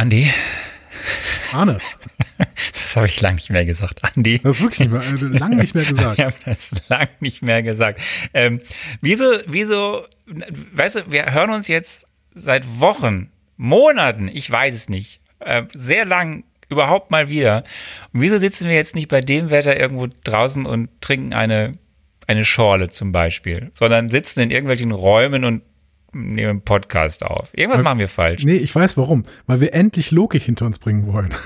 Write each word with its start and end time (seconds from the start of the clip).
Andi. 0.00 0.32
Arne. 1.52 1.78
Das 2.72 2.96
habe 2.96 3.06
ich 3.06 3.20
lange 3.20 3.36
nicht 3.36 3.50
mehr 3.50 3.64
gesagt, 3.64 4.02
Andi. 4.02 4.40
Das 4.42 4.56
ist 4.56 4.62
wirklich 4.62 4.80
nicht 4.80 4.90
mehr, 4.90 5.02
äh, 5.02 5.38
lange 5.38 5.56
nicht 5.56 5.74
mehr 5.76 5.84
gesagt. 5.84 6.18
Wir 6.18 6.24
haben 6.24 6.34
das 6.44 6.74
lange 6.88 7.08
nicht 7.20 7.42
mehr 7.42 7.62
gesagt. 7.62 8.00
Ähm, 8.34 8.60
wieso, 9.00 9.26
wieso, 9.46 10.06
weißt 10.72 10.96
du, 10.96 11.10
wir 11.12 11.32
hören 11.32 11.50
uns 11.50 11.68
jetzt 11.68 12.06
seit 12.34 12.80
Wochen, 12.80 13.30
Monaten, 13.56 14.28
ich 14.32 14.50
weiß 14.50 14.74
es 14.74 14.88
nicht, 14.88 15.20
äh, 15.38 15.64
sehr 15.72 16.04
lang 16.04 16.42
überhaupt 16.68 17.12
mal 17.12 17.28
wieder. 17.28 17.62
Und 18.12 18.22
wieso 18.22 18.38
sitzen 18.38 18.66
wir 18.66 18.74
jetzt 18.74 18.96
nicht 18.96 19.08
bei 19.08 19.20
dem 19.20 19.50
Wetter 19.50 19.78
irgendwo 19.78 20.08
draußen 20.24 20.66
und 20.66 20.88
trinken 21.00 21.32
eine, 21.32 21.72
eine 22.26 22.44
Schorle 22.44 22.88
zum 22.88 23.12
Beispiel, 23.12 23.70
sondern 23.74 24.10
sitzen 24.10 24.40
in 24.40 24.50
irgendwelchen 24.50 24.90
Räumen 24.90 25.44
und 25.44 25.62
nehmen 26.12 26.48
einen 26.50 26.60
Podcast 26.62 27.24
auf. 27.24 27.48
Irgendwas 27.52 27.78
Weil- 27.78 27.84
machen 27.84 27.98
wir 27.98 28.08
falsch. 28.08 28.44
Nee, 28.44 28.56
ich 28.56 28.74
weiß 28.74 28.96
warum. 28.96 29.24
Weil 29.46 29.60
wir 29.60 29.74
endlich 29.74 30.10
Loki 30.10 30.40
hinter 30.40 30.66
uns 30.66 30.78
bringen 30.78 31.06
wollen. 31.12 31.34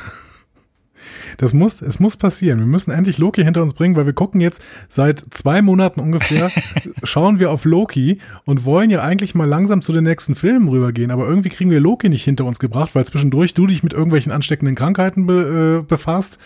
Das 1.39 1.53
muss, 1.53 1.83
es 1.83 1.99
muss 1.99 2.17
passieren. 2.17 2.59
Wir 2.61 2.67
müssen 2.67 2.91
endlich 2.91 3.19
Loki 3.19 3.43
hinter 3.43 3.63
uns 3.63 3.75
bringen, 3.75 3.97
weil 3.97 4.07
wir 4.07 4.13
gucken 4.13 4.41
jetzt 4.41 4.63
seit 4.89 5.25
zwei 5.31 5.63
Monaten 5.63 6.01
ungefähr, 6.01 6.51
schauen 7.03 7.39
wir 7.39 7.51
auf 7.51 7.65
Loki 7.65 8.19
und 8.45 8.65
wollen 8.65 8.91
ja 8.91 9.03
eigentlich 9.03 9.35
mal 9.35 9.49
langsam 9.49 9.83
zu 9.83 9.93
den 9.93 10.05
nächsten 10.05 10.35
Filmen 10.35 10.69
rübergehen. 10.69 11.11
Aber 11.11 11.27
irgendwie 11.27 11.49
kriegen 11.49 11.71
wir 11.71 11.81
Loki 11.81 12.09
nicht 12.09 12.25
hinter 12.25 12.45
uns 12.45 12.59
gebracht, 12.59 12.95
weil 12.95 13.05
zwischendurch 13.05 13.55
du 13.55 13.67
dich 13.67 13.83
mit 13.83 13.93
irgendwelchen 13.93 14.33
ansteckenden 14.33 14.77
Krankheiten 14.77 15.27
be, 15.27 15.81
äh, 15.83 15.87
befasst 15.87 16.39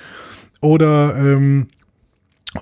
oder 0.60 1.14
ähm, 1.16 1.68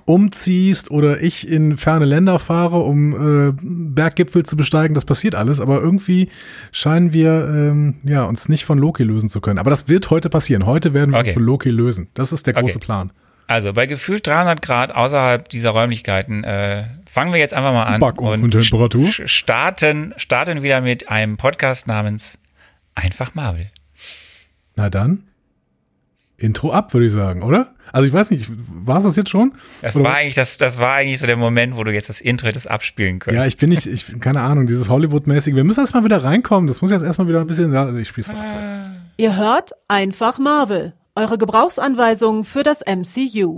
umziehst 0.05 0.91
oder 0.91 1.21
ich 1.21 1.47
in 1.47 1.77
ferne 1.77 2.05
Länder 2.05 2.39
fahre, 2.39 2.77
um 2.79 3.49
äh, 3.49 3.53
Berggipfel 3.61 4.43
zu 4.43 4.55
besteigen, 4.57 4.93
das 4.93 5.05
passiert 5.05 5.35
alles, 5.35 5.59
aber 5.59 5.79
irgendwie 5.81 6.29
scheinen 6.71 7.13
wir 7.13 7.29
ähm, 7.47 7.95
ja, 8.03 8.23
uns 8.23 8.49
nicht 8.49 8.65
von 8.65 8.77
Loki 8.77 9.03
lösen 9.03 9.29
zu 9.29 9.41
können. 9.41 9.59
Aber 9.59 9.69
das 9.69 9.87
wird 9.87 10.09
heute 10.09 10.29
passieren. 10.29 10.65
Heute 10.65 10.93
werden 10.93 11.11
wir 11.11 11.19
Okay. 11.19 11.29
uns 11.29 11.33
von 11.35 11.43
Loki 11.43 11.69
lösen. 11.69 12.09
Das 12.13 12.31
ist 12.31 12.45
der 12.47 12.53
große 12.53 12.75
Okay. 12.77 12.85
Plan. 12.85 13.11
Also 13.47 13.71
bei 13.71 13.85
gefühlt 13.85 14.27
300 14.27 14.61
Grad 14.61 14.93
außerhalb 14.93 15.47
dieser 15.47 15.69
Räumlichkeiten 15.69 16.43
äh, 16.43 16.83
fangen 17.09 17.31
wir 17.31 17.39
jetzt 17.39 17.53
einfach 17.53 17.71
mal 17.71 17.83
an 17.85 17.99
Backofentemperatur. 18.01 19.05
st- 19.07 19.27
starten, 19.27 20.13
starten 20.17 20.63
wieder 20.63 20.81
mit 20.81 21.09
einem 21.09 21.37
Podcast 21.37 21.87
namens 21.87 22.39
Einfach 22.93 23.35
Marvel. 23.35 23.69
Na 24.75 24.89
dann, 24.89 25.23
Intro 26.37 26.71
ab, 26.71 26.93
würde 26.93 27.05
ich 27.07 27.11
sagen, 27.13 27.41
oder? 27.41 27.73
Also 27.97 28.07
ich 28.07 28.13
weiß 28.13 28.29
nicht, 28.31 28.47
war 28.85 28.99
es 28.99 29.05
das 29.05 29.15
jetzt 29.15 29.29
schon? 29.29 29.53
Das 29.81 29.95
Oder- 29.95 30.05
war 30.05 30.15
eigentlich 30.15 30.35
das, 30.35 30.57
das 30.57 30.77
war 30.77 30.93
eigentlich 30.93 31.19
so 31.19 31.25
der 31.25 31.35
Moment, 31.35 31.75
wo 31.75 31.83
du 31.83 31.91
jetzt 31.91 32.09
das 32.09 32.21
Intro 32.21 32.47
hättest 32.47 32.69
abspielen 32.69 33.17
können. 33.17 33.37
Ja, 33.37 33.45
ich 33.45 33.57
bin 33.57 33.69
nicht, 33.69 33.87
ich 33.87 34.19
keine 34.19 34.41
Ahnung, 34.41 34.67
dieses 34.67 34.87
Hollywood-mäßige. 34.87 35.55
Wir 35.55 35.63
müssen 35.63 35.79
erstmal 35.79 36.03
wieder 36.03 36.23
reinkommen. 36.23 36.67
Das 36.67 36.81
muss 36.81 36.91
jetzt 36.91 37.03
erstmal 37.03 37.27
wieder 37.27 37.41
ein 37.41 37.47
bisschen. 37.47 37.75
Also 37.75 37.97
ich 37.97 38.07
spiel's 38.07 38.27
mal. 38.27 38.95
Ihr 39.17 39.35
hört 39.35 39.71
einfach 39.87 40.37
Marvel, 40.37 40.93
eure 41.15 41.39
Gebrauchsanweisung 41.39 42.43
für 42.43 42.61
das 42.61 42.81
MCU. 42.85 43.57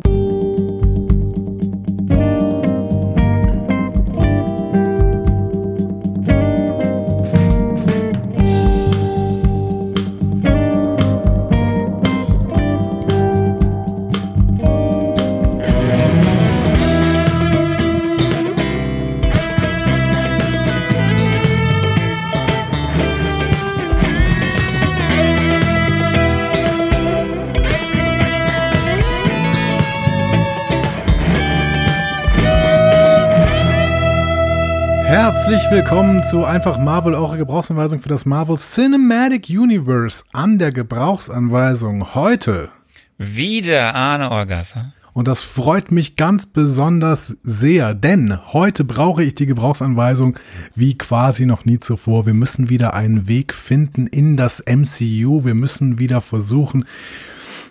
Herzlich 35.21 35.69
willkommen 35.69 36.23
zu 36.23 36.45
Einfach 36.45 36.77
Marvel, 36.77 37.13
eure 37.13 37.37
Gebrauchsanweisung 37.37 37.99
für 37.99 38.07
das 38.07 38.25
Marvel 38.25 38.55
Cinematic 38.55 39.49
Universe 39.49 40.23
an 40.31 40.59
der 40.59 40.71
Gebrauchsanweisung 40.71 42.15
heute. 42.15 42.69
Wieder 43.17 43.95
Arne 43.95 44.31
Orgasser. 44.31 44.93
Und 45.11 45.27
das 45.27 45.41
freut 45.41 45.91
mich 45.91 46.15
ganz 46.15 46.45
besonders 46.45 47.35
sehr, 47.43 47.93
denn 47.93 48.39
heute 48.53 48.85
brauche 48.85 49.21
ich 49.21 49.35
die 49.35 49.45
Gebrauchsanweisung 49.45 50.39
wie 50.73 50.97
quasi 50.97 51.45
noch 51.45 51.65
nie 51.65 51.79
zuvor. 51.79 52.25
Wir 52.25 52.33
müssen 52.33 52.69
wieder 52.69 52.93
einen 52.93 53.27
Weg 53.27 53.53
finden 53.53 54.08
in 54.08 54.37
das 54.37 54.63
MCU. 54.65 55.43
Wir 55.43 55.53
müssen 55.53 55.99
wieder 55.99 56.21
versuchen, 56.21 56.85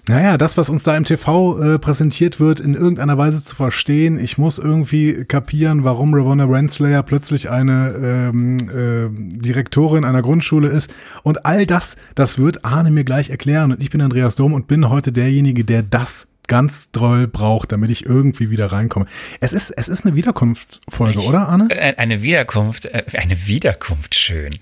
naja, 0.09 0.39
das, 0.39 0.57
was 0.57 0.71
uns 0.71 0.83
da 0.83 0.97
im 0.97 1.05
TV 1.05 1.61
äh, 1.61 1.79
präsentiert 1.79 2.41
wird, 2.41 2.61
in 2.61 2.75
irgendeiner 2.75 3.19
Weise 3.19 3.45
zu 3.45 3.55
verstehen. 3.55 4.19
Ich 4.19 4.39
muss 4.39 4.59
irgendwie 4.59 5.25
kapieren, 5.25 5.85
warum 5.85 6.15
Ravonna 6.15 6.45
Renslayer 6.45 7.03
plötzlich 7.03 7.51
eine 7.51 8.31
ähm, 8.33 8.57
äh, 8.71 9.39
Direktorin 9.39 10.05
einer 10.05 10.23
Grundschule 10.23 10.69
ist. 10.69 10.95
Und 11.23 11.45
all 11.47 11.67
das, 11.67 11.97
das 12.15 12.39
wird 12.39 12.65
Arne 12.65 12.91
mir 12.91 13.05
gleich 13.05 13.31
erklären. 13.31 13.73
Und 13.73 13.83
ich 13.83 13.91
bin 13.91 14.01
Andreas 14.01 14.35
Dom 14.35 14.53
und 14.53 14.67
bin 14.67 14.89
heute 14.89 15.13
derjenige, 15.13 15.65
der 15.65 15.83
das 15.83 16.29
ganz 16.47 16.91
doll 16.91 17.29
braucht, 17.29 17.73
damit 17.73 17.91
ich 17.91 18.07
irgendwie 18.07 18.51
wieder 18.51 18.73
reinkomme. 18.73 19.07
Es 19.41 19.53
ist, 19.53 19.71
es 19.71 19.89
ist 19.89 20.07
eine 20.07 20.17
Wiederkunftsfolge, 20.17 21.21
oder, 21.21 21.49
Arne? 21.49 21.69
Eine 21.99 22.23
Wiederkunft, 22.23 22.87
äh, 22.87 23.05
eine 23.15 23.47
Wiederkunft, 23.47 24.15
schön. 24.15 24.53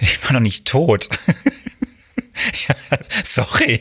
Ich 0.00 0.22
war 0.24 0.34
noch 0.34 0.40
nicht 0.40 0.66
tot. 0.66 1.08
Ja, 2.68 2.74
Sorry. 3.24 3.80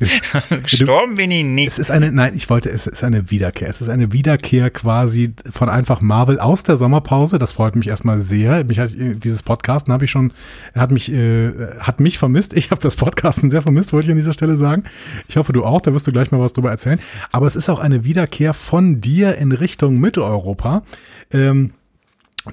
Gestorben 0.62 1.14
bin 1.14 1.30
ich 1.30 1.44
nicht. 1.44 1.68
Es 1.68 1.78
ist 1.78 1.90
eine, 1.90 2.12
nein, 2.12 2.34
ich 2.36 2.48
wollte, 2.50 2.70
es 2.70 2.86
ist 2.86 3.02
eine 3.02 3.30
Wiederkehr. 3.30 3.68
Es 3.68 3.80
ist 3.80 3.88
eine 3.88 4.12
Wiederkehr 4.12 4.70
quasi 4.70 5.34
von 5.50 5.68
einfach 5.68 6.00
Marvel 6.00 6.38
aus 6.38 6.62
der 6.62 6.76
Sommerpause. 6.76 7.38
Das 7.38 7.54
freut 7.54 7.74
mich 7.76 7.88
erstmal 7.88 8.20
sehr. 8.20 8.64
Mich 8.64 8.78
hat 8.78 8.90
dieses 8.94 9.42
Podcasten 9.42 9.92
habe 9.92 10.04
ich 10.04 10.10
schon, 10.10 10.32
hat 10.74 10.90
mich, 10.90 11.10
äh, 11.12 11.52
hat 11.80 12.00
mich 12.00 12.18
vermisst. 12.18 12.52
Ich 12.52 12.70
habe 12.70 12.80
das 12.80 12.96
Podcasten 12.96 13.50
sehr 13.50 13.62
vermisst, 13.62 13.92
wollte 13.92 14.06
ich 14.06 14.10
an 14.10 14.18
dieser 14.18 14.34
Stelle 14.34 14.56
sagen. 14.56 14.84
Ich 15.28 15.36
hoffe, 15.36 15.52
du 15.52 15.64
auch. 15.64 15.80
Da 15.80 15.94
wirst 15.94 16.06
du 16.06 16.12
gleich 16.12 16.30
mal 16.30 16.40
was 16.40 16.52
drüber 16.52 16.70
erzählen. 16.70 17.00
Aber 17.30 17.46
es 17.46 17.56
ist 17.56 17.68
auch 17.68 17.80
eine 17.80 18.04
Wiederkehr 18.04 18.54
von 18.54 19.00
dir 19.00 19.36
in 19.36 19.52
Richtung 19.52 19.98
Mitteleuropa. 19.98 20.82
Ähm, 21.32 21.72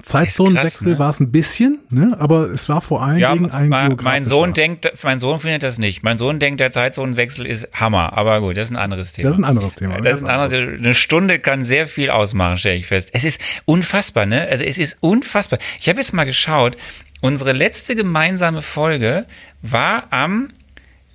Zeitzonenwechsel 0.02 0.92
ne? 0.92 0.98
war 0.98 1.10
es 1.10 1.20
ein 1.20 1.32
bisschen, 1.32 1.80
ne? 1.90 2.16
aber 2.20 2.44
es 2.50 2.68
war 2.68 2.80
vor 2.80 3.02
allen 3.02 3.18
Ja, 3.18 3.32
Dingen 3.32 3.50
ein 3.50 3.68
mein, 3.68 3.96
mein. 4.02 4.24
Sohn 4.24 4.52
denkt, 4.52 4.90
mein 5.02 5.18
Sohn 5.18 5.40
findet 5.40 5.62
das 5.62 5.78
nicht. 5.78 6.02
Mein 6.02 6.16
Sohn 6.16 6.38
denkt, 6.38 6.60
der 6.60 6.70
Zeitzonenwechsel 6.70 7.44
ist 7.46 7.68
Hammer. 7.72 8.12
Aber 8.16 8.40
gut, 8.40 8.56
das 8.56 8.68
ist 8.68 8.70
ein 8.70 8.76
anderes 8.76 9.12
Thema. 9.12 9.28
Das 9.28 9.36
ist 9.38 9.40
ein 9.42 9.48
anderes 9.48 9.74
Thema. 9.74 10.00
Das 10.00 10.14
ist 10.20 10.22
ein 10.22 10.30
anderes, 10.30 10.52
eine 10.52 10.94
Stunde 10.94 11.38
kann 11.40 11.64
sehr 11.64 11.86
viel 11.86 12.10
ausmachen, 12.10 12.58
stelle 12.58 12.76
ich 12.76 12.86
fest. 12.86 13.10
Es 13.14 13.24
ist 13.24 13.40
unfassbar, 13.64 14.26
ne? 14.26 14.46
Also 14.48 14.64
es 14.64 14.78
ist 14.78 14.98
unfassbar. 15.00 15.58
Ich 15.80 15.88
habe 15.88 15.98
jetzt 15.98 16.12
mal 16.12 16.24
geschaut, 16.24 16.76
unsere 17.20 17.52
letzte 17.52 17.96
gemeinsame 17.96 18.62
Folge 18.62 19.26
war 19.62 20.04
am 20.10 20.50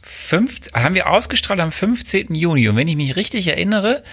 5, 0.02 0.74
haben 0.74 0.96
wir 0.96 1.10
ausgestrahlt 1.10 1.60
am 1.60 1.72
15. 1.72 2.36
Juni. 2.36 2.68
Und 2.70 2.76
wenn 2.76 2.88
ich 2.88 2.96
mich 2.96 3.16
richtig 3.16 3.48
erinnere, 3.48 4.04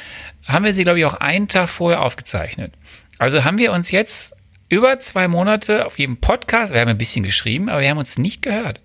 haben 0.47 0.65
wir 0.65 0.73
sie, 0.73 0.85
glaube 0.85 0.99
ich, 1.01 1.05
auch 1.05 1.15
einen 1.15 1.49
Tag 1.49 1.69
vorher 1.69 2.03
aufgezeichnet. 2.03 2.73
Also 3.19 3.45
haben 3.45 3.59
wir 3.59 3.73
uns 3.73 3.91
jetzt 3.91 4.35
über 4.73 4.99
zwei 5.01 5.29
Monate 5.29 5.85
auf 5.85 5.99
jedem 5.99 6.17
Podcast, 6.17 6.73
wir 6.73 6.81
haben 6.81 6.89
ein 6.89 6.97
bisschen 6.97 7.23
geschrieben, 7.23 7.69
aber 7.69 7.83
wir 7.83 7.91
haben 7.91 7.99
uns 7.99 8.17
nicht 8.17 8.41
gehört. 8.41 8.81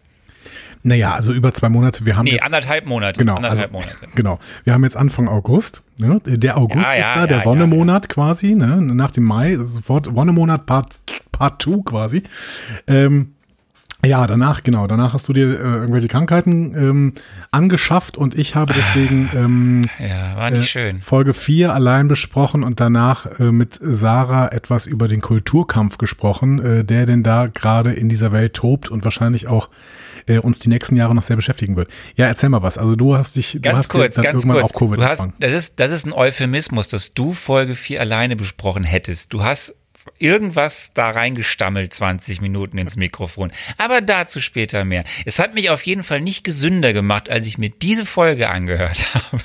Naja, 0.83 1.13
also 1.13 1.31
über 1.31 1.53
zwei 1.53 1.69
Monate. 1.69 2.05
Wir 2.05 2.17
haben 2.17 2.25
Nee, 2.25 2.33
jetzt, 2.33 2.43
anderthalb 2.43 2.85
Monate. 2.85 3.17
Genau, 3.19 3.37
anderthalb 3.37 3.73
also, 3.73 3.87
Monate. 3.87 4.07
genau. 4.15 4.37
Wir 4.65 4.73
haben 4.73 4.83
jetzt 4.83 4.97
Anfang 4.97 5.29
August. 5.29 5.81
Ne? 5.97 6.19
Der 6.25 6.57
August 6.57 6.83
Ja, 6.83 6.93
ja, 6.93 6.99
ist 6.99 7.07
da, 7.07 7.15
ja, 7.21 7.27
der 7.27 7.37
ja, 7.39 7.45
Wonnemonat 7.45 8.09
quasi. 8.09 8.53
Ne? 8.53 8.81
Nach 8.81 9.11
dem 9.11 9.23
Mai, 9.23 9.55
sofort 9.61 10.13
Wonnemonat 10.13 10.65
Part, 10.65 10.99
Part 11.31 11.61
2 11.61 11.83
quasi. 11.85 12.23
Ähm, 12.87 13.35
ja, 14.05 14.27
danach, 14.27 14.63
genau. 14.63 14.85
Danach 14.87 15.13
hast 15.13 15.27
du 15.27 15.33
dir 15.33 15.47
äh, 15.47 15.63
irgendwelche 15.63 16.07
Krankheiten 16.07 16.75
ähm, 16.75 17.13
angeschafft 17.51 18.15
und 18.17 18.37
ich 18.37 18.53
habe 18.55 18.73
deswegen 18.73 19.29
ähm, 19.35 19.81
Ja, 19.99 20.35
war 20.37 20.51
nicht 20.51 20.69
schön. 20.69 21.01
Folge 21.01 21.33
4 21.33 21.73
allein 21.73 22.07
besprochen 22.07 22.63
und 22.63 22.79
danach 22.79 23.39
äh, 23.39 23.51
mit 23.51 23.79
Sarah 23.81 24.49
etwas 24.51 24.85
über 24.85 25.07
den 25.07 25.21
Kulturkampf 25.21 25.97
gesprochen, 25.97 26.63
äh, 26.63 26.85
der 26.85 27.05
denn 27.05 27.23
da 27.23 27.47
gerade 27.47 27.93
in 27.93 28.07
dieser 28.07 28.31
Welt 28.31 28.53
tobt 28.53 28.89
und 28.89 29.03
wahrscheinlich 29.03 29.47
auch 29.47 29.69
äh, 30.27 30.37
uns 30.37 30.59
die 30.59 30.69
nächsten 30.69 30.95
Jahre 30.95 31.15
noch 31.15 31.23
sehr 31.23 31.35
beschäftigen 31.35 31.75
wird. 31.75 31.89
Ja, 32.15 32.27
erzähl 32.27 32.49
mal 32.49 32.61
was. 32.61 32.77
Also 32.77 32.95
du 32.95 33.17
hast 33.17 33.35
dich 33.35 33.53
du 33.53 33.61
Ganz 33.61 33.77
hast 33.77 33.89
kurz, 33.89 34.15
ganz 34.17 34.43
irgendwann 34.43 34.61
kurz. 34.61 34.71
auf 34.71 34.79
Covid 34.79 34.99
Du 34.99 35.05
hast, 35.05 35.27
das, 35.39 35.53
ist, 35.53 35.79
das 35.79 35.91
ist 35.91 36.05
ein 36.05 36.13
Euphemismus, 36.13 36.87
dass 36.89 37.13
du 37.13 37.33
Folge 37.33 37.73
4 37.75 37.99
alleine 37.99 38.35
besprochen 38.35 38.83
hättest. 38.83 39.33
Du 39.33 39.43
hast 39.43 39.75
irgendwas 40.19 40.93
da 40.93 41.09
reingestammelt, 41.09 41.93
20 41.93 42.41
Minuten 42.41 42.77
ins 42.77 42.95
Mikrofon. 42.95 43.51
Aber 43.77 44.01
dazu 44.01 44.39
später 44.41 44.85
mehr. 44.85 45.03
Es 45.25 45.39
hat 45.39 45.53
mich 45.53 45.69
auf 45.69 45.83
jeden 45.83 46.03
Fall 46.03 46.21
nicht 46.21 46.43
gesünder 46.43 46.93
gemacht, 46.93 47.29
als 47.29 47.45
ich 47.47 47.57
mir 47.57 47.69
diese 47.69 48.05
Folge 48.05 48.49
angehört 48.49 49.05
habe. 49.13 49.41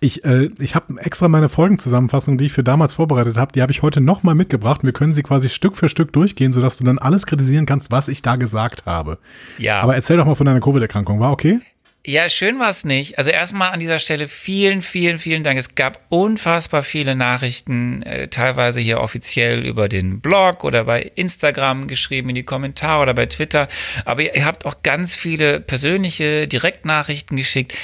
Ich, 0.00 0.24
äh, 0.24 0.50
ich 0.58 0.74
habe 0.74 1.00
extra 1.00 1.28
meine 1.28 1.48
Folgenzusammenfassung, 1.48 2.38
die 2.38 2.46
ich 2.46 2.52
für 2.52 2.64
damals 2.64 2.94
vorbereitet 2.94 3.36
habe, 3.36 3.52
die 3.52 3.62
habe 3.62 3.72
ich 3.72 3.82
heute 3.82 4.00
nochmal 4.00 4.34
mitgebracht. 4.34 4.82
Wir 4.84 4.92
können 4.92 5.14
sie 5.14 5.22
quasi 5.22 5.48
Stück 5.48 5.76
für 5.76 5.88
Stück 5.88 6.12
durchgehen, 6.12 6.52
sodass 6.52 6.78
du 6.78 6.84
dann 6.84 6.98
alles 6.98 7.26
kritisieren 7.26 7.66
kannst, 7.66 7.90
was 7.90 8.08
ich 8.08 8.22
da 8.22 8.36
gesagt 8.36 8.86
habe. 8.86 9.18
Ja. 9.58 9.80
Aber 9.80 9.94
erzähl 9.94 10.16
doch 10.16 10.26
mal 10.26 10.34
von 10.34 10.46
deiner 10.46 10.60
Covid-Erkrankung. 10.60 11.20
War 11.20 11.32
okay? 11.32 11.60
Ja, 12.08 12.28
schön 12.28 12.60
war 12.60 12.68
es 12.68 12.84
nicht. 12.84 13.18
Also 13.18 13.30
erstmal 13.30 13.72
an 13.72 13.80
dieser 13.80 13.98
Stelle 13.98 14.28
vielen, 14.28 14.80
vielen, 14.80 15.18
vielen 15.18 15.42
Dank. 15.42 15.58
Es 15.58 15.74
gab 15.74 16.06
unfassbar 16.08 16.84
viele 16.84 17.16
Nachrichten, 17.16 18.04
äh, 18.04 18.28
teilweise 18.28 18.78
hier 18.78 19.00
offiziell 19.00 19.66
über 19.66 19.88
den 19.88 20.20
Blog 20.20 20.62
oder 20.62 20.84
bei 20.84 21.02
Instagram 21.16 21.88
geschrieben 21.88 22.28
in 22.28 22.36
die 22.36 22.44
Kommentare 22.44 23.02
oder 23.02 23.12
bei 23.12 23.26
Twitter. 23.26 23.66
Aber 24.04 24.22
ihr, 24.22 24.36
ihr 24.36 24.44
habt 24.44 24.66
auch 24.66 24.84
ganz 24.84 25.16
viele 25.16 25.58
persönliche 25.58 26.46
Direktnachrichten 26.46 27.36
geschickt. 27.36 27.74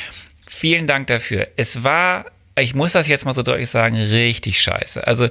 Vielen 0.46 0.86
Dank 0.86 1.08
dafür. 1.08 1.48
Es 1.56 1.82
war, 1.82 2.26
ich 2.56 2.76
muss 2.76 2.92
das 2.92 3.08
jetzt 3.08 3.24
mal 3.24 3.32
so 3.32 3.42
deutlich 3.42 3.70
sagen, 3.70 3.96
richtig 3.96 4.62
scheiße. 4.62 5.04
Also 5.04 5.30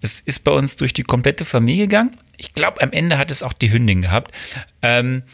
es 0.00 0.20
ist 0.20 0.44
bei 0.44 0.52
uns 0.52 0.76
durch 0.76 0.92
die 0.92 1.02
komplette 1.02 1.44
Familie 1.44 1.88
gegangen. 1.88 2.16
Ich 2.36 2.54
glaube, 2.54 2.82
am 2.82 2.92
Ende 2.92 3.18
hat 3.18 3.32
es 3.32 3.42
auch 3.42 3.52
die 3.52 3.72
Hündin 3.72 4.02
gehabt. 4.02 4.30
Ähm, 4.80 5.24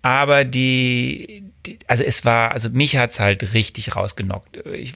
aber 0.00 0.44
die, 0.44 1.26
die, 1.28 1.53
also 1.86 2.04
es 2.04 2.24
war, 2.24 2.52
also 2.52 2.70
mich 2.70 2.96
hat 2.96 3.10
es 3.10 3.20
halt 3.20 3.54
richtig 3.54 3.96
rausgenockt. 3.96 4.58
Ich, 4.72 4.94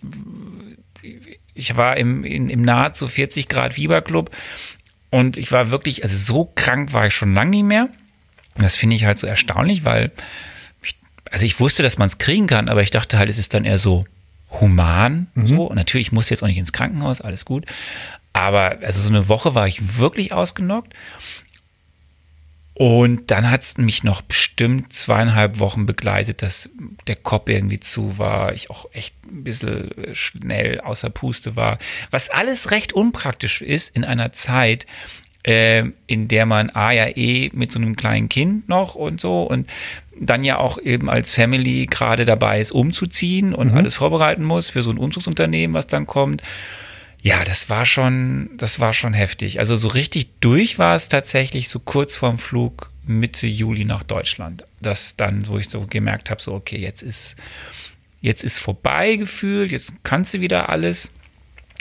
ich 1.55 1.77
war 1.77 1.97
im, 1.97 2.25
in, 2.25 2.49
im 2.49 2.63
nahezu 2.63 3.09
40 3.09 3.49
Grad 3.49 3.75
Fieberclub 3.75 4.31
und 5.11 5.37
ich 5.37 5.53
war 5.53 5.71
wirklich, 5.71 6.03
also 6.03 6.17
so 6.17 6.53
krank 6.55 6.93
war 6.93 7.07
ich 7.07 7.15
schon 7.15 7.35
lange 7.35 7.51
nicht 7.51 7.65
mehr. 7.65 7.89
Das 8.57 8.77
finde 8.77 8.97
ich 8.97 9.05
halt 9.05 9.19
so 9.19 9.27
erstaunlich, 9.27 9.85
weil, 9.85 10.11
ich, 10.83 10.97
also 11.31 11.47
ich 11.47 11.61
wusste, 11.61 11.83
dass 11.83 11.99
man 11.99 12.07
es 12.07 12.19
kriegen 12.19 12.47
kann, 12.47 12.69
aber 12.69 12.83
ich 12.83 12.91
dachte 12.91 13.19
halt, 13.19 13.29
es 13.29 13.39
ist 13.39 13.55
dann 13.55 13.65
eher 13.65 13.79
so 13.79 14.05
human. 14.61 15.29
Mhm. 15.35 15.47
So. 15.47 15.65
Und 15.65 15.77
natürlich 15.77 16.13
musste 16.13 16.35
jetzt 16.35 16.43
auch 16.43 16.49
nicht 16.49 16.59
ins 16.59 16.73
Krankenhaus, 16.73 17.21
alles 17.21 17.45
gut. 17.45 17.67
Aber 18.33 18.79
also 18.83 19.01
so 19.01 19.09
eine 19.09 19.29
Woche 19.29 19.55
war 19.55 19.67
ich 19.67 19.99
wirklich 19.99 20.33
ausgenockt. 20.33 20.95
Und 22.79 23.33
dann 23.33 23.51
hat 23.51 23.63
es 23.63 23.77
mich 23.77 24.05
noch 24.05 24.21
bestimmt 24.21 24.93
zweieinhalb 24.93 25.59
Wochen 25.59 25.85
begleitet, 25.85 26.43
dass 26.43 26.71
der 27.09 27.17
Kopf 27.17 27.49
irgendwie 27.49 27.81
zu 27.81 28.19
war, 28.19 28.53
ich 28.53 28.71
auch 28.71 28.87
echt 28.93 29.17
ein 29.27 29.43
bisschen 29.43 29.91
schnell 30.13 30.81
außer 30.81 31.11
Puste 31.11 31.57
war. 31.57 31.79
Was 32.13 32.31
alles 32.31 32.71
recht 32.71 32.93
unpraktisch 32.93 33.63
ist 33.63 33.97
in 33.97 34.05
einer 34.05 34.33
Zeit, 34.33 34.87
äh, 35.43 35.87
in 36.07 36.29
der 36.29 36.47
man 36.47 36.71
A 36.71 36.93
ja 36.93 37.09
eh 37.09 37.51
mit 37.53 37.73
so 37.73 37.81
einem 37.81 37.97
kleinen 37.97 38.29
Kind 38.29 38.69
noch 38.69 38.95
und 38.95 39.21
so 39.21 39.43
und 39.43 39.69
dann 40.17 40.45
ja 40.45 40.59
auch 40.59 40.79
eben 40.79 41.11
als 41.11 41.35
Family 41.35 41.87
gerade 41.87 42.25
dabei 42.25 42.61
ist, 42.61 42.71
umzuziehen 42.71 43.55
und 43.55 43.73
mhm. 43.73 43.79
alles 43.79 43.97
vorbereiten 43.97 44.45
muss 44.45 44.71
für 44.71 44.85
so 44.85 44.91
ein 44.91 44.99
Umzugsunternehmen, 44.99 45.75
was 45.75 45.89
dann 45.89 46.07
kommt. 46.07 46.45
Ja, 47.29 47.45
das 47.45 47.69
war 47.69 47.85
schon, 47.85 48.49
das 48.57 48.81
war 48.81 48.95
schon 48.95 49.13
heftig. 49.13 49.59
Also 49.59 49.77
so 49.77 49.89
richtig 49.89 50.41
durch 50.41 50.79
war 50.79 50.97
es 50.97 51.11
tatsächlich 51.11 51.69
so 51.69 51.79
kurz 51.79 52.17
vorm 52.17 52.39
Flug 52.39 52.91
Mitte 53.05 53.47
Juli 53.47 53.85
nach 53.85 54.03
Deutschland. 54.03 54.65
Das 54.81 55.15
dann, 55.17 55.47
wo 55.47 55.59
ich 55.59 55.69
so 55.69 55.83
gemerkt 55.83 56.31
habe, 56.31 56.41
so 56.41 56.55
okay, 56.55 56.79
jetzt 56.79 57.03
ist, 57.03 57.37
jetzt 58.23 58.45
ist 58.45 58.57
vorbei 58.57 59.17
gefühlt, 59.17 59.73
jetzt 59.73 59.93
kannst 60.05 60.33
du 60.33 60.41
wieder 60.41 60.71
alles. 60.71 61.11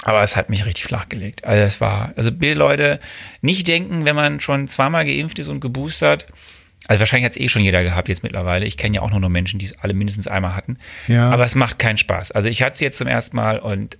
Aber 0.03 0.21
es 0.21 0.35
hat 0.35 0.49
mich 0.49 0.65
richtig 0.65 0.83
flachgelegt. 0.83 1.45
Also 1.45 1.63
es 1.63 1.79
war, 1.79 2.11
also 2.17 2.29
bitte 2.33 2.59
Leute, 2.59 2.99
nicht 3.41 3.69
denken, 3.69 4.05
wenn 4.05 4.17
man 4.17 4.41
schon 4.41 4.67
zweimal 4.67 5.05
geimpft 5.05 5.39
ist 5.39 5.47
und 5.47 5.61
geboostert, 5.61 6.27
also 6.87 6.99
wahrscheinlich 6.99 7.25
hat 7.25 7.31
es 7.31 7.39
eh 7.39 7.47
schon 7.47 7.63
jeder 7.63 7.83
gehabt 7.83 8.09
jetzt 8.09 8.21
mittlerweile. 8.21 8.65
Ich 8.65 8.77
kenne 8.77 8.97
ja 8.97 9.01
auch 9.01 9.11
nur 9.11 9.21
noch 9.21 9.29
Menschen, 9.29 9.59
die 9.59 9.65
es 9.65 9.79
alle 9.79 9.93
mindestens 9.93 10.27
einmal 10.27 10.55
hatten. 10.55 10.77
Ja. 11.07 11.29
Aber 11.31 11.45
es 11.45 11.55
macht 11.55 11.79
keinen 11.79 11.97
Spaß. 11.97 12.33
Also 12.33 12.49
ich 12.49 12.61
hatte 12.61 12.73
es 12.73 12.79
jetzt 12.81 12.97
zum 12.97 13.07
ersten 13.07 13.37
Mal 13.37 13.59
und 13.59 13.97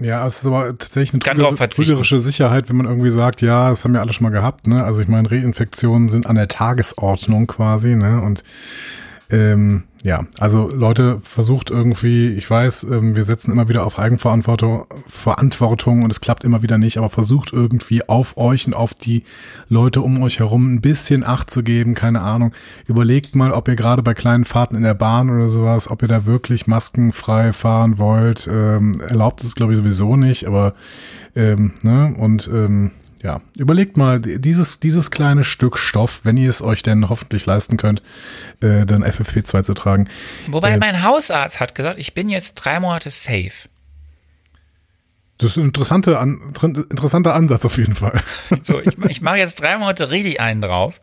ja, 0.00 0.26
es 0.26 0.38
ist 0.38 0.46
aber 0.46 0.76
tatsächlich 0.76 1.12
eine 1.12 1.20
trüger, 1.20 1.68
trügerische 1.68 2.18
Sicherheit, 2.18 2.68
wenn 2.68 2.76
man 2.76 2.86
irgendwie 2.86 3.10
sagt, 3.10 3.42
ja, 3.42 3.70
das 3.70 3.84
haben 3.84 3.94
wir 3.94 4.00
alle 4.00 4.12
schon 4.12 4.24
mal 4.24 4.30
gehabt, 4.30 4.66
ne? 4.66 4.82
Also 4.84 5.00
ich 5.00 5.08
meine, 5.08 5.30
Reinfektionen 5.30 6.08
sind 6.08 6.26
an 6.26 6.34
der 6.34 6.48
Tagesordnung 6.48 7.46
quasi, 7.46 7.94
ne? 7.94 8.20
Und 8.20 8.42
ähm, 9.30 9.84
ja, 10.04 10.26
also 10.38 10.68
Leute, 10.68 11.18
versucht 11.22 11.70
irgendwie, 11.70 12.28
ich 12.28 12.48
weiß, 12.50 12.84
ähm, 12.84 13.16
wir 13.16 13.24
setzen 13.24 13.50
immer 13.50 13.70
wieder 13.70 13.86
auf 13.86 13.98
Eigenverantwortung 13.98 14.86
Verantwortung 15.06 16.02
und 16.02 16.10
es 16.10 16.20
klappt 16.20 16.44
immer 16.44 16.60
wieder 16.60 16.76
nicht, 16.76 16.98
aber 16.98 17.08
versucht 17.08 17.54
irgendwie 17.54 18.06
auf 18.06 18.36
euch 18.36 18.66
und 18.66 18.74
auf 18.74 18.92
die 18.92 19.22
Leute 19.70 20.02
um 20.02 20.22
euch 20.22 20.40
herum 20.40 20.74
ein 20.74 20.82
bisschen 20.82 21.24
Acht 21.24 21.50
zu 21.50 21.62
geben, 21.62 21.94
keine 21.94 22.20
Ahnung. 22.20 22.52
Überlegt 22.86 23.34
mal, 23.34 23.52
ob 23.52 23.66
ihr 23.66 23.76
gerade 23.76 24.02
bei 24.02 24.12
kleinen 24.12 24.44
Fahrten 24.44 24.76
in 24.76 24.82
der 24.82 24.92
Bahn 24.92 25.30
oder 25.30 25.48
sowas, 25.48 25.90
ob 25.90 26.02
ihr 26.02 26.08
da 26.08 26.26
wirklich 26.26 26.66
maskenfrei 26.66 27.54
fahren 27.54 27.98
wollt. 27.98 28.46
Ähm, 28.46 29.00
erlaubt 29.00 29.42
es, 29.42 29.54
glaube 29.54 29.72
ich, 29.72 29.78
sowieso 29.78 30.16
nicht, 30.16 30.46
aber 30.46 30.74
ähm, 31.34 31.72
ne, 31.82 32.14
und 32.18 32.46
ähm, 32.52 32.90
ja, 33.24 33.40
überlegt 33.56 33.96
mal, 33.96 34.20
dieses, 34.20 34.80
dieses 34.80 35.10
kleine 35.10 35.44
Stück 35.44 35.78
Stoff, 35.78 36.20
wenn 36.24 36.36
ihr 36.36 36.50
es 36.50 36.60
euch 36.60 36.82
denn 36.82 37.08
hoffentlich 37.08 37.46
leisten 37.46 37.78
könnt, 37.78 38.02
äh, 38.60 38.84
dann 38.84 39.02
FFP2 39.02 39.64
zu 39.64 39.72
tragen. 39.72 40.10
Wobei 40.46 40.72
äh, 40.72 40.78
mein 40.78 41.02
Hausarzt 41.02 41.58
hat 41.58 41.74
gesagt, 41.74 41.98
ich 41.98 42.12
bin 42.12 42.28
jetzt 42.28 42.54
drei 42.54 42.78
Monate 42.80 43.08
safe. 43.08 43.68
Das 45.38 45.52
ist 45.52 45.56
ein 45.56 45.64
interessanter, 45.64 46.20
an, 46.20 46.52
interessanter 46.62 47.34
Ansatz 47.34 47.64
auf 47.64 47.76
jeden 47.78 47.94
Fall. 47.94 48.20
So, 48.62 48.80
ich, 48.80 48.96
ich 49.08 49.20
mache 49.22 49.38
jetzt 49.38 49.60
drei 49.60 49.78
Monate 49.78 50.10
richtig 50.10 50.40
einen 50.40 50.60
drauf. 50.60 51.00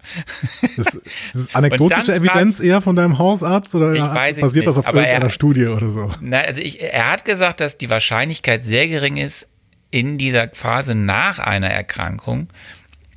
Das, 0.78 0.86
das 0.86 0.96
ist 1.34 1.56
anekdotische 1.56 2.14
Evidenz 2.14 2.60
eher 2.60 2.82
von 2.82 2.96
deinem 2.96 3.18
Hausarzt 3.18 3.74
oder 3.74 3.92
basiert 3.92 4.56
nicht, 4.56 4.68
das 4.68 4.78
auf 4.78 4.86
irgendeiner 4.86 5.26
er, 5.26 5.30
Studie 5.32 5.66
oder 5.66 5.90
so? 5.90 6.12
Na, 6.22 6.42
also 6.42 6.62
ich, 6.62 6.82
er 6.82 7.12
hat 7.12 7.26
gesagt, 7.26 7.60
dass 7.60 7.80
die 7.80 7.90
Wahrscheinlichkeit 7.90 8.64
sehr 8.64 8.88
gering 8.88 9.18
ist, 9.18 9.48
in 9.92 10.18
dieser 10.18 10.50
Phase 10.50 10.96
nach 10.96 11.40
einer 11.40 11.70
Erkrankung 11.70 12.48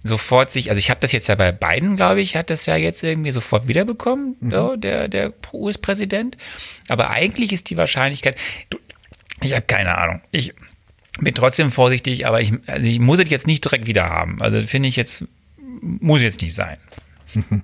sofort 0.02 0.52
sich, 0.52 0.68
also 0.68 0.78
ich 0.78 0.90
habe 0.90 1.00
das 1.00 1.12
jetzt 1.12 1.28
ja 1.28 1.34
bei 1.34 1.50
beiden, 1.50 1.96
glaube 1.96 2.20
ich, 2.20 2.36
hat 2.36 2.50
das 2.50 2.66
ja 2.66 2.76
jetzt 2.76 3.02
irgendwie 3.02 3.30
sofort 3.30 3.68
wiederbekommen, 3.68 4.36
mhm. 4.40 4.50
so, 4.50 4.76
der, 4.76 5.08
der 5.08 5.32
US-Präsident. 5.52 6.36
Aber 6.88 7.10
eigentlich 7.10 7.52
ist 7.52 7.70
die 7.70 7.78
Wahrscheinlichkeit, 7.78 8.38
du, 8.68 8.78
ich 9.40 9.54
habe 9.54 9.62
keine 9.62 9.96
Ahnung. 9.96 10.20
Ich 10.30 10.52
bin 11.20 11.34
trotzdem 11.34 11.70
vorsichtig, 11.70 12.26
aber 12.26 12.42
ich, 12.42 12.52
also 12.66 12.86
ich 12.86 12.98
muss 12.98 13.18
es 13.18 13.30
jetzt 13.30 13.46
nicht 13.46 13.64
direkt 13.64 13.86
wieder 13.86 14.10
haben. 14.10 14.42
Also 14.42 14.60
finde 14.60 14.90
ich 14.90 14.96
jetzt, 14.96 15.24
muss 15.80 16.20
jetzt 16.20 16.42
nicht 16.42 16.54
sein. 16.54 16.76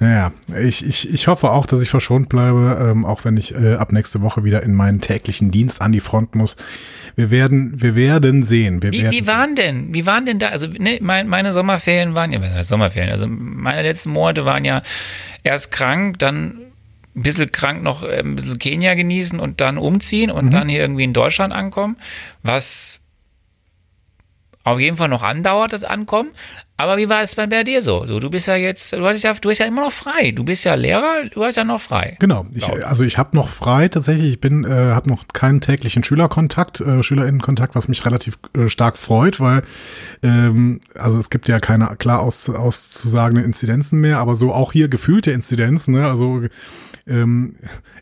Naja, 0.00 0.32
ich, 0.60 0.86
ich, 0.86 1.12
ich 1.12 1.26
hoffe 1.26 1.50
auch, 1.50 1.66
dass 1.66 1.82
ich 1.82 1.90
verschont 1.90 2.28
bleibe, 2.28 2.90
ähm, 2.90 3.04
auch 3.04 3.24
wenn 3.24 3.36
ich 3.36 3.54
äh, 3.54 3.74
ab 3.74 3.92
nächste 3.92 4.22
Woche 4.22 4.44
wieder 4.44 4.62
in 4.62 4.72
meinen 4.72 5.00
täglichen 5.00 5.50
Dienst 5.50 5.82
an 5.82 5.90
die 5.90 6.00
Front 6.00 6.36
muss. 6.36 6.56
Wir 7.16 7.32
werden, 7.32 7.82
wir 7.82 7.96
werden 7.96 8.44
sehen. 8.44 8.80
Wir 8.80 8.92
wie, 8.92 9.02
werden 9.02 9.12
wie 9.12 9.26
waren 9.26 9.56
denn? 9.56 9.92
Wie 9.92 10.06
waren 10.06 10.24
denn 10.24 10.38
da? 10.38 10.50
Also 10.50 10.68
ne, 10.68 10.98
mein, 11.02 11.26
meine 11.26 11.52
Sommerferien 11.52 12.14
waren 12.14 12.32
ja, 12.32 12.40
was 12.40 12.54
heißt 12.54 12.68
Sommerferien? 12.68 13.10
Also 13.10 13.26
meine 13.26 13.82
letzten 13.82 14.10
Monate 14.10 14.44
waren 14.44 14.64
ja 14.64 14.82
erst 15.42 15.72
krank, 15.72 16.20
dann 16.20 16.58
ein 17.16 17.22
bisschen 17.22 17.50
krank 17.50 17.82
noch 17.82 18.04
äh, 18.04 18.20
ein 18.20 18.36
bisschen 18.36 18.60
Kenia 18.60 18.94
genießen 18.94 19.40
und 19.40 19.60
dann 19.60 19.78
umziehen 19.78 20.30
und 20.30 20.46
mhm. 20.46 20.50
dann 20.50 20.68
hier 20.68 20.80
irgendwie 20.80 21.04
in 21.04 21.12
Deutschland 21.12 21.52
ankommen, 21.52 21.96
was 22.44 23.00
auf 24.62 24.78
jeden 24.78 24.96
Fall 24.96 25.08
noch 25.08 25.22
andauert, 25.22 25.72
das 25.72 25.82
Ankommen. 25.82 26.30
Aber 26.80 26.96
wie 26.96 27.08
war 27.08 27.22
es 27.22 27.34
bei 27.34 27.46
dir 27.64 27.82
so? 27.82 28.06
so? 28.06 28.20
Du 28.20 28.30
bist 28.30 28.46
ja 28.46 28.54
jetzt, 28.54 28.92
du 28.92 29.04
hast 29.04 29.20
ja, 29.24 29.34
du 29.34 29.48
bist 29.48 29.60
ja 29.60 29.66
immer 29.66 29.82
noch 29.82 29.92
frei. 29.92 30.30
Du 30.30 30.44
bist 30.44 30.64
ja 30.64 30.74
Lehrer, 30.74 31.24
du 31.28 31.44
hast 31.44 31.56
ja 31.56 31.64
noch 31.64 31.80
frei. 31.80 32.16
Genau. 32.20 32.46
Ich, 32.54 32.68
also 32.86 33.02
ich 33.02 33.18
habe 33.18 33.36
noch 33.36 33.48
frei 33.48 33.88
tatsächlich. 33.88 34.30
Ich 34.30 34.40
bin, 34.40 34.62
äh, 34.62 34.92
habe 34.92 35.10
noch 35.10 35.26
keinen 35.26 35.60
täglichen 35.60 36.04
Schülerkontakt, 36.04 36.80
äh, 36.80 37.02
Schülerinnenkontakt, 37.02 37.74
was 37.74 37.88
mich 37.88 38.06
relativ 38.06 38.38
äh, 38.56 38.68
stark 38.68 38.96
freut, 38.96 39.40
weil 39.40 39.62
ähm, 40.22 40.80
also 40.94 41.18
es 41.18 41.30
gibt 41.30 41.48
ja 41.48 41.58
keine 41.58 41.96
klar 41.96 42.20
aus, 42.20 42.48
auszusagende 42.48 43.42
Inzidenzen 43.42 44.00
mehr, 44.00 44.18
aber 44.18 44.36
so 44.36 44.52
auch 44.52 44.70
hier 44.70 44.88
gefühlte 44.88 45.32
Inzidenzen. 45.32 45.94
Ne? 45.94 46.06
Also 46.06 46.42
ähm, 47.08 47.54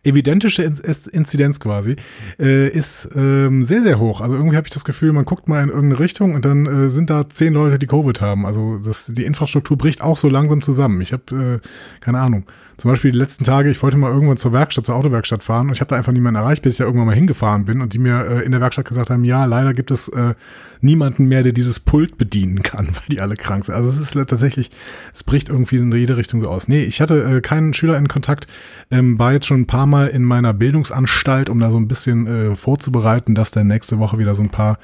evidentische 0.02 0.62
Inzidenz 0.62 1.60
quasi, 1.60 1.96
äh, 2.38 2.68
ist 2.68 3.08
ähm, 3.14 3.62
sehr, 3.64 3.82
sehr 3.82 3.98
hoch. 3.98 4.20
Also 4.20 4.36
irgendwie 4.36 4.56
habe 4.56 4.66
ich 4.66 4.72
das 4.72 4.84
Gefühl, 4.84 5.12
man 5.12 5.24
guckt 5.24 5.48
mal 5.48 5.62
in 5.62 5.68
irgendeine 5.68 6.00
Richtung 6.00 6.34
und 6.34 6.44
dann 6.44 6.66
äh, 6.66 6.90
sind 6.90 7.10
da 7.10 7.28
zehn 7.28 7.52
Leute, 7.52 7.78
die 7.78 7.86
Covid 7.86 8.20
haben. 8.20 8.46
Also 8.46 8.78
das, 8.78 9.06
die 9.06 9.24
Infrastruktur 9.24 9.76
bricht 9.76 10.00
auch 10.00 10.16
so 10.16 10.28
langsam 10.28 10.62
zusammen. 10.62 11.00
Ich 11.00 11.12
habe 11.12 11.60
äh, 11.62 11.68
keine 12.00 12.18
Ahnung. 12.18 12.44
Zum 12.76 12.90
Beispiel 12.90 13.10
die 13.10 13.18
letzten 13.18 13.44
Tage, 13.44 13.70
ich 13.70 13.82
wollte 13.82 13.96
mal 13.96 14.10
irgendwann 14.10 14.36
zur 14.36 14.52
Werkstatt, 14.52 14.86
zur 14.86 14.96
Autowerkstatt 14.96 15.42
fahren 15.42 15.68
und 15.68 15.72
ich 15.72 15.80
habe 15.80 15.88
da 15.88 15.96
einfach 15.96 16.12
niemanden 16.12 16.40
erreicht, 16.40 16.62
bis 16.62 16.74
ich 16.74 16.78
ja 16.80 16.84
irgendwann 16.84 17.06
mal 17.06 17.14
hingefahren 17.14 17.64
bin 17.64 17.80
und 17.80 17.94
die 17.94 17.98
mir 17.98 18.26
äh, 18.26 18.44
in 18.44 18.52
der 18.52 18.60
Werkstatt 18.60 18.86
gesagt 18.86 19.08
haben, 19.08 19.24
ja, 19.24 19.46
leider 19.46 19.72
gibt 19.72 19.90
es 19.90 20.08
äh, 20.08 20.34
niemanden 20.82 21.24
mehr, 21.26 21.42
der 21.42 21.52
dieses 21.52 21.80
Pult 21.80 22.18
bedienen 22.18 22.62
kann, 22.62 22.88
weil 22.94 23.04
die 23.10 23.20
alle 23.20 23.36
krank 23.36 23.64
sind. 23.64 23.74
Also 23.74 23.88
es 23.88 23.98
ist 23.98 24.12
tatsächlich, 24.12 24.70
es 25.14 25.24
bricht 25.24 25.48
irgendwie 25.48 25.76
in 25.76 25.90
jede 25.90 26.18
Richtung 26.18 26.40
so 26.40 26.48
aus. 26.48 26.68
Nee, 26.68 26.82
ich 26.82 27.00
hatte 27.00 27.22
äh, 27.22 27.40
keinen 27.40 27.72
Schüler 27.72 27.96
in 27.96 28.08
Kontakt, 28.08 28.46
ähm, 28.90 29.18
war 29.18 29.32
jetzt 29.32 29.46
schon 29.46 29.60
ein 29.60 29.66
paar 29.66 29.86
Mal 29.86 30.08
in 30.08 30.22
meiner 30.22 30.52
Bildungsanstalt, 30.52 31.48
um 31.48 31.58
da 31.60 31.70
so 31.70 31.78
ein 31.78 31.88
bisschen 31.88 32.26
äh, 32.26 32.56
vorzubereiten, 32.56 33.34
dass 33.34 33.52
dann 33.52 33.68
nächste 33.68 33.98
Woche 33.98 34.18
wieder 34.18 34.34
so 34.34 34.42
ein 34.42 34.50
paar 34.50 34.78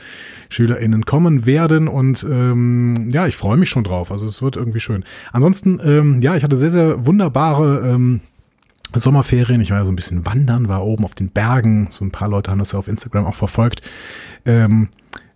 SchülerInnen 0.48 1.04
kommen 1.04 1.44
werden 1.44 1.88
und 1.88 2.24
ähm, 2.24 3.10
ja, 3.10 3.26
ich 3.26 3.36
freue 3.36 3.58
mich 3.58 3.68
schon 3.68 3.84
drauf. 3.84 4.10
Also 4.10 4.26
es 4.26 4.40
wird 4.40 4.56
irgendwie 4.56 4.80
schön. 4.80 5.04
Ansonsten, 5.32 5.78
ähm, 5.84 6.20
ja, 6.22 6.36
ich 6.36 6.44
hatte 6.44 6.56
sehr, 6.56 6.70
sehr 6.70 7.06
wunderbare 7.06 7.81
ähm, 7.82 8.20
Sommerferien. 8.94 9.60
Ich 9.60 9.70
war 9.70 9.78
ja 9.78 9.84
so 9.84 9.92
ein 9.92 9.96
bisschen 9.96 10.26
wandern, 10.26 10.68
war 10.68 10.84
oben 10.84 11.04
auf 11.04 11.14
den 11.14 11.30
Bergen. 11.30 11.88
So 11.90 12.04
ein 12.04 12.12
paar 12.12 12.28
Leute 12.28 12.50
haben 12.50 12.58
das 12.58 12.72
ja 12.72 12.78
auf 12.78 12.88
Instagram 12.88 13.26
auch 13.26 13.34
verfolgt. 13.34 13.82
Ähm, 14.44 14.88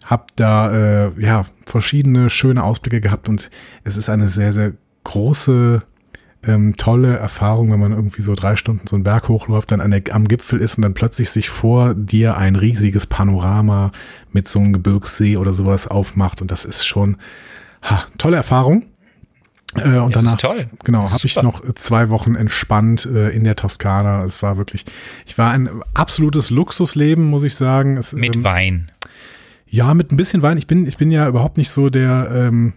hab 0.04 0.34
da 0.36 1.06
äh, 1.06 1.20
ja 1.20 1.46
verschiedene 1.64 2.30
schöne 2.30 2.62
Ausblicke 2.62 3.00
gehabt 3.00 3.28
und 3.28 3.50
es 3.84 3.96
ist 3.96 4.08
eine 4.08 4.28
sehr 4.28 4.52
sehr 4.52 4.74
große 5.04 5.82
ähm, 6.46 6.76
tolle 6.76 7.16
Erfahrung, 7.16 7.72
wenn 7.72 7.80
man 7.80 7.92
irgendwie 7.92 8.22
so 8.22 8.34
drei 8.34 8.56
Stunden 8.56 8.86
so 8.86 8.94
einen 8.96 9.04
Berg 9.04 9.28
hochläuft, 9.28 9.72
dann 9.72 9.90
der, 9.90 10.02
am 10.14 10.28
Gipfel 10.28 10.60
ist 10.60 10.76
und 10.76 10.82
dann 10.82 10.94
plötzlich 10.94 11.30
sich 11.30 11.48
vor 11.48 11.94
dir 11.94 12.36
ein 12.36 12.56
riesiges 12.56 13.06
Panorama 13.06 13.90
mit 14.32 14.46
so 14.46 14.60
einem 14.60 14.72
Gebirgssee 14.72 15.36
oder 15.36 15.52
sowas 15.52 15.88
aufmacht 15.88 16.40
und 16.40 16.50
das 16.50 16.64
ist 16.64 16.86
schon 16.86 17.16
ha, 17.82 18.04
tolle 18.18 18.36
Erfahrung. 18.36 18.84
Äh, 19.74 19.98
und 19.98 20.14
Das 20.14 20.22
danach, 20.22 20.34
ist 20.36 20.40
toll. 20.40 20.66
genau, 20.84 21.10
habe 21.10 21.20
ich 21.24 21.36
noch 21.42 21.60
zwei 21.74 22.08
Wochen 22.08 22.34
entspannt 22.36 23.06
äh, 23.06 23.30
in 23.30 23.44
der 23.44 23.56
Toskana. 23.56 24.24
Es 24.24 24.42
war 24.42 24.56
wirklich, 24.56 24.84
ich 25.26 25.36
war 25.38 25.50
ein 25.50 25.68
absolutes 25.92 26.50
Luxusleben, 26.50 27.24
muss 27.26 27.42
ich 27.44 27.54
sagen. 27.56 27.96
Es, 27.96 28.12
Mit 28.12 28.36
ähm, 28.36 28.44
Wein. 28.44 28.90
ja, 29.66 29.92
mit 29.94 30.12
ein 30.12 30.16
bisschen 30.16 30.42
Wein. 30.42 30.56
Ich 30.56 30.66
bin, 30.66 30.86
ich 30.86 30.96
bin 30.96 31.10
ja 31.10 31.28
überhaupt 31.28 31.58
nicht 31.58 31.70
so 31.70 31.90
der 31.90 32.30
ähm, 32.32 32.74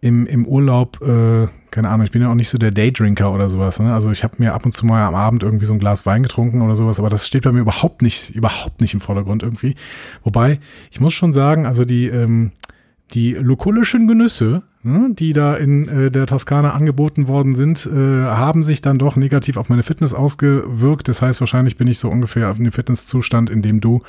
im, 0.00 0.26
im 0.26 0.46
Urlaub, 0.46 1.00
äh, 1.00 1.48
keine 1.70 1.88
Ahnung, 1.88 2.04
ich 2.04 2.10
bin 2.12 2.20
ja 2.20 2.30
auch 2.30 2.34
nicht 2.34 2.50
so 2.50 2.58
der 2.58 2.70
Daydrinker 2.70 3.32
oder 3.32 3.48
sowas. 3.48 3.80
Ne? 3.80 3.92
Also 3.94 4.10
ich 4.10 4.22
habe 4.22 4.34
mir 4.38 4.52
ab 4.52 4.66
und 4.66 4.72
zu 4.72 4.84
mal 4.84 5.02
am 5.02 5.14
Abend 5.14 5.42
irgendwie 5.42 5.64
so 5.64 5.72
ein 5.72 5.78
Glas 5.78 6.04
Wein 6.04 6.22
getrunken 6.22 6.60
oder 6.60 6.76
sowas, 6.76 6.98
aber 7.00 7.08
das 7.08 7.26
steht 7.26 7.44
bei 7.44 7.52
mir 7.52 7.60
überhaupt 7.60 8.02
nicht, 8.02 8.30
überhaupt 8.34 8.82
nicht 8.82 8.92
im 8.92 9.00
Vordergrund 9.00 9.42
irgendwie. 9.42 9.74
Wobei, 10.22 10.60
ich 10.90 11.00
muss 11.00 11.14
schon 11.14 11.32
sagen, 11.32 11.64
also 11.64 11.86
die, 11.86 12.06
ähm, 12.06 12.52
die 13.12 13.34
lukullischen 13.34 14.08
Genüsse, 14.08 14.62
ne, 14.82 15.10
die 15.12 15.32
da 15.32 15.54
in 15.54 15.88
äh, 15.88 16.10
der 16.10 16.26
Toskana 16.26 16.72
angeboten 16.72 17.28
worden 17.28 17.54
sind, 17.54 17.86
äh, 17.86 17.90
haben 17.92 18.62
sich 18.62 18.80
dann 18.80 18.98
doch 18.98 19.16
negativ 19.16 19.56
auf 19.56 19.68
meine 19.68 19.82
Fitness 19.82 20.14
ausgewirkt. 20.14 21.08
Das 21.08 21.22
heißt, 21.22 21.40
wahrscheinlich 21.40 21.76
bin 21.76 21.86
ich 21.86 21.98
so 21.98 22.08
ungefähr 22.08 22.50
auf 22.50 22.56
dem 22.56 22.72
Fitnesszustand, 22.72 23.50
in 23.50 23.62
dem 23.62 23.80
du 23.80 24.02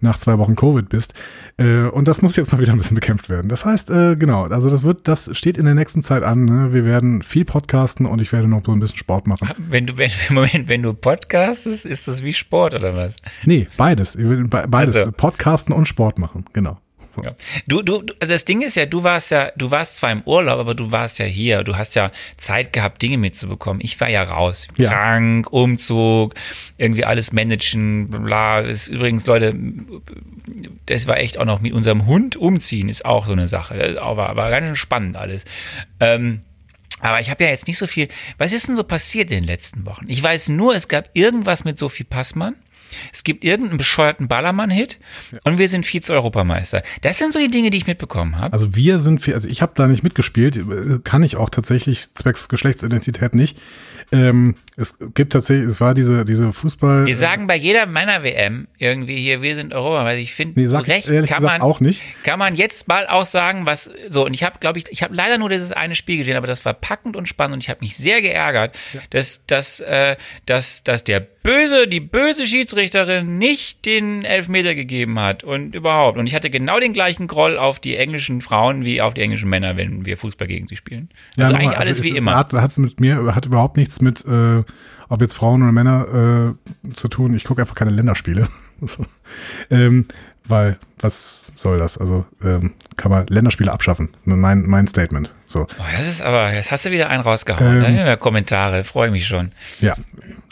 nach 0.00 0.18
zwei 0.18 0.36
Wochen 0.38 0.56
Covid 0.56 0.88
bist. 0.88 1.14
Äh, 1.58 1.84
und 1.84 2.08
das 2.08 2.22
muss 2.22 2.36
jetzt 2.36 2.52
mal 2.52 2.60
wieder 2.60 2.72
ein 2.72 2.78
bisschen 2.78 2.96
bekämpft 2.96 3.28
werden. 3.28 3.48
Das 3.48 3.64
heißt, 3.64 3.88
genau, 3.88 4.44
also 4.44 4.68
das 4.68 4.82
wird, 4.82 5.08
das 5.08 5.36
steht 5.36 5.56
in 5.56 5.64
der 5.64 5.74
nächsten 5.74 6.02
Zeit 6.02 6.22
an. 6.22 6.44
Ne? 6.44 6.72
Wir 6.72 6.84
werden 6.84 7.22
viel 7.22 7.44
podcasten 7.44 8.06
und 8.06 8.20
ich 8.20 8.32
werde 8.32 8.48
noch 8.48 8.62
so 8.64 8.72
ein 8.72 8.80
bisschen 8.80 8.98
Sport 8.98 9.26
machen. 9.26 9.48
Wenn 9.58 9.86
du, 9.86 9.96
wenn, 9.96 10.10
Moment, 10.30 10.68
wenn 10.68 10.82
du 10.82 10.92
podcastest, 10.92 11.86
ist 11.86 12.08
das 12.08 12.22
wie 12.22 12.32
Sport 12.32 12.74
oder 12.74 12.94
was? 12.94 13.16
Nee, 13.44 13.68
beides. 13.76 14.18
Beides. 14.18 14.96
Also. 14.96 15.12
Podcasten 15.12 15.74
und 15.74 15.86
Sport 15.86 16.18
machen, 16.18 16.44
genau. 16.52 16.78
So. 17.22 17.28
Ja. 17.28 17.34
Du, 17.66 17.82
du, 17.82 18.02
du- 18.02 18.14
also 18.20 18.32
das 18.32 18.44
Ding 18.44 18.62
ist 18.62 18.76
ja, 18.76 18.86
du 18.86 19.04
warst 19.04 19.30
ja, 19.30 19.50
du 19.56 19.70
warst 19.70 19.96
zwar 19.96 20.12
im 20.12 20.22
Urlaub, 20.22 20.58
aber 20.58 20.74
du 20.74 20.90
warst 20.92 21.18
ja 21.18 21.24
hier. 21.26 21.62
Du 21.64 21.76
hast 21.76 21.94
ja 21.96 22.10
Zeit 22.36 22.72
gehabt, 22.72 23.02
Dinge 23.02 23.18
mitzubekommen. 23.18 23.80
Ich 23.82 24.00
war 24.00 24.08
ja 24.08 24.22
raus. 24.22 24.68
Ja. 24.76 24.90
Krank, 24.90 25.52
Umzug, 25.52 26.34
irgendwie 26.78 27.04
alles 27.04 27.32
managen, 27.32 28.08
bla. 28.08 28.60
Ist 28.60 28.88
übrigens, 28.88 29.26
Leute, 29.26 29.54
das 30.86 31.06
war 31.06 31.18
echt 31.18 31.38
auch 31.38 31.44
noch 31.44 31.60
mit 31.60 31.72
unserem 31.72 32.06
Hund 32.06 32.36
umziehen, 32.36 32.88
ist 32.88 33.04
auch 33.04 33.26
so 33.26 33.32
eine 33.32 33.48
Sache. 33.48 33.76
Das 33.76 33.96
war, 33.96 34.36
war 34.36 34.50
ganz 34.50 34.66
schön 34.66 34.76
spannend 34.76 35.16
alles. 35.16 35.44
Ähm, 36.00 36.40
aber 37.00 37.20
ich 37.20 37.30
habe 37.30 37.44
ja 37.44 37.50
jetzt 37.50 37.66
nicht 37.66 37.78
so 37.78 37.86
viel. 37.86 38.08
Was 38.36 38.52
ist 38.52 38.68
denn 38.68 38.76
so 38.76 38.84
passiert 38.84 39.30
in 39.30 39.38
den 39.38 39.44
letzten 39.44 39.86
Wochen? 39.86 40.04
Ich 40.08 40.22
weiß 40.22 40.50
nur, 40.50 40.74
es 40.74 40.88
gab 40.88 41.08
irgendwas 41.14 41.64
mit 41.64 41.78
Sophie 41.78 42.04
Passmann. 42.04 42.56
Es 43.12 43.24
gibt 43.24 43.44
irgendeinen 43.44 43.78
bescheuerten 43.78 44.28
Ballermann-Hit 44.28 44.98
und 45.44 45.58
wir 45.58 45.68
sind 45.68 45.86
Vize-Europameister. 45.86 46.82
Das 47.02 47.18
sind 47.18 47.32
so 47.32 47.38
die 47.38 47.50
Dinge, 47.50 47.70
die 47.70 47.78
ich 47.78 47.86
mitbekommen 47.86 48.38
habe. 48.38 48.52
Also 48.52 48.74
wir 48.74 48.98
sind, 48.98 49.26
also 49.28 49.48
ich 49.48 49.62
habe 49.62 49.72
da 49.74 49.86
nicht 49.86 50.02
mitgespielt, 50.02 50.60
kann 51.04 51.22
ich 51.22 51.36
auch 51.36 51.50
tatsächlich 51.50 52.12
zwecks 52.12 52.48
Geschlechtsidentität 52.48 53.34
nicht. 53.34 53.58
Ähm, 54.12 54.54
es 54.76 54.96
gibt 55.14 55.32
tatsächlich, 55.32 55.68
es 55.68 55.80
war 55.80 55.94
diese 55.94 56.24
diese 56.24 56.52
Fußball. 56.52 57.06
Wir 57.06 57.14
sagen 57.16 57.46
bei 57.46 57.56
jeder 57.56 57.86
Männer-WM 57.86 58.66
irgendwie 58.78 59.16
hier, 59.18 59.40
wir 59.42 59.54
sind 59.54 59.72
Europameister. 59.72 60.20
Ich 60.20 60.34
finde, 60.34 60.58
Nee, 60.60 60.66
sag 60.66 60.88
recht 60.88 61.08
ehrlich 61.08 61.30
kann 61.30 61.38
gesagt 61.42 61.60
man 61.60 61.68
auch 61.70 61.80
nicht. 61.80 62.02
Kann 62.24 62.38
man 62.38 62.56
jetzt 62.56 62.88
mal 62.88 63.06
auch 63.06 63.24
sagen, 63.24 63.66
was 63.66 63.90
so 64.08 64.24
und 64.24 64.34
ich 64.34 64.42
habe, 64.42 64.58
glaube 64.58 64.78
ich, 64.78 64.86
ich 64.90 65.02
habe 65.02 65.14
leider 65.14 65.38
nur 65.38 65.48
dieses 65.48 65.70
eine 65.72 65.94
Spiel 65.94 66.16
gesehen, 66.18 66.36
aber 66.36 66.46
das 66.46 66.64
war 66.64 66.74
packend 66.74 67.16
und 67.16 67.28
spannend 67.28 67.54
und 67.54 67.62
ich 67.62 67.70
habe 67.70 67.80
mich 67.82 67.96
sehr 67.96 68.20
geärgert, 68.22 68.76
dass 69.10 69.46
dass 69.46 69.80
äh, 69.80 70.16
dass 70.46 70.82
dass 70.82 71.04
der 71.04 71.20
böse, 71.42 71.88
die 71.88 72.00
böse 72.00 72.46
Schiedsrichterin 72.46 73.38
nicht 73.38 73.86
den 73.86 74.24
Elfmeter 74.26 74.74
gegeben 74.74 75.18
hat 75.18 75.42
und 75.42 75.74
überhaupt. 75.74 76.18
Und 76.18 76.26
ich 76.26 76.34
hatte 76.34 76.50
genau 76.50 76.78
den 76.80 76.92
gleichen 76.92 77.28
Groll 77.28 77.56
auf 77.56 77.80
die 77.80 77.96
englischen 77.96 78.42
Frauen 78.42 78.84
wie 78.84 79.00
auf 79.00 79.14
die 79.14 79.22
englischen 79.22 79.48
Männer, 79.48 79.76
wenn 79.78 80.04
wir 80.04 80.18
Fußball 80.18 80.46
gegen 80.46 80.68
sie 80.68 80.76
spielen. 80.76 81.08
Also 81.38 81.52
nochmal, 81.52 81.66
eigentlich 81.68 81.78
alles 81.78 81.98
es- 81.98 82.04
wie 82.04 82.10
es 82.10 82.16
immer. 82.16 82.36
Hat, 82.36 82.52
hat 82.52 82.76
mit 82.76 83.00
mir, 83.00 83.34
hat 83.34 83.46
überhaupt 83.46 83.78
nichts 83.78 83.99
mit, 84.02 84.24
äh, 84.24 84.62
ob 85.08 85.20
jetzt 85.20 85.34
Frauen 85.34 85.62
oder 85.62 85.72
Männer 85.72 86.54
äh, 86.86 86.94
zu 86.94 87.08
tun. 87.08 87.34
Ich 87.34 87.44
gucke 87.44 87.60
einfach 87.60 87.74
keine 87.74 87.90
Länderspiele. 87.90 88.48
so. 88.80 89.04
ähm, 89.70 90.06
weil, 90.50 90.78
was 90.98 91.52
soll 91.54 91.78
das? 91.78 91.96
Also 91.96 92.26
ähm, 92.42 92.74
kann 92.96 93.10
man 93.10 93.26
Länderspiele 93.28 93.72
abschaffen. 93.72 94.10
Mein, 94.24 94.62
mein 94.66 94.86
Statement. 94.86 95.34
So. 95.46 95.60
Boah, 95.60 95.86
das 95.96 96.08
ist 96.08 96.22
aber, 96.22 96.52
jetzt 96.52 96.70
hast 96.72 96.84
du 96.84 96.90
wieder 96.90 97.08
einen 97.08 97.22
rausgehauen. 97.22 97.84
Ähm? 97.84 97.96
Ja, 97.96 98.16
Kommentare, 98.16 98.84
freue 98.84 99.10
mich 99.10 99.26
schon. 99.26 99.52
Ja, 99.80 99.94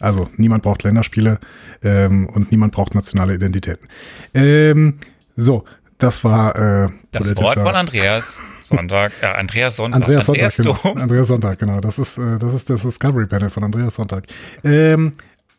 also 0.00 0.30
niemand 0.36 0.62
braucht 0.62 0.84
Länderspiele 0.84 1.40
ähm, 1.82 2.26
und 2.28 2.50
niemand 2.50 2.72
braucht 2.72 2.94
nationale 2.94 3.34
Identitäten. 3.34 3.88
Ähm, 4.34 5.00
so, 5.36 5.64
das 5.98 6.24
war 6.24 6.56
äh, 6.56 6.88
Das 7.10 7.36
Wort 7.36 7.58
von 7.58 7.74
Andreas 7.74 8.40
Sonntag, 8.62 9.12
äh, 9.20 9.26
Andreas 9.26 9.76
Sonntag, 9.76 10.02
Andreas 10.02 10.26
Sonntag, 10.26 10.56
genau. 10.56 10.78
Dom. 10.82 10.98
Andreas 10.98 11.28
Sonntag, 11.28 11.58
genau. 11.58 11.80
Das 11.80 11.98
ist, 11.98 12.18
äh, 12.18 12.38
das 12.38 12.54
ist 12.54 12.70
das 12.70 12.82
Discovery 12.82 13.26
Panel 13.26 13.50
von 13.50 13.64
Andreas 13.64 13.94
Sonntag. 13.94 14.24
Ähm, 14.62 15.14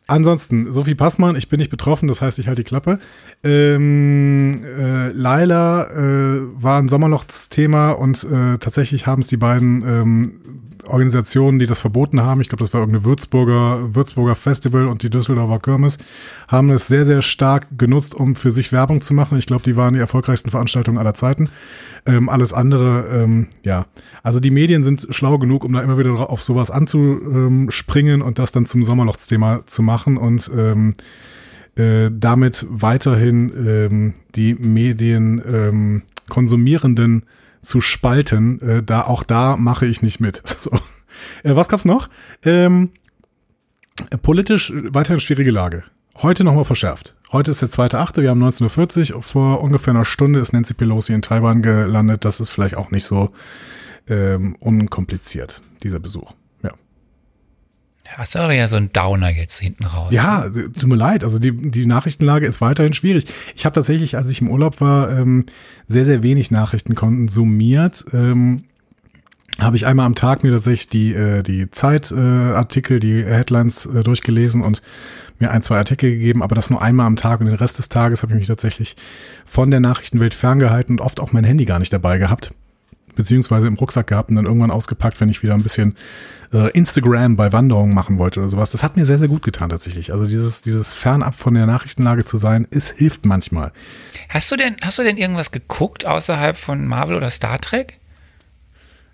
ansonsten, 0.06 0.72
Sophie 0.72 0.94
Passmann, 0.94 1.36
ich 1.36 1.48
bin 1.48 1.58
nicht 1.58 1.70
betroffen, 1.70 2.08
das 2.08 2.22
heißt, 2.22 2.38
ich 2.38 2.48
halte 2.48 2.62
die 2.62 2.68
Klappe. 2.68 2.98
Ähm, 3.44 4.64
äh, 4.64 5.08
Laila 5.08 5.90
äh, 5.90 6.40
war 6.62 6.78
ein 6.78 6.88
Sommerlochsthema 6.88 7.92
und 7.92 8.24
äh, 8.24 8.58
tatsächlich 8.58 9.06
haben 9.06 9.22
es 9.22 9.28
die 9.28 9.36
beiden 9.36 9.82
ähm, 9.82 10.40
Organisationen, 10.86 11.58
die 11.58 11.66
das 11.66 11.80
verboten 11.80 12.22
haben, 12.22 12.40
ich 12.40 12.48
glaube, 12.48 12.64
das 12.64 12.72
war 12.72 12.80
irgendeine 12.80 13.04
Würzburger, 13.04 13.94
Würzburger 13.94 14.34
Festival 14.34 14.86
und 14.86 15.02
die 15.02 15.10
Düsseldorfer 15.10 15.58
Kirmes, 15.58 15.98
haben 16.48 16.70
es 16.70 16.86
sehr, 16.86 17.04
sehr 17.04 17.22
stark 17.22 17.66
genutzt, 17.76 18.14
um 18.14 18.36
für 18.36 18.52
sich 18.52 18.72
Werbung 18.72 19.00
zu 19.00 19.14
machen. 19.14 19.38
Ich 19.38 19.46
glaube, 19.46 19.62
die 19.62 19.76
waren 19.76 19.94
die 19.94 20.00
erfolgreichsten 20.00 20.50
Veranstaltungen 20.50 20.98
aller 20.98 21.14
Zeiten. 21.14 21.48
Ähm, 22.06 22.28
alles 22.28 22.52
andere, 22.52 23.22
ähm, 23.22 23.48
ja. 23.62 23.86
Also 24.22 24.40
die 24.40 24.50
Medien 24.50 24.82
sind 24.82 25.08
schlau 25.10 25.38
genug, 25.38 25.64
um 25.64 25.72
da 25.72 25.82
immer 25.82 25.98
wieder 25.98 26.30
auf 26.30 26.42
sowas 26.42 26.70
anzuspringen 26.70 28.22
und 28.22 28.38
das 28.38 28.52
dann 28.52 28.66
zum 28.66 28.84
Sommerlochsthema 28.84 29.66
zu 29.66 29.82
machen 29.82 30.16
und 30.16 30.50
ähm, 30.56 30.94
äh, 31.76 32.10
damit 32.12 32.66
weiterhin 32.68 33.52
ähm, 33.66 34.14
die 34.34 34.54
Medien 34.54 35.42
ähm, 35.46 36.02
Konsumierenden 36.28 37.24
zu 37.62 37.80
spalten. 37.80 38.60
Äh, 38.60 38.82
da 38.82 39.02
auch 39.02 39.22
da 39.22 39.56
mache 39.56 39.86
ich 39.86 40.02
nicht 40.02 40.20
mit. 40.20 40.42
So. 40.62 40.70
Äh, 41.42 41.56
was 41.56 41.68
gab's 41.68 41.84
noch? 41.84 42.08
Ähm, 42.44 42.90
politisch 44.22 44.72
weiterhin 44.74 45.20
schwierige 45.20 45.50
Lage. 45.50 45.84
Heute 46.22 46.44
nochmal 46.44 46.64
verschärft. 46.64 47.16
Heute 47.32 47.50
ist 47.50 47.62
der 47.62 47.70
2.8., 47.70 48.22
wir 48.22 48.30
haben 48.30 48.42
19.40 48.42 49.14
Uhr. 49.14 49.22
Vor 49.22 49.62
ungefähr 49.62 49.94
einer 49.94 50.04
Stunde 50.04 50.40
ist 50.40 50.52
Nancy 50.52 50.74
Pelosi 50.74 51.12
in 51.12 51.22
Taiwan 51.22 51.62
gelandet. 51.62 52.24
Das 52.24 52.40
ist 52.40 52.50
vielleicht 52.50 52.76
auch 52.76 52.90
nicht 52.90 53.04
so 53.04 53.30
ähm, 54.08 54.56
unkompliziert, 54.60 55.62
dieser 55.82 56.00
Besuch. 56.00 56.32
Hast 58.16 58.34
du 58.34 58.40
aber 58.40 58.52
ja 58.52 58.68
so 58.68 58.76
ein 58.76 58.92
Downer 58.92 59.30
jetzt 59.30 59.58
hinten 59.58 59.84
raus. 59.84 60.10
Ja, 60.10 60.46
äh, 60.46 60.50
tut 60.50 60.86
mir 60.86 60.96
leid. 60.96 61.24
Also 61.24 61.38
die, 61.38 61.52
die 61.52 61.86
Nachrichtenlage 61.86 62.46
ist 62.46 62.60
weiterhin 62.60 62.92
schwierig. 62.92 63.26
Ich 63.54 63.64
habe 63.64 63.74
tatsächlich, 63.74 64.16
als 64.16 64.30
ich 64.30 64.40
im 64.40 64.50
Urlaub 64.50 64.80
war, 64.80 65.10
ähm, 65.10 65.46
sehr, 65.86 66.04
sehr 66.04 66.22
wenig 66.22 66.50
Nachrichten 66.50 66.94
konsumiert. 66.94 68.04
Ähm, 68.12 68.64
habe 69.58 69.76
ich 69.76 69.86
einmal 69.86 70.06
am 70.06 70.14
Tag 70.14 70.42
mir 70.42 70.52
tatsächlich 70.52 70.88
die, 70.88 71.14
äh, 71.14 71.42
die 71.42 71.70
Zeitartikel, 71.70 72.96
äh, 72.96 73.00
die 73.00 73.24
Headlines 73.24 73.86
äh, 73.86 74.02
durchgelesen 74.02 74.62
und 74.62 74.82
mir 75.38 75.50
ein, 75.50 75.62
zwei 75.62 75.76
Artikel 75.76 76.10
gegeben, 76.10 76.42
aber 76.42 76.54
das 76.54 76.70
nur 76.70 76.82
einmal 76.82 77.06
am 77.06 77.16
Tag 77.16 77.40
und 77.40 77.46
den 77.46 77.54
Rest 77.54 77.78
des 77.78 77.88
Tages 77.88 78.22
habe 78.22 78.32
ich 78.32 78.38
mich 78.38 78.46
tatsächlich 78.46 78.96
von 79.46 79.70
der 79.70 79.80
Nachrichtenwelt 79.80 80.34
ferngehalten 80.34 80.98
und 80.98 81.04
oft 81.04 81.20
auch 81.20 81.32
mein 81.32 81.44
Handy 81.44 81.64
gar 81.64 81.78
nicht 81.78 81.92
dabei 81.92 82.18
gehabt, 82.18 82.52
beziehungsweise 83.16 83.66
im 83.66 83.74
Rucksack 83.74 84.06
gehabt 84.06 84.30
und 84.30 84.36
dann 84.36 84.46
irgendwann 84.46 84.70
ausgepackt, 84.70 85.20
wenn 85.20 85.30
ich 85.30 85.42
wieder 85.42 85.54
ein 85.54 85.62
bisschen 85.62 85.96
äh, 86.52 86.70
Instagram 86.70 87.36
bei 87.36 87.52
Wanderungen 87.52 87.94
machen 87.94 88.18
wollte 88.18 88.40
oder 88.40 88.48
sowas. 88.48 88.72
Das 88.72 88.82
hat 88.82 88.96
mir 88.96 89.06
sehr, 89.06 89.18
sehr 89.18 89.28
gut 89.28 89.42
getan 89.42 89.70
tatsächlich. 89.70 90.12
Also 90.12 90.26
dieses, 90.26 90.62
dieses 90.62 90.94
fernab 90.94 91.34
von 91.34 91.54
der 91.54 91.66
Nachrichtenlage 91.66 92.24
zu 92.24 92.36
sein, 92.36 92.66
es 92.70 92.90
hilft 92.90 93.26
manchmal. 93.26 93.72
Hast 94.28 94.50
du 94.50 94.56
denn, 94.56 94.76
hast 94.82 94.98
du 94.98 95.02
denn 95.02 95.16
irgendwas 95.16 95.52
geguckt 95.52 96.06
außerhalb 96.06 96.56
von 96.56 96.86
Marvel 96.86 97.16
oder 97.16 97.30
Star 97.30 97.60
Trek? 97.60 97.99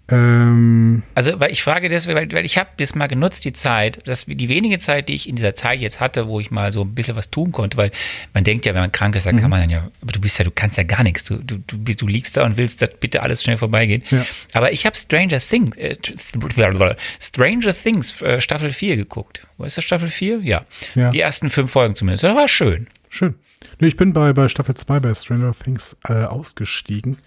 Ähm, 0.09 1.03
Also, 1.15 1.41
weil 1.41 1.51
ich 1.51 1.63
frage 1.63 1.89
deswegen, 1.89 2.17
weil, 2.17 2.31
weil 2.33 2.45
ich 2.45 2.59
habe 2.59 2.71
das 2.77 2.95
mal 2.95 3.09
genutzt, 3.09 3.45
die 3.45 3.53
Zeit, 3.53 4.07
dass 4.07 4.27
die 4.27 4.49
wenige 4.49 4.79
Zeit, 4.79 5.09
die 5.09 5.15
ich 5.15 5.29
in 5.29 5.35
dieser 5.37 5.55
Zeit 5.55 5.81
jetzt 5.81 5.99
hatte, 5.99 6.29
wo 6.29 6.39
ich 6.39 6.51
mal 6.51 6.71
so 6.71 6.83
ein 6.83 6.95
bisschen 6.95 7.17
was 7.17 7.31
tun 7.31 7.51
konnte, 7.51 7.77
weil 7.77 7.91
man 8.33 8.45
denkt 8.45 8.67
ja, 8.67 8.75
wenn 8.75 8.83
man 8.83 8.93
krank 8.93 9.17
ist, 9.17 9.27
dann 9.27 9.41
kann 9.41 9.51
man 9.51 9.61
dann 9.61 9.71
ja, 9.71 9.89
aber 10.01 10.13
du 10.13 10.21
bist 10.21 10.39
ja, 10.39 10.45
du 10.45 10.53
kannst 10.53 10.79
ja 10.79 10.85
gar 10.85 11.03
nichts. 11.03 11.25
Du, 11.25 11.37
du, 11.39 11.59
du, 11.67 11.77
du 11.77 12.07
liegst 12.07 12.37
da 12.37 12.45
und 12.45 12.57
willst, 12.57 12.83
dass 12.83 12.91
bitte 13.01 13.23
alles 13.23 13.43
schnell 13.43 13.57
vorbeigeht. 13.57 14.11
Ja. 14.11 14.25
Aber 14.53 14.73
ich 14.73 14.87
habe 14.87 14.97
Stranger 14.97 15.39
Things, 15.39 15.77
äh, 15.77 15.97
Stranger 17.21 17.75
Things 17.75 18.23
äh, 18.23 18.41
Staffel 18.41 18.71
4 18.71 18.97
geguckt. 18.97 19.47
Wo 19.59 19.65
ist 19.65 19.77
das 19.77 19.85
Staffel 19.85 20.09
4? 20.09 20.39
Ja. 20.43 20.65
Ja. 20.95 21.11
Die 21.11 21.21
ersten 21.21 21.51
fünf 21.51 21.73
Folgen 21.73 21.97
zumindest. 21.97 22.23
Das 22.25 22.37
war 22.37 22.49
schön. 22.49 22.87
schön. 23.09 23.35
Ich 23.81 23.97
bin 23.97 24.13
bei, 24.13 24.33
bei 24.33 24.49
Staffel 24.49 24.75
2 24.75 25.01
bei 25.01 25.15
Stranger 25.15 25.53
Things 25.53 25.97
äh, 26.09 26.13
ausgestiegen. 26.25 27.19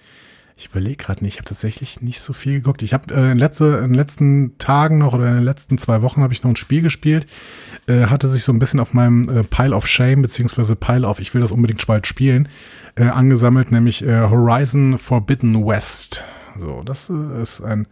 Ich 0.60 0.66
überlege 0.72 0.98
gerade 0.98 1.24
nicht, 1.24 1.36
ich 1.36 1.40
habe 1.40 1.48
tatsächlich 1.48 2.02
nicht 2.02 2.20
so 2.20 2.34
viel 2.34 2.56
geguckt. 2.56 2.84
Ich 2.84 2.94
habe 2.94 3.16
äh, 3.16 3.32
in, 3.32 3.38
letzte, 3.38 3.78
in 3.78 3.92
den 3.92 3.94
letzten 3.94 4.58
Tagen 4.58 4.98
noch 4.98 5.14
oder 5.14 5.30
in 5.30 5.36
den 5.36 5.44
letzten 5.46 5.78
zwei 5.78 6.02
Wochen 6.02 6.22
habe 6.22 6.34
ich 6.34 6.44
noch 6.44 6.50
ein 6.50 6.58
Spiel 6.58 6.82
gespielt. 6.82 7.28
Äh, 7.88 8.08
hatte 8.08 8.28
sich 8.28 8.44
so 8.44 8.52
ein 8.52 8.60
bisschen 8.60 8.82
auf 8.82 8.94
meinem 8.94 9.30
äh, 9.30 9.44
Pile 9.44 9.74
of 9.74 9.88
Shame, 9.88 10.22
beziehungsweise 10.22 10.76
Pile 10.76 11.08
of, 11.08 11.22
ich 11.22 11.34
will 11.34 11.40
das 11.40 11.54
unbedingt 11.54 11.88
bald 11.88 12.08
spielen, 12.08 12.50
äh, 12.96 13.06
angesammelt, 13.06 13.72
nämlich 13.72 14.06
äh, 14.06 14.20
Horizon 14.20 14.98
Forbidden 14.98 15.66
West. 15.66 16.26
So, 16.58 16.84
das 16.84 17.10
äh, 17.10 17.42
ist 17.42 17.62
ein, 17.62 17.88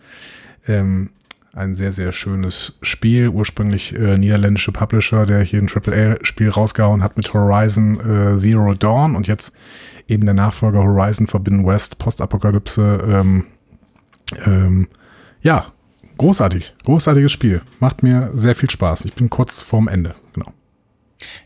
ähm, 0.67 1.11
ein 1.53 1.73
sehr, 1.73 1.93
sehr 1.93 2.11
schönes 2.11 2.79
Spiel. 2.81 3.29
Ursprünglich 3.29 3.95
äh, 3.95 4.17
niederländische 4.17 4.73
Publisher, 4.73 5.25
der 5.25 5.39
hier 5.39 5.61
ein 5.61 5.69
AAA-Spiel 5.73 6.49
rausgehauen 6.49 7.01
hat 7.01 7.15
mit 7.15 7.33
Horizon 7.33 8.33
äh, 8.35 8.37
Zero 8.37 8.73
Dawn 8.73 9.15
und 9.15 9.25
jetzt 9.25 9.55
eben 10.07 10.25
der 10.25 10.33
Nachfolger 10.33 10.79
Horizon 10.79 11.27
Forbidden 11.27 11.65
West, 11.65 11.97
Postapokalypse. 11.97 13.03
Ähm, 13.07 13.45
ähm, 14.45 14.87
ja, 15.41 15.65
großartig. 16.17 16.75
Großartiges 16.83 17.31
Spiel. 17.31 17.61
Macht 17.79 18.03
mir 18.03 18.31
sehr 18.33 18.55
viel 18.55 18.69
Spaß. 18.69 19.05
Ich 19.05 19.13
bin 19.13 19.29
kurz 19.29 19.61
vorm 19.61 19.87
Ende. 19.87 20.15
Genau. 20.33 20.51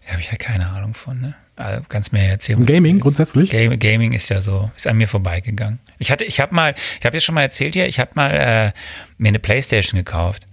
Da 0.05 0.11
habe 0.11 0.21
ich 0.21 0.31
ja 0.31 0.37
keine 0.37 0.69
Ahnung 0.69 0.93
von, 0.93 1.19
ne? 1.19 1.35
Also, 1.55 1.83
kannst 1.87 2.11
mir 2.11 2.23
ja 2.23 2.31
erzählen. 2.31 2.65
Gaming 2.65 2.99
grundsätzlich? 2.99 3.51
Game, 3.51 3.77
Gaming 3.77 4.13
ist 4.13 4.29
ja 4.29 4.41
so, 4.41 4.71
ist 4.75 4.87
an 4.87 4.97
mir 4.97 5.07
vorbeigegangen. 5.07 5.79
Ich 5.99 6.09
hatte, 6.09 6.25
ich 6.25 6.39
habe 6.39 6.55
mal, 6.55 6.73
ich 6.99 7.05
habe 7.05 7.15
jetzt 7.15 7.23
schon 7.23 7.35
mal 7.35 7.41
erzählt 7.41 7.75
hier, 7.75 7.87
ich 7.87 7.99
habe 7.99 8.11
mal 8.15 8.31
äh, 8.31 8.71
mir 9.17 9.27
eine 9.27 9.39
Playstation 9.39 9.97
gekauft. 9.97 10.45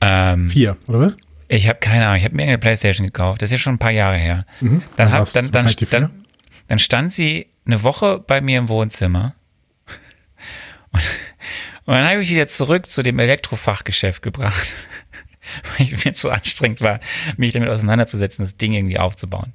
Ähm, 0.00 0.50
Vier, 0.50 0.76
oder 0.88 0.98
was? 0.98 1.16
ich 1.56 1.68
habe 1.68 1.78
keine 1.80 2.06
Ahnung, 2.06 2.18
ich 2.18 2.24
habe 2.24 2.34
mir 2.34 2.44
eine 2.44 2.58
Playstation 2.58 3.06
gekauft. 3.06 3.42
Das 3.42 3.52
ist 3.52 3.60
schon 3.60 3.74
ein 3.74 3.78
paar 3.78 3.90
Jahre 3.90 4.16
her. 4.16 4.46
Dann, 4.60 4.82
Wann 4.96 5.12
hab, 5.12 5.32
dann, 5.32 5.50
dann, 5.50 5.68
dann, 5.90 6.10
dann 6.68 6.78
stand 6.78 7.12
sie 7.12 7.48
eine 7.66 7.82
Woche 7.82 8.18
bei 8.18 8.40
mir 8.40 8.58
im 8.58 8.68
Wohnzimmer. 8.68 9.34
Und, 10.90 11.02
und 11.84 11.94
dann 11.94 12.06
habe 12.06 12.22
ich 12.22 12.30
wieder 12.30 12.48
zurück 12.48 12.88
zu 12.88 13.02
dem 13.02 13.18
Elektrofachgeschäft 13.18 14.22
gebracht, 14.22 14.74
weil 15.78 15.86
ich 15.86 16.04
mir 16.04 16.12
zu 16.12 16.30
anstrengend 16.30 16.80
war, 16.80 17.00
mich 17.36 17.52
damit 17.52 17.68
auseinanderzusetzen, 17.68 18.44
das 18.44 18.56
Ding 18.56 18.72
irgendwie 18.72 18.98
aufzubauen. 18.98 19.52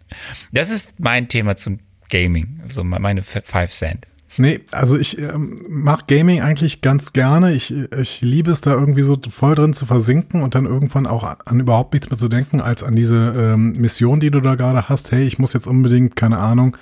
Das 0.51 0.69
ist 0.69 0.99
mein 0.99 1.29
Thema 1.29 1.57
zum 1.57 1.79
Gaming, 2.09 2.63
so 2.69 2.83
meine 2.83 3.23
Five 3.23 3.71
Cent. 3.71 4.07
Nee, 4.39 4.61
also 4.71 4.97
ich 4.97 5.19
ähm, 5.19 5.65
mache 5.67 6.03
Gaming 6.07 6.41
eigentlich 6.41 6.81
ganz 6.81 7.11
gerne. 7.11 7.53
Ich, 7.53 7.73
ich 7.73 8.21
liebe 8.21 8.51
es 8.51 8.61
da 8.61 8.71
irgendwie 8.71 9.01
so 9.01 9.17
voll 9.29 9.55
drin 9.55 9.73
zu 9.73 9.87
versinken 9.87 10.43
und 10.43 10.53
dann 10.53 10.65
irgendwann 10.65 11.07
auch 11.07 11.23
an, 11.23 11.37
an 11.45 11.59
überhaupt 11.59 11.93
nichts 11.93 12.09
mehr 12.11 12.19
zu 12.19 12.27
denken, 12.27 12.61
als 12.61 12.83
an 12.83 12.95
diese 12.95 13.33
ähm, 13.35 13.73
Mission, 13.73 14.19
die 14.19 14.29
du 14.29 14.39
da 14.39 14.55
gerade 14.55 14.89
hast. 14.89 15.11
Hey, 15.11 15.25
ich 15.25 15.39
muss 15.39 15.53
jetzt 15.53 15.65
unbedingt, 15.65 16.15
keine 16.15 16.37
Ahnung, 16.37 16.77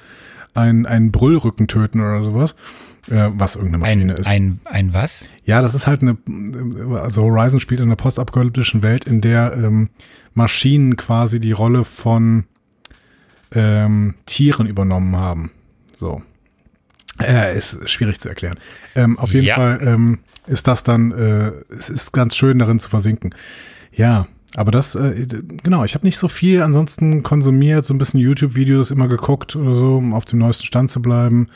einen, 0.54 0.86
einen 0.86 1.12
Brüllrücken 1.12 1.68
töten 1.68 2.02
oder 2.02 2.24
sowas. 2.24 2.56
Äh, 3.10 3.30
was 3.36 3.56
irgendeine 3.56 3.84
Maschine 3.84 4.14
Ein, 4.14 4.20
ist. 4.20 4.28
ein, 4.28 4.60
ein 4.66 4.94
was? 4.94 5.28
Ja, 5.44 5.62
das 5.62 5.76
ist 5.76 5.88
halt 5.88 6.02
eine, 6.02 6.18
also 7.00 7.22
Horizon 7.22 7.60
spielt 7.60 7.80
in 7.80 7.86
einer 7.86 7.96
postapokalyptischen 7.96 8.84
Welt, 8.84 9.06
in 9.06 9.22
der 9.22 9.54
ähm, 9.56 9.90
Maschinen 10.34 10.98
quasi 10.98 11.40
die 11.40 11.52
Rolle 11.52 11.84
von 11.84 12.46
ähm, 13.54 14.16
Tieren 14.26 14.68
übernommen 14.68 15.16
haben. 15.16 15.52
So. 15.98 16.22
Äh, 17.22 17.58
ist 17.58 17.90
schwierig 17.90 18.20
zu 18.20 18.30
erklären. 18.30 18.58
Ähm, 18.96 19.18
auf 19.20 19.32
jeden 19.32 19.46
Ja. 19.46 19.56
Fall 19.56 19.80
ähm, 19.82 20.20
ist 20.48 20.68
das 20.68 20.84
dann, 20.84 21.12
äh, 21.12 21.52
es 21.74 21.90
ist 21.90 22.12
ganz 22.12 22.36
schön 22.36 22.60
darin 22.60 22.80
zu 22.80 22.90
versinken. 22.90 23.34
Ja, 23.94 24.28
aber 24.56 24.72
das, 24.72 24.96
äh, 24.96 25.26
genau, 25.64 25.84
ich 25.86 25.96
habe 25.96 26.06
nicht 26.06 26.18
so 26.18 26.28
viel 26.28 26.62
ansonsten 26.62 27.24
konsumiert, 27.24 27.86
so 27.86 27.94
ein 27.94 27.98
bisschen 27.98 28.20
YouTube-Videos 28.20 28.92
immer 28.92 29.08
geguckt 29.08 29.56
oder 29.56 29.76
so, 29.76 29.98
um 29.98 30.14
auf 30.14 30.26
dem 30.26 30.40
neuesten 30.40 30.66
Stand 30.66 30.92
zu 30.92 31.02
bleiben. 31.02 31.48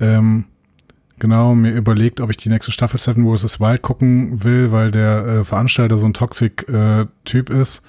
Ähm, 0.00 0.44
Genau, 1.18 1.54
mir 1.54 1.70
überlegt, 1.70 2.20
ob 2.20 2.30
ich 2.30 2.36
die 2.36 2.48
nächste 2.48 2.72
Staffel 2.72 2.98
Seven 2.98 3.24
vs. 3.36 3.60
Wild 3.60 3.82
gucken 3.82 4.42
will, 4.42 4.72
weil 4.72 4.90
der 4.90 5.24
äh, 5.24 5.44
Veranstalter 5.44 5.96
so 5.96 6.04
ein 6.04 6.14
Toxic-Typ 6.14 7.48
ist. 7.48 7.84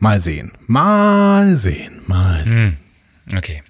Mal 0.00 0.20
sehen. 0.20 0.50
Mal 0.66 1.54
sehen. 1.54 2.00
Mal 2.08 2.42
sehen. 2.42 2.76
Okay. 3.36 3.62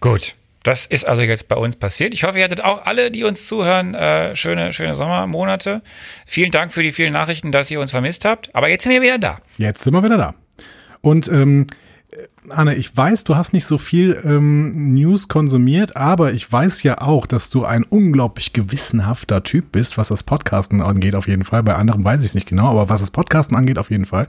Gut. 0.00 0.34
Das 0.62 0.86
ist 0.86 1.08
also 1.08 1.22
jetzt 1.22 1.48
bei 1.48 1.56
uns 1.56 1.76
passiert. 1.76 2.14
Ich 2.14 2.24
hoffe, 2.24 2.38
ihr 2.38 2.44
hattet 2.44 2.62
auch 2.62 2.86
alle, 2.86 3.10
die 3.10 3.24
uns 3.24 3.46
zuhören, 3.46 3.94
äh, 3.94 4.36
schöne, 4.36 4.72
schöne 4.72 4.94
Sommermonate. 4.94 5.82
Vielen 6.26 6.50
Dank 6.50 6.72
für 6.72 6.82
die 6.82 6.92
vielen 6.92 7.12
Nachrichten, 7.12 7.52
dass 7.52 7.70
ihr 7.70 7.80
uns 7.80 7.90
vermisst 7.90 8.24
habt. 8.24 8.54
Aber 8.54 8.68
jetzt 8.68 8.84
sind 8.84 8.92
wir 8.92 9.02
wieder 9.02 9.18
da. 9.18 9.38
Jetzt 9.58 9.82
sind 9.82 9.92
wir 9.92 10.02
wieder 10.04 10.18
da. 10.18 10.34
Und 11.00 11.26
ähm, 11.28 11.66
Anne, 12.50 12.74
ich 12.74 12.94
weiß, 12.94 13.24
du 13.24 13.36
hast 13.36 13.52
nicht 13.52 13.64
so 13.64 13.78
viel 13.78 14.20
ähm, 14.24 14.94
News 14.94 15.28
konsumiert, 15.28 15.96
aber 15.96 16.32
ich 16.32 16.50
weiß 16.50 16.82
ja 16.82 17.00
auch, 17.00 17.26
dass 17.26 17.50
du 17.50 17.64
ein 17.64 17.84
unglaublich 17.84 18.52
gewissenhafter 18.52 19.42
Typ 19.42 19.72
bist, 19.72 19.96
was 19.96 20.08
das 20.08 20.22
Podcasten 20.22 20.82
angeht, 20.82 21.14
auf 21.14 21.28
jeden 21.28 21.44
Fall. 21.44 21.62
Bei 21.62 21.76
anderen 21.76 22.04
weiß 22.04 22.20
ich 22.20 22.26
es 22.26 22.34
nicht 22.34 22.48
genau, 22.48 22.68
aber 22.68 22.88
was 22.88 23.00
das 23.00 23.10
Podcasten 23.10 23.56
angeht, 23.56 23.78
auf 23.78 23.90
jeden 23.90 24.06
Fall. 24.06 24.28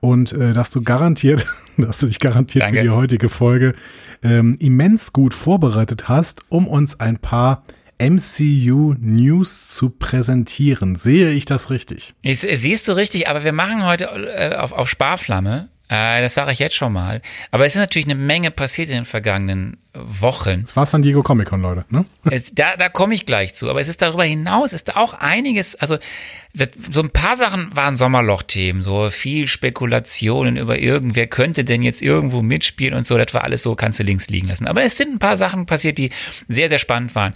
Und 0.00 0.32
äh, 0.32 0.52
dass 0.52 0.70
du 0.70 0.82
garantiert, 0.82 1.46
dass 1.76 1.98
du 1.98 2.06
dich 2.06 2.20
garantiert 2.20 2.62
Danke. 2.62 2.78
für 2.78 2.84
die 2.84 2.90
heutige 2.90 3.28
Folge 3.28 3.74
ähm, 4.22 4.56
immens 4.60 5.12
gut 5.12 5.34
vorbereitet 5.34 6.08
hast, 6.08 6.42
um 6.48 6.68
uns 6.68 7.00
ein 7.00 7.18
paar 7.18 7.64
MCU-News 7.98 9.68
zu 9.74 9.90
präsentieren. 9.90 10.96
Sehe 10.96 11.30
ich 11.30 11.46
das 11.46 11.70
richtig? 11.70 12.14
Ich, 12.22 12.40
siehst 12.40 12.86
du 12.86 12.92
richtig, 12.92 13.28
aber 13.28 13.42
wir 13.42 13.52
machen 13.52 13.84
heute 13.84 14.04
äh, 14.04 14.54
auf, 14.56 14.72
auf 14.72 14.88
Sparflamme. 14.88 15.70
Äh, 15.88 16.22
das 16.22 16.34
sage 16.34 16.52
ich 16.52 16.58
jetzt 16.58 16.74
schon 16.74 16.92
mal. 16.92 17.22
Aber 17.50 17.64
es 17.66 17.74
ist 17.74 17.80
natürlich 17.80 18.06
eine 18.06 18.14
Menge 18.14 18.50
passiert 18.50 18.88
in 18.88 18.96
den 18.96 19.04
vergangenen 19.04 19.76
Wochen. 20.04 20.62
Es 20.64 20.76
war 20.76 20.86
San 20.86 21.02
Diego 21.02 21.22
Comic 21.22 21.48
Con, 21.48 21.62
Leute. 21.62 21.84
Ne? 21.90 22.04
Es, 22.30 22.54
da 22.54 22.76
da 22.76 22.88
komme 22.88 23.14
ich 23.14 23.24
gleich 23.26 23.54
zu. 23.54 23.70
Aber 23.70 23.80
es 23.80 23.88
ist 23.88 24.02
darüber 24.02 24.24
hinaus, 24.24 24.72
ist 24.72 24.88
da 24.88 24.96
auch 24.96 25.14
einiges, 25.14 25.76
also 25.76 25.96
das- 26.54 26.68
so 26.90 27.00
ein 27.02 27.10
paar 27.10 27.36
Sachen 27.36 27.74
waren 27.76 27.96
Sommerloch-Themen, 27.96 28.82
so 28.82 29.10
viel 29.10 29.46
Spekulationen 29.46 30.56
über 30.56 30.78
irgendwer 30.78 31.26
könnte 31.26 31.64
denn 31.64 31.82
jetzt 31.82 32.02
irgendwo 32.02 32.42
mitspielen 32.42 32.94
und 32.94 33.06
so. 33.06 33.16
Das 33.18 33.32
war 33.34 33.44
alles 33.44 33.62
so, 33.62 33.74
kannst 33.74 33.98
du 34.00 34.04
links 34.04 34.28
liegen 34.28 34.48
lassen. 34.48 34.66
Aber 34.66 34.82
es 34.82 34.96
sind 34.96 35.12
ein 35.14 35.18
paar 35.18 35.36
Sachen 35.36 35.66
passiert, 35.66 35.98
die 35.98 36.10
sehr, 36.48 36.68
sehr 36.68 36.78
spannend 36.78 37.14
waren. 37.14 37.34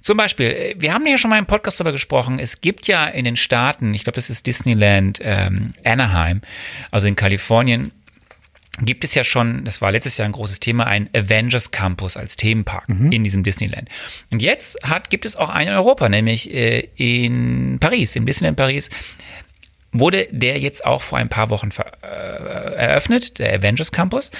Zum 0.00 0.16
Beispiel, 0.16 0.46
äh, 0.46 0.74
wir 0.78 0.92
haben 0.94 1.06
ja 1.06 1.18
schon 1.18 1.30
mal 1.30 1.38
im 1.38 1.46
Podcast 1.46 1.80
darüber 1.80 1.92
gesprochen, 1.92 2.38
es 2.38 2.60
gibt 2.60 2.86
ja 2.86 3.06
in 3.06 3.24
den 3.24 3.36
Staaten, 3.36 3.94
ich 3.94 4.04
glaube, 4.04 4.16
das 4.16 4.30
ist 4.30 4.46
Disneyland 4.46 5.18
ähm, 5.22 5.72
Anaheim, 5.84 6.40
also 6.90 7.08
in 7.08 7.16
Kalifornien, 7.16 7.90
gibt 8.80 9.04
es 9.04 9.14
ja 9.14 9.24
schon, 9.24 9.64
das 9.64 9.80
war 9.80 9.92
letztes 9.92 10.16
Jahr 10.18 10.26
ein 10.26 10.32
großes 10.32 10.60
Thema, 10.60 10.86
ein 10.86 11.08
Avengers 11.14 11.70
Campus 11.70 12.16
als 12.16 12.36
Themenpark 12.36 12.88
in 12.88 13.24
diesem 13.24 13.42
Disneyland. 13.42 13.88
Und 14.30 14.42
jetzt 14.42 14.78
hat, 14.88 15.10
gibt 15.10 15.24
es 15.24 15.36
auch 15.36 15.48
einen 15.48 15.70
in 15.70 15.76
Europa, 15.76 16.08
nämlich 16.08 16.52
äh, 16.52 16.88
in 16.96 17.78
Paris, 17.80 18.16
im 18.16 18.26
Disneyland 18.26 18.56
Paris. 18.56 18.90
Wurde 19.90 20.28
der 20.30 20.58
jetzt 20.58 20.84
auch 20.84 21.02
vor 21.02 21.18
ein 21.18 21.28
paar 21.28 21.50
Wochen 21.50 21.70
äh, 22.02 22.06
eröffnet, 22.06 23.38
der 23.38 23.54
Avengers 23.54 23.90
Campus. 23.90 24.30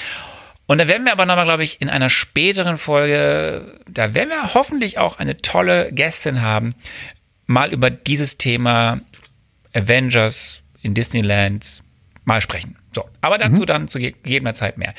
Und 0.66 0.78
da 0.78 0.86
werden 0.86 1.04
wir 1.04 1.12
aber 1.12 1.24
nochmal, 1.24 1.46
glaube 1.46 1.64
ich, 1.64 1.80
in 1.80 1.88
einer 1.88 2.10
späteren 2.10 2.76
Folge, 2.76 3.80
da 3.88 4.12
werden 4.12 4.28
wir 4.28 4.52
hoffentlich 4.52 4.98
auch 4.98 5.18
eine 5.18 5.40
tolle 5.40 5.90
Gästin 5.92 6.42
haben, 6.42 6.74
mal 7.46 7.72
über 7.72 7.88
dieses 7.90 8.36
Thema 8.36 9.00
Avengers 9.72 10.62
in 10.82 10.94
Disneyland 10.94 11.82
mal 12.28 12.40
sprechen. 12.40 12.76
So, 12.94 13.04
aber 13.20 13.38
dazu 13.38 13.64
dann 13.64 13.88
zu 13.88 13.98
gegebener 13.98 14.54
Zeit 14.54 14.78
mehr. 14.78 14.94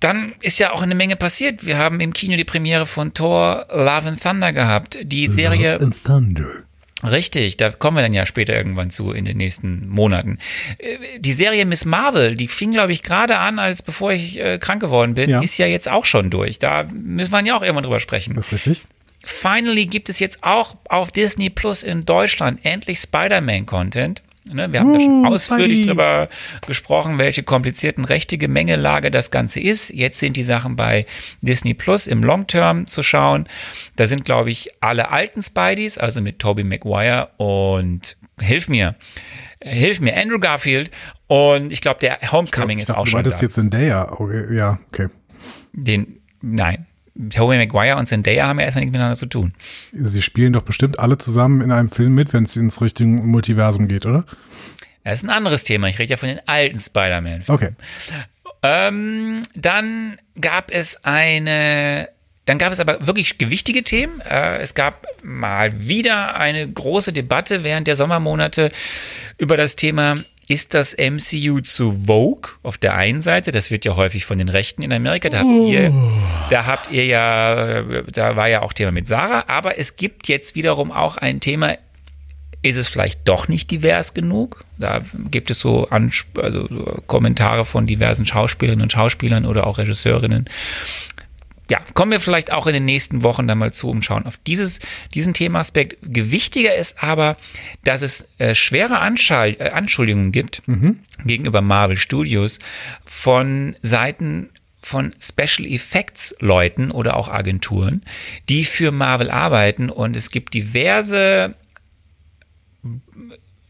Dann 0.00 0.34
ist 0.42 0.58
ja 0.58 0.72
auch 0.72 0.82
eine 0.82 0.94
Menge 0.94 1.16
passiert. 1.16 1.64
Wir 1.64 1.78
haben 1.78 2.00
im 2.00 2.12
Kino 2.12 2.36
die 2.36 2.44
Premiere 2.44 2.84
von 2.84 3.14
Thor 3.14 3.66
Love 3.70 4.08
and 4.08 4.22
Thunder 4.22 4.52
gehabt. 4.52 4.98
Die 5.02 5.28
Serie 5.28 5.78
and 5.80 5.94
Thunder. 6.04 6.46
Richtig, 7.02 7.58
da 7.58 7.70
kommen 7.70 7.98
wir 7.98 8.02
dann 8.02 8.14
ja 8.14 8.24
später 8.24 8.54
irgendwann 8.56 8.88
zu 8.90 9.12
in 9.12 9.24
den 9.26 9.36
nächsten 9.36 9.88
Monaten. 9.88 10.38
Äh, 10.78 10.96
Die 11.18 11.32
Serie 11.32 11.66
Miss 11.66 11.84
Marvel, 11.84 12.34
die 12.34 12.48
fing, 12.48 12.72
glaube 12.72 12.92
ich, 12.92 13.02
gerade 13.02 13.38
an, 13.38 13.58
als 13.58 13.82
bevor 13.82 14.12
ich 14.12 14.38
äh, 14.40 14.58
krank 14.58 14.80
geworden 14.80 15.12
bin, 15.14 15.28
Ja. 15.28 15.40
ist 15.40 15.58
ja 15.58 15.66
jetzt 15.66 15.88
auch 15.88 16.06
schon 16.06 16.30
durch. 16.30 16.58
Da 16.58 16.84
müssen 16.94 17.30
wir 17.32 17.44
ja 17.44 17.56
auch 17.56 17.62
irgendwann 17.62 17.84
drüber 17.84 18.00
sprechen. 18.00 18.34
Das 18.36 18.46
ist 18.46 18.52
richtig. 18.52 18.82
Finally 19.22 19.86
gibt 19.86 20.08
es 20.08 20.18
jetzt 20.18 20.44
auch 20.44 20.76
auf 20.88 21.12
Disney 21.12 21.50
Plus 21.50 21.82
in 21.82 22.04
Deutschland 22.06 22.60
endlich 22.64 22.98
Spider-Man-Content. 23.00 24.22
Ne, 24.52 24.70
wir 24.72 24.80
haben 24.80 24.92
da 24.92 25.00
schon 25.00 25.24
Uh, 25.24 25.28
ausführlich 25.28 25.78
Spidey. 25.78 25.86
drüber 25.88 26.28
gesprochen, 26.66 27.18
welche 27.18 27.42
komplizierten 27.44 28.04
rechte 28.04 28.36
Gemengelage 28.36 29.10
das 29.10 29.30
Ganze 29.30 29.58
ist. 29.60 29.88
Jetzt 29.88 30.18
sind 30.18 30.36
die 30.36 30.42
Sachen 30.42 30.76
bei 30.76 31.06
Disney 31.40 31.72
Plus 31.72 32.06
im 32.06 32.22
Long 32.22 32.46
Term 32.46 32.86
zu 32.86 33.02
schauen. 33.02 33.48
Da 33.96 34.06
sind, 34.06 34.26
glaube 34.26 34.50
ich, 34.50 34.68
alle 34.82 35.10
alten 35.10 35.40
Spideys, 35.42 35.96
also 35.96 36.20
mit 36.20 36.40
Tobey 36.40 36.62
Maguire 36.62 37.30
und 37.38 38.18
hilf 38.38 38.68
mir, 38.68 38.96
hilf 39.62 40.00
mir, 40.00 40.14
Andrew 40.14 40.38
Garfield. 40.38 40.90
Und 41.26 41.72
ich 41.72 41.80
glaube, 41.80 42.00
der 42.00 42.18
Homecoming 42.30 42.76
Ich 42.78 42.82
ist 42.82 42.88
dachte, 42.90 43.00
auch 43.00 43.04
du 43.04 43.10
schon 43.12 43.18
meintest 43.18 43.40
da. 43.40 43.46
jetzt 43.46 43.54
Zendaya. 43.54 44.12
Okay, 44.12 44.54
ja, 44.54 44.78
okay. 44.88 45.08
Den, 45.72 46.20
nein. 46.42 46.86
Tobey 47.30 47.58
Maguire 47.58 47.96
und 47.96 48.06
Zendaya 48.06 48.48
haben 48.48 48.58
ja 48.58 48.64
erstmal 48.64 48.80
nichts 48.80 48.92
miteinander 48.92 49.16
zu 49.16 49.26
tun. 49.26 49.54
Sie 49.92 50.22
spielen 50.22 50.52
doch 50.52 50.62
bestimmt 50.62 50.98
alle 50.98 51.16
zusammen 51.16 51.60
in 51.60 51.70
einem 51.70 51.90
Film 51.90 52.14
mit, 52.14 52.32
wenn 52.32 52.44
es 52.44 52.56
ins 52.56 52.80
richtige 52.80 53.08
Multiversum 53.08 53.86
geht, 53.86 54.04
oder? 54.04 54.24
Das 55.04 55.18
ist 55.18 55.24
ein 55.24 55.30
anderes 55.30 55.64
Thema. 55.64 55.88
Ich 55.88 55.98
rede 55.98 56.10
ja 56.10 56.16
von 56.16 56.28
den 56.28 56.40
alten 56.46 56.80
Spider-Man. 56.80 57.44
Okay. 57.46 57.70
Ähm, 58.62 59.42
dann 59.54 60.18
gab 60.40 60.70
es 60.72 61.04
eine, 61.04 62.08
dann 62.46 62.58
gab 62.58 62.72
es 62.72 62.80
aber 62.80 63.06
wirklich 63.06 63.36
gewichtige 63.36 63.84
Themen. 63.84 64.20
Äh, 64.22 64.58
es 64.58 64.74
gab 64.74 65.06
mal 65.22 65.86
wieder 65.86 66.36
eine 66.36 66.66
große 66.66 67.12
Debatte 67.12 67.62
während 67.62 67.86
der 67.86 67.96
Sommermonate 67.96 68.70
über 69.36 69.58
das 69.58 69.76
Thema, 69.76 70.14
ist 70.48 70.74
das 70.74 70.96
MCU 70.96 71.60
zu 71.60 71.92
Vogue 72.06 72.52
auf 72.62 72.78
der 72.78 72.94
einen 72.94 73.20
Seite? 73.20 73.50
Das 73.50 73.70
wird 73.70 73.84
ja 73.84 73.96
häufig 73.96 74.24
von 74.24 74.38
den 74.38 74.48
Rechten 74.48 74.82
in 74.82 74.92
Amerika. 74.92 75.28
Da 75.28 75.38
habt 75.38 75.68
ihr, 75.68 75.92
da 76.50 76.66
habt 76.66 76.90
ihr 76.90 77.06
ja, 77.06 77.82
da 78.12 78.36
war 78.36 78.48
ja 78.48 78.62
auch 78.62 78.72
Thema 78.72 78.92
mit 78.92 79.08
Sarah. 79.08 79.44
Aber 79.48 79.78
es 79.78 79.96
gibt 79.96 80.28
jetzt 80.28 80.54
wiederum 80.54 80.92
auch 80.92 81.16
ein 81.16 81.40
Thema 81.40 81.76
ist 82.64 82.78
es 82.78 82.88
vielleicht 82.88 83.28
doch 83.28 83.46
nicht 83.46 83.70
divers 83.70 84.14
genug? 84.14 84.64
Da 84.78 85.02
gibt 85.30 85.50
es 85.50 85.58
so, 85.58 85.86
Ansp 85.90 86.38
also 86.38 86.66
so 86.66 87.02
Kommentare 87.06 87.66
von 87.66 87.86
diversen 87.86 88.24
Schauspielerinnen 88.24 88.82
und 88.82 88.90
Schauspielern 88.90 89.44
oder 89.44 89.66
auch 89.66 89.76
Regisseurinnen. 89.76 90.46
Ja, 91.70 91.80
kommen 91.94 92.12
wir 92.12 92.20
vielleicht 92.20 92.52
auch 92.52 92.66
in 92.66 92.74
den 92.74 92.84
nächsten 92.84 93.22
Wochen 93.22 93.46
dann 93.46 93.58
mal 93.58 93.72
zu 93.72 93.88
und 93.88 94.04
schauen 94.04 94.26
auf 94.26 94.38
dieses, 94.46 94.80
diesen 95.14 95.32
Themaaspekt. 95.32 95.96
Gewichtiger 96.02 96.74
ist 96.74 97.02
aber, 97.02 97.36
dass 97.84 98.02
es 98.02 98.28
äh, 98.38 98.54
schwere 98.54 98.98
Anschall 98.98 99.56
äh, 99.58 99.70
Anschuldigungen 99.70 100.30
gibt 100.30 100.62
gegenüber 101.24 101.62
Marvel 101.62 101.96
Studios 101.96 102.58
von 103.06 103.76
Seiten 103.80 104.50
von 104.82 105.14
Special 105.18 105.66
Effects 105.66 106.34
Leuten 106.40 106.90
oder 106.90 107.16
auch 107.16 107.28
Agenturen, 107.28 108.02
die 108.50 108.66
für 108.66 108.92
Marvel 108.92 109.30
arbeiten 109.30 109.88
und 109.88 110.14
es 110.14 110.30
gibt 110.30 110.52
diverse 110.52 111.54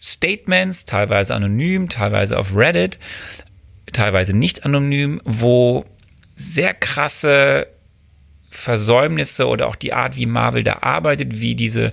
Statements, 0.02 0.85
teilweise 0.85 1.35
anonym, 1.35 1.88
teilweise 1.88 2.37
auf 2.37 2.57
Reddit, 2.57 2.98
teilweise 3.92 4.37
nicht 4.37 4.64
anonym, 4.64 5.20
wo 5.24 5.87
sehr 6.35 6.74
krasse 6.74 7.68
Versäumnisse 8.54 9.46
oder 9.46 9.68
auch 9.68 9.76
die 9.76 9.92
Art, 9.92 10.16
wie 10.16 10.26
Marvel 10.26 10.62
da 10.62 10.78
arbeitet, 10.80 11.40
wie 11.40 11.54
diese 11.54 11.92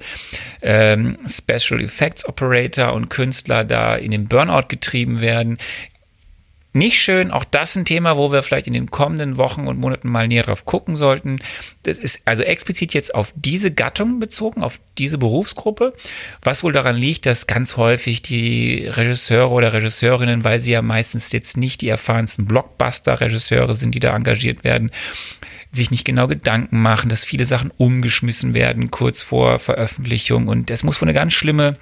ähm, 0.61 1.17
Special 1.27 1.81
Effects 1.81 2.27
Operator 2.27 2.93
und 2.93 3.09
Künstler 3.09 3.63
da 3.63 3.95
in 3.95 4.11
den 4.11 4.27
Burnout 4.27 4.67
getrieben 4.69 5.21
werden. 5.21 5.57
Nicht 6.73 7.01
schön, 7.01 7.31
auch 7.31 7.43
das 7.43 7.75
ein 7.75 7.83
Thema, 7.83 8.15
wo 8.15 8.31
wir 8.31 8.43
vielleicht 8.43 8.67
in 8.67 8.73
den 8.73 8.89
kommenden 8.89 9.35
Wochen 9.35 9.67
und 9.67 9.77
Monaten 9.77 10.07
mal 10.07 10.29
näher 10.29 10.43
drauf 10.43 10.63
gucken 10.63 10.95
sollten. 10.95 11.39
Das 11.83 11.99
ist 11.99 12.21
also 12.23 12.43
explizit 12.43 12.93
jetzt 12.93 13.13
auf 13.13 13.33
diese 13.35 13.71
Gattung 13.71 14.21
bezogen, 14.21 14.63
auf 14.63 14.79
diese 14.97 15.17
Berufsgruppe, 15.17 15.93
was 16.41 16.63
wohl 16.63 16.71
daran 16.71 16.95
liegt, 16.95 17.25
dass 17.25 17.45
ganz 17.45 17.75
häufig 17.75 18.21
die 18.21 18.87
Regisseure 18.87 19.51
oder 19.51 19.73
Regisseurinnen, 19.73 20.45
weil 20.45 20.61
sie 20.61 20.71
ja 20.71 20.81
meistens 20.81 21.33
jetzt 21.33 21.57
nicht 21.57 21.81
die 21.81 21.89
erfahrensten 21.89 22.45
Blockbuster-Regisseure 22.45 23.75
sind, 23.75 23.93
die 23.93 23.99
da 23.99 24.15
engagiert 24.15 24.63
werden, 24.63 24.91
sich 25.71 25.91
nicht 25.91 26.05
genau 26.05 26.27
Gedanken 26.27 26.81
machen, 26.81 27.09
dass 27.09 27.23
viele 27.23 27.45
Sachen 27.45 27.71
umgeschmissen 27.77 28.53
werden 28.53 28.91
kurz 28.91 29.21
vor 29.21 29.59
Veröffentlichung 29.59 30.47
und 30.47 30.69
es 30.69 30.83
muss 30.83 31.01
wohl 31.01 31.07
eine 31.07 31.13
ganz 31.17 31.33
schlimme 31.33 31.77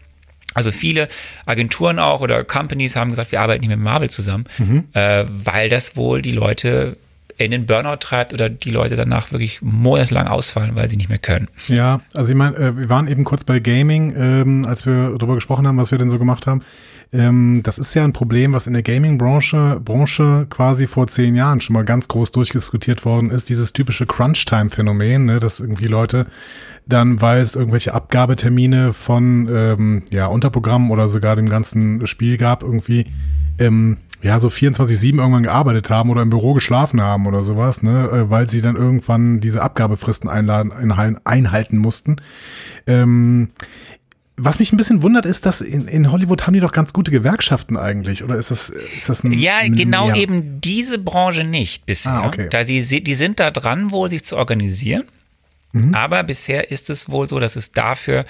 also 0.56 0.72
viele 0.72 1.08
Agenturen 1.46 2.00
auch 2.00 2.22
oder 2.22 2.44
Companies 2.44 2.96
haben 2.96 3.12
gesagt, 3.12 3.32
wir 3.32 3.42
arbeiten 3.42 3.62
nicht 3.62 3.70
mit 3.70 3.80
Marvel 3.80 4.10
zusammen, 4.10 4.46
äh, 4.94 5.26
weil 5.30 5.70
das 5.70 5.96
wohl 5.96 6.24
die 6.24 6.32
Leute 6.32 6.98
in 7.38 7.52
den 7.52 7.66
Burnout 7.66 7.98
treibt 7.98 8.34
oder 8.34 8.50
die 8.50 8.70
Leute 8.70 8.98
danach 8.98 9.32
wirklich 9.32 9.62
monatelang 9.62 10.28
ausfallen, 10.28 10.72
weil 10.76 10.90
sie 10.90 10.98
nicht 10.98 11.08
mehr 11.08 11.20
können. 11.20 11.48
Ja, 11.68 12.02
also 12.14 12.32
ich 12.32 12.36
meine, 12.36 12.58
äh, 12.58 12.78
wir 12.78 12.90
waren 12.90 13.08
eben 13.08 13.24
kurz 13.24 13.46
bei 13.46 13.60
Gaming, 13.60 14.14
ähm, 14.18 14.66
als 14.66 14.86
wir 14.86 15.16
darüber 15.18 15.36
gesprochen 15.36 15.66
haben, 15.66 15.78
was 15.78 15.92
wir 15.92 15.98
denn 15.98 16.10
so 16.10 16.20
gemacht 16.20 16.48
haben. 16.48 16.62
Ähm, 17.12 17.62
das 17.64 17.80
ist 17.80 17.94
ja 17.96 18.04
ein 18.04 18.14
Problem, 18.14 18.54
was 18.54 18.68
in 18.68 18.74
der 18.74 18.84
Gaming-Branche 18.84 19.82
Branche 19.84 20.46
quasi 20.50 20.86
vor 20.86 21.08
zehn 21.08 21.36
Jahren 21.36 21.60
schon 21.60 21.74
mal 21.74 21.84
ganz 21.84 22.08
groß 22.08 22.32
durchdiskutiert 22.32 23.04
worden 23.04 23.32
ist, 23.32 23.50
dieses 23.50 23.74
typische 23.74 24.06
Crunch-Time-Phänomen, 24.06 25.26
ne, 25.26 25.40
dass 25.40 25.60
irgendwie 25.60 25.88
Leute 25.88 26.28
dann, 26.86 27.20
weil 27.22 27.42
es 27.42 27.56
irgendwelche 27.56 27.94
Abgabetermine 27.94 28.94
von 28.94 29.48
ähm, 29.52 30.04
ja, 30.12 30.28
Unterprogrammen 30.28 30.92
oder 30.92 31.10
sogar 31.10 31.36
dem 31.36 31.50
ganzen 31.50 32.06
Spiel 32.06 32.38
gab, 32.38 32.62
irgendwie 32.62 33.08
ähm, 33.58 33.98
ja, 34.22 34.40
so 34.40 34.50
24-7 34.50 35.18
irgendwann 35.18 35.44
gearbeitet 35.44 35.90
haben 35.90 36.10
oder 36.10 36.22
im 36.22 36.30
Büro 36.30 36.54
geschlafen 36.54 37.02
haben 37.02 37.26
oder 37.26 37.44
sowas, 37.44 37.82
ne, 37.84 38.10
äh, 38.10 38.30
weil 38.30 38.48
sie 38.48 38.62
dann 38.62 38.76
irgendwann 38.76 39.40
diese 39.40 39.62
Abgabefristen 39.62 40.30
einladen, 40.30 40.72
einhalten, 40.72 41.20
einhalten 41.24 41.78
mussten. 41.78 42.18
Ähm, 42.86 43.50
was 44.44 44.60
mich 44.60 44.72
ein 44.72 44.78
bisschen 44.78 45.02
wundert, 45.04 45.26
ist, 45.26 45.46
dass 45.46 45.62
in, 45.62 45.88
in 45.88 46.12
Hollywood 46.12 46.46
haben 46.46 46.54
die 46.54 46.60
doch 46.60 46.72
ganz 46.72 46.94
gute 46.94 47.12
Gewerkschaften 47.12 47.78
eigentlich, 47.78 48.24
oder 48.24 48.36
ist 48.36 48.52
das, 48.52 48.70
ist 48.70 49.10
das 49.10 49.24
ein 49.24 49.32
Ja, 49.34 49.62
genau 49.68 50.08
mehr? 50.08 50.16
eben 50.16 50.62
diese 50.62 50.98
Branche 50.98 51.44
nicht 51.44 51.86
bisher. 51.86 52.14
Ah, 52.14 52.28
okay. 52.28 52.48
Da 52.50 52.64
sie, 52.64 52.82
die 52.82 53.14
sind 53.14 53.40
da 53.40 53.52
dran, 53.52 53.92
wohl 53.92 54.10
sich 54.10 54.24
zu 54.24 54.38
organisieren. 54.38 55.04
Mhm. 55.74 55.94
Aber 55.94 56.24
bisher 56.24 56.72
ist 56.72 56.90
es 56.90 57.10
wohl 57.10 57.28
so, 57.30 57.40
dass 57.40 57.56
es 57.56 57.72
dafür, 57.72 58.26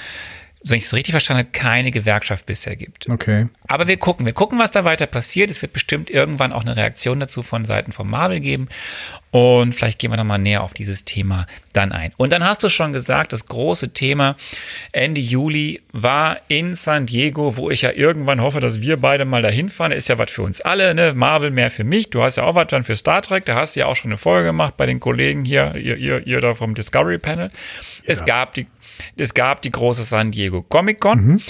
so 0.61 0.75
ich 0.75 0.83
es 0.83 0.93
richtig 0.93 1.13
verstanden 1.13 1.45
habe, 1.45 1.51
keine 1.51 1.89
Gewerkschaft 1.89 2.45
bisher 2.45 2.75
gibt. 2.75 3.09
Okay. 3.09 3.47
Aber 3.67 3.87
wir 3.87 3.95
gucken, 3.95 4.25
wir 4.25 4.33
gucken, 4.33 4.59
was 4.59 4.71
da 4.71 4.83
weiter 4.83 5.05
passiert. 5.05 5.49
Es 5.51 5.61
wird 5.61 5.71
bestimmt 5.71 6.09
irgendwann 6.09 6.51
auch 6.51 6.61
eine 6.61 6.75
Reaktion 6.75 7.19
dazu 7.19 7.43
von 7.43 7.63
Seiten 7.63 7.93
von 7.93 8.09
Marvel 8.09 8.41
geben. 8.41 8.67
Und 9.31 9.73
vielleicht 9.73 9.99
gehen 9.99 10.11
wir 10.11 10.17
nochmal 10.17 10.39
näher 10.39 10.63
auf 10.63 10.73
dieses 10.73 11.05
Thema 11.05 11.45
dann 11.71 11.91
ein. 11.91 12.11
Und 12.17 12.31
dann 12.31 12.43
hast 12.43 12.63
du 12.63 12.69
schon 12.69 12.93
gesagt, 12.93 13.31
das 13.31 13.45
große 13.45 13.93
Thema 13.93 14.35
Ende 14.91 15.21
Juli 15.21 15.81
war 15.93 16.37
in 16.47 16.75
San 16.75 17.05
Diego, 17.05 17.55
wo 17.55 17.69
ich 17.69 17.83
ja 17.83 17.91
irgendwann 17.91 18.41
hoffe, 18.41 18.59
dass 18.59 18.81
wir 18.81 18.97
beide 18.97 19.25
mal 19.25 19.43
dahin 19.43 19.69
fahren. 19.69 19.91
Ist 19.91 20.09
ja 20.09 20.17
was 20.17 20.31
für 20.31 20.41
uns 20.41 20.61
alle, 20.61 20.95
ne? 20.95 21.13
Marvel 21.13 21.51
mehr 21.51 21.69
für 21.69 21.83
mich. 21.83 22.09
Du 22.09 22.23
hast 22.23 22.37
ja 22.37 22.43
auch 22.43 22.55
was 22.55 22.67
dann 22.67 22.83
für 22.83 22.95
Star 22.95 23.21
Trek. 23.21 23.45
Da 23.45 23.55
hast 23.55 23.75
du 23.75 23.81
ja 23.81 23.85
auch 23.85 23.95
schon 23.95 24.09
eine 24.09 24.17
Folge 24.17 24.47
gemacht 24.47 24.75
bei 24.77 24.87
den 24.87 24.99
Kollegen 24.99 25.45
hier, 25.45 25.75
ihr, 25.75 25.95
ihr, 25.95 26.25
ihr 26.25 26.41
da 26.41 26.55
vom 26.55 26.73
Discovery 26.73 27.19
Panel. 27.19 27.49
Es 28.05 28.25
gab 28.25 28.55
die, 28.55 28.65
es 29.15 29.33
gab 29.33 29.61
die 29.61 29.71
große 29.71 30.03
San 30.03 30.31
Diego 30.31 30.61
Comic 30.61 30.99
Con. 30.99 31.41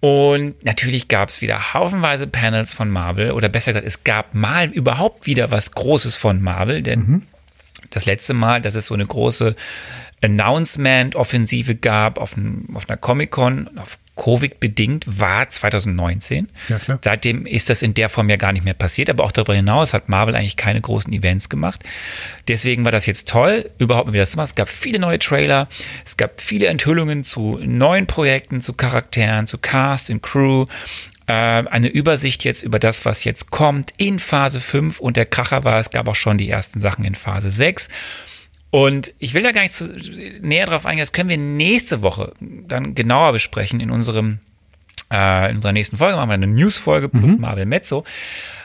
Und 0.00 0.62
natürlich 0.62 1.08
gab 1.08 1.30
es 1.30 1.40
wieder 1.40 1.72
haufenweise 1.72 2.26
Panels 2.26 2.74
von 2.74 2.90
Marvel. 2.90 3.30
Oder 3.30 3.48
besser 3.48 3.72
gesagt, 3.72 3.86
es 3.86 4.04
gab 4.04 4.34
mal 4.34 4.68
überhaupt 4.68 5.26
wieder 5.26 5.50
was 5.50 5.72
Großes 5.72 6.16
von 6.16 6.42
Marvel, 6.42 6.82
denn 6.82 7.22
das 7.88 8.04
letzte 8.04 8.34
Mal, 8.34 8.60
dass 8.60 8.74
es 8.74 8.86
so 8.86 8.94
eine 8.94 9.06
große 9.06 9.54
Announcement-Offensive 10.24 11.76
gab 11.76 12.18
auf, 12.18 12.36
einem, 12.36 12.66
auf 12.74 12.88
einer 12.88 12.96
Comic-Con, 12.96 13.78
auf 13.78 13.98
Covid 14.16 14.60
bedingt, 14.60 15.04
war 15.20 15.48
2019. 15.50 16.48
Ja. 16.68 16.78
Seitdem 17.02 17.46
ist 17.46 17.68
das 17.68 17.82
in 17.82 17.94
der 17.94 18.08
Form 18.08 18.30
ja 18.30 18.36
gar 18.36 18.52
nicht 18.52 18.64
mehr 18.64 18.74
passiert, 18.74 19.10
aber 19.10 19.24
auch 19.24 19.32
darüber 19.32 19.54
hinaus 19.54 19.92
hat 19.92 20.08
Marvel 20.08 20.36
eigentlich 20.36 20.56
keine 20.56 20.80
großen 20.80 21.12
Events 21.12 21.48
gemacht. 21.48 21.82
Deswegen 22.46 22.84
war 22.84 22.92
das 22.92 23.06
jetzt 23.06 23.28
toll, 23.28 23.68
überhaupt 23.78 24.12
wieder 24.12 24.22
das 24.22 24.32
zu 24.32 24.36
machen. 24.36 24.46
Es 24.46 24.54
gab 24.54 24.68
viele 24.68 25.00
neue 25.00 25.18
Trailer, 25.18 25.68
es 26.04 26.16
gab 26.16 26.40
viele 26.40 26.68
Enthüllungen 26.68 27.24
zu 27.24 27.58
neuen 27.62 28.06
Projekten, 28.06 28.60
zu 28.60 28.74
Charakteren, 28.74 29.48
zu 29.48 29.58
Cast 29.58 30.10
und 30.10 30.22
Crew. 30.22 30.66
Äh, 31.26 31.32
eine 31.32 31.88
Übersicht 31.88 32.44
jetzt 32.44 32.62
über 32.62 32.78
das, 32.78 33.04
was 33.04 33.24
jetzt 33.24 33.50
kommt 33.50 33.92
in 33.96 34.20
Phase 34.20 34.60
5 34.60 35.00
und 35.00 35.16
der 35.16 35.26
Kracher 35.26 35.64
war, 35.64 35.80
es 35.80 35.90
gab 35.90 36.06
auch 36.06 36.16
schon 36.16 36.38
die 36.38 36.48
ersten 36.48 36.80
Sachen 36.80 37.04
in 37.04 37.16
Phase 37.16 37.50
6. 37.50 37.88
Und 38.74 39.14
ich 39.20 39.34
will 39.34 39.44
da 39.44 39.52
gar 39.52 39.62
nicht 39.62 39.72
zu, 39.72 39.84
näher 40.40 40.66
drauf 40.66 40.84
eingehen, 40.84 41.02
das 41.02 41.12
können 41.12 41.28
wir 41.28 41.38
nächste 41.38 42.02
Woche 42.02 42.32
dann 42.40 42.96
genauer 42.96 43.30
besprechen 43.30 43.78
in 43.78 43.88
unserem 43.88 44.40
äh, 45.12 45.50
in 45.50 45.54
unserer 45.54 45.70
nächsten 45.70 45.96
Folge. 45.96 46.16
Machen 46.16 46.30
wir 46.30 46.34
eine 46.34 46.48
News-Folge 46.48 47.08
plus 47.08 47.38
Marvel 47.38 47.66
Mezzo. 47.66 48.04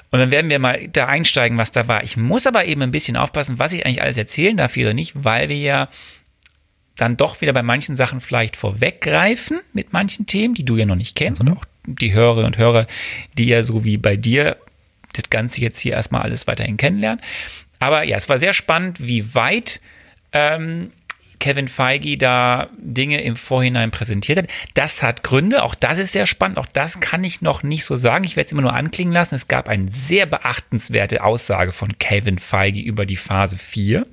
Und 0.09 0.17
dann 0.17 0.31
werden 0.31 0.49
wir 0.49 0.57
mal 0.57 0.87
da 0.87 1.05
einsteigen, 1.05 1.59
was 1.59 1.71
da 1.71 1.87
war. 1.87 2.03
Ich 2.03 2.17
muss 2.17 2.47
aber 2.47 2.65
eben 2.65 2.81
ein 2.81 2.89
bisschen 2.89 3.17
aufpassen, 3.17 3.59
was 3.59 3.71
ich 3.71 3.85
eigentlich 3.85 4.01
alles 4.01 4.17
erzählen 4.17 4.57
darf 4.57 4.75
oder 4.77 4.95
nicht, 4.95 5.13
weil 5.23 5.47
wir 5.47 5.57
ja 5.57 5.89
dann 6.95 7.15
doch 7.15 7.39
wieder 7.41 7.53
bei 7.53 7.61
manchen 7.61 7.95
Sachen 7.95 8.19
vielleicht 8.19 8.55
vorweggreifen 8.57 9.59
mit 9.73 9.93
manchen 9.93 10.25
Themen, 10.25 10.55
die 10.55 10.65
du 10.65 10.75
ja 10.75 10.87
noch 10.87 10.95
nicht 10.95 11.15
kennst 11.15 11.39
und 11.39 11.49
auch 11.49 11.65
die 11.85 12.13
Hörerinnen 12.13 12.47
und 12.47 12.57
Hörer, 12.57 12.87
die 13.37 13.45
ja 13.45 13.61
so 13.61 13.83
wie 13.85 13.97
bei 13.97 14.15
dir 14.15 14.57
das 15.13 15.29
Ganze 15.29 15.61
jetzt 15.61 15.77
hier 15.77 15.93
erstmal 15.93 16.23
alles 16.23 16.47
weiterhin 16.47 16.77
kennenlernen. 16.77 17.21
Aber 17.77 18.01
ja, 18.05 18.17
es 18.17 18.27
war 18.27 18.39
sehr 18.39 18.53
spannend, 18.53 18.97
wie 18.99 19.35
weit 19.35 19.81
ähm, 20.31 20.91
Kevin 21.39 21.67
Feige 21.67 22.17
da 22.17 22.69
Dinge 22.77 23.21
im 23.21 23.35
Vorhinein 23.35 23.91
präsentiert 23.91 24.37
hat. 24.37 24.47
Das 24.73 25.01
hat 25.01 25.23
Gründe, 25.23 25.63
auch 25.63 25.73
das 25.73 25.97
ist 25.97 26.11
sehr 26.11 26.25
spannend, 26.25 26.57
auch 26.57 26.65
das 26.65 26.99
kann 26.99 27.23
ich 27.23 27.41
noch 27.41 27.63
nicht 27.63 27.85
so 27.85 27.95
sagen. 27.95 28.25
Ich 28.25 28.35
werde 28.35 28.47
es 28.47 28.51
immer 28.51 28.61
nur 28.61 28.73
anklingen 28.73 29.13
lassen. 29.13 29.35
Es 29.35 29.47
gab 29.47 29.69
eine 29.69 29.89
sehr 29.89 30.25
beachtenswerte 30.25 31.23
Aussage 31.23 31.71
von 31.71 31.97
Kevin 31.97 32.39
Feige 32.39 32.81
über 32.81 33.05
die 33.05 33.15
Phase 33.15 33.57
4. 33.57 34.05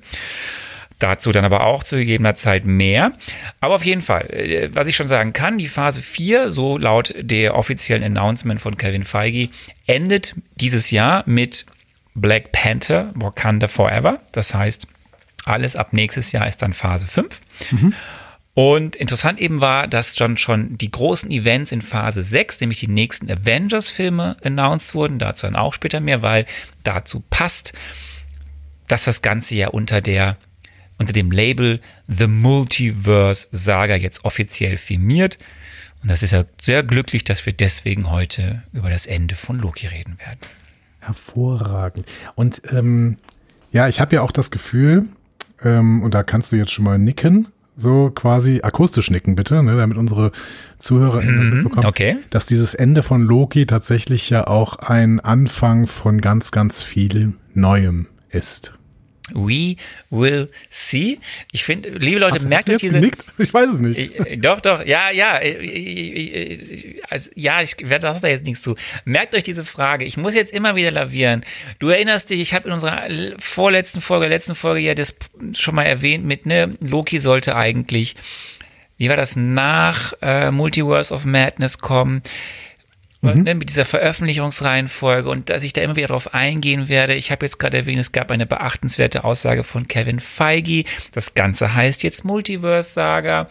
Dazu 0.99 1.31
dann 1.31 1.45
aber 1.45 1.63
auch 1.65 1.83
zu 1.83 1.97
gegebener 1.97 2.33
Zeit 2.33 2.65
mehr. 2.65 3.11
Aber 3.59 3.75
auf 3.75 3.85
jeden 3.85 4.01
Fall, 4.01 4.31
äh, 4.31 4.69
was 4.73 4.87
ich 4.87 4.95
schon 4.95 5.07
sagen 5.07 5.31
kann, 5.31 5.59
die 5.59 5.67
Phase 5.67 6.01
4, 6.01 6.51
so 6.51 6.77
laut 6.77 7.13
der 7.19 7.55
offiziellen 7.55 8.03
Announcement 8.03 8.61
von 8.61 8.77
Kevin 8.77 9.03
Feige, 9.03 9.49
endet 9.85 10.33
dieses 10.55 10.89
Jahr 10.89 11.23
mit 11.27 11.67
Black 12.15 12.51
Panther, 12.51 13.11
Wakanda 13.13 13.67
Forever. 13.67 14.21
Das 14.31 14.55
heißt, 14.55 14.87
alles 15.49 15.75
ab 15.75 15.93
nächstes 15.93 16.31
Jahr 16.31 16.47
ist 16.47 16.61
dann 16.61 16.73
Phase 16.73 17.07
5. 17.07 17.41
Mhm. 17.71 17.93
Und 18.53 18.95
interessant 18.95 19.39
eben 19.39 19.61
war, 19.61 19.87
dass 19.87 20.15
dann 20.15 20.35
schon 20.35 20.79
die 20.79 20.89
großen 20.89 21.29
Events 21.29 21.71
in 21.71 21.83
Phase 21.83 22.23
6, 22.23 22.59
nämlich 22.61 22.79
die 22.79 22.87
nächsten 22.87 23.29
Avengers-Filme, 23.29 24.35
announced 24.43 24.95
wurden. 24.95 25.19
Dazu 25.19 25.45
dann 25.45 25.55
auch 25.55 25.75
später 25.75 25.99
mehr, 25.99 26.23
weil 26.23 26.47
dazu 26.83 27.23
passt, 27.29 27.73
dass 28.87 29.03
das 29.03 29.21
Ganze 29.21 29.55
ja 29.55 29.67
unter 29.67 30.01
der 30.01 30.37
unter 30.97 31.13
dem 31.13 31.31
Label 31.31 31.79
The 32.07 32.27
Multiverse 32.27 33.47
Saga 33.51 33.95
jetzt 33.95 34.25
offiziell 34.25 34.77
firmiert. 34.77 35.37
Und 36.01 36.09
das 36.09 36.23
ist 36.23 36.31
ja 36.31 36.43
sehr 36.61 36.83
glücklich, 36.83 37.23
dass 37.23 37.45
wir 37.45 37.53
deswegen 37.53 38.09
heute 38.09 38.63
über 38.73 38.89
das 38.89 39.05
Ende 39.05 39.35
von 39.35 39.59
Loki 39.59 39.87
reden 39.87 40.17
werden. 40.19 40.39
Hervorragend. 40.99 42.07
Und 42.35 42.61
ähm, 42.71 43.17
ja, 43.71 43.87
ich 43.87 43.99
habe 43.99 44.15
ja 44.15 44.21
auch 44.21 44.31
das 44.31 44.51
Gefühl, 44.51 45.07
ähm, 45.63 46.01
und 46.03 46.13
da 46.13 46.23
kannst 46.23 46.51
du 46.51 46.55
jetzt 46.55 46.71
schon 46.71 46.85
mal 46.85 46.99
nicken, 46.99 47.47
so 47.75 48.11
quasi 48.13 48.61
akustisch 48.63 49.11
nicken 49.11 49.35
bitte, 49.35 49.61
ne, 49.63 49.77
damit 49.77 49.97
unsere 49.97 50.31
Zuhörer 50.79 51.21
mhm, 51.21 51.49
mitbekommen, 51.49 51.85
okay. 51.85 52.17
dass 52.31 52.45
dieses 52.45 52.73
Ende 52.73 53.03
von 53.03 53.21
Loki 53.21 53.65
tatsächlich 53.65 54.29
ja 54.29 54.47
auch 54.47 54.77
ein 54.77 55.19
Anfang 55.19 55.87
von 55.87 56.19
ganz, 56.19 56.51
ganz 56.51 56.83
viel 56.83 57.33
Neuem 57.53 58.07
ist. 58.29 58.73
We 59.33 59.75
will 60.09 60.49
see. 60.69 61.19
Ich 61.51 61.63
finde, 61.63 61.89
liebe 61.89 62.19
Leute, 62.19 62.35
hast, 62.35 62.47
merkt 62.47 62.69
euch 62.69 62.77
diese. 62.77 62.99
Genickt? 62.99 63.25
Ich 63.37 63.53
weiß 63.53 63.69
es 63.69 63.79
nicht. 63.79 63.97
Ich, 63.97 64.41
doch, 64.41 64.61
doch, 64.61 64.85
ja, 64.85 65.11
ja. 65.11 65.41
Ich, 65.41 67.01
also, 67.09 67.29
ja, 67.35 67.61
ich 67.61 67.75
werde 67.81 68.19
da 68.19 68.27
jetzt 68.27 68.45
nichts 68.45 68.61
zu. 68.61 68.75
Merkt 69.05 69.35
euch 69.35 69.43
diese 69.43 69.63
Frage. 69.63 70.05
Ich 70.05 70.17
muss 70.17 70.33
jetzt 70.33 70.53
immer 70.53 70.75
wieder 70.75 70.91
lavieren. 70.91 71.43
Du 71.79 71.89
erinnerst 71.89 72.29
dich, 72.29 72.39
ich 72.39 72.53
habe 72.53 72.67
in 72.67 72.73
unserer 72.73 73.03
vorletzten 73.37 74.01
Folge, 74.01 74.27
letzten 74.27 74.55
Folge 74.55 74.81
ja 74.81 74.95
das 74.95 75.15
schon 75.53 75.75
mal 75.75 75.83
erwähnt 75.83 76.25
mit, 76.25 76.45
ne, 76.45 76.71
Loki 76.79 77.19
sollte 77.19 77.55
eigentlich, 77.55 78.15
wie 78.97 79.09
war 79.09 79.17
das, 79.17 79.35
nach 79.35 80.13
äh, 80.21 80.51
Multiverse 80.51 81.13
of 81.13 81.25
Madness 81.25 81.77
kommen 81.79 82.21
mhm. 83.21 83.43
ne, 83.43 83.55
mit 83.55 83.69
dieser 83.69 83.85
Veröffentlichungsreihenfolge 83.85 85.29
und 85.29 85.49
dass 85.49 85.63
ich 85.63 85.73
da 85.73 85.81
immer 85.81 85.95
wieder 85.95 86.07
darauf 86.07 86.33
eingehen 86.33 86.87
werde. 86.87 87.15
Ich 87.15 87.31
habe 87.31 87.45
jetzt 87.45 87.59
gerade 87.59 87.77
erwähnt, 87.77 87.99
es 87.99 88.11
gab 88.11 88.31
eine 88.31 88.45
beachtenswerte 88.45 89.23
Aussage 89.23 89.63
von 89.63 89.87
Kevin 89.87 90.19
Feige. 90.19 90.83
Das 91.11 91.33
Ganze 91.33 91.73
heißt 91.73 92.03
jetzt 92.03 92.25
Multiverse-Saga. 92.25 93.47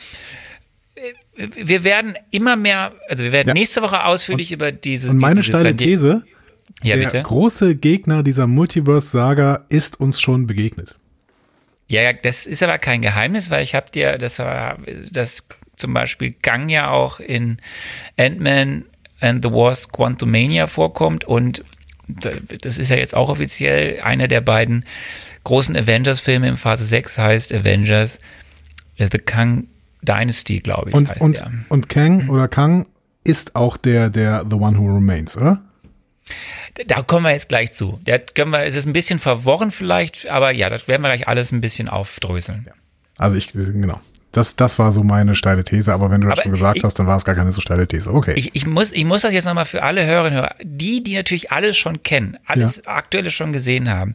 Wir 1.37 1.85
werden 1.85 2.15
immer 2.31 2.57
mehr, 2.57 2.93
also 3.09 3.25
wir 3.25 3.33
werden 3.33 3.49
ja. 3.49 3.55
nächste 3.55 3.83
Woche 3.83 4.05
ausführlich 4.05 4.51
und, 4.51 4.55
über 4.55 4.73
dieses. 4.73 5.11
Und 5.11 5.19
meine 5.19 5.41
dieses 5.41 5.61
steile 5.61 5.77
These, 5.77 6.25
ja, 6.83 6.97
der 6.97 7.05
bitte? 7.05 7.23
große 7.23 7.77
Gegner 7.77 8.23
dieser 8.23 8.47
Multiverse-Saga 8.47 9.67
ist 9.69 10.01
uns 10.01 10.21
schon 10.21 10.47
begegnet. 10.47 10.97
Ja, 11.89 12.03
ja, 12.03 12.13
das 12.13 12.47
ist 12.47 12.63
aber 12.63 12.79
kein 12.79 13.03
Geheimnis, 13.03 13.51
weil 13.51 13.63
ich 13.63 13.75
habe 13.75 13.91
dir, 13.91 14.19
das 14.19 14.39
war 14.39 14.79
das 15.13 15.47
zum 15.77 15.95
Beispiel 15.95 16.35
Gang 16.43 16.69
ja 16.69 16.91
auch 16.91 17.21
in 17.21 17.59
Ant-Man 18.17 18.87
and 19.21 19.45
the 19.45 19.51
Wars 19.51 19.91
Quantumania 19.91 20.67
vorkommt 20.67 21.25
und 21.25 21.65
das 22.09 22.79
ist 22.79 22.91
ja 22.91 22.97
jetzt 22.97 23.15
auch 23.15 23.29
offiziell 23.29 24.01
einer 24.01 24.29
der 24.29 24.41
beiden 24.41 24.85
großen 25.45 25.77
Avengers-Filme 25.77 26.49
in 26.49 26.57
Phase 26.57 26.85
6 26.85 27.19
heißt 27.19 27.53
Avengers 27.53 28.19
The 28.99 29.19
Kang 29.19 29.69
Dynasty, 30.03 30.61
glaube 30.61 30.91
ich. 30.91 30.95
Und, 30.95 31.11
heißt 31.11 31.21
und, 31.21 31.39
der. 31.39 31.53
und 31.69 31.89
Kang 31.89 32.29
oder 32.29 32.49
Kang 32.49 32.87
ist 33.25 33.57
auch 33.57 33.77
der, 33.77 34.09
der 34.09 34.45
The 34.49 34.57
One 34.57 34.79
Who 34.79 34.95
Remains, 34.95 35.37
oder? 35.37 35.61
Da 36.87 37.03
kommen 37.03 37.25
wir 37.25 37.33
jetzt 37.33 37.49
gleich 37.49 37.75
zu. 37.75 38.01
Da 38.05 38.19
können 38.19 38.51
wir, 38.51 38.65
es 38.65 38.77
ist 38.77 38.87
ein 38.87 38.93
bisschen 38.93 39.19
verworren 39.19 39.71
vielleicht, 39.71 40.31
aber 40.31 40.51
ja, 40.51 40.69
das 40.69 40.89
werden 40.89 41.03
wir 41.03 41.09
gleich 41.09 41.29
alles 41.29 41.53
ein 41.53 41.61
bisschen 41.61 41.89
aufdröseln. 41.89 42.69
Also 43.19 43.37
ich, 43.37 43.53
genau. 43.53 44.01
Das, 44.37 44.55
das 44.55 44.79
war 44.79 44.92
so 44.92 45.03
meine 45.03 45.35
steile 45.35 45.64
These, 45.64 45.94
aber 45.94 46.11
wenn 46.11 46.20
du 46.20 46.29
das 46.29 46.40
aber 46.40 46.42
schon 46.42 46.53
gesagt 46.53 46.77
ich, 46.77 46.85
hast, 46.85 46.99
dann 46.99 47.07
war 47.07 47.16
es 47.16 47.25
gar 47.25 47.35
keine 47.35 47.53
so 47.53 47.62
steile 47.62 47.88
These. 47.88 48.12
Okay. 48.12 48.35
Ich, 48.37 48.55
ich, 48.55 48.66
muss, 48.66 48.92
ich 48.92 49.07
muss 49.07 49.22
das 49.22 49.33
jetzt 49.33 49.46
nochmal 49.46 49.64
für 49.64 49.83
alle 49.83 50.05
Hörerinnen 50.05 50.38
und 50.38 50.44
Hörer, 50.44 50.57
die, 50.62 51.03
die 51.03 51.14
natürlich 51.14 51.53
alles 51.53 51.79
schon 51.79 52.03
kennen, 52.03 52.37
alles 52.44 52.83
ja. 52.85 52.92
Aktuelle 52.92 53.31
schon 53.31 53.55
gesehen 53.55 53.88
haben. 53.90 54.14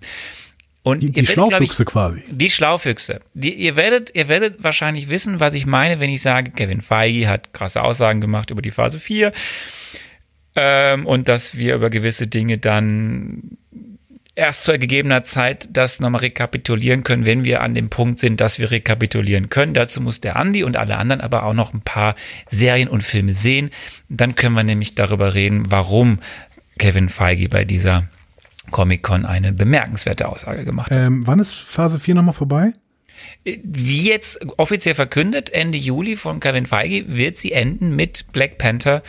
Und 0.84 1.02
die, 1.02 1.12
die 1.12 1.26
Schlaufüchse 1.26 1.86
quasi. 1.86 2.24
Die 2.30 2.52
Schlaufüchse. 2.52 3.22
Die, 3.34 3.54
ihr, 3.54 3.76
werdet, 3.76 4.14
ihr 4.14 4.28
werdet 4.28 4.64
wahrscheinlich 4.64 5.10
wissen, 5.10 5.40
was 5.40 5.56
ich 5.56 5.66
meine, 5.66 6.00
wenn 6.00 6.12
ich 6.12 6.22
sage, 6.22 6.52
Kevin 6.52 6.82
Feige 6.82 7.28
hat 7.28 7.52
krasse 7.54 7.82
Aussagen 7.82 8.22
gemacht 8.22 8.52
über 8.52 8.62
die 8.62 8.72
Phase 8.72 9.00
4 9.00 9.34
ähm, 10.56 11.08
und 11.08 11.30
dass 11.30 11.58
wir 11.58 11.74
über 11.74 11.90
gewisse 11.90 12.28
Dinge 12.28 12.60
dann 12.60 13.58
erst 14.42 14.64
zu 14.64 14.78
gegebener 14.78 15.24
Zeit 15.24 15.70
das 15.72 16.00
nochmal 16.00 16.22
rekapitulieren 16.22 17.04
können, 17.04 17.26
wenn 17.26 17.44
wir 17.44 17.62
an 17.62 17.76
dem 17.76 17.90
Punkt 17.90 18.20
sind, 18.20 18.42
dass 18.42 18.58
wir 18.58 18.72
rekapitulieren 18.72 19.50
können. 19.50 19.76
Dazu 19.76 20.02
muss 20.02 20.20
der 20.20 20.36
Andi 20.36 20.64
und 20.64 20.78
alle 20.78 20.98
anderen 20.98 21.22
aber 21.22 21.44
auch 21.44 21.54
noch 21.54 21.74
ein 21.74 21.82
paar 21.82 22.16
Serien 22.50 22.90
und 22.90 23.04
Filme 23.04 23.36
sehen. 23.36 23.70
Dann 24.10 24.34
können 24.34 24.56
wir 24.56 24.64
nämlich 24.64 24.96
darüber 24.96 25.36
reden, 25.36 25.70
warum 25.70 26.20
Kevin 26.80 27.10
Feige 27.10 27.50
bei 27.50 27.66
dieser 27.66 28.08
Comic-Con 28.72 29.26
eine 29.28 29.52
bemerkenswerte 29.52 30.28
Aussage 30.28 30.66
gemacht 30.66 30.90
hat. 30.90 30.98
Ähm, 30.98 31.28
wann 31.28 31.40
ist 31.40 31.54
Phase 31.54 32.00
4 32.00 32.16
nochmal 32.16 32.34
vorbei? 32.34 32.74
Wie 33.44 34.08
jetzt 34.08 34.40
offiziell 34.58 34.96
verkündet, 34.96 35.52
Ende 35.52 35.78
Juli 35.78 36.16
von 36.16 36.40
Kevin 36.40 36.66
Feige 36.66 37.04
wird 37.08 37.38
sie 37.38 37.52
enden 37.52 37.96
mit 37.96 38.26
Black 38.34 38.58
Panther 38.58 39.04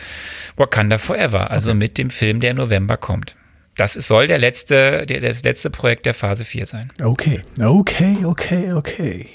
Wakanda 0.57 0.99
Forever, 0.99 1.49
also 1.49 1.71
okay. 1.71 1.79
mit 1.79 1.97
dem 1.97 2.11
Film, 2.11 2.39
der 2.39 2.51
im 2.51 2.57
November 2.57 2.97
kommt 2.97 3.35
das 3.75 3.93
soll 3.93 4.27
der 4.27 4.39
letzte, 4.39 5.05
der, 5.05 5.21
das 5.21 5.43
letzte 5.43 5.69
Projekt 5.69 6.05
der 6.05 6.13
Phase 6.13 6.45
4 6.45 6.65
sein. 6.65 6.91
Okay, 7.01 7.41
okay, 7.59 8.17
okay, 8.23 8.73
okay. 8.73 9.29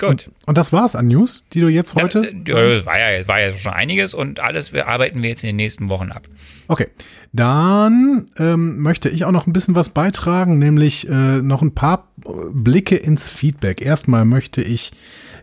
Gut. 0.00 0.08
Und, 0.08 0.30
und 0.46 0.58
das 0.58 0.72
war's 0.72 0.96
an 0.96 1.08
News, 1.08 1.44
die 1.52 1.60
du 1.60 1.68
jetzt 1.68 1.94
heute. 1.94 2.32
Ja, 2.46 2.62
ja, 2.62 2.86
war, 2.86 2.98
ja, 2.98 3.28
war 3.28 3.40
ja 3.40 3.52
schon 3.52 3.72
einiges 3.72 4.14
und 4.14 4.40
alles 4.40 4.72
wir 4.72 4.88
arbeiten 4.88 5.22
wir 5.22 5.28
jetzt 5.28 5.44
in 5.44 5.48
den 5.48 5.56
nächsten 5.56 5.90
Wochen 5.90 6.10
ab. 6.10 6.26
Okay. 6.68 6.86
Dann 7.32 8.26
ähm, 8.38 8.78
möchte 8.78 9.10
ich 9.10 9.24
auch 9.24 9.30
noch 9.30 9.46
ein 9.46 9.52
bisschen 9.52 9.74
was 9.74 9.90
beitragen, 9.90 10.58
nämlich 10.58 11.06
äh, 11.08 11.42
noch 11.42 11.60
ein 11.60 11.74
paar 11.74 12.08
Blicke 12.52 12.96
ins 12.96 13.28
Feedback. 13.28 13.82
Erstmal 13.82 14.24
möchte 14.24 14.62
ich 14.62 14.92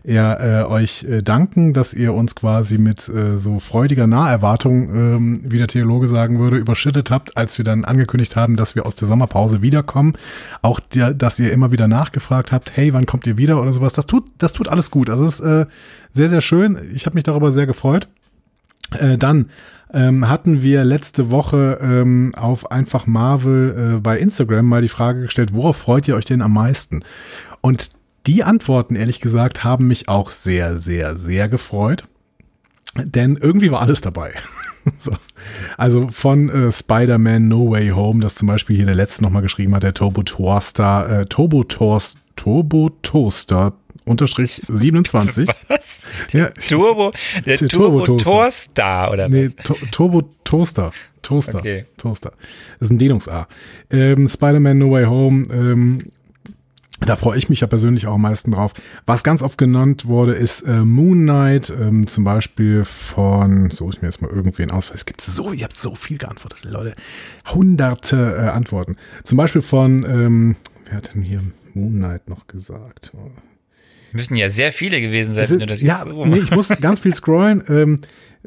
ja, 0.04 0.62
äh, 0.62 0.64
euch 0.64 1.04
äh, 1.04 1.22
danken, 1.22 1.72
dass 1.72 1.94
ihr 1.94 2.14
uns 2.14 2.34
quasi 2.34 2.78
mit 2.78 3.08
äh, 3.08 3.38
so 3.38 3.58
freudiger 3.58 4.06
Naherwartung, 4.06 4.94
ähm, 4.94 5.40
wie 5.44 5.58
der 5.58 5.66
Theologe 5.66 6.08
sagen 6.08 6.38
würde, 6.38 6.56
überschüttet 6.56 7.10
habt, 7.10 7.36
als 7.36 7.58
wir 7.58 7.64
dann 7.64 7.84
angekündigt 7.84 8.36
haben, 8.36 8.56
dass 8.56 8.74
wir 8.74 8.86
aus 8.86 8.96
der 8.96 9.08
Sommerpause 9.08 9.62
wiederkommen. 9.62 10.14
Auch 10.62 10.80
der, 10.80 11.14
dass 11.14 11.38
ihr 11.38 11.52
immer 11.52 11.72
wieder 11.72 11.88
nachgefragt 11.88 12.52
habt, 12.52 12.76
hey, 12.76 12.92
wann 12.92 13.06
kommt 13.06 13.26
ihr 13.26 13.38
wieder 13.38 13.60
oder 13.60 13.72
sowas. 13.72 13.92
Das 13.92 14.06
tut, 14.06 14.24
das 14.38 14.52
tut 14.52 14.68
alles 14.68 14.90
gut. 14.90 15.10
Also 15.10 15.24
es 15.24 15.40
ist 15.40 15.46
äh, 15.46 15.66
sehr, 16.12 16.28
sehr 16.28 16.40
schön. 16.40 16.78
Ich 16.94 17.06
habe 17.06 17.14
mich 17.14 17.24
darüber 17.24 17.52
sehr 17.52 17.66
gefreut. 17.66 18.08
Äh, 18.98 19.18
dann 19.18 19.50
ähm, 19.92 20.28
hatten 20.28 20.62
wir 20.62 20.84
letzte 20.84 21.30
Woche 21.30 21.78
ähm, 21.80 22.34
auf 22.36 22.70
einfach 22.70 23.06
Marvel 23.06 23.96
äh, 23.96 24.00
bei 24.00 24.18
Instagram 24.18 24.66
mal 24.66 24.82
die 24.82 24.88
Frage 24.88 25.22
gestellt, 25.22 25.54
worauf 25.54 25.76
freut 25.76 26.06
ihr 26.08 26.14
euch 26.14 26.26
denn 26.26 26.42
am 26.42 26.52
meisten? 26.52 27.02
Und 27.60 27.90
die 28.28 28.44
Antworten, 28.44 28.94
ehrlich 28.94 29.20
gesagt, 29.20 29.64
haben 29.64 29.86
mich 29.86 30.08
auch 30.08 30.30
sehr, 30.30 30.76
sehr, 30.76 31.16
sehr 31.16 31.48
gefreut. 31.48 32.04
Denn 32.94 33.38
irgendwie 33.40 33.70
war 33.70 33.80
alles 33.80 34.02
dabei. 34.02 34.32
so. 34.98 35.12
Also 35.78 36.08
von 36.08 36.50
äh, 36.50 36.70
Spider-Man 36.70 37.48
No 37.48 37.70
Way 37.70 37.88
Home, 37.88 38.20
das 38.20 38.34
zum 38.34 38.48
Beispiel 38.48 38.76
hier 38.76 38.84
der 38.84 38.94
letzte 38.94 39.22
nochmal 39.22 39.40
geschrieben 39.40 39.74
hat, 39.74 39.82
der 39.82 39.94
Turbo 39.94 40.22
Toaster, 40.22 41.20
äh, 41.20 41.26
Turbo 41.26 41.64
Toast, 41.64 42.18
Turbo 42.36 42.90
Toaster 43.00 43.72
unterstrich 44.04 44.60
27. 44.68 45.48
Was? 45.68 46.06
Ja, 46.32 46.50
Turbo, 46.50 47.12
der 47.46 47.56
Turbo, 47.58 48.04
Turbo 48.04 48.16
Toaster 48.16 49.10
oder 49.10 49.28
nee, 49.28 49.46
was? 49.46 49.90
Turbo 49.90 50.22
Toaster. 50.44 50.92
Toaster. 51.22 51.58
Okay. 51.58 51.84
Toaster. 51.96 52.32
Das 52.78 52.88
ist 52.88 52.90
ein 52.90 52.98
Dehnungs-A. 52.98 53.48
Ähm, 53.90 54.28
Spider-Man 54.28 54.78
No 54.78 54.92
Way 54.92 55.04
Home, 55.06 55.46
ähm, 55.52 56.06
da 57.00 57.16
freue 57.16 57.38
ich 57.38 57.48
mich 57.48 57.60
ja 57.60 57.66
persönlich 57.66 58.06
auch 58.06 58.14
am 58.14 58.22
meisten 58.22 58.52
drauf. 58.52 58.74
Was 59.06 59.22
ganz 59.22 59.42
oft 59.42 59.58
genannt 59.58 60.06
wurde, 60.06 60.34
ist 60.34 60.62
äh, 60.62 60.84
Moon 60.84 61.22
Knight, 61.22 61.70
ähm, 61.70 62.06
zum 62.06 62.24
Beispiel 62.24 62.84
von, 62.84 63.70
so 63.70 63.88
ich 63.90 64.02
mir 64.02 64.08
jetzt 64.08 64.20
mal 64.20 64.30
irgendwen 64.30 64.70
aus. 64.70 64.90
Es 64.92 65.06
gibt 65.06 65.20
so, 65.20 65.52
ihr 65.52 65.64
habt 65.64 65.76
so 65.76 65.94
viel 65.94 66.18
geantwortet, 66.18 66.64
Leute. 66.64 66.94
Hunderte 67.46 68.36
äh, 68.36 68.48
Antworten. 68.48 68.96
Zum 69.24 69.36
Beispiel 69.36 69.62
von, 69.62 70.04
ähm, 70.04 70.56
wer 70.86 70.96
hat 70.96 71.14
denn 71.14 71.22
hier 71.22 71.40
Moon 71.74 71.94
Knight 71.94 72.28
noch 72.28 72.46
gesagt? 72.46 73.12
Müssen 74.12 74.36
ja 74.36 74.50
sehr 74.50 74.72
viele 74.72 75.00
gewesen 75.00 75.34
sein, 75.34 75.50
wenn 75.50 75.58
du 75.60 75.66
das 75.66 75.82
ja, 75.82 75.94
jetzt 75.94 76.04
so 76.04 76.24
nee, 76.24 76.38
ich 76.38 76.50
muss 76.50 76.68
ganz 76.80 77.00
viel 77.00 77.14
scrollen, 77.14 77.62
ähm, 77.68 78.00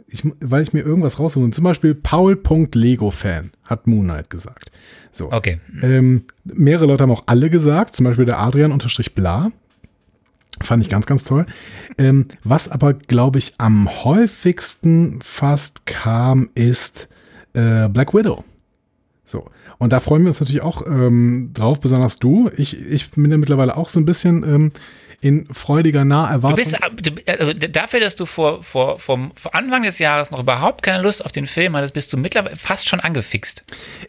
ich, 0.08 0.24
weil 0.40 0.64
ich 0.64 0.74
mir 0.74 0.82
irgendwas 0.82 1.20
raussuche. 1.20 1.52
Zum 1.52 1.64
Beispiel 1.64 1.94
Paul.lego-Fan 1.94 3.52
hat 3.64 3.88
Moon 3.88 4.06
Knight 4.06 4.30
gesagt. 4.30 4.72
So. 5.12 5.32
Okay. 5.32 5.60
Ähm, 5.82 6.26
mehrere 6.44 6.86
Leute 6.86 7.04
haben 7.04 7.12
auch 7.12 7.24
alle 7.26 7.50
gesagt, 7.50 7.96
zum 7.96 8.06
Beispiel 8.06 8.26
der 8.26 8.40
Adrian 8.40 8.72
unterstrich 8.72 9.14
bla. 9.14 9.52
Fand 10.62 10.84
ich 10.84 10.90
ganz, 10.90 11.06
ganz 11.06 11.24
toll. 11.24 11.46
Ähm, 11.98 12.28
was 12.44 12.70
aber, 12.70 12.94
glaube 12.94 13.40
ich, 13.40 13.56
am 13.58 14.04
häufigsten 14.04 15.20
fast 15.22 15.86
kam, 15.86 16.50
ist 16.56 17.10
äh, 17.54 17.90
Black 17.90 18.14
Widow. 18.14 18.44
So. 19.26 19.50
Und 19.80 19.94
da 19.94 20.00
freuen 20.00 20.24
wir 20.24 20.30
uns 20.30 20.40
natürlich 20.40 20.62
auch 20.62 20.86
ähm, 20.86 21.52
drauf, 21.54 21.80
besonders 21.80 22.20
du. 22.20 22.52
Ich, 22.56 22.80
ich 22.80 23.10
bin 23.12 23.32
ja 23.32 23.38
mittlerweile 23.38 23.76
auch 23.76 23.90
so 23.90 24.00
ein 24.00 24.06
bisschen 24.06 24.44
ähm, 24.44 24.72
in 25.22 25.46
freudiger 25.54 26.02
Du 26.02 26.08
Naherwartung. 26.08 26.56
bist, 26.56 26.78
du, 27.04 27.12
also 27.28 27.54
dafür, 27.54 28.00
dass 28.00 28.16
du 28.16 28.26
vor, 28.26 28.64
vor, 28.64 28.98
vom, 29.00 29.32
vor 29.36 29.54
Anfang 29.56 29.84
des 29.84 30.00
Jahres 30.00 30.32
noch 30.32 30.40
überhaupt 30.40 30.82
keine 30.82 31.04
Lust 31.04 31.24
auf 31.24 31.32
den 31.32 31.46
Film 31.46 31.76
hattest, 31.76 31.94
bist 31.94 32.12
du 32.12 32.18
mittlerweile 32.18 32.56
fast 32.56 32.90
schon 32.90 33.00
angefixt. 33.00 33.62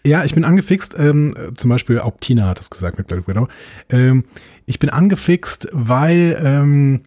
Ja, 0.04 0.24
ich 0.24 0.34
bin 0.34 0.44
angefixt. 0.44 0.94
Ähm, 0.98 1.34
zum 1.54 1.68
Beispiel 1.68 2.00
auch 2.00 2.14
Tina 2.18 2.48
hat 2.48 2.58
das 2.58 2.70
gesagt 2.70 2.96
mit 2.98 3.06
Black 3.06 3.28
Widow. 3.28 3.46
Ähm, 3.90 4.24
ich 4.64 4.78
bin 4.78 4.88
angefixt, 4.90 5.68
weil 5.72 6.40
ähm, 6.42 7.02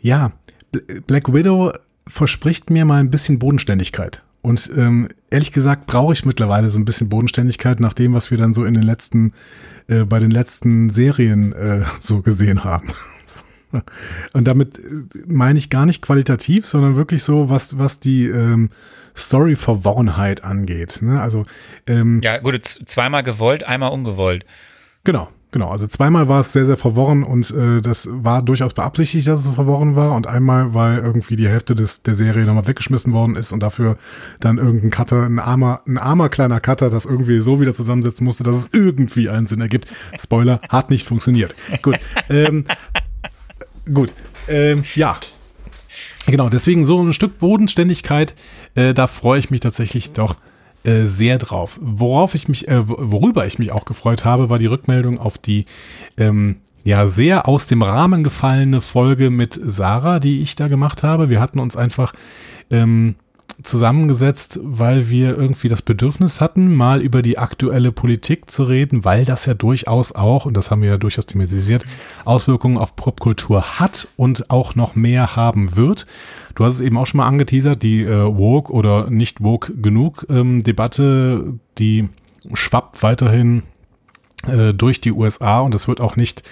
ja 0.00 0.32
Bl- 0.74 1.02
Black 1.02 1.32
Widow 1.32 1.72
verspricht 2.06 2.70
mir 2.70 2.86
mal 2.86 3.00
ein 3.00 3.10
bisschen 3.10 3.38
Bodenständigkeit. 3.38 4.22
Und 4.40 4.70
ähm, 4.76 5.08
ehrlich 5.30 5.52
gesagt 5.52 5.86
brauche 5.86 6.14
ich 6.14 6.24
mittlerweile 6.24 6.70
so 6.70 6.78
ein 6.78 6.86
bisschen 6.86 7.10
Bodenständigkeit 7.10 7.80
nach 7.80 7.92
dem, 7.92 8.14
was 8.14 8.30
wir 8.30 8.38
dann 8.38 8.54
so 8.54 8.64
in 8.64 8.72
den 8.72 8.84
letzten, 8.84 9.32
äh, 9.88 10.04
bei 10.04 10.18
den 10.20 10.30
letzten 10.30 10.88
Serien 10.88 11.52
äh, 11.52 11.82
so 12.00 12.22
gesehen 12.22 12.64
haben. 12.64 12.88
Und 14.32 14.48
damit 14.48 14.78
äh, 14.78 14.82
meine 15.26 15.58
ich 15.58 15.70
gar 15.70 15.86
nicht 15.86 16.02
qualitativ, 16.02 16.66
sondern 16.66 16.96
wirklich 16.96 17.22
so, 17.22 17.48
was, 17.48 17.78
was 17.78 18.00
die 18.00 18.26
ähm, 18.26 18.70
Story-Verworrenheit 19.16 20.44
angeht. 20.44 21.00
Ne? 21.02 21.20
Also 21.20 21.44
ähm, 21.86 22.20
Ja, 22.22 22.38
gut, 22.38 22.64
zweimal 22.64 23.22
gewollt, 23.22 23.64
einmal 23.64 23.90
ungewollt. 23.90 24.44
Genau, 25.04 25.28
genau. 25.52 25.70
Also 25.70 25.86
zweimal 25.86 26.28
war 26.28 26.40
es 26.40 26.52
sehr, 26.52 26.66
sehr 26.66 26.76
verworren 26.76 27.22
und 27.22 27.50
äh, 27.50 27.80
das 27.80 28.08
war 28.10 28.42
durchaus 28.42 28.74
beabsichtigt, 28.74 29.26
dass 29.26 29.40
es 29.40 29.46
so 29.46 29.52
verworren 29.52 29.96
war. 29.96 30.12
Und 30.12 30.26
einmal, 30.26 30.74
weil 30.74 30.98
irgendwie 30.98 31.36
die 31.36 31.48
Hälfte 31.48 31.74
des, 31.74 32.02
der 32.02 32.14
Serie 32.14 32.44
nochmal 32.44 32.66
weggeschmissen 32.66 33.12
worden 33.12 33.36
ist 33.36 33.52
und 33.52 33.62
dafür 33.62 33.96
dann 34.40 34.58
irgendein 34.58 34.90
Cutter, 34.90 35.24
ein 35.24 35.38
armer, 35.38 35.82
ein 35.86 35.98
armer 35.98 36.28
kleiner 36.28 36.60
Cutter, 36.60 36.90
das 36.90 37.06
irgendwie 37.06 37.40
so 37.40 37.60
wieder 37.60 37.74
zusammensetzen 37.74 38.24
musste, 38.24 38.44
dass 38.44 38.58
es 38.58 38.70
irgendwie 38.72 39.28
einen 39.28 39.46
Sinn 39.46 39.60
ergibt. 39.60 39.88
Spoiler, 40.18 40.60
hat 40.68 40.90
nicht 40.90 41.06
funktioniert. 41.06 41.54
Gut. 41.82 41.98
Ähm, 42.28 42.66
gut. 43.92 44.12
Ähm, 44.48 44.84
ja. 44.94 45.18
Genau, 46.26 46.48
deswegen 46.48 46.84
so 46.84 47.02
ein 47.02 47.14
Stück 47.14 47.38
Bodenständigkeit, 47.38 48.34
äh, 48.74 48.92
da 48.92 49.06
freue 49.06 49.38
ich 49.38 49.50
mich 49.50 49.60
tatsächlich 49.60 50.12
doch 50.12 50.36
äh, 50.84 51.06
sehr 51.06 51.38
drauf. 51.38 51.78
Worauf 51.80 52.34
ich 52.34 52.48
mich, 52.48 52.68
äh, 52.68 52.86
worüber 52.86 53.46
ich 53.46 53.58
mich 53.58 53.72
auch 53.72 53.84
gefreut 53.84 54.24
habe, 54.24 54.50
war 54.50 54.58
die 54.58 54.66
Rückmeldung 54.66 55.18
auf 55.18 55.38
die 55.38 55.64
ähm, 56.16 56.56
ja 56.84 57.06
sehr 57.06 57.48
aus 57.48 57.66
dem 57.66 57.82
Rahmen 57.82 58.24
gefallene 58.24 58.80
Folge 58.80 59.30
mit 59.30 59.58
Sarah, 59.60 60.20
die 60.20 60.40
ich 60.40 60.54
da 60.54 60.68
gemacht 60.68 61.02
habe. 61.02 61.30
Wir 61.30 61.40
hatten 61.40 61.58
uns 61.58 61.76
einfach 61.76 62.12
ähm, 62.70 63.16
zusammengesetzt, 63.62 64.60
weil 64.62 65.08
wir 65.08 65.36
irgendwie 65.36 65.68
das 65.68 65.82
Bedürfnis 65.82 66.40
hatten, 66.40 66.74
mal 66.74 67.00
über 67.02 67.22
die 67.22 67.38
aktuelle 67.38 67.92
Politik 67.92 68.50
zu 68.50 68.64
reden, 68.64 69.04
weil 69.04 69.24
das 69.24 69.46
ja 69.46 69.54
durchaus 69.54 70.12
auch, 70.12 70.46
und 70.46 70.56
das 70.56 70.70
haben 70.70 70.82
wir 70.82 70.90
ja 70.90 70.96
durchaus 70.96 71.26
thematisiert, 71.26 71.84
Auswirkungen 72.24 72.78
auf 72.78 72.94
Popkultur 72.94 73.80
hat 73.80 74.08
und 74.16 74.50
auch 74.50 74.74
noch 74.74 74.94
mehr 74.94 75.34
haben 75.34 75.76
wird. 75.76 76.06
Du 76.54 76.64
hast 76.64 76.74
es 76.74 76.80
eben 76.80 76.96
auch 76.96 77.06
schon 77.06 77.18
mal 77.18 77.26
angeteasert, 77.26 77.82
die 77.82 78.02
äh, 78.02 78.36
woke 78.36 78.72
oder 78.72 79.10
nicht 79.10 79.42
woke 79.42 79.74
genug 79.74 80.26
ähm, 80.30 80.62
Debatte, 80.62 81.54
die 81.78 82.08
schwappt 82.54 83.02
weiterhin 83.02 83.62
äh, 84.46 84.72
durch 84.72 85.00
die 85.00 85.12
USA 85.12 85.60
und 85.60 85.74
es 85.74 85.88
wird 85.88 86.00
auch 86.00 86.16
nicht 86.16 86.42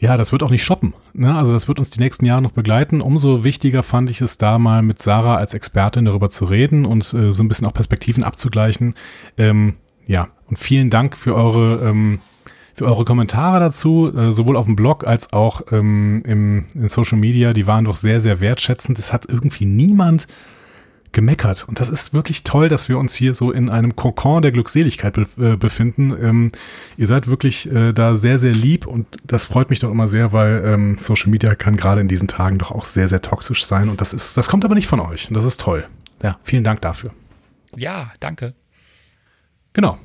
ja, 0.00 0.16
das 0.16 0.32
wird 0.32 0.42
auch 0.42 0.50
nicht 0.50 0.64
shoppen. 0.64 0.94
Ne? 1.12 1.36
Also 1.36 1.52
das 1.52 1.68
wird 1.68 1.78
uns 1.78 1.90
die 1.90 2.00
nächsten 2.00 2.24
Jahre 2.24 2.40
noch 2.40 2.52
begleiten. 2.52 3.02
Umso 3.02 3.44
wichtiger 3.44 3.82
fand 3.82 4.08
ich 4.08 4.22
es 4.22 4.38
da 4.38 4.58
mal 4.58 4.82
mit 4.82 5.00
Sarah 5.00 5.36
als 5.36 5.52
Expertin 5.52 6.06
darüber 6.06 6.30
zu 6.30 6.46
reden 6.46 6.86
und 6.86 7.12
äh, 7.12 7.32
so 7.32 7.42
ein 7.42 7.48
bisschen 7.48 7.66
auch 7.66 7.74
Perspektiven 7.74 8.24
abzugleichen. 8.24 8.94
Ähm, 9.36 9.74
ja, 10.06 10.28
und 10.46 10.58
vielen 10.58 10.88
Dank 10.88 11.16
für 11.16 11.34
eure 11.36 11.88
ähm, 11.88 12.20
für 12.72 12.86
eure 12.86 13.04
Kommentare 13.04 13.60
dazu, 13.60 14.10
äh, 14.16 14.32
sowohl 14.32 14.56
auf 14.56 14.64
dem 14.64 14.74
Blog 14.74 15.06
als 15.06 15.34
auch 15.34 15.60
ähm, 15.70 16.22
im, 16.24 16.64
in 16.74 16.88
Social 16.88 17.18
Media. 17.18 17.52
Die 17.52 17.66
waren 17.66 17.84
doch 17.84 17.96
sehr, 17.96 18.22
sehr 18.22 18.40
wertschätzend. 18.40 18.98
Es 18.98 19.12
hat 19.12 19.26
irgendwie 19.28 19.66
niemand 19.66 20.28
gemeckert. 21.12 21.66
Und 21.68 21.80
das 21.80 21.88
ist 21.88 22.14
wirklich 22.14 22.44
toll, 22.44 22.68
dass 22.68 22.88
wir 22.88 22.98
uns 22.98 23.14
hier 23.14 23.34
so 23.34 23.50
in 23.50 23.68
einem 23.68 23.96
Kokon 23.96 24.42
der 24.42 24.52
Glückseligkeit 24.52 25.14
be 25.14 25.26
äh, 25.38 25.56
befinden. 25.56 26.14
Ähm, 26.20 26.52
ihr 26.96 27.06
seid 27.06 27.26
wirklich 27.26 27.70
äh, 27.72 27.92
da 27.92 28.16
sehr, 28.16 28.38
sehr 28.38 28.52
lieb 28.52 28.86
und 28.86 29.06
das 29.24 29.44
freut 29.44 29.70
mich 29.70 29.80
doch 29.80 29.90
immer 29.90 30.08
sehr, 30.08 30.32
weil 30.32 30.62
ähm, 30.64 30.96
Social 30.98 31.30
Media 31.30 31.54
kann 31.54 31.76
gerade 31.76 32.00
in 32.00 32.08
diesen 32.08 32.28
Tagen 32.28 32.58
doch 32.58 32.70
auch 32.70 32.84
sehr, 32.84 33.08
sehr 33.08 33.22
toxisch 33.22 33.64
sein 33.64 33.88
und 33.88 34.00
das 34.00 34.12
ist, 34.12 34.36
das 34.36 34.48
kommt 34.48 34.64
aber 34.64 34.74
nicht 34.74 34.86
von 34.86 35.00
euch 35.00 35.28
und 35.28 35.34
das 35.34 35.44
ist 35.44 35.60
toll. 35.60 35.86
Ja, 36.22 36.38
vielen 36.42 36.64
Dank 36.64 36.80
dafür. 36.80 37.12
Ja, 37.76 38.12
danke. 38.20 38.54
Genau. 39.72 39.98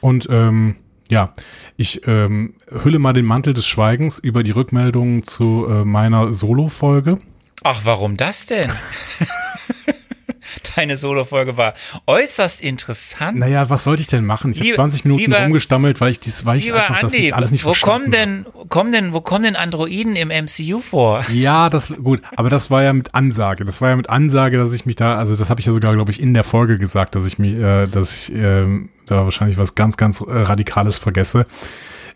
Und 0.00 0.28
ähm, 0.30 0.76
ja, 1.08 1.32
ich 1.76 2.06
ähm, 2.06 2.54
hülle 2.84 2.98
mal 2.98 3.12
den 3.12 3.24
Mantel 3.24 3.54
des 3.54 3.66
Schweigens 3.66 4.18
über 4.18 4.42
die 4.42 4.50
Rückmeldungen 4.50 5.22
zu 5.22 5.66
äh, 5.68 5.84
meiner 5.84 6.34
Solo-Folge. 6.34 7.18
Ach, 7.62 7.80
warum 7.84 8.16
das 8.16 8.46
denn? 8.46 8.72
Deine 10.76 10.96
Solo-Folge 10.96 11.56
war 11.56 11.74
äußerst 12.06 12.62
interessant. 12.62 13.38
Naja, 13.38 13.68
was 13.70 13.84
sollte 13.84 14.00
ich 14.02 14.06
denn 14.06 14.24
machen? 14.24 14.50
Ich 14.52 14.58
habe 14.58 14.64
Lieber- 14.66 14.76
20 14.76 15.04
Minuten 15.04 15.22
lieber- 15.22 15.42
rumgestammelt, 15.42 16.00
weil 16.00 16.10
ich 16.10 16.20
dies, 16.20 16.44
weil 16.46 16.58
ich 16.58 16.72
einfach 16.72 17.00
das 17.00 17.12
Andi, 17.12 17.18
nicht, 17.26 17.34
alles 17.34 17.50
nicht 17.50 17.64
wo 17.64 17.72
kommen 17.72 18.10
denn, 18.10 18.46
kommen 18.68 18.92
denn, 18.92 19.12
wo 19.12 19.20
kommen 19.20 19.44
denn 19.44 19.56
Androiden 19.56 20.16
im 20.16 20.28
MCU 20.28 20.80
vor? 20.80 21.20
Ja, 21.32 21.70
das 21.70 21.92
gut, 22.02 22.22
aber 22.36 22.50
das 22.50 22.70
war 22.70 22.82
ja 22.82 22.92
mit 22.92 23.14
Ansage. 23.14 23.64
Das 23.64 23.80
war 23.80 23.90
ja 23.90 23.96
mit 23.96 24.10
Ansage, 24.10 24.58
dass 24.58 24.72
ich 24.72 24.86
mich 24.86 24.96
da, 24.96 25.16
also 25.18 25.36
das 25.36 25.50
habe 25.50 25.60
ich 25.60 25.66
ja 25.66 25.72
sogar, 25.72 25.94
glaube 25.94 26.10
ich, 26.12 26.20
in 26.20 26.34
der 26.34 26.44
Folge 26.44 26.78
gesagt, 26.78 27.14
dass 27.14 27.24
ich 27.26 27.38
mich, 27.38 27.54
äh, 27.54 27.86
dass 27.86 28.14
ich 28.14 28.32
ähm, 28.34 28.88
da 29.06 29.24
wahrscheinlich 29.24 29.56
was 29.58 29.74
ganz, 29.74 29.96
ganz 29.96 30.20
äh, 30.20 30.24
Radikales 30.28 30.98
vergesse. 30.98 31.46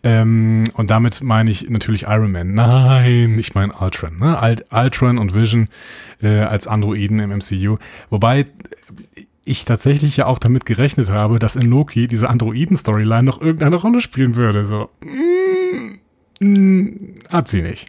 Ähm, 0.02 0.64
und 0.74 0.90
damit 0.90 1.22
meine 1.22 1.50
ich 1.50 1.68
natürlich 1.68 2.04
Iron 2.04 2.32
Man. 2.32 2.54
Nein, 2.54 3.38
ich 3.38 3.54
meine 3.54 3.74
Ultron. 3.74 4.18
Ne? 4.18 4.56
Ultron 4.70 5.18
und 5.18 5.34
Vision 5.34 5.68
äh, 6.22 6.40
als 6.40 6.66
Androiden 6.66 7.18
im 7.18 7.30
MCU. 7.30 7.76
Wobei 8.08 8.46
ich 9.44 9.64
tatsächlich 9.64 10.16
ja 10.16 10.26
auch 10.26 10.38
damit 10.38 10.64
gerechnet 10.64 11.10
habe, 11.10 11.38
dass 11.38 11.56
in 11.56 11.66
Loki 11.66 12.06
diese 12.06 12.30
Androiden-Storyline 12.30 13.22
noch 13.22 13.40
irgendeine 13.40 13.76
Rolle 13.76 14.00
spielen 14.00 14.36
würde. 14.36 14.64
So, 14.64 14.90
mm, 16.40 16.46
mm, 16.46 17.14
hat 17.28 17.48
sie 17.48 17.62
nicht. 17.62 17.88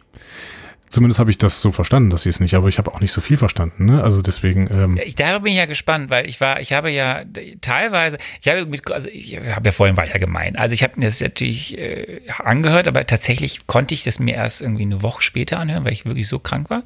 Zumindest 0.92 1.18
habe 1.18 1.30
ich 1.30 1.38
das 1.38 1.62
so 1.62 1.72
verstanden, 1.72 2.10
dass 2.10 2.24
sie 2.24 2.28
es 2.28 2.38
nicht, 2.38 2.52
aber 2.54 2.68
ich 2.68 2.76
habe 2.76 2.92
auch 2.92 3.00
nicht 3.00 3.12
so 3.12 3.22
viel 3.22 3.38
verstanden, 3.38 3.86
ne? 3.86 4.04
Also 4.04 4.20
deswegen, 4.20 4.68
ähm, 4.70 5.00
Ich, 5.02 5.14
darüber 5.14 5.40
bin 5.40 5.52
ich 5.52 5.58
ja 5.58 5.64
gespannt, 5.64 6.10
weil 6.10 6.28
ich 6.28 6.38
war, 6.40 6.60
ich 6.60 6.74
habe 6.74 6.90
ja 6.90 7.22
teilweise, 7.62 8.18
ich 8.42 8.48
habe 8.48 8.66
mit, 8.66 8.90
also 8.90 9.08
ich 9.08 9.38
habe 9.38 9.68
ja 9.68 9.72
vorhin 9.72 9.96
war 9.96 10.04
ich 10.04 10.12
ja 10.12 10.18
gemein. 10.18 10.54
Also 10.56 10.74
ich 10.74 10.82
habe 10.82 11.00
mir 11.00 11.06
das 11.06 11.20
natürlich 11.22 11.78
äh, 11.78 12.20
angehört, 12.38 12.88
aber 12.88 13.06
tatsächlich 13.06 13.66
konnte 13.66 13.94
ich 13.94 14.04
das 14.04 14.18
mir 14.18 14.34
erst 14.34 14.60
irgendwie 14.60 14.82
eine 14.82 15.02
Woche 15.02 15.22
später 15.22 15.58
anhören, 15.58 15.84
weil 15.86 15.94
ich 15.94 16.04
wirklich 16.04 16.28
so 16.28 16.38
krank 16.38 16.68
war. 16.68 16.82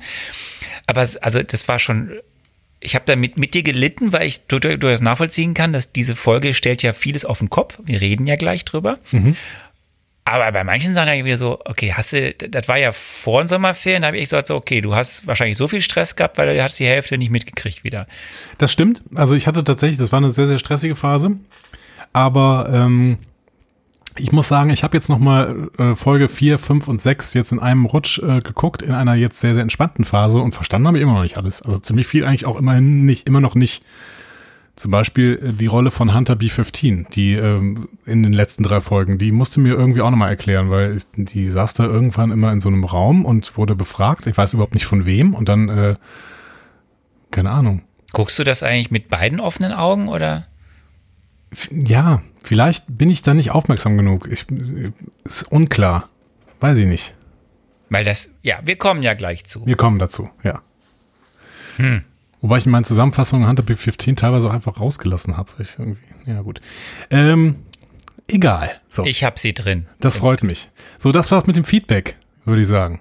Aber 0.87 1.01
also 1.21 1.42
das 1.42 1.66
war 1.66 1.81
schon, 1.81 2.12
ich 2.79 2.95
habe 2.95 3.05
da 3.07 3.16
mit, 3.16 3.37
dir 3.55 3.64
gelitten, 3.64 4.12
weil 4.12 4.29
ich 4.29 4.47
du- 4.47 4.61
du- 4.61 4.79
durchaus 4.79 5.01
nachvollziehen 5.01 5.53
kann, 5.55 5.73
dass 5.73 5.90
diese 5.90 6.14
Folge 6.14 6.55
stellt 6.55 6.85
ja 6.85 6.92
vieles 6.92 7.25
auf 7.25 7.40
den 7.40 7.51
Kopf. 7.51 7.79
Wir 7.85 8.01
reden 8.01 8.27
ja 8.29 8.37
gleich 8.37 8.64
drüber. 8.64 8.99
Aber 10.29 10.51
bei 10.51 10.65
manchen 10.65 10.93
Sachen 10.93 11.07
habe 11.07 11.19
ich 11.19 11.25
wieder 11.25 11.39
so, 11.39 11.61
okay, 11.67 11.95
hast 11.97 12.12
du, 12.12 12.35
das 12.35 12.67
war 12.67 12.77
ja 12.77 12.91
vor 12.91 13.43
den 13.43 13.49
Sommerferien, 13.49 14.03
da 14.03 14.09
habe 14.09 14.17
ich 14.17 14.25
gesagt, 14.25 14.49
so, 14.49 14.57
okay, 14.57 14.81
du 14.81 14.97
hast 14.97 15.25
wahrscheinlich 15.29 15.57
so 15.57 15.69
viel 15.69 15.81
Stress 15.81 16.17
gehabt, 16.17 16.37
weil 16.37 16.53
du 16.53 16.61
hast 16.61 16.81
die 16.81 16.85
Hälfte 16.85 17.17
nicht 17.17 17.31
mitgekriegt 17.31 17.85
wieder. 17.85 18.09
das 18.59 18.73
stimmt. 18.73 19.03
Also 19.15 19.35
ich 19.35 19.47
hatte 19.47 19.62
tatsächlich, 19.62 19.99
das 19.99 20.11
war 20.11 20.17
eine 20.17 20.33
sehr, 20.33 20.49
sehr 20.49 20.59
stressige 20.59 20.97
Phase. 20.97 21.37
Aber 22.12 22.69
ähm, 22.73 23.19
ich 24.17 24.33
muss 24.33 24.49
sagen, 24.49 24.71
ich 24.71 24.83
habe 24.83 24.97
jetzt 24.97 25.09
nochmal 25.09 25.71
äh, 25.79 25.95
Folge 25.95 26.29
4, 26.29 26.59
5 26.59 26.89
und 26.89 27.01
6 27.01 27.35
jetzt 27.35 27.53
in 27.53 27.61
einem 27.61 27.85
Rutsch 27.85 28.19
äh, 28.19 28.41
geguckt, 28.41 28.83
in 28.83 28.95
einer 28.95 29.15
jetzt 29.15 29.39
sehr, 29.39 29.55
sehr 29.55 29.62
entspannten 29.62 30.05
Phase 30.05 30.39
und 30.39 30.57
verstanden 30.57 30.89
habe 30.89 30.99
ich 30.99 31.05
immer 31.05 31.15
noch 31.15 31.23
nicht 31.23 31.37
alles. 31.37 31.62
Also 31.62 31.79
ziemlich 31.79 32.09
viel 32.09 32.25
eigentlich 32.25 32.47
auch 32.47 32.59
immerhin 32.59 33.07
nicht, 33.07 33.29
immer 33.29 33.41
noch 33.41 33.55
nicht. 33.55 33.85
Zum 34.77 34.91
Beispiel 34.91 35.41
äh, 35.43 35.53
die 35.53 35.67
Rolle 35.67 35.91
von 35.91 36.15
Hunter 36.15 36.37
B-15, 36.37 37.11
die 37.11 37.33
ähm, 37.35 37.89
in 38.05 38.23
den 38.23 38.35
letzten 38.35 38.62
drei 38.62 38.83
Folgen, 38.83 39.19
die 39.19 39.33
musste 39.33 39.59
mir 39.59 39.75
irgendwie 39.75 40.03
auch 40.03 40.11
nochmal 40.11 40.29
erklären, 40.29 40.71
weil 40.71 40.97
ich, 40.97 41.05
die 41.15 41.49
saß 41.49 41.75
da 41.75 41.85
irgendwann 41.85 42.31
immer 42.31 42.53
in 42.53 42.61
so 42.61 42.69
einem 42.69 42.85
Raum 42.85 43.25
und 43.25 43.57
wurde 43.57 43.75
befragt. 43.75 44.27
Ich 44.27 44.37
weiß 44.37 44.53
überhaupt 44.53 44.75
nicht 44.75 44.87
von 44.87 45.07
wem 45.07 45.35
und 45.35 45.49
dann, 45.49 45.69
äh, 45.69 45.97
keine 47.31 47.51
Ahnung. 47.51 47.83
Guckst 48.12 48.39
du 48.39 48.45
das 48.45 48.62
eigentlich 48.62 48.91
mit 48.91 49.09
beiden 49.09 49.41
offenen 49.41 49.73
Augen 49.73 50.09
oder? 50.09 50.47
Ja, 51.71 52.23
vielleicht 52.43 52.85
bin 52.87 53.09
ich 53.09 53.23
da 53.23 53.33
nicht 53.33 53.51
aufmerksam 53.53 53.97
genug. 53.97 54.29
Ich, 54.31 54.47
ist 55.25 55.51
unklar. 55.51 56.11
Weiß 56.61 56.77
ich 56.77 56.87
nicht. 56.87 57.15
Weil 57.89 58.05
das, 58.05 58.29
ja, 58.43 58.59
wir 58.65 58.77
kommen 58.77 59.03
ja 59.03 59.15
gleich 59.15 59.45
zu. 59.45 59.65
Wir 59.65 59.77
kommen 59.77 59.99
dazu, 59.99 60.29
ja. 60.43 60.61
Hm. 61.77 62.03
Wobei 62.47 62.59
ich 62.59 62.66
in 62.66 62.70
meinen 62.70 62.84
Zusammenfassungen 62.84 63.49
Hunter 63.49 63.64
B15 63.64 64.14
teilweise 64.14 64.47
auch 64.47 64.53
einfach 64.53 64.78
rausgelassen 64.78 65.36
habe. 65.36 65.51
Ich 65.59 65.80
irgendwie, 65.80 65.99
ja 66.26 66.42
gut. 66.42 66.61
Ähm, 67.11 67.57
egal. 68.28 68.80
So. 68.88 69.05
Ich 69.05 69.24
habe 69.24 69.36
sie 69.36 69.53
drin. 69.53 69.88
Das 69.99 70.18
freut 70.18 70.44
mich. 70.44 70.70
So, 70.97 71.11
das 71.11 71.32
war's 71.32 71.49
mit 71.49 71.57
dem 71.57 71.64
Feedback, 71.64 72.14
würde 72.44 72.62
ich 72.62 72.68
sagen. 72.68 73.01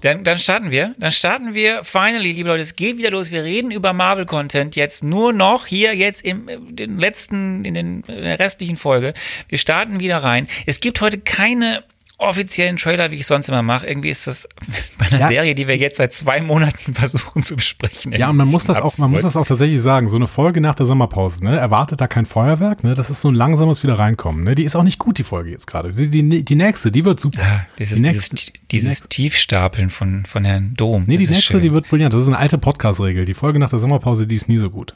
Dann, 0.00 0.24
dann 0.24 0.38
starten 0.38 0.70
wir. 0.70 0.94
Dann 0.98 1.12
starten 1.12 1.52
wir 1.52 1.84
finally, 1.84 2.32
liebe 2.32 2.48
Leute. 2.48 2.62
Es 2.62 2.74
geht 2.74 2.96
wieder 2.96 3.10
los. 3.10 3.30
Wir 3.30 3.44
reden 3.44 3.70
über 3.70 3.92
Marvel-Content 3.92 4.76
jetzt 4.76 5.04
nur 5.04 5.34
noch 5.34 5.66
hier 5.66 5.94
jetzt 5.94 6.24
im 6.24 6.46
den 6.74 6.98
letzten, 6.98 7.66
in, 7.66 7.74
den, 7.74 8.00
in 8.00 8.22
der 8.22 8.38
restlichen 8.38 8.78
Folge. 8.78 9.12
Wir 9.50 9.58
starten 9.58 10.00
wieder 10.00 10.24
rein. 10.24 10.48
Es 10.64 10.80
gibt 10.80 11.02
heute 11.02 11.18
keine 11.18 11.84
offiziellen 12.18 12.76
Trailer, 12.76 13.10
wie 13.10 13.16
ich 13.16 13.26
sonst 13.26 13.48
immer 13.48 13.62
mache. 13.62 13.86
Irgendwie 13.86 14.10
ist 14.10 14.26
das 14.26 14.48
bei 14.98 15.06
einer 15.06 15.20
ja. 15.20 15.28
Serie, 15.28 15.54
die 15.54 15.66
wir 15.66 15.76
jetzt 15.76 15.96
seit 15.96 16.12
zwei 16.12 16.40
Monaten 16.40 16.94
versuchen 16.94 17.42
zu 17.42 17.56
besprechen. 17.56 18.12
Ja, 18.12 18.30
und 18.30 18.36
man 18.36 18.48
muss 18.48 18.64
das 18.64 18.80
auch, 18.80 18.96
man 18.98 19.10
muss 19.10 19.22
das 19.22 19.36
auch 19.36 19.46
tatsächlich 19.46 19.80
sagen. 19.80 20.08
So 20.08 20.16
eine 20.16 20.26
Folge 20.26 20.60
nach 20.60 20.74
der 20.74 20.86
Sommerpause, 20.86 21.44
ne, 21.44 21.56
erwartet 21.56 22.00
da 22.00 22.06
kein 22.06 22.26
Feuerwerk, 22.26 22.84
ne, 22.84 22.94
das 22.94 23.10
ist 23.10 23.20
so 23.20 23.28
ein 23.28 23.34
langsames 23.34 23.82
wieder 23.82 23.98
reinkommen, 23.98 24.44
ne. 24.44 24.54
Die 24.54 24.64
ist 24.64 24.76
auch 24.76 24.82
nicht 24.82 24.98
gut, 24.98 25.18
die 25.18 25.24
Folge 25.24 25.50
jetzt 25.50 25.66
gerade. 25.66 25.92
Die, 25.92 26.08
die, 26.08 26.44
die 26.44 26.54
nächste, 26.54 26.92
die 26.92 27.04
wird 27.04 27.20
super. 27.20 27.42
Ja, 27.42 27.66
dieses, 27.78 27.96
die 27.96 28.02
nächste, 28.02 28.34
dieses, 28.34 28.52
dieses 28.70 29.00
die 29.02 29.08
Tiefstapeln 29.08 29.90
von, 29.90 30.26
von 30.26 30.44
Herrn 30.44 30.74
Dom. 30.74 31.04
Nee, 31.06 31.16
die 31.16 31.26
nächste, 31.26 31.42
schön. 31.42 31.62
die 31.62 31.72
wird 31.72 31.88
brillant. 31.88 32.14
Das 32.14 32.22
ist 32.22 32.28
eine 32.28 32.38
alte 32.38 32.58
Podcast-Regel. 32.58 33.24
Die 33.24 33.34
Folge 33.34 33.58
nach 33.58 33.70
der 33.70 33.78
Sommerpause, 33.78 34.26
die 34.26 34.36
ist 34.36 34.48
nie 34.48 34.56
so 34.58 34.70
gut. 34.70 34.94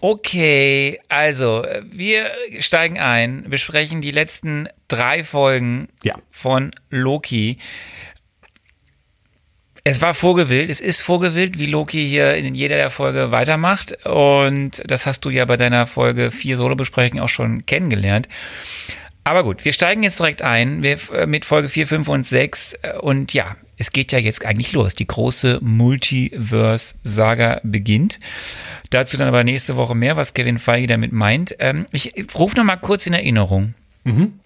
Okay, 0.00 1.00
also 1.08 1.66
wir 1.82 2.30
steigen 2.60 2.98
ein, 2.98 3.44
besprechen 3.48 4.00
die 4.00 4.12
letzten 4.12 4.68
drei 4.86 5.24
Folgen 5.24 5.88
ja. 6.02 6.14
von 6.30 6.70
Loki. 6.90 7.58
Es 9.84 10.02
war 10.02 10.14
vorgewillt, 10.14 10.70
es 10.70 10.80
ist 10.80 11.00
vorgewillt, 11.00 11.58
wie 11.58 11.66
Loki 11.66 12.06
hier 12.06 12.34
in 12.34 12.54
jeder 12.54 12.76
der 12.76 12.90
Folge 12.90 13.30
weitermacht. 13.30 14.04
Und 14.04 14.82
das 14.86 15.06
hast 15.06 15.24
du 15.24 15.30
ja 15.30 15.44
bei 15.46 15.56
deiner 15.56 15.86
Folge 15.86 16.30
4 16.30 16.56
Solo-Besprechung 16.56 17.20
auch 17.20 17.28
schon 17.28 17.64
kennengelernt. 17.64 18.28
Aber 19.24 19.44
gut, 19.44 19.64
wir 19.64 19.72
steigen 19.72 20.02
jetzt 20.02 20.20
direkt 20.20 20.42
ein 20.42 20.80
mit 20.80 21.44
Folge 21.44 21.68
4, 21.68 21.86
5 21.86 22.08
und 22.08 22.26
6. 22.26 22.78
Und 23.00 23.32
ja, 23.32 23.56
es 23.78 23.92
geht 23.92 24.12
ja 24.12 24.18
jetzt 24.18 24.44
eigentlich 24.44 24.72
los. 24.72 24.94
Die 24.94 25.06
große 25.06 25.60
Multiverse-Saga 25.62 27.60
beginnt. 27.62 28.18
Dazu 28.90 29.16
dann 29.16 29.28
aber 29.28 29.44
nächste 29.44 29.76
Woche 29.76 29.94
mehr, 29.94 30.16
was 30.16 30.34
Kevin 30.34 30.58
Feige 30.58 30.88
damit 30.88 31.12
meint. 31.12 31.54
Ähm, 31.60 31.86
ich 31.92 32.12
rufe 32.34 32.56
noch 32.56 32.64
mal 32.64 32.76
kurz 32.76 33.06
in 33.06 33.14
Erinnerung. 33.14 33.74
Mhm. 34.04 34.40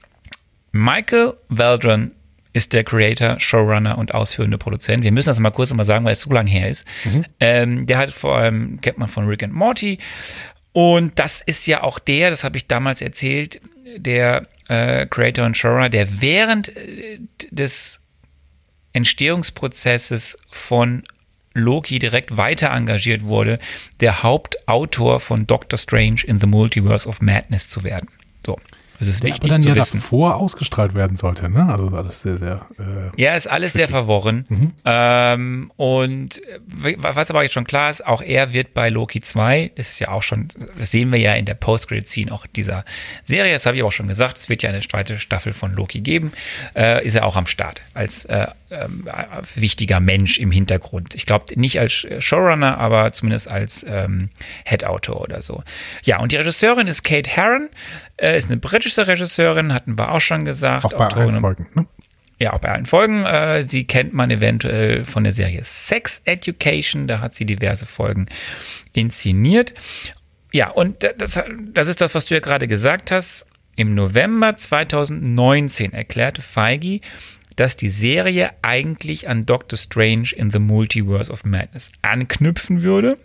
Michael 0.72 1.35
Waldron 1.49 2.12
ist 2.53 2.74
der 2.74 2.85
Creator, 2.85 3.41
Showrunner 3.41 3.97
und 3.97 4.14
ausführende 4.14 4.59
Produzent. 4.59 5.05
Wir 5.05 5.12
müssen 5.12 5.30
das 5.30 5.41
mal 5.41 5.51
kurz 5.51 5.72
mal 5.72 5.85
sagen, 5.85 6.05
weil 6.05 6.12
es 6.12 6.20
so 6.20 6.33
lang 6.33 6.47
her 6.47 6.68
ist. 6.68 6.87
Mhm. 7.05 7.24
Ähm, 7.41 7.87
der 7.87 7.99
hat 7.99 8.11
vor 8.11 8.37
allem, 8.37 8.80
kennt 8.83 8.99
man 8.99 9.09
von 9.09 9.26
Rick 9.26 9.43
and 9.43 9.55
Morty. 9.55 9.99
Und 10.72 11.18
das 11.18 11.41
ist 11.41 11.66
ja 11.66 11.83
auch 11.83 11.99
der, 11.99 12.30
das 12.30 12.45
habe 12.45 12.59
ich 12.59 12.66
damals 12.66 13.01
erzählt, 13.01 13.61
der 13.97 14.43
äh, 14.68 15.07
Creator 15.07 15.47
und 15.47 15.57
Showrunner, 15.57 15.89
der 15.89 16.20
während 16.20 16.76
äh, 16.76 17.20
des 17.51 18.01
Entstehungsprozesses 18.93 20.38
von 20.51 21.03
Loki 21.55 21.99
direkt 21.99 22.36
weiter 22.36 22.70
engagiert 22.70 23.24
wurde, 23.24 23.59
der 24.01 24.22
Hauptautor 24.22 25.20
von 25.20 25.47
Doctor 25.47 25.78
Strange 25.78 26.22
in 26.24 26.40
the 26.40 26.47
Multiverse 26.47 27.09
of 27.09 27.20
Madness 27.20 27.68
zu 27.68 27.84
werden. 27.84 28.09
So. 28.45 28.59
Das 29.03 29.09
ist 29.09 29.24
wichtig 29.24 29.40
der 29.40 29.53
dann 29.55 29.62
zu 29.62 29.68
ja 29.70 29.74
wissen. 29.74 29.99
davor 29.99 30.36
ausgestrahlt 30.36 30.95
werden 30.95 31.16
sollte, 31.16 31.51
ne? 31.51 31.68
Also 31.68 31.88
alles 31.88 32.22
sehr, 32.22 32.36
sehr. 32.36 32.66
Äh, 32.78 33.20
ja, 33.20 33.34
ist 33.34 33.49
alles 33.49 33.72
sehr 33.72 33.88
verworren. 33.88 34.45
Mhm. 34.49 34.72
Ähm, 34.84 35.72
und 35.76 36.40
was 36.99 37.28
aber 37.28 37.43
jetzt 37.43 37.53
schon 37.53 37.64
klar 37.64 37.90
ist, 37.90 38.07
auch 38.07 38.22
er 38.22 38.53
wird 38.53 38.74
bei 38.74 38.90
Loki 38.90 39.20
2, 39.20 39.72
das 39.74 39.88
ist 39.88 39.99
ja 39.99 40.09
auch 40.09 40.22
schon, 40.22 40.49
das 40.78 40.93
sehen 40.93 41.11
wir 41.11 41.18
ja 41.18 41.34
in 41.34 41.47
der 41.47 41.55
Post-Credit-Scene 41.55 42.30
auch 42.30 42.47
dieser 42.47 42.84
Serie, 43.24 43.53
das 43.55 43.66
habe 43.66 43.76
ich 43.76 43.82
auch 43.82 43.90
schon 43.90 44.07
gesagt, 44.07 44.38
es 44.38 44.49
wird 44.49 44.62
ja 44.62 44.68
eine 44.68 44.80
zweite 44.80 45.18
Staffel 45.18 45.53
von 45.53 45.74
Loki 45.74 46.01
geben, 46.01 46.30
äh, 46.76 47.05
ist 47.05 47.16
er 47.16 47.26
auch 47.26 47.34
am 47.34 47.47
Start 47.47 47.82
als 47.95 48.24
äh, 48.26 48.47
ähm, 48.73 49.09
wichtiger 49.55 50.01
Mensch 50.01 50.39
im 50.39 50.51
Hintergrund. 50.51 51.14
Ich 51.14 51.27
glaube 51.27 51.59
nicht 51.59 51.79
als 51.79 52.07
Showrunner, 52.18 52.79
aber 52.79 53.12
zumindest 53.12 53.51
als 53.51 53.85
ähm, 53.89 54.31
Head-Autor 54.64 55.20
oder 55.20 55.43
so. 55.43 55.62
Ja, 56.03 56.20
und 56.20 56.33
die 56.33 56.37
Regisseurin 56.37 56.87
ist 56.87 57.03
Kate 57.03 57.31
Herron, 57.31 57.68
äh, 58.16 58.37
ist 58.37 58.51
eine 58.51 58.59
britische 58.59 59.07
Regisseurin, 59.07 59.73
hatten 59.73 59.99
wir 59.99 60.12
auch 60.12 60.20
schon 60.20 60.45
gesagt. 60.45 60.85
Auch 60.85 60.93
bei 60.93 61.07
Autorin, 61.07 61.31
allen 61.31 61.41
Folgen, 61.41 61.68
ne? 61.75 61.87
Ja, 62.39 62.55
auch 62.55 62.59
bei 62.59 62.70
allen 62.70 62.87
Folgen. 62.87 63.25
Äh, 63.25 63.62
sie 63.62 63.85
kennt 63.85 64.14
man 64.14 64.31
eventuell 64.31 65.05
von 65.05 65.23
der 65.23 65.33
Serie 65.33 65.61
Sex 65.62 66.23
Education, 66.25 67.07
da 67.07 67.20
hat 67.20 67.35
sie 67.35 67.45
diverse 67.45 67.87
Folgen 67.87 68.27
inszeniert. 68.93 69.75
Ja, 70.53 70.70
und 70.70 71.09
das, 71.18 71.41
das 71.73 71.89
ist 71.89 72.01
das, 72.01 72.14
was 72.14 72.27
du 72.27 72.35
ja 72.35 72.41
gerade 72.41 72.68
gesagt 72.68 73.11
hast. 73.11 73.47
Im 73.75 73.95
November 73.95 74.57
2019 74.57 75.93
erklärte 75.95 76.43
Feige, 76.43 77.01
dass 77.57 77.76
die 77.76 77.88
Serie 77.88 78.50
eigentlich 78.62 79.28
an 79.28 79.46
Doctor 79.46 79.78
Strange 79.78 80.30
in 80.34 80.50
the 80.50 80.59
Multiverse 80.59 81.30
of 81.30 81.44
Madness 81.44 81.90
anknüpfen 82.03 82.82
würde, 82.82 83.18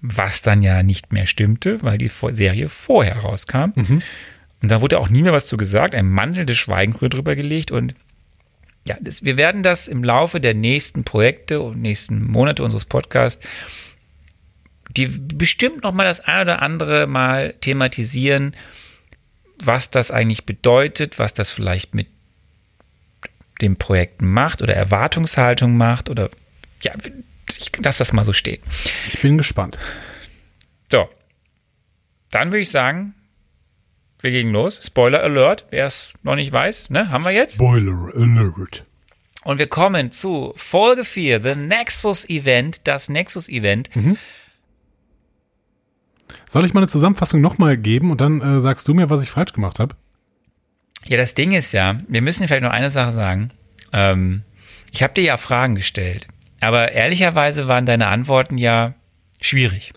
was 0.00 0.42
dann 0.42 0.62
ja 0.62 0.82
nicht 0.82 1.12
mehr 1.12 1.26
stimmte, 1.26 1.82
weil 1.82 1.98
die 1.98 2.10
Serie 2.30 2.68
vorher 2.68 3.18
rauskam. 3.18 3.72
Mhm. 3.74 4.02
Und 4.62 4.70
da 4.70 4.80
wurde 4.80 4.98
auch 4.98 5.08
nie 5.08 5.22
mehr 5.22 5.32
was 5.32 5.46
zu 5.46 5.56
gesagt, 5.56 5.94
ein 5.94 6.08
Mantel 6.08 6.46
des 6.46 6.56
Schweigens 6.56 6.96
wurde 6.96 7.16
drüber 7.16 7.36
gelegt 7.36 7.70
und 7.70 7.94
ja, 8.86 8.96
das, 9.00 9.24
wir 9.24 9.36
werden 9.36 9.64
das 9.64 9.88
im 9.88 10.04
Laufe 10.04 10.40
der 10.40 10.54
nächsten 10.54 11.02
Projekte 11.02 11.60
und 11.60 11.82
nächsten 11.82 12.24
Monate 12.24 12.62
unseres 12.62 12.84
Podcasts 12.84 13.44
die 14.96 15.06
bestimmt 15.06 15.82
noch 15.82 15.92
mal 15.92 16.04
das 16.04 16.20
ein 16.20 16.42
oder 16.42 16.62
andere 16.62 17.06
Mal 17.06 17.54
thematisieren, 17.60 18.54
was 19.62 19.90
das 19.90 20.10
eigentlich 20.10 20.46
bedeutet, 20.46 21.18
was 21.18 21.34
das 21.34 21.50
vielleicht 21.50 21.94
mit 21.94 22.08
dem 23.60 23.76
Projekt 23.76 24.22
macht 24.22 24.62
oder 24.62 24.74
Erwartungshaltung 24.74 25.76
macht 25.76 26.10
oder 26.10 26.30
ja, 26.82 26.92
ich 27.58 27.72
lasse 27.78 27.98
das 27.98 28.12
mal 28.12 28.24
so 28.24 28.32
stehen. 28.32 28.62
Ich 29.08 29.20
bin 29.20 29.38
gespannt. 29.38 29.78
So, 30.90 31.08
dann 32.30 32.50
würde 32.50 32.60
ich 32.60 32.70
sagen, 32.70 33.14
wir 34.20 34.30
gehen 34.30 34.52
los. 34.52 34.80
Spoiler 34.84 35.22
Alert, 35.22 35.66
wer 35.70 35.86
es 35.86 36.14
noch 36.22 36.36
nicht 36.36 36.52
weiß, 36.52 36.90
ne, 36.90 37.10
haben 37.10 37.24
wir 37.24 37.32
jetzt. 37.32 37.54
Spoiler 37.54 38.12
Alert. 38.14 38.84
Und 39.44 39.58
wir 39.58 39.68
kommen 39.68 40.10
zu 40.10 40.52
Folge 40.56 41.04
4, 41.04 41.40
The 41.42 41.54
Nexus 41.54 42.28
Event, 42.28 42.86
das 42.88 43.08
Nexus 43.08 43.48
Event. 43.48 43.94
Mhm. 43.94 44.16
Soll 46.48 46.64
ich 46.64 46.74
mal 46.74 46.80
eine 46.80 46.88
Zusammenfassung 46.88 47.40
nochmal 47.40 47.76
geben 47.76 48.10
und 48.10 48.20
dann 48.20 48.40
äh, 48.40 48.60
sagst 48.60 48.88
du 48.88 48.94
mir, 48.94 49.10
was 49.10 49.22
ich 49.22 49.30
falsch 49.30 49.52
gemacht 49.52 49.78
habe? 49.78 49.94
Ja, 51.08 51.16
das 51.16 51.34
Ding 51.34 51.52
ist 51.52 51.72
ja, 51.72 51.98
wir 52.08 52.22
müssen 52.22 52.46
vielleicht 52.46 52.62
noch 52.62 52.70
eine 52.70 52.90
Sache 52.90 53.12
sagen. 53.12 53.50
Ähm, 53.92 54.42
ich 54.92 55.02
habe 55.02 55.14
dir 55.14 55.24
ja 55.24 55.36
Fragen 55.36 55.74
gestellt, 55.74 56.26
aber 56.60 56.92
ehrlicherweise 56.92 57.68
waren 57.68 57.86
deine 57.86 58.08
Antworten 58.08 58.58
ja 58.58 58.94
schwierig. 59.40 59.92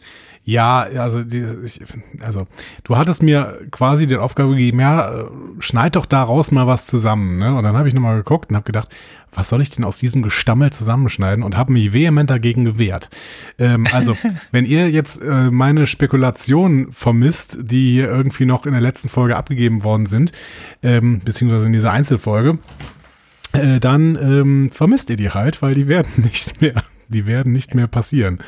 Ja, 0.49 0.79
also, 0.79 1.23
die, 1.23 1.45
ich, 1.63 1.79
also 2.21 2.47
du 2.83 2.97
hattest 2.97 3.21
mir 3.21 3.59
quasi 3.69 4.07
die 4.07 4.17
Aufgabe 4.17 4.55
gegeben, 4.55 4.79
ja, 4.79 5.19
äh, 5.19 5.25
schneid 5.59 5.95
doch 5.95 6.07
daraus 6.07 6.49
mal 6.49 6.65
was 6.65 6.87
zusammen. 6.87 7.37
Ne? 7.37 7.53
Und 7.53 7.63
dann 7.63 7.77
habe 7.77 7.87
ich 7.87 7.93
nochmal 7.93 8.17
geguckt 8.17 8.49
und 8.49 8.55
habe 8.55 8.65
gedacht, 8.65 8.89
was 9.31 9.49
soll 9.49 9.61
ich 9.61 9.69
denn 9.69 9.85
aus 9.85 9.99
diesem 9.99 10.23
Gestammel 10.23 10.71
zusammenschneiden 10.71 11.43
und 11.43 11.55
habe 11.55 11.71
mich 11.71 11.93
vehement 11.93 12.31
dagegen 12.31 12.65
gewehrt. 12.65 13.11
Ähm, 13.59 13.85
also, 13.93 14.17
wenn 14.51 14.65
ihr 14.65 14.89
jetzt 14.89 15.21
äh, 15.21 15.51
meine 15.51 15.85
Spekulationen 15.85 16.91
vermisst, 16.93 17.59
die 17.61 17.91
hier 17.91 18.07
irgendwie 18.07 18.45
noch 18.45 18.65
in 18.65 18.71
der 18.71 18.81
letzten 18.81 19.07
Folge 19.07 19.37
abgegeben 19.37 19.83
worden 19.83 20.07
sind, 20.07 20.31
ähm, 20.81 21.21
beziehungsweise 21.23 21.67
in 21.67 21.73
dieser 21.73 21.91
Einzelfolge, 21.91 22.57
äh, 23.53 23.79
dann 23.79 24.15
ähm, 24.15 24.71
vermisst 24.71 25.11
ihr 25.11 25.17
die 25.17 25.29
halt, 25.29 25.61
weil 25.61 25.75
die 25.75 25.87
werden 25.87 26.09
nicht 26.17 26.59
mehr 26.59 26.81
die 27.09 27.27
werden 27.27 27.51
nicht 27.51 27.75
mehr 27.75 27.87
passieren. 27.87 28.39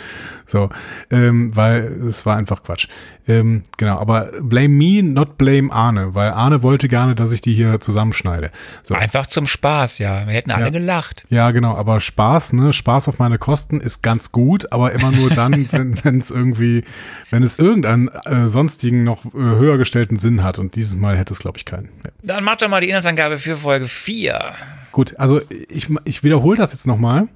So, 0.47 0.69
ähm, 1.09 1.55
weil 1.55 1.83
es 2.07 2.25
war 2.25 2.37
einfach 2.37 2.63
Quatsch. 2.63 2.87
Ähm, 3.27 3.63
genau, 3.77 3.99
aber 3.99 4.31
blame 4.41 4.69
me, 4.69 5.03
not 5.03 5.37
blame 5.37 5.71
Arne, 5.71 6.15
weil 6.15 6.31
Arne 6.31 6.63
wollte 6.63 6.87
gerne, 6.87 7.15
dass 7.15 7.31
ich 7.31 7.41
die 7.41 7.53
hier 7.53 7.79
zusammenschneide. 7.79 8.51
So. 8.83 8.95
Einfach 8.95 9.27
zum 9.27 9.47
Spaß, 9.47 9.99
ja. 9.99 10.27
Wir 10.27 10.33
hätten 10.33 10.51
alle 10.51 10.65
ja. 10.65 10.69
gelacht. 10.71 11.25
Ja, 11.29 11.51
genau, 11.51 11.75
aber 11.75 11.99
Spaß, 11.99 12.53
ne, 12.53 12.73
Spaß 12.73 13.07
auf 13.07 13.19
meine 13.19 13.37
Kosten 13.37 13.79
ist 13.79 14.01
ganz 14.01 14.31
gut, 14.31 14.71
aber 14.71 14.91
immer 14.91 15.11
nur 15.11 15.29
dann, 15.29 15.67
wenn 16.03 16.17
es 16.17 16.31
irgendwie, 16.31 16.83
wenn 17.29 17.43
es 17.43 17.57
irgendeinen 17.57 18.09
äh, 18.09 18.47
sonstigen 18.47 19.03
noch 19.03 19.25
äh, 19.25 19.37
höher 19.37 19.77
gestellten 19.77 20.19
Sinn 20.19 20.43
hat. 20.43 20.59
Und 20.59 20.75
dieses 20.75 20.95
Mal 20.95 21.17
hätte 21.17 21.33
es, 21.33 21.39
glaube 21.39 21.57
ich, 21.57 21.65
keinen. 21.65 21.89
Ja. 22.05 22.11
Dann 22.23 22.43
mach 22.43 22.57
doch 22.57 22.69
mal 22.69 22.81
die 22.81 22.87
Inhaltsangabe 22.87 23.37
für 23.37 23.57
Folge 23.57 23.87
4. 23.87 24.53
Gut, 24.91 25.15
also 25.17 25.41
ich, 25.69 25.87
ich 26.03 26.23
wiederhole 26.23 26.57
das 26.57 26.73
jetzt 26.73 26.85
nochmal. 26.85 27.27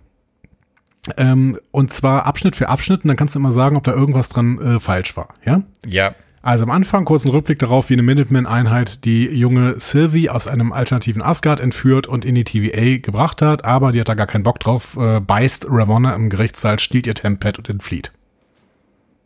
Ähm, 1.18 1.60
und 1.72 1.94
zwar 1.94 2.26
Abschnitt 2.26 2.56
für 2.56 2.70
Abschnitt 2.70 3.04
und 3.04 3.10
dann 3.10 3.18
kannst 3.18 3.36
du 3.36 3.40
immer 3.40 3.52
sagen, 3.52 3.76
ob 3.76 3.84
da 3.84 3.94
irgendwas 3.94 4.30
dran 4.30 4.60
äh, 4.60 4.80
falsch 4.80 5.16
war, 5.16 5.30
ja? 5.46 5.62
Ja. 5.86 6.16
Also 6.42 6.66
am 6.66 6.72
Anfang 6.72 7.06
kurz 7.06 7.26
ein 7.26 7.32
Rückblick 7.32 7.58
darauf, 7.58 7.90
wie 7.90 7.94
eine 7.94 8.04
Minuteman-Einheit 8.04 9.04
die 9.04 9.26
junge 9.26 9.80
Sylvie 9.80 10.30
aus 10.30 10.48
einem 10.48 10.74
alternativen 10.74 11.24
Asgard 11.24 11.60
entführt 11.60 12.06
und 12.06 12.24
in 12.24 12.36
die 12.36 12.44
TVA 12.44 13.00
gebracht 13.00 13.42
hat, 13.42 13.66
aber 13.66 13.92
die 13.92 14.00
hat 14.00 14.10
da 14.10 14.14
gar 14.14 14.28
keinen 14.28 14.44
Bock 14.44 14.60
drauf, 14.60 14.96
äh, 14.96 15.20
beißt 15.20 15.66
Ravonna 15.68 16.14
im 16.14 16.30
Gerichtssaal, 16.30 16.78
stiehlt 16.78 17.08
ihr 17.08 17.16
Tempad 17.16 17.58
und 17.58 17.68
entflieht. 17.68 18.12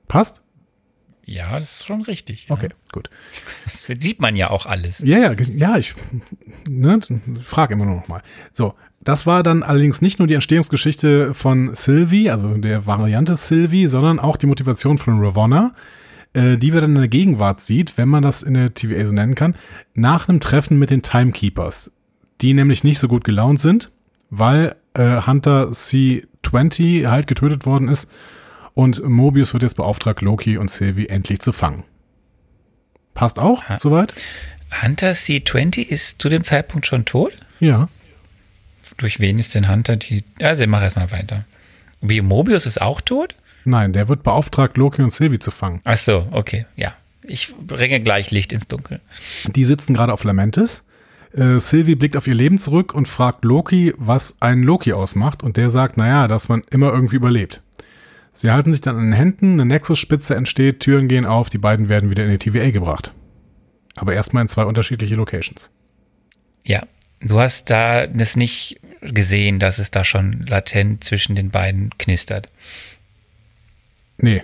Passt? 0.08 0.42
Ja, 1.26 1.60
das 1.60 1.74
ist 1.82 1.86
schon 1.86 2.02
richtig. 2.02 2.48
Ja. 2.48 2.56
Okay, 2.56 2.70
gut. 2.92 3.10
Das 3.66 3.84
sieht 3.84 4.22
man 4.22 4.38
ja 4.38 4.50
auch 4.50 4.66
alles. 4.66 5.00
Ja, 5.00 5.20
ja, 5.20 5.36
ja, 5.56 5.78
ich 5.78 5.96
ne, 6.68 7.00
frage 7.44 7.74
immer 7.74 7.86
nur 7.86 7.96
noch 7.98 8.08
mal. 8.08 8.24
So, 8.54 8.76
das 9.02 9.26
war 9.26 9.44
dann 9.44 9.64
allerdings 9.64 10.02
nicht 10.02 10.20
nur 10.20 10.28
die 10.28 10.34
Entstehungsgeschichte 10.34 11.34
von 11.34 11.76
Sylvie, 11.76 12.30
also 12.30 12.56
der 12.56 12.86
Variante 12.86 13.36
Sylvie, 13.36 13.88
sondern 13.88 14.20
auch 14.20 14.38
die 14.38 14.48
Motivation 14.48 14.98
von 14.98 15.24
Ravonna, 15.24 15.74
äh, 16.34 16.58
die 16.58 16.74
wir 16.74 16.82
dann 16.82 16.92
in 16.92 17.02
der 17.02 17.08
Gegenwart 17.08 17.62
sieht, 17.62 17.98
wenn 17.98 18.10
man 18.10 18.24
das 18.24 18.44
in 18.44 18.54
der 18.56 18.74
TVA 18.74 19.06
so 19.06 19.14
nennen 19.14 19.36
kann, 19.36 19.56
nach 19.94 20.28
einem 20.28 20.42
Treffen 20.42 20.78
mit 20.78 20.90
den 20.90 21.02
Timekeepers, 21.02 21.92
die 22.42 22.54
nämlich 22.54 22.84
nicht 22.84 23.00
so 23.00 23.08
gut 23.08 23.24
gelaunt 23.24 23.60
sind, 23.62 23.92
weil 24.30 24.76
äh, 24.94 25.22
Hunter 25.22 25.70
C20 25.70 27.08
halt 27.08 27.28
getötet 27.28 27.66
worden 27.66 27.88
ist 27.88 28.12
und 28.74 29.02
Mobius 29.08 29.54
wird 29.54 29.64
jetzt 29.64 29.76
beauftragt, 29.76 30.22
Loki 30.22 30.58
und 30.58 30.70
Sylvie 30.70 31.08
endlich 31.08 31.40
zu 31.40 31.52
fangen. 31.52 31.84
Passt 33.14 33.40
auch, 33.40 33.64
soweit? 33.80 34.14
Hunter 34.82 35.12
C20 35.12 35.88
ist 35.88 36.22
zu 36.22 36.30
dem 36.30 36.44
Zeitpunkt 36.44 36.86
schon 36.86 37.06
tot? 37.06 37.34
Ja. 37.60 37.90
Durch 39.00 39.20
wen 39.20 39.40
ist 39.40 39.56
denn 39.56 39.70
Hunter 39.70 39.96
die. 39.96 40.24
Also, 40.42 40.68
mach 40.68 40.82
erstmal 40.82 41.12
weiter. 41.12 41.46
Wie 42.02 42.22
Mobius 42.22 42.66
ist 42.66 42.82
auch 42.82 43.02
tot? 43.02 43.36
Nein, 43.66 43.94
der 43.94 44.08
wird 44.08 44.24
beauftragt, 44.24 44.78
Loki 44.78 45.02
und 45.02 45.12
Sylvie 45.12 45.40
zu 45.40 45.52
fangen. 45.52 45.82
Ach 45.84 45.98
so, 45.98 46.28
okay, 46.32 46.66
ja. 46.76 46.94
Ich 47.24 47.54
bringe 47.56 48.00
gleich 48.00 48.32
Licht 48.32 48.54
ins 48.54 48.68
Dunkel. 48.68 49.00
Die 49.48 49.66
sitzen 49.66 49.94
gerade 49.94 50.14
auf 50.14 50.24
Lamentis. 50.24 50.86
Äh, 51.34 51.60
Sylvie 51.60 51.96
blickt 51.96 52.18
auf 52.18 52.28
ihr 52.28 52.34
Leben 52.34 52.58
zurück 52.58 52.94
und 52.94 53.08
fragt 53.08 53.46
Loki, 53.46 53.94
was 53.98 54.42
einen 54.42 54.64
Loki 54.64 54.94
ausmacht. 54.94 55.44
Und 55.44 55.58
der 55.58 55.70
sagt, 55.70 55.98
naja, 55.98 56.28
dass 56.28 56.50
man 56.50 56.64
immer 56.72 56.92
irgendwie 56.92 57.18
überlebt. 57.18 57.62
Sie 58.34 58.52
halten 58.52 58.72
sich 58.72 58.82
dann 58.82 58.96
an 58.96 59.04
den 59.04 59.14
Händen, 59.14 59.54
eine 59.54 59.66
Nexus-Spitze 59.66 60.36
entsteht, 60.36 60.80
Türen 60.80 61.08
gehen 61.08 61.26
auf, 61.26 61.50
die 61.50 61.58
beiden 61.58 61.90
werden 61.90 62.10
wieder 62.10 62.26
in 62.26 62.32
die 62.32 62.38
TVA 62.38 62.72
gebracht. 62.72 63.14
Aber 63.96 64.14
erstmal 64.14 64.44
in 64.44 64.48
zwei 64.48 64.64
unterschiedliche 64.64 65.16
Locations. 65.16 65.72
Ja, 66.64 66.84
du 67.20 67.40
hast 67.40 67.70
da 67.70 68.08
das 68.08 68.38
nicht 68.38 68.80
gesehen, 69.02 69.60
dass 69.60 69.80
es 69.80 69.92
da 69.92 70.04
schon 70.04 70.46
latent 70.48 71.04
zwischen 71.04 71.36
den 71.36 71.50
beiden 71.52 71.92
knistert. 71.98 72.48
Nee. 74.18 74.44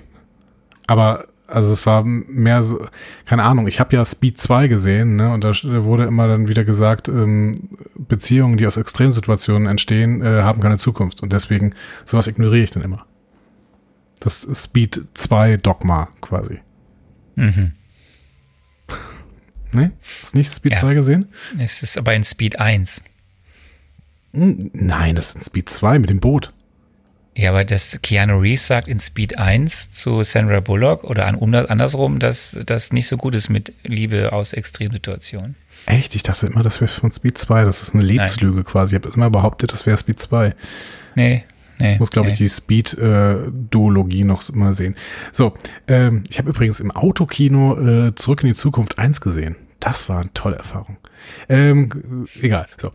Aber, 0.87 1.25
also 1.47 1.73
es 1.73 1.85
war 1.85 2.03
mehr 2.03 2.63
so, 2.63 2.85
keine 3.25 3.43
Ahnung, 3.43 3.67
ich 3.67 3.79
habe 3.79 3.95
ja 3.95 4.05
Speed 4.05 4.39
2 4.39 4.67
gesehen, 4.67 5.15
ne? 5.15 5.31
Und 5.31 5.43
da 5.43 5.53
wurde 5.83 6.05
immer 6.05 6.27
dann 6.27 6.47
wieder 6.47 6.63
gesagt, 6.63 7.07
ähm, 7.07 7.69
Beziehungen, 7.95 8.57
die 8.57 8.67
aus 8.67 8.77
Extremsituationen 8.77 9.67
entstehen, 9.67 10.21
äh, 10.21 10.43
haben 10.43 10.61
keine 10.61 10.77
Zukunft. 10.77 11.21
Und 11.21 11.33
deswegen, 11.33 11.73
sowas 12.05 12.27
ignoriere 12.27 12.63
ich 12.63 12.71
dann 12.71 12.83
immer. 12.83 13.05
Das 14.19 14.43
ist 14.43 14.63
Speed 14.63 15.01
2 15.13 15.57
Dogma 15.57 16.07
quasi. 16.21 16.59
Mhm. 17.35 17.73
Ne? 19.73 19.91
Hast 20.21 20.35
nicht 20.35 20.51
Speed 20.51 20.71
Ja. 20.73 20.79
2 20.79 20.93
gesehen? 20.93 21.27
Es 21.59 21.83
ist 21.83 21.97
aber 21.97 22.13
in 22.15 22.23
Speed 22.23 22.59
1. 22.59 23.03
Nein, 24.35 25.15
das 25.15 25.29
ist 25.29 25.35
in 25.35 25.41
Speed 25.43 25.69
2 25.69 25.99
mit 25.99 26.09
dem 26.09 26.19
Boot. 26.19 26.53
Ja, 27.37 27.49
aber 27.49 27.65
das 27.65 27.99
Keanu 28.01 28.39
Reeves 28.39 28.67
sagt 28.67 28.87
in 28.87 28.99
Speed 28.99 29.37
1 29.37 29.91
zu 29.91 30.23
Sandra 30.23 30.61
Bullock 30.61 31.03
oder 31.03 31.25
an, 31.25 31.35
um- 31.35 31.53
andersrum, 31.53 32.19
dass 32.19 32.57
das 32.65 32.93
nicht 32.93 33.07
so 33.07 33.17
gut 33.17 33.35
ist 33.35 33.49
mit 33.49 33.73
Liebe 33.83 34.31
aus 34.31 34.53
Extremsituationen. 34.53 35.55
Echt? 35.85 36.15
Ich 36.15 36.23
dachte 36.23 36.47
immer, 36.47 36.63
das 36.63 36.79
wäre 36.79 36.89
von 36.89 37.11
Speed 37.11 37.37
2. 37.37 37.65
Das 37.65 37.81
ist 37.81 37.93
eine 37.93 38.03
Lebenslüge 38.03 38.63
quasi. 38.63 38.95
Ich 38.95 39.03
habe 39.03 39.13
immer 39.13 39.29
behauptet, 39.29 39.73
das 39.73 39.85
wäre 39.85 39.97
Speed 39.97 40.19
2. 40.21 40.55
Nee, 41.15 41.43
nee. 41.77 41.97
Muss, 41.99 42.09
glaube 42.09 42.27
nee. 42.27 42.33
ich, 42.33 42.37
die 42.39 42.49
Speed-Duologie 42.49 44.23
noch 44.23 44.49
mal 44.53 44.73
sehen. 44.73 44.95
So, 45.33 45.53
ähm, 45.87 46.23
ich 46.29 46.39
habe 46.39 46.49
übrigens 46.49 46.79
im 46.79 46.91
Autokino 46.91 47.77
äh, 48.07 48.15
Zurück 48.15 48.43
in 48.43 48.49
die 48.49 48.55
Zukunft 48.55 48.97
1 48.97 49.19
gesehen. 49.19 49.57
Das 49.81 50.07
war 50.09 50.21
eine 50.21 50.33
tolle 50.33 50.55
Erfahrung. 50.55 50.97
Ähm, 51.49 52.27
egal. 52.41 52.65
So. 52.81 52.91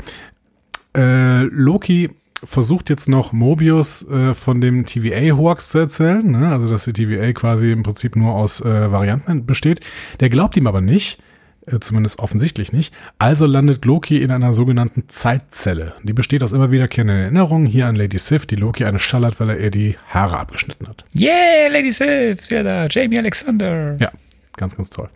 Äh, 0.96 1.44
Loki 1.44 2.10
versucht 2.42 2.88
jetzt 2.88 3.08
noch 3.08 3.32
Mobius 3.32 4.08
äh, 4.08 4.34
von 4.34 4.60
dem 4.60 4.86
TVA-Hoax 4.86 5.70
zu 5.70 5.78
erzählen, 5.78 6.28
ne? 6.30 6.50
also 6.50 6.68
dass 6.68 6.84
die 6.84 6.92
TVA 6.92 7.32
quasi 7.32 7.70
im 7.70 7.82
Prinzip 7.82 8.16
nur 8.16 8.34
aus 8.34 8.60
äh, 8.60 8.90
Varianten 8.90 9.46
besteht. 9.46 9.80
Der 10.20 10.30
glaubt 10.30 10.56
ihm 10.56 10.66
aber 10.66 10.80
nicht, 10.80 11.22
äh, 11.66 11.78
zumindest 11.80 12.18
offensichtlich 12.18 12.72
nicht. 12.72 12.94
Also 13.18 13.46
landet 13.46 13.84
Loki 13.84 14.22
in 14.22 14.30
einer 14.30 14.54
sogenannten 14.54 15.08
Zeitzelle. 15.08 15.94
Die 16.02 16.12
besteht 16.12 16.42
aus 16.42 16.52
immer 16.52 16.70
wiederkehrenden 16.70 17.18
Erinnerungen. 17.18 17.66
Hier 17.66 17.86
an 17.86 17.96
Lady 17.96 18.18
Sif, 18.18 18.46
die 18.46 18.56
Loki 18.56 18.84
eine 18.84 18.98
schallert, 18.98 19.38
weil 19.38 19.50
er 19.50 19.60
ihr 19.60 19.70
die 19.70 19.96
Haare 20.08 20.38
abgeschnitten 20.38 20.88
hat. 20.88 21.04
Yeah, 21.14 21.68
Lady 21.70 21.90
Sif, 21.90 22.40
ist 22.40 22.50
wieder 22.50 22.64
da. 22.64 22.86
Jamie 22.86 23.18
Alexander. 23.18 23.96
Ja, 24.00 24.10
ganz, 24.56 24.76
ganz 24.76 24.88
toll. 24.88 25.10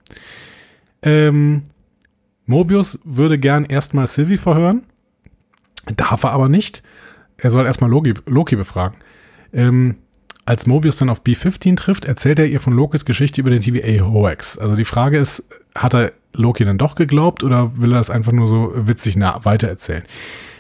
Ähm, 1.03 1.63
Mobius 2.47 2.99
würde 3.05 3.39
gern 3.39 3.65
erstmal 3.65 4.07
Sylvie 4.07 4.37
verhören, 4.37 4.83
darf 5.97 6.25
er 6.25 6.33
aber 6.33 6.49
nicht. 6.49 6.83
Er 7.37 7.51
soll 7.51 7.67
erstmal 7.67 7.91
Loki, 7.91 8.15
Loki 8.27 8.57
befragen. 8.57 8.97
Ähm, 9.53 9.97
als 10.47 10.67
Mobius 10.67 10.99
dann 10.99 11.09
auf 11.09 11.23
B-15 11.23 11.77
trifft, 11.77 12.05
erzählt 12.05 12.39
er 12.39 12.47
ihr 12.47 12.61
von 12.61 12.75
Lokis 12.75 13.05
Geschichte 13.05 13.41
über 13.41 13.51
den 13.51 13.63
TVA-Hoax. 13.63 14.59
Also 14.59 14.77
die 14.77 14.85
Frage 14.85 15.19
ist, 15.19 15.49
hat 15.75 15.95
er 15.95 16.13
Loki 16.35 16.65
dann 16.65 16.77
doch 16.77 16.97
geglaubt 16.97 17.43
oder 17.43 17.79
will 17.79 17.93
er 17.93 17.99
das 17.99 18.11
einfach 18.11 18.33
nur 18.33 18.47
so 18.47 18.73
witzig 18.75 19.17
weitererzählen? 19.17 20.03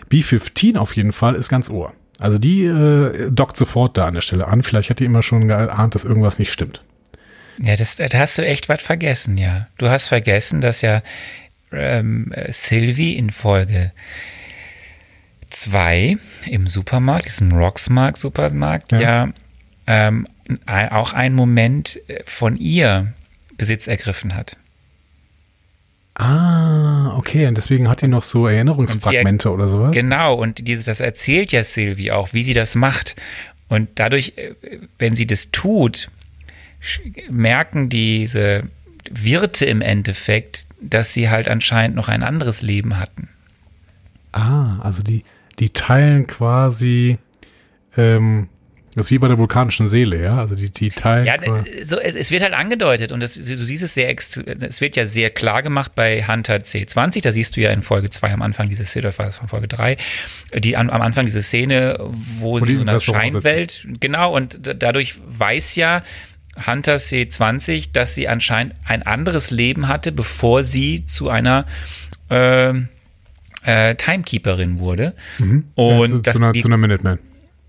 B-15 0.09 0.79
auf 0.79 0.97
jeden 0.97 1.12
Fall 1.12 1.35
ist 1.35 1.49
ganz 1.49 1.68
ohr. 1.68 1.93
Also 2.18 2.39
die 2.39 2.64
äh, 2.64 3.31
dockt 3.31 3.57
sofort 3.57 3.99
da 3.99 4.07
an 4.07 4.14
der 4.14 4.20
Stelle 4.20 4.47
an. 4.47 4.62
Vielleicht 4.62 4.89
hat 4.89 5.01
die 5.01 5.05
immer 5.05 5.22
schon 5.22 5.49
geahnt, 5.49 5.95
dass 5.95 6.05
irgendwas 6.05 6.39
nicht 6.39 6.53
stimmt. 6.53 6.83
Ja, 7.59 7.77
das, 7.77 7.97
da 7.97 8.07
hast 8.14 8.39
du 8.39 8.47
echt 8.47 8.68
was 8.68 8.83
vergessen, 8.83 9.37
ja. 9.37 9.66
Du 9.79 9.89
hast 9.89 10.09
vergessen, 10.09 10.61
dass 10.61 10.83
ja 10.83 11.03
ähm, 11.72 12.33
Sylvie 12.49 13.16
in 13.16 13.31
Folge 13.31 13.93
2 15.61 16.16
im 16.46 16.66
Supermarkt, 16.66 17.26
diesem 17.26 17.52
Rocksmark 17.52 18.16
Supermarkt, 18.16 18.92
Ja. 18.92 19.00
ja, 19.00 19.28
ähm, 19.86 20.26
auch 20.68 21.12
einen 21.12 21.34
Moment 21.34 22.00
äh, 22.09 22.22
von 22.26 22.57
ihr 22.57 23.12
Besitz 23.57 23.86
ergriffen 23.86 24.34
hat. 24.34 24.57
Ah, 26.14 27.16
okay. 27.16 27.46
Und 27.46 27.57
deswegen 27.57 27.88
hat 27.88 28.02
die 28.02 28.09
noch 28.09 28.22
so 28.22 28.46
Erinnerungsfragmente 28.46 29.50
oder 29.50 29.66
sowas. 29.68 29.92
Genau, 29.92 30.34
und 30.34 30.68
dieses, 30.68 30.84
das 30.84 31.00
erzählt 31.00 31.50
ja 31.52 31.64
Sylvie 31.64 32.12
auch, 32.12 32.32
wie 32.32 32.42
sie 32.44 32.55
das 32.55 32.74
macht. 32.76 33.16
Und 33.68 33.88
dadurch, 33.96 34.34
äh, 34.36 34.55
wenn 34.98 35.16
sie 35.16 35.26
das 35.26 35.50
tut, 35.50 36.09
merken 37.30 37.88
diese 37.88 38.62
Wirte 39.11 39.64
im 39.64 39.80
Endeffekt, 39.80 40.66
dass 40.80 41.14
sie 41.14 41.30
halt 41.30 41.48
anscheinend 41.48 41.96
noch 41.96 42.09
ein 42.09 42.22
anderes 42.22 42.62
Leben 42.62 42.98
hatten. 42.98 43.28
Ah, 44.32 44.78
also 44.80 45.02
die, 45.02 45.24
die 45.59 45.70
teilen 45.70 46.26
quasi, 46.26 47.18
ähm, 47.96 48.48
das 48.96 49.07
ist 49.07 49.11
wie 49.11 49.18
bei 49.18 49.26
der 49.26 49.38
vulkanischen 49.38 49.88
Seele, 49.88 50.22
ja? 50.22 50.38
Also 50.38 50.55
die, 50.55 50.70
die 50.70 50.90
teilen. 50.90 51.26
Ja, 51.26 51.36
qua- 51.36 51.64
so, 51.84 51.98
es, 51.98 52.14
es 52.14 52.30
wird 52.30 52.42
halt 52.44 52.55
angedeutet 52.55 53.11
und 53.11 53.18
das, 53.20 53.34
du 53.34 53.42
siehst 53.42 53.82
es 53.82 53.94
sehr, 53.94 54.09
es 54.16 54.80
wird 54.80 54.94
ja 54.96 55.05
sehr 55.05 55.30
klar 55.30 55.64
gemacht 55.64 55.96
bei 55.96 56.24
Hunter 56.24 56.57
C20, 56.59 57.20
da 57.22 57.32
siehst 57.32 57.57
du 57.57 57.61
ja 57.61 57.70
in 57.70 57.82
Folge 57.82 58.09
2 58.11 58.32
am 58.32 58.42
Anfang 58.42 58.68
diese 58.68 58.84
Szene, 58.84 59.02
das 59.09 59.18
war 59.18 59.32
von 59.32 59.48
Folge 59.48 59.66
3, 59.66 59.96
die 60.59 60.76
an, 60.76 60.90
am 60.90 61.02
Anfang 61.02 61.24
diese 61.24 61.42
Szene, 61.42 61.96
wo, 62.38 62.61
sie 62.61 62.66
in 62.66 62.74
im 62.76 62.80
einer 62.82 62.94
Restaurant 62.94 63.32
sitzen. 63.32 63.42
Scheinwelt, 63.42 63.86
genau, 63.98 64.32
und 64.32 64.64
da- 64.64 64.74
dadurch 64.74 65.18
weiß 65.26 65.74
ja 65.74 66.05
Hunter 66.64 66.94
C20, 66.96 67.88
dass 67.92 68.14
sie 68.14 68.28
anscheinend 68.28 68.74
ein 68.84 69.02
anderes 69.02 69.50
Leben 69.50 69.88
hatte, 69.88 70.12
bevor 70.12 70.62
sie 70.62 71.05
zu 71.05 71.28
einer 71.30 71.66
äh, 72.28 72.74
äh, 73.64 73.94
Timekeeperin 73.94 74.78
wurde. 74.78 75.14
Mhm. 75.38 75.64
ja, 75.76 75.84
Und 75.84 76.08
zu, 76.08 76.18
das, 76.18 76.36
zu, 76.36 76.42
einer, 76.42 76.52
die, 76.52 76.62
zu 76.62 76.68
einer 76.68 76.76
Minuteman. 76.76 77.18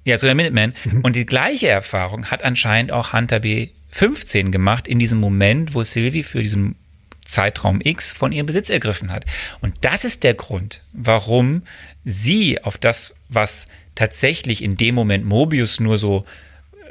ja, 0.03 0.17
so 0.17 0.27
der 0.27 0.35
Minuteman. 0.35 0.73
Mhm. 0.85 1.01
Und 1.01 1.15
die 1.15 1.25
gleiche 1.25 1.67
Erfahrung 1.67 2.27
hat 2.27 2.43
anscheinend 2.43 2.91
auch 2.91 3.13
Hunter 3.13 3.37
B15 3.37 4.51
gemacht, 4.51 4.87
in 4.87 4.99
diesem 4.99 5.19
Moment, 5.19 5.73
wo 5.73 5.83
Sylvie 5.83 6.23
für 6.23 6.41
diesen 6.41 6.75
Zeitraum 7.25 7.81
X 7.83 8.13
von 8.13 8.31
ihrem 8.31 8.45
Besitz 8.45 8.69
ergriffen 8.69 9.11
hat. 9.11 9.25
Und 9.61 9.73
das 9.81 10.05
ist 10.05 10.23
der 10.23 10.35
Grund, 10.35 10.81
warum 10.93 11.63
sie 12.03 12.61
auf 12.63 12.77
das, 12.77 13.15
was 13.29 13.67
tatsächlich 13.95 14.63
in 14.63 14.77
dem 14.77 14.93
Moment 14.93 15.25
Mobius 15.25 15.79
nur 15.79 15.97
so 15.97 16.25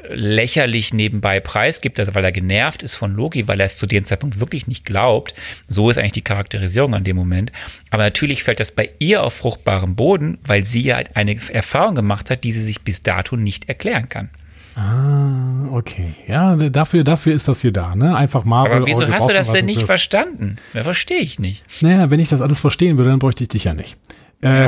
lächerlich 0.09 0.93
nebenbei 0.93 1.39
preisgibt, 1.39 1.99
also 1.99 2.15
weil 2.15 2.23
er 2.23 2.31
genervt 2.31 2.83
ist 2.83 2.95
von 2.95 3.13
Loki, 3.13 3.47
weil 3.47 3.59
er 3.59 3.65
es 3.65 3.77
zu 3.77 3.85
dem 3.85 4.05
Zeitpunkt 4.05 4.39
wirklich 4.39 4.67
nicht 4.67 4.85
glaubt. 4.85 5.33
So 5.67 5.89
ist 5.89 5.97
eigentlich 5.97 6.13
die 6.13 6.23
Charakterisierung 6.23 6.93
an 6.93 7.03
dem 7.03 7.15
Moment. 7.15 7.51
Aber 7.91 8.03
natürlich 8.03 8.43
fällt 8.43 8.59
das 8.59 8.71
bei 8.71 8.89
ihr 8.99 9.23
auf 9.23 9.33
fruchtbarem 9.33 9.95
Boden, 9.95 10.37
weil 10.45 10.65
sie 10.65 10.83
ja 10.83 10.99
eine 11.13 11.37
Erfahrung 11.51 11.95
gemacht 11.95 12.29
hat, 12.29 12.43
die 12.43 12.51
sie 12.51 12.63
sich 12.63 12.81
bis 12.81 13.03
dato 13.03 13.35
nicht 13.35 13.69
erklären 13.69 14.09
kann. 14.09 14.29
Ah, 14.75 15.67
okay. 15.71 16.13
Ja, 16.27 16.55
dafür, 16.55 17.05
dafür 17.05 17.33
ist 17.33 17.47
das 17.47 17.61
hier 17.61 17.71
da, 17.71 17.95
ne? 17.95 18.15
Einfach 18.15 18.43
Marvel. 18.43 18.73
Aber 18.73 18.85
wieso 18.85 19.07
hast 19.07 19.29
du 19.29 19.33
das 19.33 19.51
denn 19.51 19.65
Gebrauchsanweisung 19.65 19.65
nicht 19.65 19.83
verstanden? 19.83 20.55
Das 20.73 20.83
verstehe 20.83 21.19
ich 21.19 21.39
nicht. 21.39 21.63
Naja, 21.81 22.11
wenn 22.11 22.19
ich 22.19 22.27
das 22.27 22.41
alles 22.41 22.59
verstehen 22.59 22.97
würde, 22.97 23.11
dann 23.11 23.19
bräuchte 23.19 23.43
ich 23.45 23.49
dich 23.49 23.63
ja 23.63 23.73
nicht. 23.73 23.97
Äh, 24.41 24.67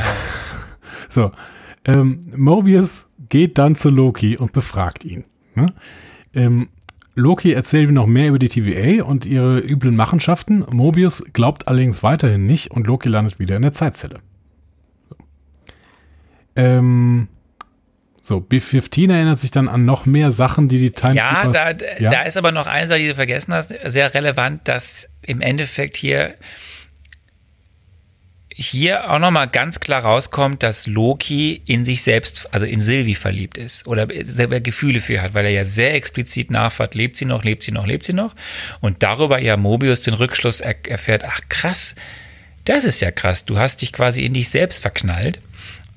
so. 1.09 1.31
Ähm, 1.83 2.31
Mobius 2.35 3.06
geht 3.29 3.57
dann 3.57 3.75
zu 3.75 3.89
Loki 3.89 4.37
und 4.37 4.53
befragt 4.53 5.03
ihn. 5.05 5.25
Ne? 5.55 5.73
Ähm, 6.33 6.69
Loki 7.15 7.51
erzählt 7.53 7.89
ihm 7.89 7.95
noch 7.95 8.05
mehr 8.05 8.27
über 8.27 8.39
die 8.39 8.47
TVA 8.47 9.03
und 9.03 9.25
ihre 9.25 9.59
üblen 9.59 9.95
Machenschaften. 9.95 10.63
Mobius 10.69 11.23
glaubt 11.33 11.67
allerdings 11.67 12.03
weiterhin 12.03 12.45
nicht 12.45 12.71
und 12.71 12.85
Loki 12.85 13.09
landet 13.09 13.39
wieder 13.39 13.55
in 13.55 13.63
der 13.63 13.73
Zeitzelle. 13.73 14.19
So, 15.09 15.15
ähm, 16.55 17.27
so 18.21 18.39
B-15 18.39 19.11
erinnert 19.11 19.39
sich 19.39 19.51
dann 19.51 19.67
an 19.67 19.85
noch 19.85 20.05
mehr 20.05 20.31
Sachen, 20.31 20.67
die 20.67 20.79
die 20.79 20.91
Time 20.91 21.15
Ja, 21.15 21.47
da, 21.47 21.71
Ja? 21.97 22.11
da 22.11 22.21
ist 22.23 22.37
aber 22.37 22.51
noch 22.51 22.67
eins, 22.67 22.91
die 22.91 23.07
du 23.07 23.15
vergessen 23.15 23.53
hast, 23.53 23.73
sehr 23.85 24.13
relevant, 24.13 24.67
dass 24.67 25.09
im 25.21 25.41
Endeffekt 25.41 25.97
hier 25.97 26.35
hier 28.59 29.11
auch 29.11 29.19
nochmal 29.19 29.47
ganz 29.47 29.79
klar 29.79 30.01
rauskommt, 30.01 30.63
dass 30.63 30.87
Loki 30.87 31.61
in 31.67 31.85
sich 31.85 32.01
selbst, 32.01 32.51
also 32.51 32.65
in 32.65 32.81
Sylvie 32.81 33.13
verliebt 33.13 33.55
ist 33.55 33.85
oder 33.85 34.07
selber 34.23 34.59
Gefühle 34.59 34.99
für 34.99 35.21
hat, 35.21 35.35
weil 35.35 35.45
er 35.45 35.51
ja 35.51 35.63
sehr 35.63 35.93
explizit 35.93 36.49
nachfragt, 36.49 36.95
lebt 36.95 37.17
sie 37.17 37.25
noch, 37.25 37.43
lebt 37.43 37.61
sie 37.61 37.71
noch, 37.71 37.85
lebt 37.85 38.03
sie 38.03 38.13
noch 38.13 38.33
und 38.81 39.03
darüber 39.03 39.39
ja 39.39 39.57
Mobius 39.57 40.01
den 40.01 40.15
Rückschluss 40.15 40.59
er 40.59 40.75
erfährt, 40.87 41.23
ach 41.23 41.39
krass, 41.49 41.93
das 42.65 42.83
ist 42.83 42.99
ja 42.99 43.11
krass, 43.11 43.45
du 43.45 43.59
hast 43.59 43.83
dich 43.83 43.93
quasi 43.93 44.25
in 44.25 44.33
dich 44.33 44.49
selbst 44.49 44.81
verknallt 44.81 45.39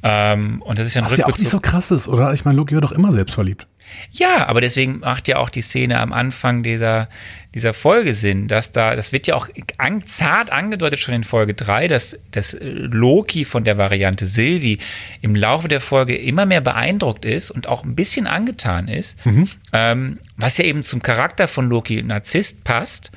ähm, 0.03 0.61
und 0.61 0.79
das 0.79 0.87
ist 0.87 0.95
ja 0.95 1.03
ein 1.03 1.11
Was 1.11 1.17
ja 1.17 1.27
auch 1.27 1.39
nicht 1.39 1.51
so 1.51 1.61
krass 1.61 1.91
ist, 1.91 2.09
oder? 2.09 2.35
Ich 2.35 2.45
meine, 2.45 2.59
Loki 2.59 2.75
war 2.75 2.83
doch 2.83 2.93
immer 2.93 3.13
selbstverliebt. 3.15 3.67
Ja, 4.13 4.47
aber 4.47 4.61
deswegen 4.61 5.01
macht 5.01 5.29
ja 5.29 5.37
auch 5.37 5.51
die 5.51 5.61
Szene 5.61 6.01
am 6.01 6.13
Anfang 6.13 6.63
dieser, 6.63 7.09
dieser 7.55 7.75
Folge 7.75 8.15
Sinn, 8.15 8.49
dass 8.49 8.73
da, 8.73 8.97
das 8.97 9.13
wird 9.13 9.27
ja 9.27 9.35
auch 9.35 9.49
an, 9.79 10.03
zart 10.05 10.51
angedeutet 10.51 11.01
schon 11.01 11.15
in 11.15 11.25
Folge 11.25 11.55
3, 11.55 11.89
dass, 11.89 12.19
dass 12.31 12.57
Loki 12.61 13.45
von 13.45 13.65
der 13.65 13.79
Variante 13.79 14.27
Sylvie 14.27 14.79
im 15.21 15.35
Laufe 15.35 15.69
der 15.69 15.81
Folge 15.81 16.17
immer 16.17 16.47
mehr 16.47 16.61
beeindruckt 16.61 17.25
ist 17.25 17.51
und 17.51 17.67
auch 17.67 17.85
ein 17.85 17.95
bisschen 17.95 18.27
angetan 18.27 18.89
ist, 18.89 19.19
ähm, 19.73 20.19
was 20.37 20.59
ja 20.59 20.65
eben 20.65 20.83
zum 20.83 21.03
Charakter 21.03 21.49
von 21.49 21.69
Loki 21.69 22.03
Narzisst 22.03 22.65
passt, 22.65 23.11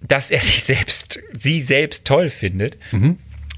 dass 0.00 0.30
er 0.30 0.40
sich 0.42 0.62
selbst, 0.62 1.20
sie 1.32 1.60
selbst 1.60 2.06
toll 2.06 2.30
findet. 2.30 2.78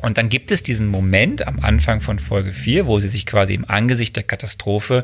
Und 0.02 0.18
dann 0.18 0.28
gibt 0.28 0.50
es 0.50 0.62
diesen 0.62 0.88
Moment 0.88 1.46
am 1.46 1.60
Anfang 1.60 2.02
von 2.02 2.18
Folge 2.18 2.52
4, 2.52 2.86
wo 2.86 3.00
sie 3.00 3.08
sich 3.08 3.24
quasi 3.24 3.54
im 3.54 3.64
Angesicht 3.70 4.14
der 4.16 4.22
Katastrophe 4.22 5.02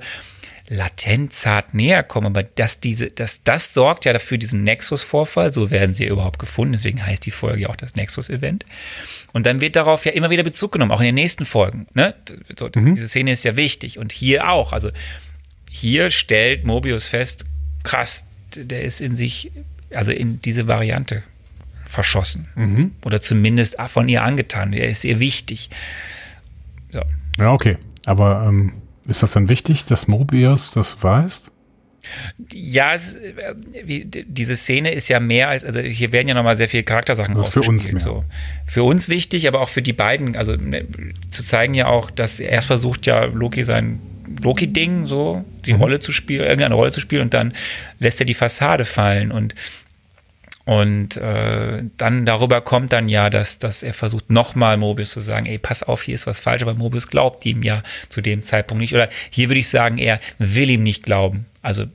latent 0.71 1.33
zart 1.33 1.75
näher 1.75 2.05
kommen, 2.05 2.29
aber 2.29 2.45
dass 2.45 2.79
diese, 2.79 3.11
dass 3.11 3.43
das 3.43 3.75
sorgt 3.75 4.05
ja 4.05 4.12
dafür 4.12 4.39
diesen 4.39 4.62
Nexus-Vorfall, 4.62 5.53
so 5.53 5.71
werden 5.73 5.97
sie 5.97 6.05
ja 6.05 6.11
überhaupt 6.11 6.39
gefunden, 6.39 6.73
deswegen 6.73 7.05
heißt 7.05 7.27
die 7.27 7.33
Folge 7.33 7.62
ja 7.62 7.68
auch 7.71 7.77
das 7.77 7.97
Nexus-Event. 7.97 8.64
Und 9.33 9.47
dann 9.47 9.61
wird 9.61 9.75
darauf 9.75 10.05
ja 10.05 10.12
immer 10.12 10.31
wieder 10.31 10.45
Bezug 10.45 10.71
genommen, 10.71 10.93
auch 10.93 11.01
in 11.01 11.07
den 11.07 11.16
nächsten 11.16 11.45
Folgen. 11.45 11.89
Ne? 11.95 12.14
So, 12.57 12.68
Diese 12.68 13.09
Szene 13.09 13.33
ist 13.33 13.45
ja 13.45 13.57
wichtig 13.57 13.99
und 13.99 14.12
hier 14.12 14.49
auch. 14.49 14.73
Also 14.73 14.91
hier 15.68 16.11
stellt 16.11 16.64
Mobius 16.64 17.09
fest, 17.09 17.45
krass, 17.83 18.25
der 18.55 18.83
ist 18.83 19.01
in 19.01 19.16
sich, 19.16 19.51
also 19.93 20.12
in 20.12 20.41
diese 20.41 20.68
Variante 20.68 21.25
verschossen. 21.85 22.47
Oder 23.05 23.21
zumindest 23.21 23.77
von 23.89 24.09
ihr 24.09 24.23
angetan. 24.23 24.71
Der 24.71 24.89
ist 24.89 25.05
ihr 25.05 25.18
wichtig. 25.18 25.71
So. 26.91 27.03
Ja, 27.39 27.53
okay. 27.53 27.77
Aber 28.07 28.45
ähm, 28.49 28.73
ist 29.11 29.22
das 29.22 29.32
dann 29.32 29.48
wichtig, 29.48 29.84
dass 29.84 30.08
Mobius 30.08 30.72
das 30.72 31.02
weiß? 31.02 31.50
Ja, 32.52 32.94
es, 32.94 33.14
äh, 33.14 33.54
diese 33.84 34.56
Szene 34.56 34.92
ist 34.92 35.08
ja 35.11 35.20
mehr 35.20 35.50
als, 35.50 35.64
also 35.64 35.80
hier 35.80 36.12
werden 36.12 36.28
ja 36.28 36.34
nochmal 36.34 36.56
sehr 36.56 36.68
viele 36.68 36.82
Charaktersachen 36.82 37.36
Also 37.36 37.50
für 37.62 37.68
uns 37.68 37.86
mehr. 37.86 37.98
So. 37.98 38.24
Für 38.66 38.84
uns 38.84 39.08
wichtig, 39.11 39.46
aber 39.46 39.61
auch 39.61 39.68
für 39.68 39.82
die 39.82 39.92
beiden, 39.92 40.34
also 40.34 40.56
ne, 40.56 40.86
zu 41.30 41.42
zeigen 41.42 41.74
ja 41.74 41.88
auch, 41.88 42.11
dass 42.11 42.40
er 42.40 42.50
erst 42.50 42.68
versucht 42.68 43.06
ja 43.06 43.24
Loki 43.24 43.64
sein 43.64 44.00
Loki-Ding, 44.42 45.06
so, 45.06 45.44
die 45.66 45.74
Mhm. 45.74 45.80
Rolle 45.80 45.98
zu 45.98 46.12
spielen, 46.12 46.42
irgendeine 46.42 46.74
Rolle 46.74 46.92
zu 46.92 47.00
spielen 47.00 47.22
und 47.22 47.34
dann 47.34 47.52
lässt 47.98 48.20
er 48.20 48.26
die 48.26 48.34
Fassade 48.34 48.84
fallen 48.84 49.32
und 49.32 49.54
und 50.64 51.16
äh, 51.16 51.82
dann 51.96 52.26
darüber 52.26 52.61
kommt 52.61 52.92
dann 52.92 53.08
ja, 53.08 53.30
dass, 53.30 53.58
dass 53.58 53.82
er 53.82 53.94
versucht, 53.94 54.30
nochmal 54.30 54.76
Mobius 54.76 55.11
zu 55.11 55.20
sagen, 55.20 55.46
ey, 55.46 55.58
pass 55.58 55.82
auf, 55.82 56.02
hier 56.02 56.14
ist 56.14 56.26
was 56.26 56.40
falsch, 56.40 56.62
aber 56.62 56.74
Mobius 56.74 57.08
glaubt 57.08 57.44
ihm 57.46 57.62
ja 57.62 57.82
zu 58.08 58.20
dem 58.20 58.42
Zeitpunkt 58.42 58.80
nicht. 58.80 58.94
Oder 58.94 59.08
hier 59.30 59.48
würde 59.48 59.61
ich 59.61 59.68
sagen, 59.68 59.98
er 59.98 60.20
will 60.38 60.70
ihm 60.70 60.82
nicht 60.82 61.02
glauben. 61.02 61.46
Also, 61.62 61.86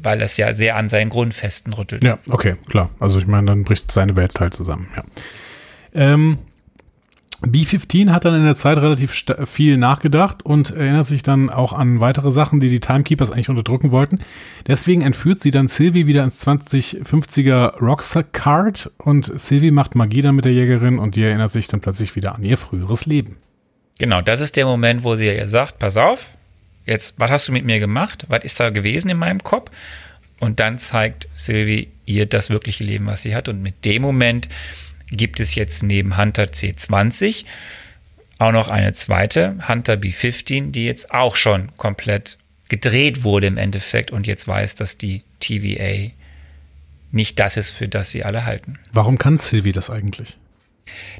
weil 0.00 0.18
das 0.18 0.36
ja 0.36 0.52
sehr 0.52 0.76
an 0.76 0.88
seinen 0.88 1.10
Grundfesten 1.10 1.72
rüttelt. 1.72 2.04
Ja, 2.04 2.18
okay, 2.28 2.56
klar. 2.68 2.90
Also 3.00 3.18
ich 3.18 3.26
meine, 3.26 3.46
dann 3.46 3.64
bricht 3.64 3.90
seine 3.90 4.16
Welt 4.16 4.38
halt 4.38 4.54
zusammen, 4.54 4.88
ja. 4.94 5.02
Ähm, 5.92 6.38
B-15 7.42 8.10
hat 8.10 8.26
dann 8.26 8.34
in 8.34 8.44
der 8.44 8.54
Zeit 8.54 8.76
relativ 8.76 9.12
viel 9.46 9.78
nachgedacht 9.78 10.44
und 10.44 10.72
erinnert 10.72 11.06
sich 11.06 11.22
dann 11.22 11.48
auch 11.48 11.72
an 11.72 12.00
weitere 12.00 12.30
Sachen, 12.30 12.60
die 12.60 12.68
die 12.68 12.80
Timekeepers 12.80 13.30
eigentlich 13.30 13.48
unterdrücken 13.48 13.90
wollten. 13.90 14.20
Deswegen 14.66 15.00
entführt 15.00 15.42
sie 15.42 15.50
dann 15.50 15.68
Sylvie 15.68 16.06
wieder 16.06 16.22
ins 16.22 16.46
2050er 16.46 17.78
Rockstar 17.78 18.24
Card 18.24 18.90
und 18.98 19.32
Sylvie 19.40 19.70
macht 19.70 19.94
Magie 19.94 20.20
dann 20.20 20.34
mit 20.34 20.44
der 20.44 20.52
Jägerin 20.52 20.98
und 20.98 21.16
die 21.16 21.22
erinnert 21.22 21.52
sich 21.52 21.66
dann 21.66 21.80
plötzlich 21.80 22.14
wieder 22.14 22.34
an 22.34 22.44
ihr 22.44 22.58
früheres 22.58 23.06
Leben. 23.06 23.36
Genau, 23.98 24.20
das 24.20 24.40
ist 24.40 24.56
der 24.56 24.66
Moment, 24.66 25.02
wo 25.02 25.14
sie 25.14 25.26
ja 25.26 25.46
sagt, 25.46 25.78
pass 25.78 25.96
auf, 25.96 26.32
jetzt, 26.84 27.14
was 27.18 27.30
hast 27.30 27.48
du 27.48 27.52
mit 27.52 27.64
mir 27.64 27.78
gemacht? 27.78 28.26
Was 28.28 28.44
ist 28.44 28.60
da 28.60 28.70
gewesen 28.70 29.10
in 29.10 29.18
meinem 29.18 29.42
Kopf? 29.42 29.70
Und 30.40 30.58
dann 30.60 30.78
zeigt 30.78 31.28
Sylvie 31.34 31.88
ihr 32.06 32.26
das 32.26 32.50
wirkliche 32.50 32.84
Leben, 32.84 33.06
was 33.06 33.22
sie 33.22 33.34
hat. 33.34 33.48
Und 33.48 33.62
mit 33.62 33.84
dem 33.84 34.02
Moment 34.02 34.48
gibt 35.10 35.40
es 35.40 35.54
jetzt 35.54 35.82
neben 35.82 36.16
Hunter 36.16 36.44
C20 36.44 37.44
auch 38.38 38.52
noch 38.52 38.68
eine 38.68 38.94
zweite, 38.94 39.56
Hunter 39.68 39.94
B15, 39.94 40.70
die 40.70 40.86
jetzt 40.86 41.12
auch 41.12 41.36
schon 41.36 41.76
komplett 41.76 42.38
gedreht 42.68 43.22
wurde 43.22 43.46
im 43.48 43.58
Endeffekt 43.58 44.12
und 44.12 44.26
jetzt 44.26 44.48
weiß, 44.48 44.76
dass 44.76 44.96
die 44.96 45.22
TVA 45.40 46.10
nicht 47.12 47.38
das 47.38 47.56
ist, 47.56 47.70
für 47.70 47.88
das 47.88 48.10
sie 48.10 48.24
alle 48.24 48.46
halten. 48.46 48.78
Warum 48.92 49.18
kann 49.18 49.36
Sylvie 49.36 49.72
das 49.72 49.90
eigentlich? 49.90 50.38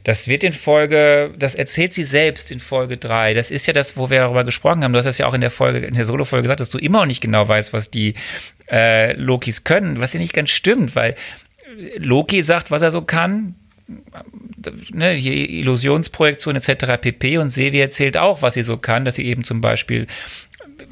Das 0.05 0.29
wird 0.29 0.45
in 0.45 0.53
Folge, 0.53 1.33
das 1.39 1.55
erzählt 1.55 1.95
sie 1.95 2.05
selbst 2.05 2.51
in 2.51 2.59
Folge 2.59 2.97
3. 2.97 3.35
Das 3.35 3.51
ist 3.51 3.67
ja 3.67 3.73
das, 3.73 3.97
wo 3.97 4.11
wir 4.11 4.21
darüber 4.21 4.45
gesprochen 4.45 4.83
haben. 4.83 4.93
Du 4.93 4.99
hast 4.99 5.07
das 5.07 5.19
ja 5.19 5.27
auch 5.27 5.35
in 5.35 5.41
der 5.41 5.51
Folge, 5.51 5.87
in 5.87 5.95
der 5.95 6.07
Solo-Folge 6.07 6.43
gesagt, 6.43 6.61
dass 6.61 6.71
du 6.71 6.79
immer 6.79 7.01
noch 7.01 7.07
nicht 7.07 7.21
genau 7.21 7.47
weißt, 7.47 7.73
was 7.73 7.91
die 7.91 8.15
äh, 8.71 9.13
Lokis 9.13 9.65
können, 9.65 10.01
was 10.01 10.13
ja 10.13 10.21
nicht 10.21 10.33
ganz 10.33 10.51
stimmt, 10.51 10.97
weil 10.97 11.15
Loki 11.99 12.43
sagt, 12.43 12.71
was 12.71 12.83
er 12.83 12.91
so 12.91 13.03
kann. 13.03 13.55
Ne, 14.93 15.13
hier 15.13 15.49
Illusionsprojektion 15.49 16.57
etc. 16.57 17.01
pp. 17.01 17.39
Und 17.39 17.51
Sevi 17.51 17.81
erzählt 17.81 18.17
auch, 18.17 18.43
was 18.43 18.55
sie 18.55 18.63
so 18.63 18.77
kann, 18.77 19.05
dass 19.05 19.17
sie 19.17 19.27
eben 19.27 19.45
zum 19.45 19.61
Beispiel 19.61 20.07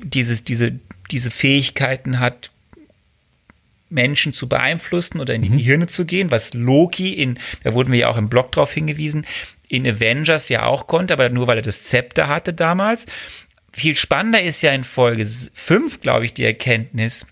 dieses, 0.03 0.45
diese, 0.45 0.79
diese 1.11 1.31
Fähigkeiten 1.31 2.19
hat, 2.19 2.51
Menschen 3.91 4.35
zu 4.35 4.49
beeinflussen 4.49 5.21
oder 5.21 5.35
in 5.35 5.43
die 5.43 5.63
Hirne 5.63 5.87
zu 5.87 6.05
gehen, 6.05 6.31
was 6.31 6.53
Loki 6.55 7.15
in, 7.15 7.39
da 7.65 7.73
wurden 7.73 7.91
wir 7.91 7.99
ja 7.99 8.09
auch 8.09 8.19
im 8.19 8.29
Blog 8.29 8.53
drauf 8.53 8.73
hingewiesen, 8.73 9.27
in 9.69 9.87
Avengers 9.87 10.49
ja 10.49 10.65
auch 10.65 10.87
konnte, 10.87 11.15
aber 11.15 11.31
nur 11.31 11.47
weil 11.47 11.59
er 11.59 11.63
das 11.63 11.85
Zepter 11.85 12.29
hatte 12.29 12.53
damals. 12.53 13.07
Viel 13.73 13.97
spannender 13.97 14.43
ist 14.43 14.63
ja 14.63 14.73
in 14.73 14.85
Folge 14.85 15.25
5, 15.25 16.01
glaube 16.01 16.25
ich, 16.25 16.35
die 16.35 16.45
Erkenntnis, 16.45 17.27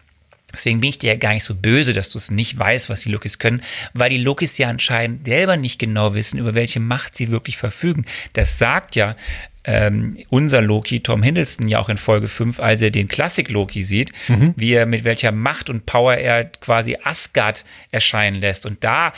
Deswegen 0.52 0.80
bin 0.80 0.90
ich 0.90 0.98
dir 0.98 1.12
ja 1.12 1.18
gar 1.18 1.32
nicht 1.32 1.44
so 1.44 1.54
böse, 1.54 1.92
dass 1.92 2.10
du 2.10 2.18
es 2.18 2.30
nicht 2.30 2.58
weißt, 2.58 2.88
was 2.88 3.00
die 3.00 3.10
Lokis 3.10 3.38
können, 3.38 3.62
weil 3.94 4.10
die 4.10 4.18
Lokis 4.18 4.56
ja 4.58 4.68
anscheinend 4.68 5.26
selber 5.26 5.56
nicht 5.56 5.78
genau 5.78 6.14
wissen, 6.14 6.38
über 6.38 6.54
welche 6.54 6.80
Macht 6.80 7.16
sie 7.16 7.30
wirklich 7.30 7.56
verfügen. 7.56 8.04
Das 8.32 8.58
sagt 8.58 8.96
ja 8.96 9.16
ähm, 9.64 10.16
unser 10.30 10.62
Loki, 10.62 11.00
Tom 11.00 11.22
Hiddleston, 11.22 11.68
ja 11.68 11.80
auch 11.80 11.88
in 11.88 11.98
Folge 11.98 12.28
5, 12.28 12.60
als 12.60 12.80
er 12.80 12.90
den 12.90 13.08
Klassik-Loki 13.08 13.82
sieht, 13.82 14.12
wie 14.56 14.72
er 14.72 14.86
mit 14.86 15.02
welcher 15.02 15.32
Macht 15.32 15.68
und 15.68 15.84
Power 15.86 16.14
er 16.14 16.44
quasi 16.44 16.96
Asgard 17.02 17.64
erscheinen 17.90 18.40
lässt. 18.40 18.64
Und 18.64 18.84
da 18.84 19.12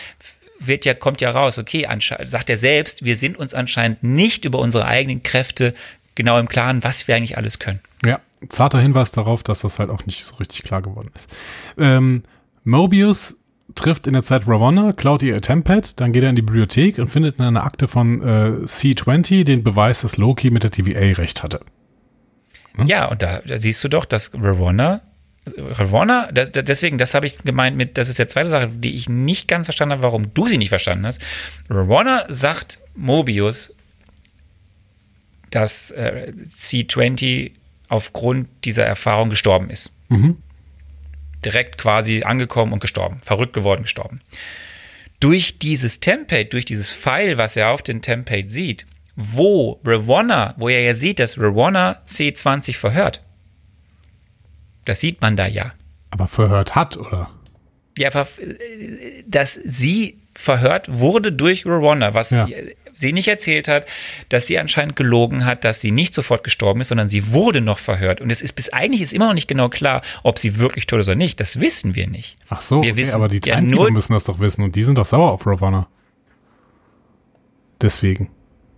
wird 0.58 0.86
ja, 0.86 0.94
kommt 0.94 1.20
ja 1.20 1.30
raus, 1.30 1.58
okay, 1.58 1.86
sagt 2.24 2.50
er 2.50 2.56
selbst, 2.56 3.04
wir 3.04 3.16
sind 3.16 3.36
uns 3.36 3.52
anscheinend 3.52 4.02
nicht 4.02 4.44
über 4.46 4.58
unsere 4.58 4.86
eigenen 4.86 5.22
Kräfte 5.22 5.74
genau 6.14 6.38
im 6.38 6.48
Klaren, 6.48 6.82
was 6.82 7.06
wir 7.06 7.14
eigentlich 7.14 7.36
alles 7.36 7.58
können. 7.58 7.80
Zarter 8.48 8.80
Hinweis 8.80 9.10
darauf, 9.12 9.42
dass 9.42 9.60
das 9.60 9.78
halt 9.78 9.90
auch 9.90 10.06
nicht 10.06 10.24
so 10.24 10.36
richtig 10.36 10.62
klar 10.62 10.82
geworden 10.82 11.10
ist. 11.14 11.28
Ähm, 11.76 12.22
Mobius 12.64 13.36
trifft 13.74 14.06
in 14.06 14.12
der 14.14 14.22
Zeit 14.22 14.46
Ravonna, 14.46 14.92
klaut 14.92 15.22
ihr 15.22 15.40
Tempad, 15.40 16.00
dann 16.00 16.12
geht 16.12 16.22
er 16.22 16.30
in 16.30 16.36
die 16.36 16.42
Bibliothek 16.42 16.98
und 16.98 17.10
findet 17.10 17.38
in 17.38 17.44
einer 17.44 17.64
Akte 17.64 17.86
von 17.88 18.20
äh, 18.22 18.24
C20 18.66 19.44
den 19.44 19.62
Beweis, 19.64 20.00
dass 20.00 20.16
Loki 20.16 20.50
mit 20.50 20.62
der 20.62 20.70
TVA 20.70 21.20
recht 21.20 21.42
hatte. 21.42 21.60
Ja, 22.86 23.06
und 23.06 23.22
da, 23.22 23.40
da 23.44 23.58
siehst 23.58 23.82
du 23.84 23.88
doch, 23.88 24.04
dass 24.04 24.30
Ravonna, 24.34 25.00
Ravonna, 25.58 26.30
das, 26.32 26.52
das- 26.52 26.64
deswegen, 26.64 26.96
das 26.98 27.14
habe 27.14 27.26
ich 27.26 27.38
gemeint 27.38 27.76
mit, 27.76 27.98
das 27.98 28.08
ist 28.08 28.18
der 28.18 28.28
zweite 28.28 28.48
Sache, 28.48 28.68
die 28.68 28.94
ich 28.94 29.08
nicht 29.08 29.48
ganz 29.48 29.66
verstanden 29.66 29.92
habe, 29.92 30.02
warum 30.02 30.32
du 30.32 30.46
sie 30.46 30.58
nicht 30.58 30.68
verstanden 30.68 31.06
hast. 31.06 31.20
Ravonna 31.68 32.24
sagt 32.28 32.78
Mobius, 32.94 33.74
dass 35.50 35.90
äh, 35.90 36.32
C20 36.44 37.52
aufgrund 37.88 38.48
dieser 38.64 38.84
Erfahrung 38.84 39.30
gestorben 39.30 39.70
ist. 39.70 39.92
Direkt 41.44 41.78
quasi 41.78 42.22
angekommen 42.22 42.72
und 42.72 42.80
gestorben. 42.80 43.18
Verrückt 43.22 43.52
geworden, 43.52 43.82
gestorben. 43.82 44.20
Durch 45.20 45.58
dieses 45.58 46.00
Template, 46.00 46.46
durch 46.50 46.64
dieses 46.64 46.92
Pfeil, 46.92 47.38
was 47.38 47.56
er 47.56 47.70
auf 47.70 47.82
dem 47.82 48.02
Template 48.02 48.48
sieht, 48.48 48.86
wo 49.16 49.80
Ravonna, 49.84 50.54
wo 50.58 50.68
er 50.68 50.80
ja 50.82 50.94
sieht, 50.94 51.18
dass 51.18 51.38
Ravonna 51.38 52.00
C20 52.06 52.76
verhört. 52.76 53.22
Das 54.84 55.00
sieht 55.00 55.20
man 55.20 55.36
da 55.36 55.46
ja. 55.46 55.72
Aber 56.10 56.28
verhört 56.28 56.74
hat, 56.74 56.96
oder? 56.96 57.30
Ja, 57.96 58.10
ver- 58.12 58.26
dass 59.26 59.54
sie 59.54 60.18
verhört 60.34 60.86
wurde 60.88 61.32
durch 61.32 61.66
Rwanda, 61.66 62.14
was 62.14 62.30
Ja. 62.30 62.48
Sie 62.98 63.12
nicht 63.12 63.28
erzählt 63.28 63.68
hat, 63.68 63.86
dass 64.28 64.46
sie 64.46 64.58
anscheinend 64.58 64.96
gelogen 64.96 65.44
hat, 65.44 65.64
dass 65.64 65.80
sie 65.80 65.90
nicht 65.90 66.14
sofort 66.14 66.44
gestorben 66.44 66.80
ist, 66.80 66.88
sondern 66.88 67.08
sie 67.08 67.32
wurde 67.32 67.60
noch 67.60 67.78
verhört. 67.78 68.20
Und 68.20 68.30
es 68.30 68.42
ist 68.42 68.52
bis 68.52 68.68
eigentlich 68.70 69.00
ist 69.02 69.12
immer 69.12 69.28
noch 69.28 69.34
nicht 69.34 69.48
genau 69.48 69.68
klar, 69.68 70.02
ob 70.22 70.38
sie 70.38 70.58
wirklich 70.58 70.86
tot 70.86 71.00
ist 71.00 71.08
oder 71.08 71.14
nicht. 71.16 71.40
Das 71.40 71.60
wissen 71.60 71.94
wir 71.94 72.06
nicht. 72.08 72.36
Ach 72.48 72.60
so, 72.62 72.82
Wir 72.82 72.92
okay, 72.92 72.96
wissen 73.00 73.14
aber 73.14 73.28
die 73.28 73.40
ja 73.44 73.60
nur- 73.60 73.90
müssen 73.90 74.12
das 74.12 74.24
doch 74.24 74.38
wissen 74.40 74.62
und 74.62 74.76
die 74.76 74.82
sind 74.82 74.98
doch 74.98 75.06
sauer 75.06 75.32
auf 75.32 75.46
Ravonna. 75.46 75.88
Deswegen. 77.80 78.28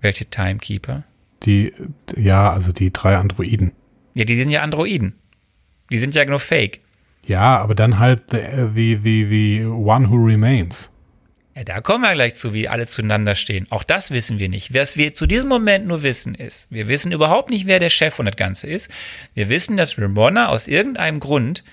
Welche 0.00 0.26
Timekeeper? 0.26 1.04
Die, 1.44 1.72
ja, 2.16 2.50
also 2.52 2.72
die 2.72 2.92
drei 2.92 3.16
Androiden. 3.16 3.72
Ja, 4.14 4.24
die 4.24 4.36
sind 4.36 4.50
ja 4.50 4.62
Androiden. 4.62 5.14
Die 5.90 5.98
sind 5.98 6.14
ja 6.14 6.24
nur 6.24 6.38
Fake. 6.40 6.80
Ja, 7.26 7.58
aber 7.58 7.74
dann 7.74 7.98
halt 7.98 8.22
the, 8.30 8.38
the, 8.74 8.98
the, 9.02 9.24
the 9.28 9.64
one 9.64 10.08
who 10.10 10.16
remains. 10.16 10.90
Ja, 11.56 11.64
da 11.64 11.80
kommen 11.80 12.02
wir 12.02 12.12
gleich 12.12 12.36
zu, 12.36 12.54
wie 12.54 12.68
alle 12.68 12.86
zueinander 12.86 13.34
stehen. 13.34 13.66
Auch 13.70 13.82
das 13.82 14.10
wissen 14.12 14.38
wir 14.38 14.48
nicht. 14.48 14.72
Was 14.72 14.96
wir 14.96 15.14
zu 15.14 15.26
diesem 15.26 15.48
Moment 15.48 15.86
nur 15.86 16.02
wissen 16.02 16.34
ist, 16.34 16.68
wir 16.70 16.86
wissen 16.88 17.12
überhaupt 17.12 17.50
nicht, 17.50 17.66
wer 17.66 17.80
der 17.80 17.90
Chef 17.90 18.14
von 18.14 18.26
das 18.26 18.36
Ganze 18.36 18.68
ist. 18.68 18.90
Wir 19.34 19.48
wissen, 19.48 19.76
dass 19.76 19.98
Ramona 19.98 20.48
aus 20.48 20.68
irgendeinem 20.68 21.18
Grund 21.18 21.64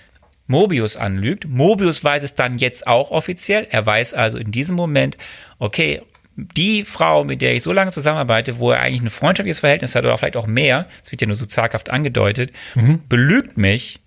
Mobius 0.48 0.96
anlügt. 0.96 1.46
Mobius 1.48 2.04
weiß 2.04 2.24
es 2.24 2.34
dann 2.34 2.58
jetzt 2.58 2.88
auch 2.88 3.12
offiziell. 3.12 3.68
Er 3.70 3.86
weiß 3.86 4.14
also 4.14 4.38
in 4.38 4.52
diesem 4.52 4.76
Moment, 4.76 5.18
okay, 5.60 6.02
die 6.38 6.86
Frau, 6.86 7.24
mit 7.24 7.42
der 7.42 7.56
ich 7.56 7.64
so 7.64 7.74
lange 7.74 7.92
zusammenarbeite, 7.92 8.60
wo 8.60 8.72
er 8.72 8.80
eigentlich 8.80 9.02
ein 9.02 9.10
freundschaftliches 9.10 9.60
Verhältnis 9.60 9.96
hat 9.96 10.06
oder 10.06 10.18
vielleicht 10.18 10.38
auch 10.38 10.48
mehr, 10.48 10.88
das 11.02 11.12
wird 11.12 11.22
ja 11.22 11.28
nur 11.28 11.36
so 11.36 11.46
zaghaft 11.46 11.90
angedeutet, 11.90 12.52
belügt 13.10 13.58
mich 13.58 14.00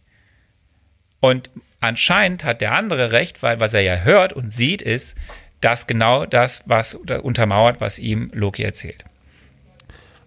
und 1.18 1.50
anscheinend 1.80 2.44
hat 2.44 2.60
der 2.60 2.72
andere 2.72 3.12
recht, 3.12 3.42
weil 3.42 3.60
was 3.60 3.74
er 3.74 3.80
ja 3.80 3.96
hört 3.96 4.32
und 4.32 4.52
sieht, 4.52 4.80
ist, 4.80 5.16
dass 5.60 5.86
genau 5.86 6.26
das, 6.26 6.64
was 6.66 6.94
untermauert, 7.22 7.80
was 7.80 7.98
ihm 7.98 8.30
Loki 8.34 8.62
erzählt. 8.62 9.04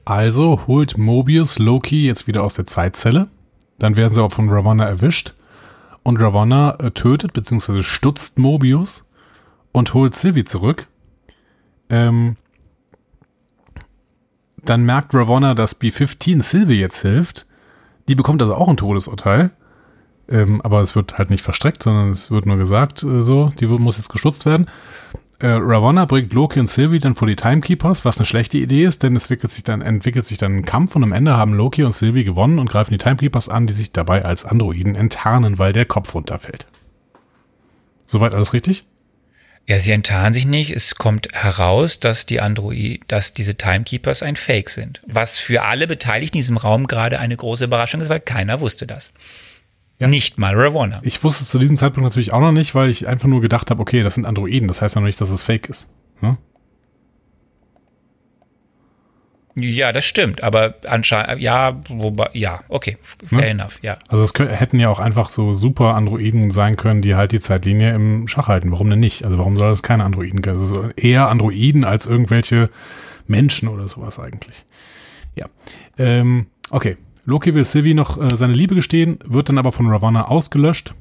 Also 0.06 0.68
holt 0.68 0.98
Mobius 0.98 1.60
Loki 1.60 2.06
jetzt 2.06 2.28
wieder 2.28 2.44
aus 2.44 2.56
der 2.56 2.68
Zeitzelle. 2.68 3.30
Dann 3.80 3.96
werden 3.96 4.14
sie 4.14 4.20
aber 4.20 4.30
von 4.30 4.50
Ravonna 4.50 4.86
erwischt. 4.86 5.34
Und 6.04 6.18
Ravonna 6.18 6.76
äh, 6.80 6.92
tötet 6.92 7.34
bzw. 7.34 7.84
stutzt 7.84 8.38
Mobius 8.38 9.06
und 9.72 9.94
holt 9.94 10.16
Sylvie 10.16 10.44
zurück. 10.44 10.88
Ähm, 11.90 12.36
dann 14.64 14.84
merkt 14.84 15.14
Ravonna, 15.14 15.54
dass 15.54 15.76
B-15 15.76 16.44
Sylvie 16.44 16.80
jetzt 16.80 17.02
hilft. 17.02 17.46
Die 18.08 18.16
bekommt 18.16 18.42
also 18.42 18.56
auch 18.56 18.68
ein 18.68 18.78
Todesurteil. 18.78 19.52
Ähm, 20.30 20.62
aber 20.62 20.82
es 20.82 20.96
wird 20.96 21.18
halt 21.18 21.30
nicht 21.30 21.44
verstreckt, 21.44 21.84
sondern 21.84 22.10
es 22.10 22.32
wird 22.32 22.46
nur 22.46 22.58
gesagt, 22.58 23.04
äh, 23.04 23.22
so, 23.22 23.52
die 23.60 23.68
muss 23.68 23.98
jetzt 23.98 24.10
gestutzt 24.10 24.46
werden. 24.46 24.70
Äh, 25.44 25.58
Ravonna 25.60 26.06
bringt 26.06 26.32
Loki 26.32 26.58
und 26.62 26.68
Sylvie 26.68 27.00
dann 27.00 27.16
vor 27.16 27.28
die 27.28 27.36
Timekeepers, 27.36 28.06
was 28.06 28.18
eine 28.18 28.26
schlechte 28.26 28.58
Idee 28.58 28.86
ist, 28.86 29.04
denn 29.04 29.14
es 29.18 29.24
entwickelt 29.24 29.52
sich 29.52 29.64
dann, 29.64 29.82
entwickelt 29.82 30.26
sich 30.26 30.38
dann 30.38 30.56
ein 30.56 30.66
Kampf 30.66 30.96
und 30.96 31.04
am 31.04 31.12
Ende 31.12 31.36
haben 31.36 31.54
Loki 31.54 31.84
und 31.84 31.94
Sylvie 31.94 32.24
gewonnen 32.24 32.60
und 32.60 32.70
greifen 32.70 32.91
die 32.91 32.98
Timekeepers 32.98 33.50
an, 33.50 33.68
die 33.68 33.74
sich 33.74 33.91
dabei 33.91 34.24
als 34.24 34.46
Androiden 34.46 34.96
enttarnen, 34.96 35.60
weil 35.60 35.74
der 35.74 35.84
Kopf 35.84 36.16
runterfällt. 36.16 36.66
Soweit 38.08 38.34
alles 38.34 38.54
richtig? 38.54 38.86
Ja, 39.68 39.80
sie 39.80 39.91
enttarnen 39.91 40.34
sich 40.34 40.46
nicht. 40.46 40.72
Es 40.72 40.96
kommt 40.96 41.28
heraus, 41.34 42.00
dass 42.00 42.26
die 42.26 42.39
Android, 42.39 43.02
dass 43.10 43.34
diese 43.34 43.56
Timekeepers 43.56 44.24
ein 44.24 44.38
Fake 44.38 44.70
sind. 44.70 45.02
Was 45.08 45.39
für 45.39 45.64
alle 45.64 45.88
Beteiligten 45.88 46.38
in 46.38 46.44
diesem 46.44 46.58
Raum 46.58 46.88
gerade 46.88 47.20
eine 47.20 47.36
große 47.36 47.66
Überraschung 47.66 48.00
ist, 48.00 48.08
weil 48.08 48.22
keiner 48.22 48.62
wusste 48.62 48.88
das. 48.88 49.12
Ja. 50.00 50.08
Nicht 50.08 50.38
mal 50.38 50.54
Ravonna. 50.56 51.00
Ich 51.04 51.24
wusste 51.24 51.44
es 51.44 51.50
zu 51.50 51.60
diesem 51.60 51.78
Zeitpunkt 51.78 52.04
natürlich 52.04 52.34
auch 52.34 52.41
noch 52.41 52.52
nicht, 52.52 52.76
weil 52.76 52.89
ich 52.89 53.08
einfach 53.08 53.28
nur 53.28 53.41
gedacht 53.41 53.70
habe, 53.70 53.82
okay, 53.82 54.04
das 54.04 54.16
sind 54.16 54.26
Androiden, 54.26 54.68
das 54.68 54.82
heißt 54.82 54.96
ja 54.96 55.02
noch 55.02 55.06
nicht, 55.08 55.22
dass 55.22 55.30
es 55.30 55.44
fake 55.44 55.70
ist. 55.70 55.91
Hm? 56.20 56.38
Ja, 59.56 59.91
das 59.91 60.04
stimmt, 60.06 60.41
aber 60.41 60.76
anscheinend, 60.88 61.39
ja, 61.39 61.80
wobei, 61.88 62.30
ja, 62.34 62.62
okay, 62.70 62.98
fair 63.02 63.39
Ne? 63.39 63.48
enough, 63.50 63.80
ja. 63.84 63.98
Also 64.08 64.24
es 64.24 64.34
hätten 64.34 64.80
ja 64.80 64.89
auch 64.89 64.98
einfach 64.98 65.30
so 65.30 65.54
super 65.54 65.94
Androiden 65.94 66.50
sein 66.50 66.76
können, 66.76 67.04
die 67.04 67.14
halt 67.14 67.34
die 67.34 67.39
Zeitlinie 67.39 67.94
im 67.94 68.28
Schach 68.28 68.48
halten. 68.48 68.72
Warum 68.72 68.89
denn 68.89 69.00
nicht? 69.00 69.26
Also 69.26 69.38
warum 69.38 69.60
soll 69.60 69.70
das 69.70 69.84
keine 69.84 70.06
Androiden 70.06 70.41
geben? 70.41 70.58
Also 70.58 70.89
eher 70.96 71.30
Androiden 71.30 71.84
als 71.84 72.08
irgendwelche 72.08 72.72
Menschen 73.28 73.68
oder 73.68 73.88
sowas 73.88 74.18
eigentlich. 74.18 74.66
Ja. 75.36 75.46
Ähm, 76.00 76.48
okay. 76.72 76.98
Loki 77.26 77.53
will 77.55 77.63
Sylvie 77.63 77.93
noch 77.93 78.17
äh, 78.21 78.36
seine 78.36 78.53
Liebe 78.53 78.76
gestehen, 78.76 79.19
wird 79.26 79.49
dann 79.49 79.57
aber 79.57 79.71
von 79.71 79.88
Ravonna 79.88 80.26
ausgelöscht. 80.26 80.93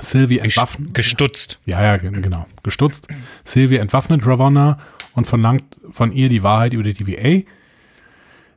Sylvie 0.00 0.38
entwaffnet. 0.38 0.94
Gestutzt. 0.94 1.58
Ja, 1.66 1.82
ja, 1.82 1.96
gen- 1.96 2.22
genau. 2.22 2.46
Gestutzt. 2.62 3.08
Sylvie 3.44 3.76
entwaffnet 3.78 4.26
Ravonna 4.26 4.78
und 5.14 5.26
verlangt 5.26 5.64
von 5.90 6.12
ihr 6.12 6.28
die 6.28 6.42
Wahrheit 6.42 6.72
über 6.72 6.84
die 6.84 6.94
TVA. 6.94 7.42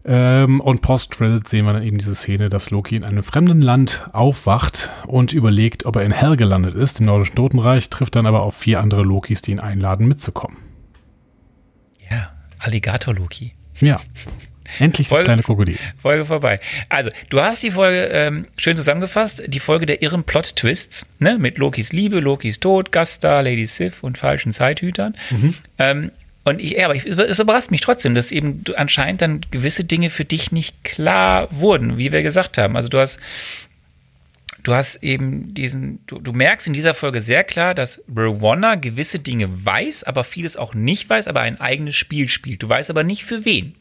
Ähm, 0.04 0.62
und 0.62 0.82
post-Credit 0.82 1.48
sehen 1.48 1.66
wir 1.66 1.74
dann 1.74 1.84
eben 1.84 1.98
diese 1.98 2.16
Szene, 2.16 2.50
dass 2.50 2.72
Loki 2.72 2.96
in 2.96 3.04
einem 3.04 3.22
fremden 3.24 3.62
Land 3.62 4.08
aufwacht 4.14 4.90
und 5.08 5.32
überlegt, 5.34 5.86
ob 5.86 5.96
er 5.96 6.04
in 6.04 6.12
Hell 6.12 6.38
gelandet 6.38 6.76
ist, 6.76 7.00
im 7.00 7.06
nordischen 7.08 7.36
Totenreich, 7.36 7.90
trifft 7.90 8.16
dann 8.16 8.26
aber 8.26 8.42
auf 8.42 8.56
vier 8.56 8.80
andere 8.80 9.04
Lokis, 9.04 9.42
die 9.44 9.52
ihn 9.52 9.60
einladen, 9.60 10.08
mitzukommen. 10.08 10.58
Ja, 12.10 12.32
Alligator-Loki. 12.60 13.54
Ja. 13.80 14.00
Endlich 14.80 15.08
das 15.08 15.10
Folge- 15.10 15.26
kleine 15.26 15.44
Krokodil. 15.44 15.78
Folge 15.98 16.26
vorbei. 16.26 16.60
Also, 16.90 17.10
du 17.30 17.42
hast 17.42 17.64
die 17.64 17.72
Folge 17.72 18.10
ähm, 18.12 18.46
schön 18.58 18.76
zusammengefasst, 18.76 19.44
die 19.48 19.60
Folge 19.60 19.86
der 19.86 20.02
irren 20.02 20.24
Plot-Twists, 20.24 21.06
ne? 21.20 21.38
mit 21.40 21.58
Lokis 21.58 21.94
Liebe, 21.94 22.20
Lokis 22.20 22.60
Tod, 22.60 22.92
Gaststar, 22.92 23.44
Lady 23.44 23.66
Sif 23.68 24.04
und 24.04 24.18
falschen 24.18 24.54
Zeithütern. 24.54 25.16
Ähm, 25.78 26.12
und 26.44 26.60
ich, 26.60 26.72
ja, 26.72 26.86
aber 26.86 26.96
ich, 26.96 27.06
es 27.06 27.40
überrascht 27.40 27.70
mich 27.70 27.82
trotzdem, 27.82 28.16
dass 28.16 28.32
eben 28.32 28.64
anscheinend 28.76 29.22
dann 29.22 29.42
gewisse 29.52 29.84
Dinge 29.84 30.10
für 30.10 30.26
dich 30.26 30.52
nicht 30.52 30.84
klar 30.84 31.48
wurden, 31.52 31.98
wie 31.98 32.12
wir 32.12 32.24
gesagt 32.24 32.58
haben. 32.58 32.76
Also 32.76 32.90
du 32.90 32.98
hast, 32.98 33.20
du 34.64 34.74
hast 34.74 35.04
eben 35.04 35.54
diesen, 35.54 36.00
du, 36.08 36.20
du 36.20 36.34
merkst 36.34 36.66
in 36.66 36.74
dieser 36.74 36.96
Folge 36.96 37.22
sehr 37.22 37.44
klar, 37.44 37.76
dass 37.76 38.02
Rowanda 38.16 38.74
gewisse 38.76 39.20
Dinge 39.20 39.50
weiß, 39.66 40.04
aber 40.04 40.24
vieles 40.24 40.58
auch 40.58 40.74
nicht 40.74 41.10
weiß, 41.10 41.28
aber 41.28 41.42
ein 41.42 41.60
eigenes 41.60 41.96
Spiel 41.96 42.28
spielt. 42.28 42.64
Du 42.64 42.70
weißt 42.70 42.90
aber 42.90 43.04
nicht 43.04 43.24
für 43.24 43.46
wen. 43.46 43.76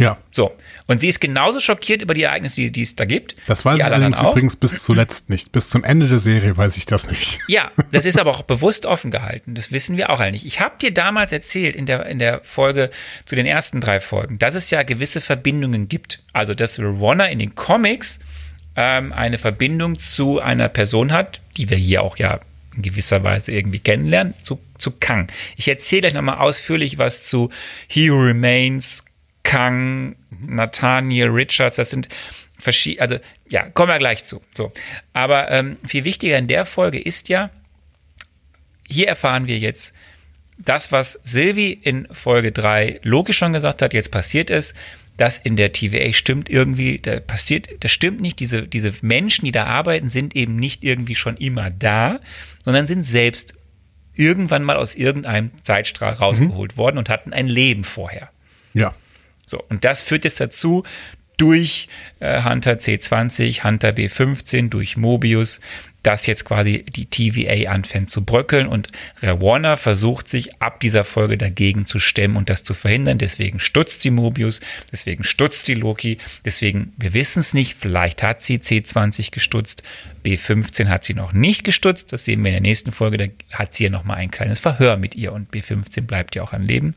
Ja. 0.00 0.16
So. 0.30 0.50
Und 0.86 1.02
sie 1.02 1.08
ist 1.08 1.20
genauso 1.20 1.60
schockiert 1.60 2.00
über 2.00 2.14
die 2.14 2.22
Ereignisse, 2.22 2.62
die, 2.62 2.72
die 2.72 2.82
es 2.82 2.96
da 2.96 3.04
gibt. 3.04 3.36
Das 3.46 3.66
weiß 3.66 3.76
ich 3.76 3.84
alle 3.84 3.96
allerdings 3.96 4.18
übrigens 4.18 4.56
bis 4.56 4.82
zuletzt 4.82 5.28
nicht. 5.28 5.52
Bis 5.52 5.68
zum 5.68 5.84
Ende 5.84 6.08
der 6.08 6.18
Serie 6.18 6.56
weiß 6.56 6.78
ich 6.78 6.86
das 6.86 7.08
nicht. 7.08 7.40
Ja, 7.48 7.70
das 7.90 8.06
ist 8.06 8.18
aber 8.18 8.30
auch 8.30 8.42
bewusst 8.42 8.86
offen 8.86 9.10
gehalten. 9.10 9.54
Das 9.54 9.72
wissen 9.72 9.96
wir 9.96 10.10
auch 10.10 10.20
alle 10.20 10.30
nicht. 10.32 10.46
Ich 10.46 10.60
habe 10.60 10.76
dir 10.80 10.94
damals 10.94 11.32
erzählt 11.32 11.74
in 11.74 11.84
der, 11.84 12.06
in 12.06 12.18
der 12.18 12.40
Folge 12.44 12.90
zu 13.26 13.34
den 13.34 13.44
ersten 13.44 13.80
drei 13.80 14.00
Folgen, 14.00 14.38
dass 14.38 14.54
es 14.54 14.70
ja 14.70 14.84
gewisse 14.84 15.20
Verbindungen 15.20 15.88
gibt. 15.88 16.22
Also, 16.32 16.54
dass 16.54 16.78
Rowena 16.78 17.26
in 17.26 17.40
den 17.40 17.56
Comics 17.56 18.20
ähm, 18.76 19.12
eine 19.12 19.36
Verbindung 19.36 19.98
zu 19.98 20.40
einer 20.40 20.68
Person 20.68 21.12
hat, 21.12 21.40
die 21.56 21.68
wir 21.68 21.76
hier 21.76 22.02
auch 22.02 22.16
ja 22.18 22.40
in 22.76 22.82
gewisser 22.82 23.24
Weise 23.24 23.52
irgendwie 23.52 23.80
kennenlernen, 23.80 24.32
zu, 24.42 24.60
zu 24.78 24.92
Kang. 24.92 25.26
Ich 25.56 25.68
erzähle 25.68 26.02
gleich 26.02 26.14
nochmal 26.14 26.38
ausführlich 26.38 26.98
was 26.98 27.22
zu 27.22 27.50
He 27.88 28.08
Remains, 28.08 29.04
Kang, 29.42 30.16
Nathaniel 30.30 31.28
Richards, 31.28 31.76
das 31.76 31.90
sind 31.90 32.08
verschiedene, 32.58 33.02
also 33.02 33.18
ja, 33.48 33.68
kommen 33.70 33.92
wir 33.92 33.98
gleich 33.98 34.24
zu. 34.24 34.42
So. 34.54 34.72
Aber 35.12 35.50
ähm, 35.50 35.76
viel 35.86 36.04
wichtiger 36.04 36.38
in 36.38 36.46
der 36.46 36.64
Folge 36.64 37.00
ist 37.00 37.28
ja, 37.28 37.50
hier 38.88 39.08
erfahren 39.08 39.46
wir 39.46 39.58
jetzt, 39.58 39.94
das, 40.58 40.92
was 40.92 41.18
Sylvie 41.24 41.72
in 41.72 42.06
Folge 42.10 42.52
3 42.52 43.00
logisch 43.02 43.38
schon 43.38 43.52
gesagt 43.52 43.80
hat, 43.82 43.94
jetzt 43.94 44.10
passiert 44.10 44.50
es, 44.50 44.74
das 45.16 45.38
in 45.38 45.56
der 45.56 45.72
TVA 45.72 46.12
stimmt 46.12 46.48
irgendwie, 46.48 46.98
da 46.98 47.20
passiert, 47.20 47.68
das 47.80 47.92
stimmt 47.92 48.20
nicht, 48.20 48.40
diese, 48.40 48.66
diese 48.66 48.92
Menschen, 49.02 49.44
die 49.44 49.52
da 49.52 49.64
arbeiten, 49.64 50.10
sind 50.10 50.34
eben 50.36 50.56
nicht 50.56 50.82
irgendwie 50.84 51.14
schon 51.14 51.36
immer 51.36 51.70
da, 51.70 52.20
sondern 52.64 52.86
sind 52.86 53.02
selbst 53.02 53.54
irgendwann 54.14 54.64
mal 54.64 54.76
aus 54.76 54.94
irgendeinem 54.94 55.50
Zeitstrahl 55.62 56.14
rausgeholt 56.14 56.76
worden 56.76 56.98
und 56.98 57.08
hatten 57.08 57.32
ein 57.32 57.46
Leben 57.46 57.84
vorher. 57.84 58.30
Ja. 58.74 58.94
So, 59.50 59.60
und 59.68 59.84
das 59.84 60.04
führt 60.04 60.22
jetzt 60.24 60.40
dazu, 60.40 60.84
durch 61.36 61.88
äh, 62.20 62.44
Hunter 62.44 62.74
C20, 62.74 63.64
Hunter 63.64 63.88
B15, 63.90 64.68
durch 64.68 64.96
Mobius, 64.96 65.60
dass 66.04 66.26
jetzt 66.26 66.44
quasi 66.44 66.84
die 66.84 67.06
TVA 67.06 67.72
anfängt 67.72 68.10
zu 68.10 68.24
bröckeln 68.24 68.68
und 68.68 68.88
Warner 69.20 69.76
versucht 69.76 70.28
sich 70.28 70.62
ab 70.62 70.80
dieser 70.80 71.04
Folge 71.04 71.36
dagegen 71.36 71.84
zu 71.84 71.98
stemmen 71.98 72.36
und 72.36 72.48
das 72.48 72.64
zu 72.64 72.72
verhindern. 72.72 73.18
Deswegen 73.18 73.58
stutzt 73.58 74.02
sie 74.02 74.10
Mobius, 74.10 74.60
deswegen 74.92 75.24
stutzt 75.24 75.66
sie 75.66 75.74
Loki, 75.74 76.18
deswegen, 76.44 76.92
wir 76.96 77.12
wissen 77.12 77.40
es 77.40 77.52
nicht, 77.52 77.74
vielleicht 77.74 78.22
hat 78.22 78.42
sie 78.42 78.58
C20 78.58 79.30
gestutzt, 79.30 79.82
B15 80.24 80.88
hat 80.88 81.04
sie 81.04 81.14
noch 81.14 81.32
nicht 81.32 81.64
gestutzt, 81.64 82.12
das 82.12 82.24
sehen 82.24 82.42
wir 82.44 82.48
in 82.50 82.54
der 82.54 82.62
nächsten 82.62 82.92
Folge, 82.92 83.18
da 83.18 83.26
hat 83.58 83.74
sie 83.74 83.84
ja 83.84 83.90
nochmal 83.90 84.18
ein 84.18 84.30
kleines 84.30 84.60
Verhör 84.60 84.96
mit 84.96 85.16
ihr 85.16 85.32
und 85.32 85.52
B15 85.52 86.02
bleibt 86.02 86.34
ja 86.36 86.42
auch 86.42 86.52
am 86.52 86.66
Leben. 86.66 86.94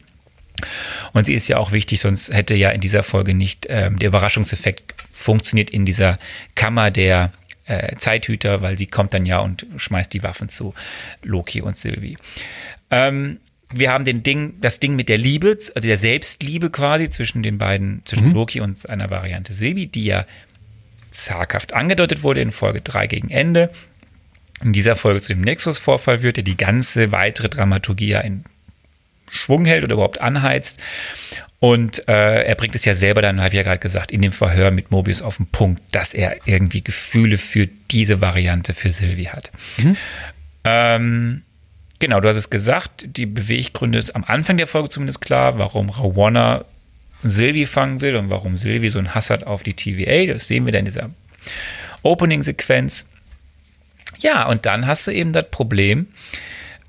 Und 1.13 1.25
sie 1.25 1.33
ist 1.33 1.47
ja 1.47 1.57
auch 1.57 1.71
wichtig, 1.71 1.99
sonst 1.99 2.33
hätte 2.33 2.55
ja 2.55 2.69
in 2.69 2.81
dieser 2.81 3.03
Folge 3.03 3.33
nicht 3.33 3.67
ähm, 3.69 3.99
der 3.99 4.09
Überraschungseffekt 4.09 4.93
funktioniert 5.11 5.69
in 5.69 5.85
dieser 5.85 6.17
Kammer 6.55 6.91
der 6.91 7.31
äh, 7.65 7.95
Zeithüter, 7.95 8.61
weil 8.61 8.77
sie 8.77 8.87
kommt 8.87 9.13
dann 9.13 9.25
ja 9.25 9.39
und 9.39 9.65
schmeißt 9.77 10.13
die 10.13 10.23
Waffen 10.23 10.49
zu 10.49 10.73
Loki 11.23 11.61
und 11.61 11.77
Sylvie. 11.77 12.17
Ähm, 12.91 13.37
wir 13.73 13.91
haben 13.91 14.05
den 14.05 14.21
Ding, 14.21 14.55
das 14.61 14.79
Ding 14.79 14.95
mit 14.95 15.09
der 15.09 15.17
Liebe, 15.17 15.57
also 15.75 15.87
der 15.87 15.97
Selbstliebe 15.97 16.69
quasi 16.69 17.09
zwischen 17.09 17.41
den 17.41 17.57
beiden, 17.57 18.03
zwischen 18.05 18.29
mhm. 18.29 18.33
Loki 18.33 18.59
und 18.61 18.87
einer 18.89 19.09
Variante 19.09 19.53
Sylvie, 19.53 19.87
die 19.87 20.05
ja 20.05 20.25
zaghaft 21.09 21.73
angedeutet 21.73 22.23
wurde 22.23 22.41
in 22.41 22.51
Folge 22.51 22.81
3 22.81 23.07
gegen 23.07 23.29
Ende. 23.29 23.71
In 24.63 24.73
dieser 24.73 24.95
Folge 24.95 25.21
zu 25.21 25.33
dem 25.33 25.41
Nexus-Vorfall 25.41 26.21
wird, 26.21 26.37
der 26.37 26.43
die 26.43 26.57
ganze 26.57 27.11
weitere 27.11 27.49
Dramaturgie 27.49 28.09
ja 28.09 28.21
in 28.21 28.45
Schwung 29.34 29.65
hält 29.65 29.84
oder 29.84 29.95
überhaupt 29.95 30.21
anheizt. 30.21 30.79
Und 31.59 32.07
äh, 32.09 32.43
er 32.43 32.55
bringt 32.55 32.75
es 32.75 32.84
ja 32.84 32.93
selber 32.93 33.21
dann, 33.21 33.39
habe 33.39 33.49
ich 33.49 33.55
ja 33.55 33.63
gerade 33.63 33.79
gesagt, 33.79 34.11
in 34.11 34.21
dem 34.21 34.34
Verhör 34.34 34.69
mit 34.69 34.91
Mobius 34.91 35.21
auf 35.21 35.38
den 35.38 35.47
Punkt, 35.47 35.81
dass 35.91 36.13
er 36.13 36.45
irgendwie 36.45 36.84
Gefühle 36.84 37.38
für 37.38 37.67
diese 37.89 38.19
Variante 38.19 38.73
für 38.73 38.91
Sylvie 38.91 39.29
hat. 39.29 39.49
Mhm. 39.77 39.97
Ähm, 40.65 41.41
genau, 41.99 42.19
du 42.19 42.27
hast 42.27 42.36
es 42.36 42.49
gesagt, 42.49 43.05
die 43.17 43.25
Beweggründe 43.25 43.97
ist 43.97 44.13
am 44.13 44.25
Anfang 44.25 44.57
der 44.57 44.67
Folge 44.67 44.89
zumindest 44.89 45.21
klar, 45.21 45.57
warum 45.57 45.89
Rawana 45.89 46.65
Sylvie 47.23 47.65
fangen 47.65 48.01
will 48.01 48.17
und 48.17 48.29
warum 48.29 48.57
Sylvie 48.57 48.89
so 48.89 48.99
einen 48.99 49.15
Hass 49.15 49.29
hat 49.29 49.45
auf 49.45 49.63
die 49.63 49.73
TVA. 49.73 50.34
Das 50.34 50.47
sehen 50.47 50.65
wir 50.65 50.73
dann 50.73 50.79
in 50.79 50.86
dieser 50.86 51.09
Opening-Sequenz. 52.01 53.07
Ja, 54.19 54.47
und 54.47 54.65
dann 54.65 54.86
hast 54.86 55.07
du 55.07 55.11
eben 55.11 55.31
das 55.31 55.49
Problem, 55.49 56.07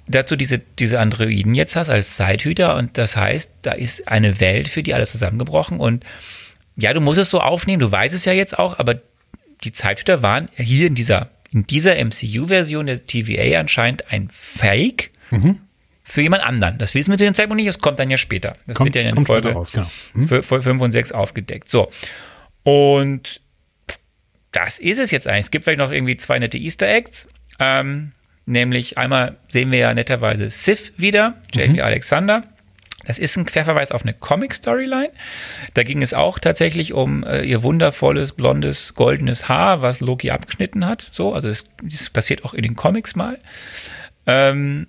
dass 0.06 0.26
du 0.26 0.36
diese, 0.36 0.58
diese 0.58 1.00
Androiden 1.00 1.54
jetzt 1.54 1.76
hast 1.76 1.88
als 1.88 2.14
Zeithüter 2.14 2.76
und 2.76 2.98
das 2.98 3.16
heißt, 3.16 3.52
da 3.62 3.72
ist 3.72 4.08
eine 4.08 4.40
Welt 4.40 4.68
für 4.68 4.82
die 4.82 4.94
alles 4.94 5.12
zusammengebrochen 5.12 5.80
und 5.80 6.04
ja, 6.76 6.92
du 6.92 7.00
musst 7.00 7.18
es 7.18 7.30
so 7.30 7.40
aufnehmen, 7.40 7.80
du 7.80 7.90
weißt 7.90 8.14
es 8.14 8.24
ja 8.24 8.32
jetzt 8.32 8.58
auch, 8.58 8.78
aber 8.78 8.96
die 9.62 9.72
Zeithüter 9.72 10.22
waren 10.22 10.48
hier 10.56 10.86
in 10.86 10.94
dieser, 10.94 11.30
in 11.50 11.66
dieser 11.66 11.96
MCU-Version 12.04 12.86
der 12.86 13.06
TVA 13.06 13.60
anscheinend 13.60 14.12
ein 14.12 14.28
Fake 14.30 15.10
mhm. 15.30 15.60
für 16.02 16.20
jemand 16.20 16.44
anderen. 16.44 16.76
Das 16.78 16.94
wissen 16.94 17.10
wir 17.10 17.18
zu 17.18 17.24
dem 17.24 17.34
Zeitpunkt 17.34 17.56
nicht, 17.56 17.68
das 17.68 17.78
kommt 17.78 17.98
dann 17.98 18.10
ja 18.10 18.18
später. 18.18 18.54
Das 18.66 18.76
kommt, 18.76 18.94
wird 18.94 19.04
ja 19.04 19.08
in 19.08 19.16
der 19.16 19.24
Folge 19.24 19.52
raus, 19.52 19.72
genau. 19.72 19.90
mhm. 20.12 20.26
5 20.26 20.66
und 20.80 20.92
6 20.92 21.12
aufgedeckt. 21.12 21.70
So. 21.70 21.90
Und 22.64 23.40
das 24.52 24.78
ist 24.78 24.98
es 24.98 25.10
jetzt 25.10 25.26
eigentlich. 25.26 25.46
Es 25.46 25.50
gibt 25.50 25.64
vielleicht 25.64 25.78
noch 25.78 25.92
irgendwie 25.92 26.16
zwei 26.16 26.38
nette 26.38 26.58
Easter 26.58 26.88
Eggs. 26.88 27.28
Ähm, 27.58 28.12
Nämlich 28.46 28.98
einmal 28.98 29.36
sehen 29.48 29.70
wir 29.70 29.78
ja 29.78 29.94
netterweise 29.94 30.50
Sif 30.50 30.92
wieder, 30.96 31.34
Jamie 31.54 31.78
mhm. 31.78 31.84
Alexander. 31.84 32.42
Das 33.06 33.18
ist 33.18 33.36
ein 33.36 33.44
Querverweis 33.44 33.92
auf 33.92 34.02
eine 34.02 34.14
Comic-Storyline. 34.14 35.10
Da 35.74 35.82
ging 35.82 36.02
es 36.02 36.14
auch 36.14 36.38
tatsächlich 36.38 36.92
um 36.94 37.22
äh, 37.24 37.42
ihr 37.42 37.62
wundervolles, 37.62 38.32
blondes, 38.32 38.94
goldenes 38.94 39.48
Haar, 39.48 39.82
was 39.82 40.00
Loki 40.00 40.30
abgeschnitten 40.30 40.86
hat. 40.86 41.10
So, 41.12 41.34
also 41.34 41.48
das, 41.48 41.66
das 41.82 42.10
passiert 42.10 42.44
auch 42.44 42.54
in 42.54 42.62
den 42.62 42.76
Comics 42.76 43.14
mal. 43.14 43.38
Ähm, 44.26 44.86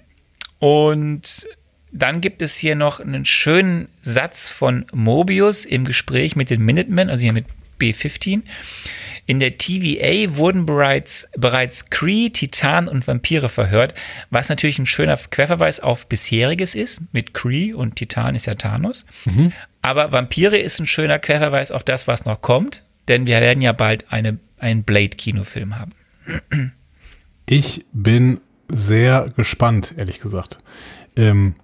und 0.60 1.48
dann 1.92 2.22
gibt 2.22 2.42
es 2.42 2.58
hier 2.58 2.76
noch 2.76 3.00
einen 3.00 3.26
schönen 3.26 3.88
Satz 4.02 4.50
von 4.50 4.86
Mobius 4.94 5.66
im 5.66 5.86
Gespräch 5.86 6.36
mit 6.36 6.50
den 6.50 6.62
Minutemen, 6.62 7.10
also 7.10 7.24
hier 7.24 7.34
mit 7.34 7.46
B15. 7.80 8.42
In 9.28 9.40
der 9.40 9.58
TVA 9.58 10.36
wurden 10.36 10.66
bereits, 10.66 11.30
bereits 11.36 11.90
Kree, 11.90 12.30
Titan 12.30 12.88
und 12.88 13.08
Vampire 13.08 13.50
verhört, 13.50 13.96
was 14.30 14.50
natürlich 14.50 14.78
ein 14.78 14.86
schöner 14.86 15.18
Querverweis 15.18 15.80
auf 15.80 16.08
bisheriges 16.08 16.76
ist. 16.76 17.02
Mit 17.12 17.34
Kree 17.34 17.74
und 17.74 17.96
Titan 17.96 18.36
ist 18.36 18.46
ja 18.46 18.56
Thanos. 18.56 19.06
Mhm. 19.26 19.52
Aber 19.82 20.12
Vampire 20.12 20.58
ist 20.58 20.80
ein 20.80 20.88
schöner 20.88 21.20
Querverweis 21.20 21.72
auf 21.72 21.84
das, 21.84 22.08
was 22.08 22.26
noch 22.26 22.42
kommt, 22.42 22.84
denn 23.08 23.26
wir 23.26 23.42
werden 23.42 23.62
ja 23.62 23.72
bald 23.72 24.12
eine, 24.12 24.38
einen 24.60 24.84
Blade-Kinofilm 24.84 25.78
haben. 25.78 25.92
Ich 27.48 27.86
bin 27.94 28.42
sehr 28.68 29.32
gespannt, 29.36 29.94
ehrlich 29.98 30.20
gesagt. 30.20 30.60
Ähm, 31.16 31.56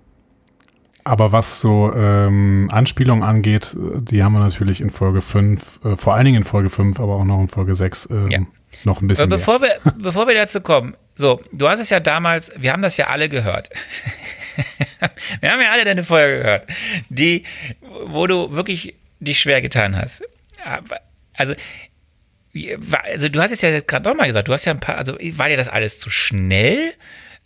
aber 1.03 1.31
was 1.31 1.61
so 1.61 1.91
ähm, 1.93 2.69
Anspielungen 2.71 3.23
angeht, 3.23 3.75
die 3.75 4.23
haben 4.23 4.33
wir 4.33 4.39
natürlich 4.39 4.81
in 4.81 4.89
Folge 4.89 5.21
5, 5.21 5.79
äh, 5.83 5.95
vor 5.95 6.13
allen 6.13 6.25
Dingen 6.25 6.37
in 6.37 6.43
Folge 6.43 6.69
5, 6.69 6.99
aber 6.99 7.15
auch 7.15 7.25
noch 7.25 7.39
in 7.39 7.47
Folge 7.47 7.75
6 7.75 8.05
äh, 8.07 8.15
ja. 8.29 8.39
noch 8.83 9.01
ein 9.01 9.07
bisschen. 9.07 9.23
Aber 9.23 9.37
bevor 9.37 9.61
wir, 9.61 9.75
bevor 9.97 10.27
wir 10.27 10.35
dazu 10.35 10.61
kommen, 10.61 10.95
so, 11.15 11.41
du 11.51 11.67
hast 11.69 11.79
es 11.79 11.89
ja 11.89 11.99
damals, 11.99 12.51
wir 12.57 12.71
haben 12.71 12.81
das 12.81 12.97
ja 12.97 13.07
alle 13.07 13.29
gehört. 13.29 13.69
wir 15.41 15.51
haben 15.51 15.61
ja 15.61 15.71
alle 15.71 15.85
deine 15.85 16.03
Folge 16.03 16.43
gehört, 16.43 16.67
die, 17.09 17.43
wo 18.05 18.27
du 18.27 18.53
wirklich 18.53 18.95
dich 19.19 19.39
schwer 19.39 19.61
getan 19.61 19.95
hast. 19.95 20.23
Also, 21.35 21.53
also 23.05 23.29
du 23.29 23.41
hast 23.41 23.51
es 23.51 23.61
ja 23.61 23.79
gerade 23.79 24.09
nochmal 24.09 24.27
gesagt, 24.27 24.47
du 24.47 24.53
hast 24.53 24.65
ja 24.65 24.73
ein 24.73 24.79
paar, 24.79 24.97
also 24.97 25.13
war 25.13 25.49
dir 25.49 25.57
das 25.57 25.69
alles 25.69 25.99
zu 25.99 26.09
schnell? 26.09 26.93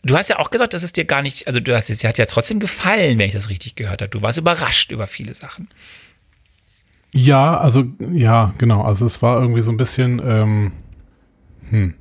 Du 0.06 0.16
hast 0.16 0.30
ja 0.30 0.38
auch 0.38 0.52
gesagt, 0.52 0.76
dass 0.76 0.84
es 0.84 0.94
dir 0.94 1.04
gar 1.04 1.24
nicht, 1.24 1.48
also 1.48 1.60
du 1.60 1.76
hast 1.76 1.90
es 1.90 2.04
hat 2.04 2.20
ja 2.20 2.28
trotzdem 2.28 2.60
gefallen, 2.60 3.18
wenn 3.18 3.28
ich 3.28 3.34
das 3.34 3.50
richtig 3.50 3.76
gehört 3.76 4.04
habe. 4.04 4.10
Du 4.10 4.22
warst 4.22 4.38
überrascht 4.38 4.92
über 4.92 5.08
viele 5.08 5.34
Sachen. 5.34 5.68
Ja, 7.12 7.58
also 7.58 7.86
ja, 8.12 8.54
genau. 8.60 8.84
Also 8.84 9.08
es 9.08 9.24
war 9.24 9.42
irgendwie 9.42 9.64
so 9.64 9.72
ein 9.72 9.78
bisschen, 9.78 10.22
ähm, 10.24 10.72
hm. 11.72 11.96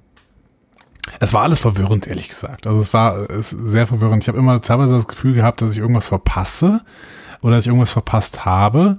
Es 1.18 1.32
war 1.32 1.44
alles 1.44 1.60
verwirrend, 1.60 2.06
ehrlich 2.06 2.28
gesagt. 2.28 2.66
Also 2.66 2.80
es 2.80 2.92
war 2.92 3.30
es 3.30 3.48
sehr 3.48 3.86
verwirrend. 3.86 4.22
Ich 4.22 4.28
habe 4.28 4.38
immer 4.38 4.60
teilweise 4.60 4.92
das 4.92 5.08
Gefühl 5.08 5.32
gehabt, 5.32 5.62
dass 5.62 5.72
ich 5.72 5.78
irgendwas 5.78 6.08
verpasse 6.08 6.82
oder 7.40 7.56
dass 7.56 7.64
ich 7.64 7.68
irgendwas 7.68 7.92
verpasst 7.92 8.44
habe. 8.44 8.98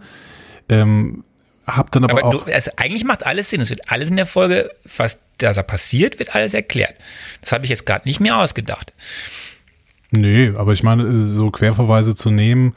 Ähm, 0.68 1.24
hab 1.68 1.92
dann 1.92 2.06
aber, 2.06 2.24
aber 2.24 2.26
auch. 2.26 2.46
Du, 2.46 2.52
also 2.52 2.72
eigentlich 2.78 3.04
macht 3.04 3.24
alles 3.24 3.52
Sinn. 3.52 3.62
Es 3.62 3.70
wird 3.70 3.92
alles 3.92 4.10
in 4.10 4.16
der 4.16 4.26
Folge, 4.26 4.72
was 4.98 5.20
da 5.38 5.52
passiert, 5.64 6.20
wird 6.20 6.36
alles 6.36 6.54
erklärt. 6.54 6.96
Das 7.42 7.52
habe 7.52 7.66
ich 7.66 7.70
jetzt 7.70 7.86
gerade 7.86 8.08
nicht 8.08 8.20
mehr 8.20 8.38
ausgedacht. 8.38 8.94
Nee, 10.12 10.54
aber 10.56 10.74
ich 10.74 10.84
meine, 10.84 11.26
so 11.26 11.52
Querverweise 11.52 12.16
zu 12.16 12.30
nehmen, 12.30 12.76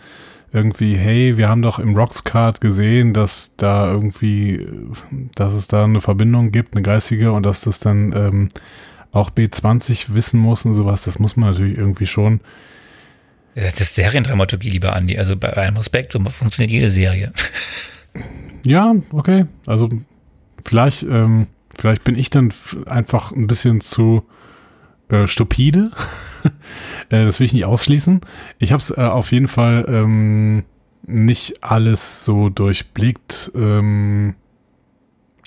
irgendwie, 0.53 0.97
hey, 0.97 1.37
wir 1.37 1.49
haben 1.49 1.63
doch 1.63 1.79
im 1.79 1.95
Rockscard 1.95 2.61
gesehen, 2.61 3.13
dass 3.13 3.55
da 3.57 3.91
irgendwie, 3.91 4.67
dass 5.35 5.53
es 5.53 5.69
da 5.69 5.85
eine 5.85 6.01
Verbindung 6.01 6.53
gibt, 6.53 6.75
eine 6.75 6.83
geistige, 6.83 7.33
und 7.33 7.45
dass 7.45 7.61
das 7.61 7.81
dann 7.81 8.13
ähm, 8.17 8.49
auch 9.13 9.31
B20 9.31 10.15
wissen 10.15 10.41
muss 10.41 10.65
und 10.65 10.75
sowas, 10.75 11.03
das 11.03 11.19
muss 11.19 11.37
man 11.37 11.51
natürlich 11.51 11.77
irgendwie 11.77 12.07
schon. 12.07 12.41
Das 13.55 13.81
ist 13.81 13.95
Seriendramaturgie, 13.95 14.71
lieber 14.71 14.95
Andi. 14.95 15.19
Also 15.19 15.37
bei 15.37 15.53
allem 15.53 15.77
Respekt, 15.77 16.13
so 16.13 16.21
funktioniert 16.21 16.71
jede 16.71 16.91
Serie. 16.91 17.33
Ja, 18.65 18.95
okay. 19.13 19.47
Also 19.67 19.89
vielleicht, 20.65 21.05
ähm, 21.05 21.47
vielleicht 21.79 22.05
bin 22.05 22.17
ich 22.17 22.31
dann 22.31 22.53
einfach 22.87 23.33
ein 23.33 23.47
bisschen 23.47 23.81
zu 23.81 24.25
äh, 25.09 25.27
stupide. 25.27 25.93
äh, 27.09 27.25
das 27.25 27.41
will 27.41 27.47
ich 27.47 27.53
nicht 27.53 27.65
ausschließen. 27.65 28.21
Ich 28.59 28.73
habe 28.73 28.83
es 28.83 28.91
äh, 28.91 29.01
auf 29.01 29.33
jeden 29.33 29.49
Fall 29.49 29.87
ähm, 29.89 30.65
nicht 31.03 31.65
alles 31.65 32.25
so 32.25 32.51
durchblickt. 32.51 33.53
Ähm, 33.55 34.35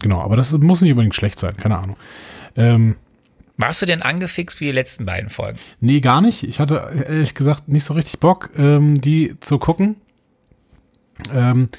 genau, 0.02 0.22
aber 0.22 0.36
das 0.36 0.52
muss 0.54 0.82
nicht 0.82 0.92
unbedingt 0.92 1.16
schlecht 1.16 1.40
sein, 1.40 1.58
keine 1.58 1.78
Ahnung. 1.78 1.98
Ähm, 2.56 2.96
warst 3.58 3.82
du 3.82 3.86
denn 3.86 4.02
angefixt 4.02 4.60
wie 4.60 4.66
die 4.66 4.72
letzten 4.72 5.06
beiden 5.06 5.30
Folgen? 5.30 5.60
Nee, 5.80 6.00
gar 6.00 6.22
nicht. 6.22 6.44
Ich 6.44 6.60
hatte 6.60 7.06
ehrlich 7.08 7.36
gesagt 7.36 7.68
nicht 7.68 7.84
so 7.84 7.94
richtig 7.94 8.20
Bock, 8.20 8.50
ähm, 8.58 9.00
die 9.00 9.36
zu 9.40 9.60
gucken. 9.60 9.98
Ähm, 11.32 11.70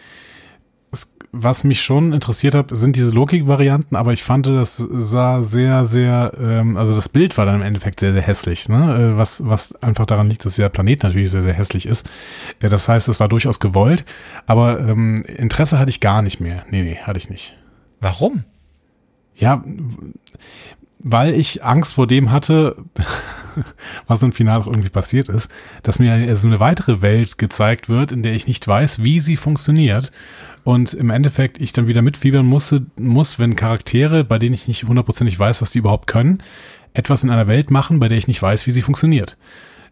was 1.32 1.64
mich 1.64 1.82
schon 1.82 2.12
interessiert 2.12 2.54
hat, 2.54 2.68
sind 2.72 2.96
diese 2.96 3.10
Logik-Varianten, 3.10 3.96
aber 3.96 4.12
ich 4.12 4.22
fand, 4.22 4.46
das 4.46 4.76
sah 4.76 5.42
sehr, 5.42 5.84
sehr, 5.84 6.32
ähm, 6.38 6.76
also 6.76 6.94
das 6.94 7.08
Bild 7.08 7.36
war 7.38 7.46
dann 7.46 7.56
im 7.56 7.62
Endeffekt 7.62 8.00
sehr, 8.00 8.12
sehr 8.12 8.22
hässlich, 8.22 8.68
ne? 8.68 9.12
Äh, 9.14 9.16
was, 9.16 9.46
was 9.46 9.74
einfach 9.82 10.06
daran 10.06 10.28
liegt, 10.28 10.44
dass 10.44 10.56
der 10.56 10.68
Planet 10.68 11.02
natürlich 11.02 11.30
sehr, 11.30 11.42
sehr 11.42 11.54
hässlich 11.54 11.86
ist. 11.86 12.08
Äh, 12.60 12.68
das 12.68 12.88
heißt, 12.88 13.08
es 13.08 13.18
war 13.18 13.28
durchaus 13.28 13.60
gewollt, 13.60 14.04
aber 14.46 14.80
ähm, 14.80 15.24
Interesse 15.24 15.78
hatte 15.78 15.90
ich 15.90 16.00
gar 16.00 16.22
nicht 16.22 16.40
mehr. 16.40 16.64
Nee, 16.70 16.82
nee, 16.82 16.96
hatte 16.96 17.18
ich 17.18 17.30
nicht. 17.30 17.58
Warum? 17.98 18.44
ja, 19.36 19.62
weil 20.98 21.34
ich 21.34 21.64
Angst 21.64 21.94
vor 21.94 22.06
dem 22.06 22.30
hatte, 22.30 22.76
was 24.06 24.22
im 24.22 24.32
Finale 24.32 24.64
irgendwie 24.66 24.88
passiert 24.88 25.28
ist, 25.28 25.50
dass 25.82 25.98
mir 25.98 26.36
so 26.36 26.46
eine 26.46 26.60
weitere 26.60 27.02
Welt 27.02 27.38
gezeigt 27.38 27.88
wird, 27.88 28.12
in 28.12 28.22
der 28.22 28.34
ich 28.34 28.46
nicht 28.46 28.66
weiß, 28.66 29.02
wie 29.02 29.20
sie 29.20 29.36
funktioniert. 29.36 30.12
Und 30.64 30.94
im 30.94 31.10
Endeffekt 31.10 31.60
ich 31.60 31.72
dann 31.72 31.88
wieder 31.88 32.02
mitfiebern 32.02 32.46
musste, 32.46 32.86
muss, 32.98 33.38
wenn 33.38 33.56
Charaktere, 33.56 34.24
bei 34.24 34.38
denen 34.38 34.54
ich 34.54 34.68
nicht 34.68 34.84
hundertprozentig 34.84 35.38
weiß, 35.38 35.60
was 35.60 35.72
die 35.72 35.78
überhaupt 35.78 36.06
können, 36.06 36.42
etwas 36.94 37.24
in 37.24 37.30
einer 37.30 37.46
Welt 37.46 37.70
machen, 37.70 37.98
bei 37.98 38.08
der 38.08 38.18
ich 38.18 38.28
nicht 38.28 38.40
weiß, 38.40 38.66
wie 38.66 38.70
sie 38.70 38.82
funktioniert. 38.82 39.36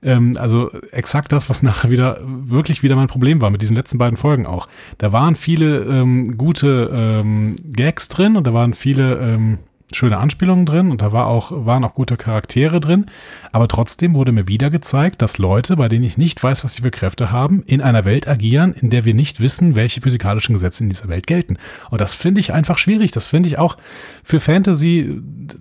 Ähm, 0.03 0.37
also 0.39 0.71
exakt 0.93 1.33
das, 1.33 1.51
was 1.51 1.63
nachher 1.63 1.91
wieder 1.91 2.21
wirklich 2.23 2.83
wieder 2.83 2.97
mein 2.97 3.09
Problem 3.09 3.41
war 3.41 3.51
mit 3.51 3.63
diesen 3.63 3.77
letzten 3.77 3.99
beiden 3.99 4.17
Folgen 4.17 4.47
auch. 4.47 4.69
Da 4.99 5.13
waren 5.13 5.35
viele 5.35 5.81
ähm, 5.81 6.39
gute 6.39 6.91
ähm, 6.93 7.57
Gags 7.73 8.09
drin 8.09 8.37
und 8.37 8.47
da 8.47 8.55
waren 8.55 8.75
viele 8.75 9.19
ähm, 9.19 9.59
schöne 9.93 10.19
Anspielungen 10.19 10.67
drin 10.67 10.91
und 10.91 11.03
da 11.03 11.13
war 11.13 11.27
auch, 11.27 11.51
waren 11.67 11.85
auch 11.85 11.95
gute 11.95 12.17
Charaktere 12.17 12.81
drin. 12.81 13.07
Aber 13.53 13.69
trotzdem 13.69 14.15
wurde 14.15 14.33
mir 14.33 14.49
wieder 14.49 14.71
gezeigt, 14.71 15.23
dass 15.23 15.39
Leute, 15.39 15.77
bei 15.77 15.89
denen 15.89 16.05
ich 16.05 16.19
nicht 16.19 16.43
weiß, 16.43 16.65
was 16.65 16.75
sie 16.75 16.83
für 16.83 16.91
Kräfte 16.91 17.33
haben, 17.33 17.63
in 17.65 17.81
einer 17.81 18.05
Welt 18.05 18.29
agieren, 18.29 18.73
in 18.73 18.91
der 18.91 19.05
wir 19.05 19.15
nicht 19.15 19.41
wissen, 19.41 19.75
welche 19.75 20.01
physikalischen 20.01 20.55
Gesetze 20.55 20.85
in 20.85 20.91
dieser 20.91 21.09
Welt 21.09 21.27
gelten. 21.27 21.59
Und 21.91 22.01
das 22.01 22.15
finde 22.15 22.41
ich 22.41 22.53
einfach 22.53 22.79
schwierig. 22.79 23.13
Das 23.13 23.29
finde 23.29 23.49
ich 23.49 23.59
auch 23.59 23.77
für 24.23 24.41
Fantasy, 24.41 25.21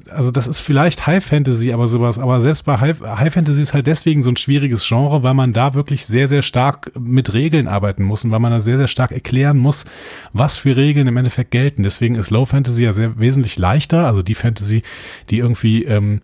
also 0.09 0.31
das 0.31 0.47
ist 0.47 0.59
vielleicht 0.59 1.07
High 1.07 1.23
Fantasy, 1.23 1.71
aber 1.73 1.87
sowas, 1.87 2.19
aber 2.19 2.41
selbst 2.41 2.63
bei 2.65 2.79
High, 2.79 3.01
High 3.01 3.33
Fantasy 3.33 3.61
ist 3.61 3.73
halt 3.73 3.87
deswegen 3.87 4.23
so 4.23 4.29
ein 4.29 4.37
schwieriges 4.37 4.87
Genre, 4.87 5.23
weil 5.23 5.33
man 5.33 5.53
da 5.53 5.73
wirklich 5.73 6.05
sehr, 6.05 6.27
sehr 6.27 6.41
stark 6.41 6.91
mit 6.99 7.33
Regeln 7.33 7.67
arbeiten 7.67 8.03
muss 8.03 8.23
und 8.23 8.31
weil 8.31 8.39
man 8.39 8.51
da 8.51 8.61
sehr, 8.61 8.77
sehr 8.77 8.87
stark 8.87 9.11
erklären 9.11 9.57
muss, 9.57 9.85
was 10.33 10.57
für 10.57 10.75
Regeln 10.75 11.07
im 11.07 11.17
Endeffekt 11.17 11.51
gelten. 11.51 11.83
Deswegen 11.83 12.15
ist 12.15 12.29
Low 12.29 12.45
Fantasy 12.45 12.83
ja 12.83 12.91
sehr 12.91 13.19
wesentlich 13.19 13.57
leichter, 13.57 14.05
also 14.05 14.18
die 14.23 14.35
Fantasy, 14.35 14.83
die 15.29 15.39
irgendwie 15.39 15.83
ähm, 15.85 16.21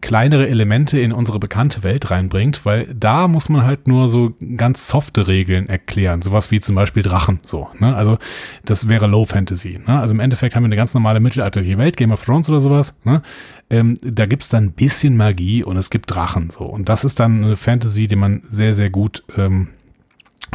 kleinere 0.00 0.48
Elemente 0.48 1.00
in 1.00 1.12
unsere 1.12 1.40
bekannte 1.40 1.82
Welt 1.82 2.10
reinbringt, 2.10 2.64
weil 2.64 2.86
da 2.94 3.26
muss 3.26 3.48
man 3.48 3.64
halt 3.64 3.88
nur 3.88 4.08
so 4.08 4.34
ganz 4.56 4.86
softe 4.86 5.26
Regeln 5.26 5.68
erklären, 5.68 6.22
sowas 6.22 6.50
wie 6.50 6.60
zum 6.60 6.76
Beispiel 6.76 7.02
Drachen, 7.02 7.40
so, 7.42 7.68
ne? 7.78 7.96
Also 7.96 8.18
das 8.64 8.88
wäre 8.88 9.08
Low 9.08 9.24
Fantasy, 9.24 9.80
ne? 9.84 9.98
Also 9.98 10.14
im 10.14 10.20
Endeffekt 10.20 10.54
haben 10.54 10.62
wir 10.62 10.68
eine 10.68 10.76
ganz 10.76 10.94
normale 10.94 11.18
mittelalterliche 11.18 11.78
Welt, 11.78 11.96
Game 11.96 12.12
of 12.12 12.24
Thrones 12.24 12.48
oder 12.48 12.60
sowas, 12.60 13.00
ne? 13.04 13.22
Ähm, 13.68 13.98
da 14.02 14.26
gibt's 14.26 14.48
dann 14.48 14.64
ein 14.64 14.72
bisschen 14.72 15.16
Magie 15.16 15.64
und 15.64 15.76
es 15.76 15.90
gibt 15.90 16.14
Drachen, 16.14 16.50
so. 16.50 16.64
Und 16.64 16.88
das 16.88 17.04
ist 17.04 17.18
dann 17.18 17.42
eine 17.42 17.56
Fantasy, 17.56 18.06
die 18.06 18.16
man 18.16 18.42
sehr, 18.48 18.72
sehr 18.72 18.90
gut 18.90 19.24
ähm, 19.36 19.68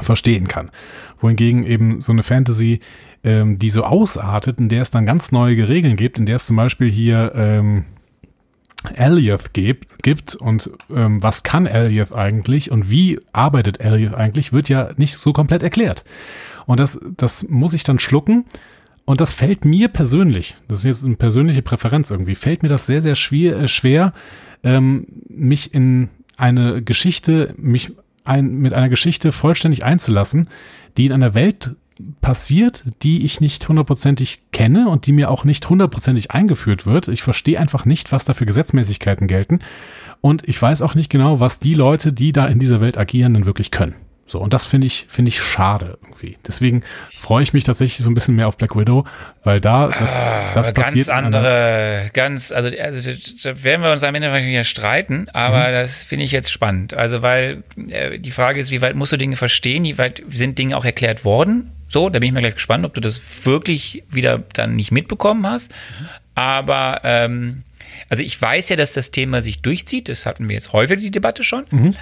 verstehen 0.02 0.48
kann. 0.48 0.72
Wohingegen 1.20 1.64
eben 1.64 2.02
so 2.02 2.12
eine 2.12 2.24
Fantasy, 2.24 2.80
ähm, 3.24 3.60
die 3.60 3.70
so 3.70 3.84
ausartet, 3.84 4.60
in 4.60 4.70
der 4.70 4.82
es 4.82 4.92
dann 4.92 5.06
ganz 5.06 5.32
neue 5.32 5.68
Regeln 5.68 5.96
gibt, 5.96 6.18
in 6.18 6.26
der 6.26 6.38
es 6.38 6.48
zum 6.48 6.56
Beispiel 6.56 6.90
hier 6.90 7.34
ähm, 7.36 7.86
Elioth 8.96 9.54
gibt, 9.54 10.02
gibt 10.02 10.36
und 10.36 10.72
ähm, 10.90 11.22
was 11.22 11.44
kann 11.44 11.68
Elioth 11.68 12.14
eigentlich 12.14 12.72
und 12.72 12.90
wie 12.90 13.20
arbeitet 13.32 13.80
Elioth 13.80 14.16
eigentlich, 14.16 14.54
wird 14.54 14.70
ja 14.70 14.90
nicht 14.98 15.18
so 15.18 15.34
komplett 15.34 15.62
erklärt. 15.62 16.04
Und 16.66 16.80
das, 16.80 17.00
das 17.18 17.48
muss 17.48 17.74
ich 17.74 17.84
dann 17.84 18.00
schlucken. 18.00 18.46
Und 19.06 19.20
das 19.20 19.34
fällt 19.34 19.66
mir 19.66 19.88
persönlich, 19.88 20.58
das 20.68 20.80
ist 20.80 20.84
jetzt 20.86 21.06
eine 21.06 21.16
persönliche 21.16 21.64
Präferenz 21.64 22.12
irgendwie, 22.12 22.36
fällt 22.36 22.64
mir 22.64 22.70
das 22.70 22.86
sehr, 22.86 23.02
sehr 23.02 23.16
schwer, 23.16 23.58
äh, 23.58 23.68
schwer 23.68 24.14
ähm, 24.64 25.06
mich 25.28 25.74
in 25.74 26.10
eine 26.38 26.82
Geschichte, 26.82 27.54
mich 27.58 27.94
ein, 28.24 28.56
mit 28.58 28.74
einer 28.74 28.90
Geschichte 28.90 29.32
vollständig 29.32 29.84
einzulassen, 29.84 30.48
die 30.98 31.06
in 31.06 31.12
einer 31.12 31.34
Welt 31.34 31.76
passiert, 32.22 32.84
die 33.04 33.26
ich 33.26 33.42
nicht 33.42 33.68
hundertprozentig 33.68 34.44
kenne 34.52 34.90
und 34.90 35.06
die 35.06 35.12
mir 35.12 35.30
auch 35.30 35.44
nicht 35.44 35.70
hundertprozentig 35.70 36.32
eingeführt 36.32 36.86
wird. 36.86 37.08
Ich 37.08 37.22
verstehe 37.24 37.60
einfach 37.60 37.86
nicht, 37.86 38.12
was 38.12 38.26
da 38.26 38.34
für 38.34 38.46
Gesetzmäßigkeiten 38.46 39.28
gelten. 39.28 39.60
Und 40.20 40.48
ich 40.48 40.60
weiß 40.62 40.82
auch 40.82 40.96
nicht 40.96 41.10
genau, 41.10 41.40
was 41.40 41.60
die 41.60 41.74
Leute, 41.74 42.14
die 42.14 42.32
da 42.32 42.48
in 42.48 42.60
dieser 42.60 42.82
Welt 42.82 42.98
agieren, 42.98 43.34
denn 43.34 43.46
wirklich 43.46 43.72
können. 43.72 43.96
So, 44.32 44.40
und 44.40 44.54
das 44.54 44.66
finde 44.66 44.88
ich, 44.88 45.08
finde 45.10 45.28
ich 45.28 45.42
schade 45.42 45.98
irgendwie. 46.02 46.38
Deswegen 46.48 46.84
freue 47.20 47.44
ich 47.44 47.52
mich 47.52 47.66
tatsächlich 47.66 48.02
so 48.02 48.10
ein 48.10 48.14
bisschen 48.14 48.38
mehr 48.38 48.48
auf 48.48 48.56
Black 48.56 48.78
Widow, 48.78 49.06
weil 49.44 49.60
da 49.60 49.90
das, 49.90 50.16
ah, 50.16 50.54
das 50.56 50.74
passiert. 50.74 51.08
Ganz 51.08 51.10
andere, 51.10 52.10
ganz, 52.14 52.54
also, 52.54 52.70
also 52.82 53.12
da 53.44 53.64
werden 53.66 53.82
wir 53.84 53.92
uns 53.92 54.04
am 54.04 54.16
Ende 54.16 54.32
wahrscheinlich 54.32 54.70
streiten, 54.70 55.28
aber 55.34 55.68
mhm. 55.68 55.74
das 55.74 56.04
finde 56.04 56.24
ich 56.24 56.32
jetzt 56.32 56.50
spannend. 56.50 56.94
Also, 56.94 57.22
weil 57.22 57.64
äh, 57.90 58.20
die 58.20 58.32
Frage 58.32 58.62
ist, 58.62 58.72
wie 58.72 58.82
weit 58.82 58.96
musst 58.96 59.12
du 59.12 59.18
Dinge 59.18 59.36
verstehen, 59.36 59.84
wie 59.84 59.98
weit 59.98 60.24
sind 60.30 60.58
Dinge 60.58 60.78
auch 60.78 60.86
erklärt 60.86 61.26
worden? 61.26 61.74
So, 61.90 62.08
da 62.10 62.20
bin 62.20 62.28
ich 62.28 62.34
mal 62.34 62.40
gleich 62.40 62.54
gespannt, 62.54 62.86
ob 62.86 62.94
du 62.94 63.02
das 63.02 63.22
wirklich 63.44 64.02
wieder 64.10 64.42
dann 64.54 64.78
nicht 64.78 64.94
mitbekommen 64.94 65.46
hast. 65.46 65.74
Mhm. 65.74 66.06
Aber 66.36 67.02
ähm, 67.04 67.64
also 68.10 68.24
ich 68.24 68.42
weiß 68.42 68.70
ja, 68.70 68.76
dass 68.76 68.94
das 68.94 69.12
Thema 69.12 69.42
sich 69.42 69.62
durchzieht. 69.62 70.10
Das 70.10 70.26
hatten 70.26 70.48
wir 70.48 70.56
jetzt 70.56 70.74
häufig 70.74 71.02
die 71.02 71.12
Debatte 71.12 71.44
schon. 71.44 71.66
Mhm. 71.72 71.96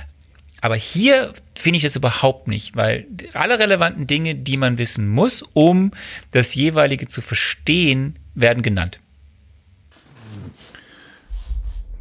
Aber 0.62 0.76
hier 0.76 1.34
finde 1.58 1.78
ich 1.78 1.84
das 1.84 1.96
überhaupt 1.96 2.48
nicht, 2.48 2.76
weil 2.76 3.08
alle 3.34 3.60
relevanten 3.60 4.08
Dinge, 4.08 4.36
die 4.36 4.58
man 4.58 4.78
wissen 4.78 5.08
muss, 5.08 5.44
um 5.54 5.92
das 6.32 6.56
jeweilige 6.56 7.08
zu 7.08 7.22
verstehen, 7.22 8.18
werden 8.36 8.62
genannt. 8.62 9.00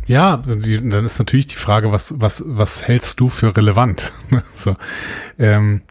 Ja, 0.06 0.38
dann 0.38 1.04
ist 1.04 1.18
natürlich 1.18 1.48
die 1.48 1.56
Frage, 1.56 1.92
was, 1.92 2.18
was, 2.18 2.42
was 2.46 2.82
hältst 2.82 3.20
du 3.20 3.28
für 3.28 3.54
relevant? 3.54 4.10
so, 4.56 4.74
ähm, 5.38 5.82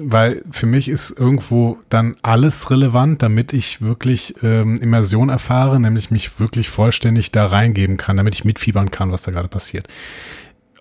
weil 0.00 0.42
für 0.50 0.64
mich 0.64 0.88
ist 0.88 1.10
irgendwo 1.10 1.78
dann 1.90 2.16
alles 2.22 2.70
relevant, 2.70 3.20
damit 3.20 3.52
ich 3.52 3.82
wirklich 3.82 4.36
ähm, 4.42 4.76
Immersion 4.76 5.28
erfahre, 5.28 5.78
nämlich 5.78 6.10
mich 6.10 6.40
wirklich 6.40 6.70
vollständig 6.70 7.30
da 7.30 7.44
reingeben 7.44 7.98
kann, 7.98 8.16
damit 8.16 8.34
ich 8.34 8.46
mitfiebern 8.46 8.90
kann, 8.90 9.12
was 9.12 9.22
da 9.22 9.32
gerade 9.32 9.48
passiert. 9.48 9.86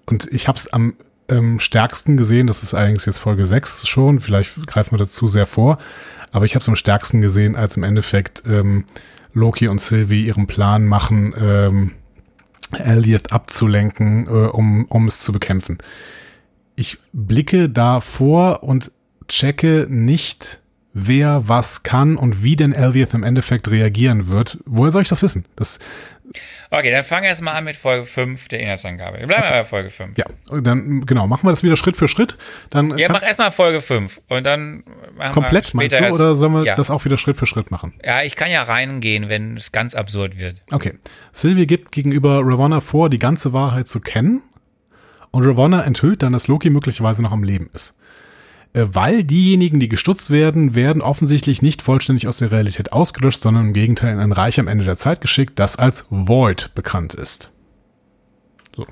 Und 0.06 0.32
ich 0.32 0.48
habe 0.48 0.58
es 0.58 0.72
am 0.72 0.94
ähm, 1.32 1.60
stärksten 1.60 2.18
gesehen, 2.18 2.48
das 2.48 2.64
ist 2.64 2.74
allerdings 2.74 3.06
jetzt 3.06 3.20
Folge 3.20 3.46
6 3.46 3.88
schon, 3.88 4.20
vielleicht 4.20 4.68
greifen 4.68 4.92
wir 4.92 5.00
dazu 5.00 5.28
sehr 5.28 5.46
vor, 5.46 5.78
aber 6.32 6.46
ich 6.46 6.56
habe 6.56 6.62
es 6.62 6.70
am 6.70 6.76
stärksten 6.76 7.22
gesehen, 7.22 7.56
als 7.56 7.78
im 7.78 7.84
Endeffekt 7.84 8.44
ähm, 8.48 8.86
Loki 9.34 9.68
und 9.68 9.82
Sylvie 9.82 10.26
ihren 10.26 10.48
Plan 10.48 10.86
machen, 10.86 11.34
ähm, 11.40 11.92
Elliot 12.72 13.32
abzulenken, 13.32 14.28
äh, 14.28 14.30
um, 14.30 14.86
um 14.86 15.08
es 15.08 15.22
zu 15.22 15.32
bekämpfen. 15.32 15.78
Ich 16.76 16.98
blicke 17.14 17.70
da 17.70 18.02
vor 18.02 18.64
und 18.64 18.92
checke 19.28 19.88
nicht, 19.90 20.61
wer 20.94 21.48
was 21.48 21.84
kann 21.84 22.18
und 22.18 22.44
wie 22.44 22.56
denn 22.56 22.74
Elliot 22.74 23.14
im 23.14 23.24
Endeffekt 23.24 23.70
reagieren 23.70 24.28
wird. 24.28 24.58
Woher 24.66 24.92
soll 24.92 25.02
ich 25.02 25.10
das 25.10 25.24
wissen? 25.24 25.46
Das 25.56 25.80
Okay, 26.70 26.92
dann 26.92 27.04
fangen 27.04 27.24
wir 27.24 27.30
erstmal 27.30 27.56
an 27.56 27.66
mit 27.66 27.76
Folge 27.76 28.06
5 28.06 28.48
der 28.48 28.62
Inhaltsangabe. 28.62 29.20
Wir 29.20 29.28
bleiben 29.28 29.44
okay. 29.44 29.60
bei 29.60 29.66
Folge 29.66 29.90
5. 29.90 30.18
Ja, 30.18 30.26
dann 30.62 31.06
genau, 31.06 31.28
machen 31.28 31.46
wir 31.46 31.50
das 31.52 31.64
wieder 31.64 31.76
Schritt 31.76 31.98
für 31.98 32.08
Schritt. 32.08 32.38
Dann 32.70 32.98
ja, 32.98 33.10
mach 33.12 33.24
erstmal 33.24 33.52
Folge 33.52 33.82
5 33.82 34.22
und 34.30 34.46
dann 34.46 34.84
machen 35.18 35.34
komplett 35.34 35.66
wir 35.74 35.82
später 35.82 36.02
meinst 36.02 36.20
du, 36.20 36.24
oder 36.24 36.36
sollen 36.36 36.54
wir 36.54 36.64
ja. 36.64 36.76
das 36.76 36.90
auch 36.90 37.04
wieder 37.04 37.18
Schritt 37.18 37.38
für 37.38 37.46
Schritt 37.46 37.72
machen? 37.72 37.94
Ja, 38.06 38.22
ich 38.22 38.36
kann 38.36 38.50
ja 38.50 38.64
reingehen, 38.64 39.28
wenn 39.28 39.58
es 39.58 39.72
ganz 39.72 39.96
absurd 39.96 40.40
wird. 40.40 40.62
Okay. 40.72 40.94
Sylvie 41.34 41.68
gibt 41.68 41.92
gegenüber 41.92 42.42
Ravonna 42.44 42.80
vor, 42.80 43.10
die 43.10 43.20
ganze 43.20 43.52
Wahrheit 43.52 43.90
zu 43.90 44.00
kennen 44.00 44.42
und 45.32 45.46
Ravonna 45.46 45.84
enthüllt 45.84 46.24
dann, 46.24 46.34
dass 46.34 46.48
Loki 46.48 46.70
möglicherweise 46.70 47.22
noch 47.22 47.34
am 47.34 47.44
Leben 47.44 47.70
ist. 47.74 47.96
Äh, 48.74 48.88
weil 48.92 49.24
diejenigen, 49.24 49.80
die 49.80 49.90
gestutzt 49.90 50.30
werden, 50.30 50.76
werden 50.76 51.02
offensichtlich 51.02 51.62
nicht 51.62 51.82
vollständig 51.82 52.28
aus 52.28 52.38
der 52.38 52.52
Realität 52.52 52.94
ausgelöscht, 52.94 53.42
sondern 53.42 53.68
im 53.68 53.74
Gegenteil 53.74 54.14
in 54.14 54.20
ein 54.20 54.32
Reich 54.32 54.60
am 54.60 54.68
Ende 54.68 54.86
der 54.86 54.98
Zeit 54.98 55.22
geschickt, 55.22 55.60
das 55.60 55.76
als 55.76 56.06
Void 56.10 56.72
bekannt 56.76 57.14
ist. 57.14 57.52
So. 58.76 58.86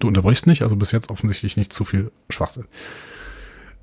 Du 0.00 0.08
unterbrichst 0.08 0.46
nicht, 0.46 0.62
also 0.62 0.76
bis 0.76 0.92
jetzt 0.92 1.10
offensichtlich 1.10 1.56
nicht 1.56 1.72
zu 1.72 1.84
viel 1.84 2.10
Schwachsinn. 2.30 2.66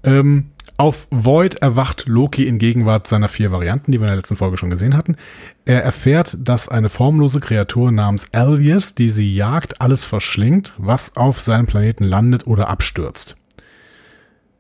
Ähm, 0.04 0.52
auf 0.78 1.08
Void 1.10 1.56
erwacht 1.56 2.06
Loki 2.06 2.46
in 2.46 2.58
Gegenwart 2.58 3.08
seiner 3.08 3.30
vier 3.30 3.52
Varianten, 3.52 3.92
die 3.92 4.00
wir 4.00 4.06
in 4.06 4.10
der 4.10 4.18
letzten 4.18 4.36
Folge 4.36 4.58
schon 4.58 4.70
gesehen 4.70 4.98
hatten. 4.98 5.16
Er 5.64 5.84
erfährt, 5.84 6.38
dass 6.40 6.68
eine 6.68 6.90
formlose 6.90 7.40
Kreatur 7.40 7.92
namens 7.92 8.28
Alias, 8.34 8.94
die 8.94 9.10
sie 9.10 9.34
jagt, 9.34 9.80
alles 9.80 10.04
verschlingt, 10.04 10.74
was 10.78 11.16
auf 11.16 11.40
seinem 11.40 11.66
Planeten 11.66 12.04
landet 12.04 12.46
oder 12.46 12.68
abstürzt. 12.68 13.38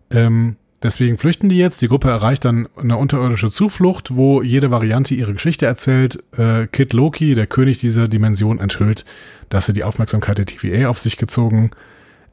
Ähm, 0.09 0.55
Deswegen 0.85 1.17
flüchten 1.17 1.49
die 1.49 1.57
jetzt. 1.57 1.81
Die 1.81 1.87
Gruppe 1.87 2.09
erreicht 2.09 2.45
dann 2.45 2.69
eine 2.77 2.97
unterirdische 2.97 3.49
Zuflucht, 3.49 4.15
wo 4.15 4.43
jede 4.43 4.69
Variante 4.69 5.15
ihre 5.15 5.33
Geschichte 5.33 5.65
erzählt. 5.65 6.23
Äh, 6.37 6.67
Kid 6.67 6.93
Loki, 6.93 7.33
der 7.33 7.47
König 7.47 7.79
dieser 7.79 8.07
Dimension, 8.07 8.59
enthüllt, 8.59 9.03
dass 9.49 9.67
er 9.67 9.73
die 9.73 9.83
Aufmerksamkeit 9.83 10.37
der 10.37 10.45
TVA 10.45 10.89
auf 10.89 10.99
sich 10.99 11.17
gezogen 11.17 11.71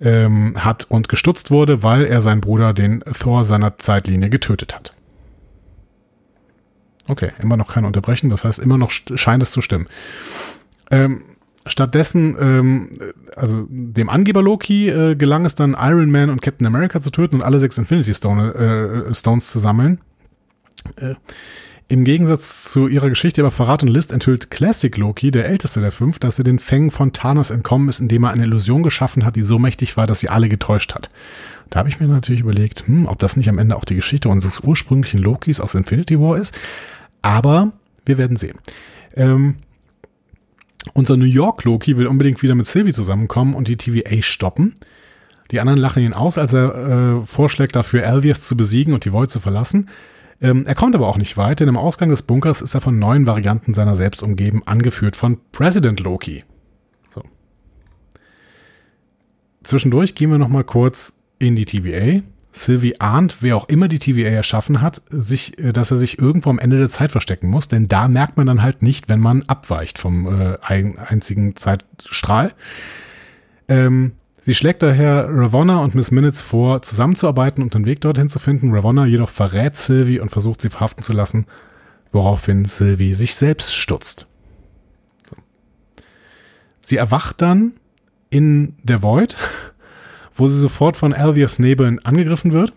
ähm, 0.03 0.55
hat 0.62 0.84
und 0.84 1.09
gestutzt 1.09 1.50
wurde, 1.50 1.82
weil 1.82 2.05
er 2.05 2.20
seinen 2.20 2.42
Bruder, 2.42 2.74
den 2.74 3.00
Thor 3.18 3.46
seiner 3.46 3.78
Zeitlinie, 3.78 4.28
getötet 4.28 4.74
hat. 4.74 4.92
Okay, 7.09 7.30
immer 7.40 7.57
noch 7.57 7.72
kein 7.72 7.86
Unterbrechen, 7.86 8.28
das 8.28 8.44
heißt, 8.44 8.59
immer 8.59 8.76
noch 8.76 8.90
scheint 8.90 9.42
es 9.42 9.50
zu 9.50 9.62
stimmen. 9.62 9.86
Ähm, 10.90 11.22
Stattdessen, 11.66 12.36
ähm, 12.40 12.88
also 13.36 13.66
dem 13.68 14.08
Angeber 14.08 14.42
Loki 14.42 14.88
äh, 14.88 15.14
gelang 15.14 15.44
es 15.44 15.54
dann 15.54 15.76
Iron 15.78 16.10
Man 16.10 16.28
und 16.30 16.42
Captain 16.42 16.66
America 16.66 17.00
zu 17.00 17.10
töten 17.10 17.36
und 17.36 17.42
alle 17.42 17.60
sechs 17.60 17.78
Infinity 17.78 18.12
Stone, 18.14 19.08
äh, 19.08 19.14
Stones 19.14 19.50
zu 19.50 19.60
sammeln. 19.60 20.00
Äh, 20.96 21.14
Im 21.86 22.04
Gegensatz 22.04 22.64
zu 22.64 22.88
ihrer 22.88 23.10
Geschichte 23.10 23.42
über 23.42 23.52
Verrat 23.52 23.82
und 23.84 23.88
List 23.90 24.10
enthüllt 24.10 24.50
Classic 24.50 24.96
Loki, 24.96 25.30
der 25.30 25.46
älteste 25.46 25.80
der 25.80 25.92
fünf, 25.92 26.18
dass 26.18 26.38
er 26.38 26.44
den 26.44 26.58
Fängen 26.58 26.90
von 26.90 27.12
Thanos 27.12 27.50
entkommen 27.50 27.88
ist, 27.88 28.00
indem 28.00 28.24
er 28.24 28.30
eine 28.30 28.44
Illusion 28.44 28.82
geschaffen 28.82 29.24
hat, 29.24 29.36
die 29.36 29.42
so 29.42 29.60
mächtig 29.60 29.96
war, 29.96 30.08
dass 30.08 30.18
sie 30.18 30.30
alle 30.30 30.48
getäuscht 30.48 30.94
hat. 30.94 31.10
Da 31.70 31.78
habe 31.78 31.88
ich 31.88 32.00
mir 32.00 32.08
natürlich 32.08 32.40
überlegt, 32.40 32.88
hm, 32.88 33.06
ob 33.06 33.18
das 33.20 33.36
nicht 33.36 33.48
am 33.48 33.58
Ende 33.58 33.76
auch 33.76 33.84
die 33.84 33.96
Geschichte 33.96 34.28
unseres 34.28 34.60
ursprünglichen 34.60 35.20
Lokis 35.20 35.60
aus 35.60 35.74
Infinity 35.74 36.18
War 36.18 36.38
ist. 36.38 36.58
Aber 37.22 37.72
wir 38.04 38.18
werden 38.18 38.36
sehen. 38.36 38.58
Ähm, 39.14 39.56
unser 40.95 41.16
New 41.16 41.24
York 41.24 41.64
Loki 41.64 41.97
will 41.97 42.07
unbedingt 42.07 42.43
wieder 42.43 42.55
mit 42.55 42.66
Sylvie 42.66 42.93
zusammenkommen 42.93 43.55
und 43.55 43.68
die 43.68 43.76
TVA 43.76 44.22
stoppen. 44.22 44.74
Die 45.51 45.61
anderen 45.61 45.78
lachen 45.78 46.03
ihn 46.03 46.14
aus, 46.14 46.39
als 46.39 46.53
er 46.55 47.20
äh, 47.22 47.26
vorschlägt, 47.26 47.76
dafür 47.76 48.07
Alvius 48.07 48.41
zu 48.41 48.57
besiegen 48.57 48.95
und 48.95 49.05
die 49.05 49.12
Void 49.12 49.30
zu 49.30 49.39
verlassen. 49.39 49.91
Ähm, 50.41 50.66
er 50.66 50.74
kommt 50.74 50.95
aber 50.95 51.09
auch 51.09 51.18
nicht 51.18 51.37
weit, 51.37 51.61
denn 51.61 51.68
im 51.68 51.76
Ausgang 51.76 52.09
des 52.09 52.22
Bunkers 52.22 52.62
ist 52.62 52.74
er 52.74 52.80
von 52.80 52.99
neuen 52.99 53.26
Varianten 53.26 53.74
seiner 53.74 53.95
selbst 53.95 54.22
umgeben, 54.22 54.62
angeführt 54.66 55.14
von 55.14 55.39
President 55.53 56.01
Loki. 56.01 56.45
So. 57.14 57.22
Zwischendurch 59.62 60.14
gehen 60.14 60.30
wir 60.30 60.39
noch 60.39 60.49
mal 60.49 60.64
kurz 60.64 61.16
in 61.39 61.55
die 61.55 61.64
TVA. 61.64 62.22
Sylvie 62.53 63.00
ahnt, 63.00 63.38
wer 63.40 63.57
auch 63.57 63.68
immer 63.68 63.88
die 63.88 63.98
TVA 63.98 64.28
erschaffen 64.28 64.80
hat, 64.80 65.03
sich, 65.09 65.59
äh, 65.59 65.72
dass 65.72 65.90
er 65.90 65.96
sich 65.96 66.18
irgendwo 66.18 66.50
am 66.50 66.59
Ende 66.59 66.78
der 66.78 66.90
Zeit 66.90 67.12
verstecken 67.12 67.48
muss, 67.48 67.68
denn 67.68 67.88
da 67.88 68.09
merkt 68.09 68.36
man 68.36 68.46
dann 68.46 68.62
halt 68.62 68.82
nicht, 68.82 69.09
wenn 69.09 69.20
man 69.20 69.42
abweicht 69.44 69.98
vom 69.98 70.40
äh, 70.40 70.59
einzigen 70.61 71.57
Zeitstrahl. 71.57 72.53
Ähm, 73.68 74.12
Sie 74.44 74.55
schlägt 74.55 74.82
daher 74.82 75.28
Ravonna 75.28 75.78
und 75.78 75.94
Miss 75.94 76.11
Minutes 76.11 76.42
vor, 76.42 76.82
zusammenzuarbeiten 76.82 77.62
und 77.62 77.76
einen 77.76 77.86
Weg 77.86 78.00
dorthin 78.00 78.28
zu 78.28 78.40
finden. 78.40 78.74
Ravonna 78.74 79.07
jedoch 79.07 79.28
verrät 79.28 79.76
Sylvie 79.76 80.18
und 80.18 80.30
versucht 80.30 80.61
sie 80.61 80.70
verhaften 80.70 81.05
zu 81.05 81.12
lassen, 81.12 81.46
woraufhin 82.11 82.64
Sylvie 82.64 83.14
sich 83.14 83.36
selbst 83.36 83.72
stutzt. 83.72 84.26
Sie 86.80 86.96
erwacht 86.96 87.40
dann 87.40 87.74
in 88.30 88.74
der 88.82 89.05
Void, 89.05 89.36
wo 90.35 90.49
sie 90.49 90.59
sofort 90.59 90.97
von 90.97 91.12
Alvius 91.12 91.59
Nebeln 91.59 91.99
angegriffen 92.05 92.53
wird. 92.53 92.72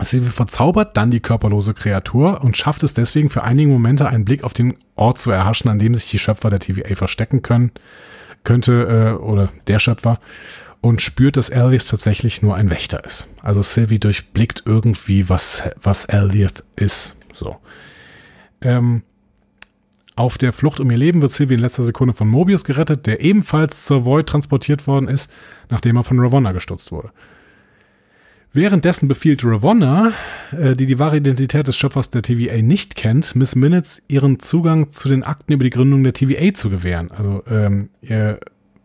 Sylvie 0.00 0.30
verzaubert 0.30 0.96
dann 0.96 1.10
die 1.10 1.20
körperlose 1.20 1.74
Kreatur 1.74 2.42
und 2.42 2.56
schafft 2.56 2.82
es 2.84 2.94
deswegen 2.94 3.30
für 3.30 3.42
einige 3.42 3.70
Momente 3.70 4.08
einen 4.08 4.24
Blick 4.24 4.44
auf 4.44 4.54
den 4.54 4.76
Ort 4.94 5.18
zu 5.20 5.30
erhaschen, 5.30 5.70
an 5.70 5.78
dem 5.78 5.94
sich 5.94 6.08
die 6.08 6.18
Schöpfer 6.18 6.50
der 6.50 6.60
TVA 6.60 6.94
verstecken 6.94 7.42
können 7.42 7.72
könnte, 8.44 9.16
äh, 9.18 9.22
oder 9.22 9.50
der 9.66 9.78
Schöpfer, 9.80 10.20
und 10.80 11.02
spürt, 11.02 11.36
dass 11.36 11.50
Elliot 11.50 11.88
tatsächlich 11.88 12.40
nur 12.40 12.54
ein 12.54 12.70
Wächter 12.70 13.04
ist. 13.04 13.28
Also 13.42 13.62
Sylvie 13.62 13.98
durchblickt 13.98 14.62
irgendwie, 14.64 15.28
was, 15.28 15.62
was 15.82 16.04
Elliot 16.04 16.62
ist. 16.76 17.16
So. 17.34 17.56
Ähm, 18.60 19.02
auf 20.18 20.38
der 20.38 20.52
Flucht 20.52 20.80
um 20.80 20.90
ihr 20.90 20.96
Leben 20.96 21.22
wird 21.22 21.32
Sylvie 21.32 21.54
in 21.54 21.60
letzter 21.60 21.84
Sekunde 21.84 22.12
von 22.12 22.28
Mobius 22.28 22.64
gerettet, 22.64 23.06
der 23.06 23.20
ebenfalls 23.20 23.84
zur 23.84 24.04
Void 24.04 24.26
transportiert 24.26 24.86
worden 24.86 25.08
ist, 25.08 25.30
nachdem 25.70 25.96
er 25.96 26.04
von 26.04 26.18
Ravonna 26.18 26.52
gestutzt 26.52 26.90
wurde. 26.92 27.10
Währenddessen 28.52 29.08
befiehlt 29.08 29.44
Ravonna, 29.44 30.12
äh, 30.50 30.74
die 30.74 30.86
die 30.86 30.98
wahre 30.98 31.18
Identität 31.18 31.68
des 31.68 31.76
Schöpfers 31.76 32.10
der 32.10 32.22
TVA 32.22 32.62
nicht 32.62 32.96
kennt, 32.96 33.36
Miss 33.36 33.54
Minutes 33.54 34.02
ihren 34.08 34.40
Zugang 34.40 34.90
zu 34.90 35.08
den 35.08 35.22
Akten 35.22 35.52
über 35.52 35.64
die 35.64 35.70
Gründung 35.70 36.02
der 36.02 36.14
TVA 36.14 36.54
zu 36.54 36.70
gewähren. 36.70 37.10
Also, 37.10 37.42
ähm, 37.48 37.90
ihr, 38.00 38.40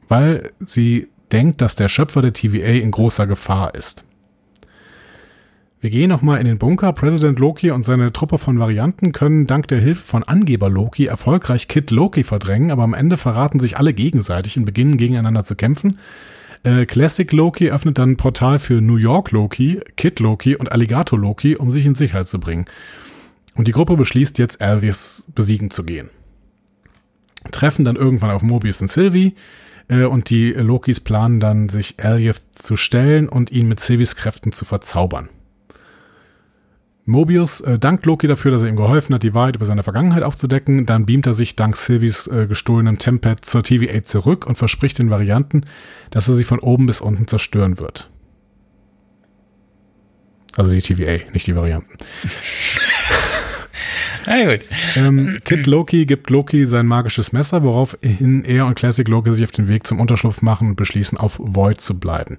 weil 0.10 0.52
sie 0.60 1.08
denkt, 1.32 1.62
dass 1.62 1.76
der 1.76 1.90
Schöpfer 1.90 2.22
der 2.22 2.34
TVA 2.34 2.74
in 2.74 2.92
großer 2.92 3.26
Gefahr 3.26 3.74
ist. 3.74 4.06
Wir 5.84 5.90
gehen 5.90 6.08
nochmal 6.08 6.40
in 6.40 6.46
den 6.46 6.60
Bunker. 6.60 6.94
President 6.94 7.40
Loki 7.40 7.70
und 7.70 7.84
seine 7.84 8.14
Truppe 8.14 8.38
von 8.38 8.58
Varianten 8.58 9.12
können 9.12 9.48
dank 9.48 9.68
der 9.68 9.82
Hilfe 9.82 10.02
von 10.02 10.24
Angeber 10.24 10.70
Loki 10.70 11.08
erfolgreich 11.08 11.68
Kid 11.68 11.92
Loki 11.92 12.24
verdrängen, 12.24 12.72
aber 12.72 12.84
am 12.84 12.94
Ende 12.94 13.18
verraten 13.18 13.60
sich 13.60 13.78
alle 13.78 13.94
gegenseitig 13.94 14.58
und 14.58 14.64
beginnen 14.64 14.96
gegeneinander 14.96 15.44
zu 15.44 15.58
kämpfen. 15.58 16.00
Äh, 16.64 16.86
Classic 16.86 17.30
Loki 17.34 17.70
öffnet 17.70 17.98
dann 17.98 18.12
ein 18.12 18.16
Portal 18.16 18.60
für 18.60 18.80
New 18.80 18.96
York 18.96 19.32
Loki, 19.32 19.82
Kid 19.98 20.22
Loki 20.22 20.56
und 20.56 20.72
Alligator 20.72 21.20
Loki, 21.20 21.58
um 21.58 21.74
sich 21.74 21.86
in 21.86 21.96
Sicherheit 21.96 22.30
zu 22.30 22.40
bringen. 22.40 22.64
Und 23.56 23.68
die 23.68 23.74
Gruppe 23.74 23.98
beschließt 23.98 24.38
jetzt, 24.38 24.62
Alvius 24.62 25.26
besiegen 25.36 25.70
zu 25.70 25.84
gehen. 25.84 26.10
Treffen 27.52 27.84
dann 27.84 27.98
irgendwann 27.98 28.32
auf 28.32 28.42
Mobius 28.42 28.82
und 28.82 28.90
Sylvie 28.90 29.36
äh, 29.90 30.06
und 30.06 30.30
die 30.30 30.52
Lokis 30.52 31.02
planen 31.02 31.42
dann, 31.42 31.68
sich 31.68 32.02
Alvius 32.02 32.42
zu 32.54 32.78
stellen 32.78 33.28
und 33.28 33.52
ihn 33.52 33.68
mit 33.68 33.82
Sylvies 33.82 34.16
Kräften 34.16 34.54
zu 34.54 34.64
verzaubern. 34.64 35.28
Mobius 37.06 37.60
äh, 37.62 37.78
dankt 37.80 38.06
Loki 38.06 38.28
dafür, 38.28 38.52
dass 38.52 38.62
er 38.64 38.70
ihm 38.70 38.78
geholfen 38.78 39.14
hat, 39.14 39.24
die 39.24 39.34
Wahrheit 39.34 39.58
über 39.58 39.66
seine 39.66 39.84
Vergangenheit 39.84 40.24
aufzudecken. 40.24 40.86
Dann 40.86 41.06
beamt 41.06 41.28
er 41.28 41.34
sich 41.34 41.56
dank 41.56 41.76
Sylvies 41.76 42.28
äh, 42.28 42.48
gestohlenem 42.48 42.98
Tempad 42.98 43.44
zur 43.44 43.64
TVA 43.64 44.04
zurück 44.06 44.46
und 44.46 44.58
verspricht 44.58 45.00
den 45.00 45.10
Varianten, 45.10 45.66
dass 46.12 46.30
er 46.30 46.36
sie 46.36 46.46
von 46.46 46.60
oben 46.60 46.86
bis 46.86 47.02
unten 47.02 47.28
zerstören 47.28 47.78
wird. 47.78 48.10
Also 50.56 50.72
die 50.72 50.82
TVA, 50.82 51.30
nicht 51.34 51.48
die 51.48 51.56
Varianten. 51.56 51.98
Na 54.26 54.46
gut. 54.46 54.62
Ähm, 54.96 55.40
Kid 55.44 55.66
Loki 55.66 56.06
gibt 56.06 56.30
Loki 56.30 56.66
sein 56.66 56.86
magisches 56.86 57.34
Messer, 57.34 57.64
woraufhin 57.64 58.46
er 58.46 58.66
und 58.66 58.76
Classic 58.76 59.06
Loki 59.08 59.34
sich 59.34 59.44
auf 59.44 59.52
den 59.52 59.68
Weg 59.68 59.86
zum 59.86 60.00
Unterschlupf 60.00 60.42
machen 60.42 60.70
und 60.70 60.76
beschließen, 60.76 61.18
auf 61.18 61.38
Void 61.40 61.82
zu 61.82 62.00
bleiben. 62.00 62.38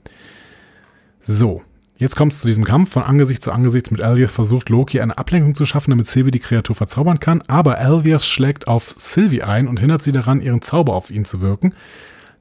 So, 1.20 1.62
Jetzt 1.96 2.16
kommt 2.16 2.32
es 2.32 2.40
zu 2.40 2.48
diesem 2.48 2.64
Kampf. 2.64 2.90
Von 2.90 3.04
Angesicht 3.04 3.42
zu 3.42 3.52
Angesicht 3.52 3.92
mit 3.92 4.02
Alvius 4.02 4.32
versucht 4.32 4.68
Loki 4.68 5.00
eine 5.00 5.16
Ablenkung 5.16 5.54
zu 5.54 5.64
schaffen, 5.64 5.90
damit 5.90 6.08
Sylvie 6.08 6.32
die 6.32 6.40
Kreatur 6.40 6.74
verzaubern 6.74 7.20
kann. 7.20 7.42
Aber 7.42 7.78
Alvius 7.78 8.26
schlägt 8.26 8.66
auf 8.66 8.94
Sylvie 8.96 9.42
ein 9.42 9.68
und 9.68 9.78
hindert 9.78 10.02
sie 10.02 10.10
daran, 10.10 10.40
ihren 10.40 10.60
Zauber 10.60 10.94
auf 10.94 11.10
ihn 11.10 11.24
zu 11.24 11.40
wirken. 11.40 11.72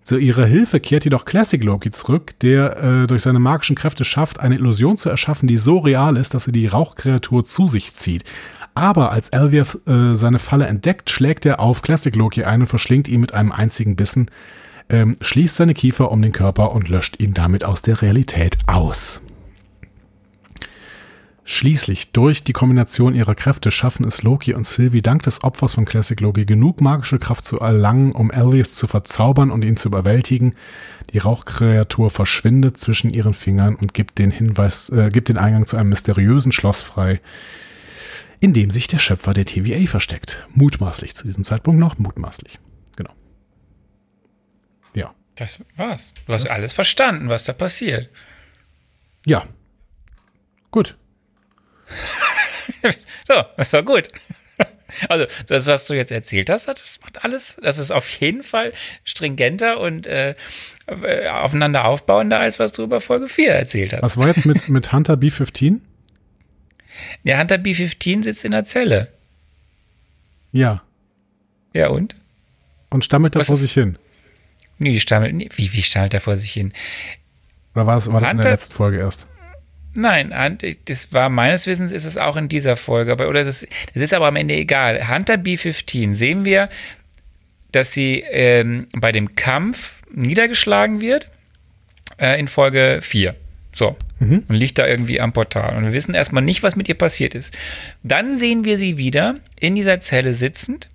Zu 0.03 0.17
ihrer 0.17 0.45
Hilfe 0.45 0.79
kehrt 0.79 1.05
jedoch 1.05 1.23
Classic 1.23 1.63
Loki 1.63 1.91
zurück, 1.91 2.37
der 2.41 2.83
äh, 2.83 3.07
durch 3.07 3.21
seine 3.21 3.39
magischen 3.39 3.75
Kräfte 3.75 4.03
schafft, 4.03 4.39
eine 4.39 4.55
Illusion 4.55 4.97
zu 4.97 5.09
erschaffen, 5.09 5.47
die 5.47 5.57
so 5.57 5.77
real 5.77 6.17
ist, 6.17 6.33
dass 6.33 6.45
sie 6.45 6.51
die 6.51 6.67
Rauchkreatur 6.67 7.45
zu 7.45 7.67
sich 7.67 7.93
zieht. 7.95 8.23
Aber 8.75 9.11
als 9.11 9.31
Alvius 9.31 9.75
äh, 9.87 10.15
seine 10.15 10.39
Falle 10.39 10.65
entdeckt, 10.65 11.09
schlägt 11.09 11.45
er 11.45 11.59
auf 11.59 11.83
Classic 11.83 12.13
Loki 12.13 12.43
ein 12.43 12.61
und 12.61 12.67
verschlingt 12.67 13.07
ihn 13.07 13.21
mit 13.21 13.33
einem 13.33 13.51
einzigen 13.51 13.95
Bissen, 13.95 14.29
ähm, 14.89 15.15
schließt 15.21 15.55
seine 15.55 15.75
Kiefer 15.75 16.11
um 16.11 16.21
den 16.21 16.31
Körper 16.31 16.71
und 16.71 16.89
löscht 16.89 17.21
ihn 17.21 17.33
damit 17.33 17.63
aus 17.63 17.81
der 17.81 18.01
Realität 18.01 18.57
aus. 18.67 19.21
Schließlich, 21.45 22.13
durch 22.13 22.45
die 22.45 22.53
Kombination 22.53 23.15
ihrer 23.15 23.35
Kräfte 23.35 23.69
schaffen 23.69 24.05
es 24.05 24.23
Loki 24.23 24.53
und 24.53 24.65
Sylvie 24.65 25.01
dank 25.01 25.23
des 25.23 25.43
Opfers 25.43 25.73
von 25.73 25.83
Classic 25.83 26.17
Loki 26.21 26.45
genug 26.45 26.79
magische 26.79 27.19
Kraft 27.19 27.43
zu 27.43 27.59
erlangen, 27.59 28.13
um 28.13 28.31
Elliot 28.31 28.73
zu 28.73 28.87
verzaubern 28.87 29.51
und 29.51 29.65
ihn 29.65 29.75
zu 29.75 29.89
überwältigen. 29.89 30.55
Die 31.11 31.17
Rauchkreatur 31.17 32.09
verschwindet 32.09 32.77
zwischen 32.77 33.13
ihren 33.13 33.33
Fingern 33.33 33.75
und 33.75 33.93
gibt 33.93 34.19
den 34.19 34.31
Hinweis, 34.31 34.87
äh, 34.89 35.09
gibt 35.11 35.27
den 35.27 35.37
Eingang 35.37 35.67
zu 35.67 35.75
einem 35.75 35.89
mysteriösen 35.89 36.53
Schloss 36.53 36.81
frei, 36.81 37.19
in 38.39 38.53
dem 38.53 38.71
sich 38.71 38.87
der 38.87 38.99
Schöpfer 38.99 39.33
der 39.33 39.45
TVA 39.45 39.85
versteckt. 39.85 40.47
Mutmaßlich 40.53 41.13
zu 41.13 41.27
diesem 41.27 41.43
Zeitpunkt 41.43 41.77
noch, 41.77 41.97
mutmaßlich. 41.97 42.57
Genau. 42.95 43.11
Ja. 44.95 45.13
Das 45.35 45.61
war's. 45.75 46.13
Du 46.25 46.31
hast 46.31 46.45
das? 46.45 46.51
alles 46.51 46.71
verstanden, 46.71 47.29
was 47.29 47.43
da 47.43 47.51
passiert. 47.51 48.09
Ja. 49.25 49.45
Gut. 50.71 50.95
so, 53.27 53.43
das 53.57 53.73
war 53.73 53.83
gut. 53.83 54.09
Also, 55.09 55.25
das, 55.47 55.65
was 55.65 55.87
du 55.87 55.95
jetzt 55.95 56.11
erzählt 56.11 56.51
hast, 56.51 56.67
das 56.67 56.99
macht 57.01 57.23
alles, 57.23 57.57
das 57.63 57.79
ist 57.79 57.89
auf 57.89 58.07
jeden 58.07 58.43
Fall 58.43 58.73
stringenter 59.03 59.79
und 59.79 60.05
äh, 60.05 60.35
aufeinander 61.31 61.85
aufbauender, 61.85 62.39
als 62.39 62.59
was 62.59 62.73
du 62.73 62.83
über 62.83 63.01
Folge 63.01 63.27
4 63.27 63.53
erzählt 63.53 63.93
hast. 63.93 64.03
Was 64.03 64.17
war 64.17 64.27
jetzt 64.27 64.45
mit, 64.45 64.69
mit 64.69 64.93
Hunter 64.93 65.15
B15? 65.15 65.79
Der 67.23 67.39
Hunter 67.39 67.55
B15 67.55 68.23
sitzt 68.23 68.45
in 68.45 68.51
der 68.51 68.65
Zelle. 68.65 69.07
Ja. 70.51 70.83
Ja, 71.73 71.87
und? 71.87 72.15
Und 72.89 73.03
stammelt 73.03 73.35
er 73.35 73.43
vor 73.43 73.57
sich 73.57 73.73
hin? 73.73 73.97
Nee, 74.77 74.99
stammelt, 74.99 75.57
wie, 75.57 75.73
wie 75.73 75.81
stammelt 75.81 76.13
er 76.13 76.21
vor 76.21 76.37
sich 76.37 76.51
hin? 76.51 76.73
Oder 77.73 77.87
war 77.87 77.95
das, 77.95 78.11
war 78.11 78.21
das 78.21 78.31
in 78.31 78.37
der 78.37 78.51
letzten 78.51 78.73
Folge 78.75 78.99
erst? 78.99 79.25
Nein, 79.95 80.57
das 80.85 81.13
war 81.13 81.29
meines 81.29 81.67
Wissens 81.67 81.91
ist 81.91 82.05
es 82.05 82.17
auch 82.17 82.35
in 82.35 82.49
dieser 82.49 82.75
Folge, 82.75 83.11
aber 83.11 83.29
oder 83.29 83.45
das, 83.45 83.65
das 83.93 84.03
ist 84.03 84.13
aber 84.13 84.27
am 84.27 84.35
Ende 84.35 84.55
egal. 84.55 85.07
Hunter 85.07 85.35
B15 85.35 86.13
sehen 86.13 86.45
wir, 86.45 86.69
dass 87.71 87.93
sie 87.93 88.23
ähm, 88.31 88.87
bei 88.97 89.11
dem 89.11 89.35
Kampf 89.35 90.01
niedergeschlagen 90.11 91.01
wird 91.01 91.29
äh, 92.17 92.39
in 92.39 92.47
Folge 92.47 92.99
4. 93.01 93.35
So. 93.75 93.95
Mhm. 94.19 94.43
Und 94.47 94.55
liegt 94.55 94.77
da 94.79 94.87
irgendwie 94.87 95.19
am 95.19 95.33
Portal. 95.33 95.75
Und 95.75 95.83
wir 95.83 95.93
wissen 95.93 96.15
erstmal 96.15 96.43
nicht, 96.43 96.63
was 96.63 96.75
mit 96.75 96.87
ihr 96.87 96.95
passiert 96.95 97.35
ist. 97.35 97.55
Dann 98.03 98.37
sehen 98.37 98.65
wir 98.65 98.77
sie 98.77 98.97
wieder 98.97 99.35
in 99.59 99.75
dieser 99.75 100.01
Zelle 100.01 100.33
sitzend 100.33 100.89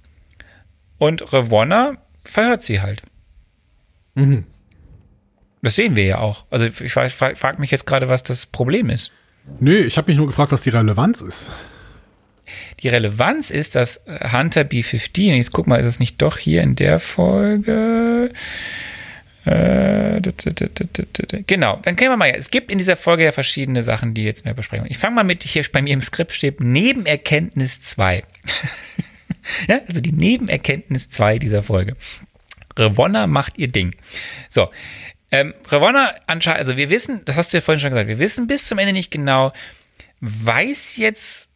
und 0.99 1.33
Revonna 1.33 1.99
verhört 2.25 2.63
sie 2.63 2.81
halt. 2.81 3.03
Mhm. 4.15 4.45
Das 5.63 5.75
sehen 5.75 5.97
wir 5.97 6.05
ja 6.05 6.19
auch. 6.19 6.45
Also 6.51 6.67
ich 6.67 6.93
frage 6.93 7.11
frag 7.11 7.59
mich 7.59 7.71
jetzt 7.71 7.87
gerade, 7.87 8.09
was 8.09 8.23
das 8.23 8.47
Problem 8.47 8.91
ist. 8.91 9.11
Nö, 9.61 9.79
ich 9.79 9.97
habe 9.97 10.11
mich 10.11 10.19
nur 10.19 10.27
gefragt, 10.27 10.53
was 10.53 10.63
die 10.63 10.71
Relevanz 10.71 11.21
ist. 11.21 11.51
die 12.81 12.89
Relevanz 12.89 13.51
ist, 13.51 13.75
dass 13.75 14.05
Hunter 14.07 14.63
B15, 14.63 15.35
jetzt 15.35 15.53
guck 15.53 15.67
mal, 15.67 15.77
ist 15.77 15.87
das 15.87 15.99
nicht 15.99 16.21
doch 16.23 16.39
hier 16.39 16.63
in 16.63 16.77
der 16.77 17.01
Folge? 17.01 18.31
Äh, 19.45 20.21
genau, 21.47 21.79
dann 21.83 21.97
können 21.97 22.11
wir 22.11 22.17
mal, 22.17 22.31
es 22.37 22.51
gibt 22.51 22.71
in 22.71 22.79
dieser 22.79 22.97
Folge 22.97 23.25
ja 23.25 23.33
verschiedene 23.33 23.83
Sachen, 23.83 24.13
die 24.13 24.25
jetzt 24.25 24.45
mehr 24.45 24.55
besprechen. 24.55 24.87
Ich 24.91 24.99
fange 24.99 25.15
mal 25.15 25.25
mit, 25.25 25.43
hier 25.43 25.65
bei 25.73 25.81
mir 25.81 25.95
im 25.95 26.03
Skript 26.03 26.33
steht 26.33 26.61
Nebenerkenntnis 26.61 27.81
2. 27.81 28.25
ja, 29.69 29.81
also 29.89 30.01
die 30.01 30.13
Nebenerkenntnis 30.13 31.09
2 31.11 31.39
dieser 31.39 31.63
Folge. 31.63 31.97
Revonna 32.77 33.27
macht 33.27 33.59
ihr 33.59 33.69
Ding. 33.69 33.95
So, 34.51 34.69
ähm, 35.31 35.55
Ravonna 35.69 36.13
anscheinend, 36.27 36.61
also 36.61 36.77
wir 36.77 36.91
wissen, 36.91 37.25
das 37.25 37.37
hast 37.37 37.53
du 37.53 37.59
ja 37.59 37.61
vorhin 37.61 37.81
schon 37.81 37.91
gesagt, 37.91 38.09
wir 38.09 38.19
wissen 38.19 38.47
bis 38.47 38.67
zum 38.67 38.79
Ende 38.79 38.93
nicht 38.93 39.11
genau, 39.11 39.53
weiß 40.21 40.97
jetzt, 40.97 41.49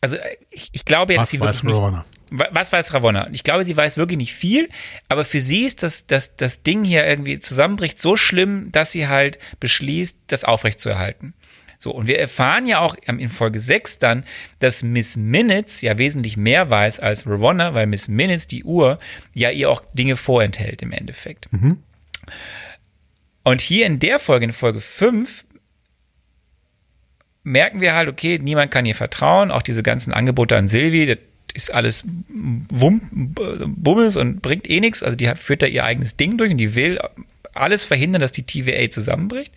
also 0.00 0.16
ich, 0.50 0.70
ich 0.72 0.84
glaube 0.84 1.12
jetzt, 1.12 1.22
Was 1.22 1.30
sie 1.30 1.40
weiß 1.40 1.62
wirklich 1.62 1.76
Ravonna? 1.76 1.98
nicht, 1.98 2.16
was 2.30 2.72
weiß 2.72 2.92
Ravonna? 2.92 3.28
Ich 3.32 3.44
glaube, 3.44 3.64
sie 3.64 3.76
weiß 3.76 3.98
wirklich 3.98 4.18
nicht 4.18 4.34
viel, 4.34 4.68
aber 5.08 5.24
für 5.24 5.40
sie 5.40 5.64
ist 5.64 5.82
das, 5.82 6.06
das, 6.06 6.34
das 6.36 6.64
Ding 6.64 6.82
hier 6.82 7.06
irgendwie 7.06 7.38
zusammenbricht 7.38 8.00
so 8.00 8.16
schlimm, 8.16 8.72
dass 8.72 8.92
sie 8.92 9.06
halt 9.06 9.38
beschließt, 9.60 10.18
das 10.26 10.44
aufrechtzuerhalten. 10.44 11.34
So, 11.78 11.92
und 11.92 12.06
wir 12.06 12.18
erfahren 12.18 12.66
ja 12.66 12.80
auch 12.80 12.96
in 13.06 13.28
Folge 13.28 13.60
6 13.60 13.98
dann, 13.98 14.24
dass 14.58 14.82
Miss 14.82 15.16
Minutes 15.16 15.82
ja 15.82 15.98
wesentlich 15.98 16.36
mehr 16.36 16.70
weiß 16.70 17.00
als 17.00 17.26
Ravonna, 17.26 17.74
weil 17.74 17.86
Miss 17.86 18.08
Minutes, 18.08 18.48
die 18.48 18.64
Uhr, 18.64 18.98
ja 19.34 19.50
ihr 19.50 19.70
auch 19.70 19.82
Dinge 19.92 20.16
vorenthält 20.16 20.82
im 20.82 20.90
Endeffekt. 20.92 21.48
Und 23.46 23.60
hier 23.60 23.86
in 23.86 24.00
der 24.00 24.18
Folge, 24.18 24.44
in 24.44 24.52
Folge 24.52 24.80
5, 24.80 25.44
merken 27.44 27.80
wir 27.80 27.94
halt, 27.94 28.08
okay, 28.08 28.40
niemand 28.42 28.72
kann 28.72 28.84
ihr 28.86 28.96
vertrauen, 28.96 29.52
auch 29.52 29.62
diese 29.62 29.84
ganzen 29.84 30.12
Angebote 30.12 30.56
an 30.56 30.66
Silvi, 30.66 31.06
das 31.06 31.18
ist 31.54 31.72
alles 31.72 32.02
Wum, 32.28 33.00
Bummels 33.68 34.16
und 34.16 34.42
bringt 34.42 34.68
eh 34.68 34.80
nichts. 34.80 35.04
Also 35.04 35.14
die 35.14 35.30
führt 35.36 35.62
da 35.62 35.66
ihr 35.66 35.84
eigenes 35.84 36.16
Ding 36.16 36.38
durch 36.38 36.50
und 36.50 36.58
die 36.58 36.74
will 36.74 36.98
alles 37.54 37.84
verhindern, 37.84 38.20
dass 38.20 38.32
die 38.32 38.42
TVA 38.42 38.90
zusammenbricht. 38.90 39.54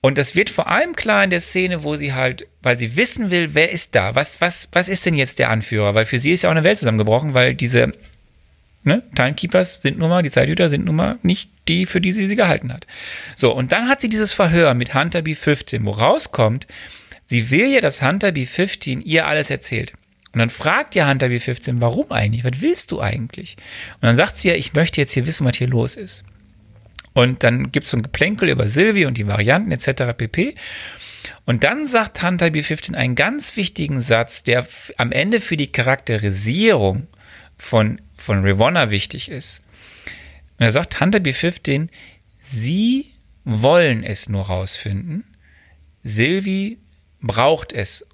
Und 0.00 0.18
das 0.18 0.34
wird 0.34 0.50
vor 0.50 0.66
allem 0.66 0.96
klar 0.96 1.22
in 1.22 1.30
der 1.30 1.38
Szene, 1.38 1.84
wo 1.84 1.94
sie 1.94 2.12
halt, 2.12 2.48
weil 2.60 2.76
sie 2.76 2.96
wissen 2.96 3.30
will, 3.30 3.54
wer 3.54 3.70
ist 3.70 3.94
da? 3.94 4.16
Was, 4.16 4.40
was, 4.40 4.68
was 4.72 4.88
ist 4.88 5.06
denn 5.06 5.14
jetzt 5.14 5.38
der 5.38 5.48
Anführer? 5.48 5.94
Weil 5.94 6.06
für 6.06 6.18
sie 6.18 6.32
ist 6.32 6.42
ja 6.42 6.48
auch 6.48 6.56
eine 6.56 6.64
Welt 6.64 6.78
zusammengebrochen, 6.78 7.34
weil 7.34 7.54
diese 7.54 7.92
ne, 8.84 9.02
Timekeepers 9.14 9.80
sind 9.82 9.98
nun 9.98 10.08
mal, 10.08 10.22
die 10.22 10.30
Zeithüter 10.30 10.68
sind 10.68 10.84
nun 10.84 10.96
mal 10.96 11.18
nicht 11.22 11.50
die, 11.68 11.86
für 11.86 12.00
die 12.00 12.12
sie 12.12 12.26
sie 12.26 12.36
gehalten 12.36 12.72
hat. 12.72 12.86
So, 13.36 13.54
und 13.54 13.72
dann 13.72 13.88
hat 13.88 14.00
sie 14.00 14.08
dieses 14.08 14.32
Verhör 14.32 14.74
mit 14.74 14.94
Hunter 14.94 15.20
B15, 15.20 15.84
wo 15.84 15.90
rauskommt, 15.92 16.66
sie 17.26 17.50
will 17.50 17.72
ja, 17.72 17.80
dass 17.80 18.02
Hunter 18.02 18.28
B15 18.28 19.02
ihr 19.02 19.26
alles 19.26 19.50
erzählt. 19.50 19.92
Und 20.32 20.38
dann 20.38 20.50
fragt 20.50 20.94
ja 20.94 21.08
Hunter 21.08 21.26
B15, 21.26 21.76
warum 21.80 22.10
eigentlich? 22.10 22.44
Was 22.44 22.62
willst 22.62 22.90
du 22.90 23.00
eigentlich? 23.00 23.56
Und 23.94 24.04
dann 24.04 24.16
sagt 24.16 24.36
sie 24.36 24.48
ja, 24.48 24.54
ich 24.54 24.72
möchte 24.72 25.00
jetzt 25.00 25.12
hier 25.12 25.26
wissen, 25.26 25.46
was 25.46 25.56
hier 25.56 25.68
los 25.68 25.96
ist. 25.96 26.24
Und 27.12 27.42
dann 27.42 27.70
gibt 27.70 27.84
es 27.84 27.90
so 27.90 27.98
ein 27.98 28.02
Geplänkel 28.02 28.48
über 28.48 28.68
Sylvie 28.68 29.04
und 29.04 29.18
die 29.18 29.26
Varianten 29.26 29.70
etc. 29.70 30.16
pp. 30.16 30.54
Und 31.44 31.64
dann 31.64 31.86
sagt 31.86 32.22
Hunter 32.22 32.46
B15 32.46 32.94
einen 32.94 33.14
ganz 33.14 33.56
wichtigen 33.56 34.00
Satz, 34.00 34.42
der 34.42 34.66
am 34.96 35.12
Ende 35.12 35.40
für 35.40 35.56
die 35.56 35.70
Charakterisierung 35.70 37.06
von, 37.58 38.00
von 38.22 38.46
Ravonna 38.46 38.90
wichtig 38.90 39.28
ist. 39.28 39.62
Und 40.58 40.66
er 40.66 40.72
sagt 40.72 41.00
Hunter 41.00 41.18
B15, 41.18 41.88
sie 42.40 43.06
wollen 43.44 44.04
es 44.04 44.28
nur 44.28 44.46
rausfinden. 44.46 45.24
Sylvie 46.04 46.78
braucht 47.20 47.72
es, 47.72 48.06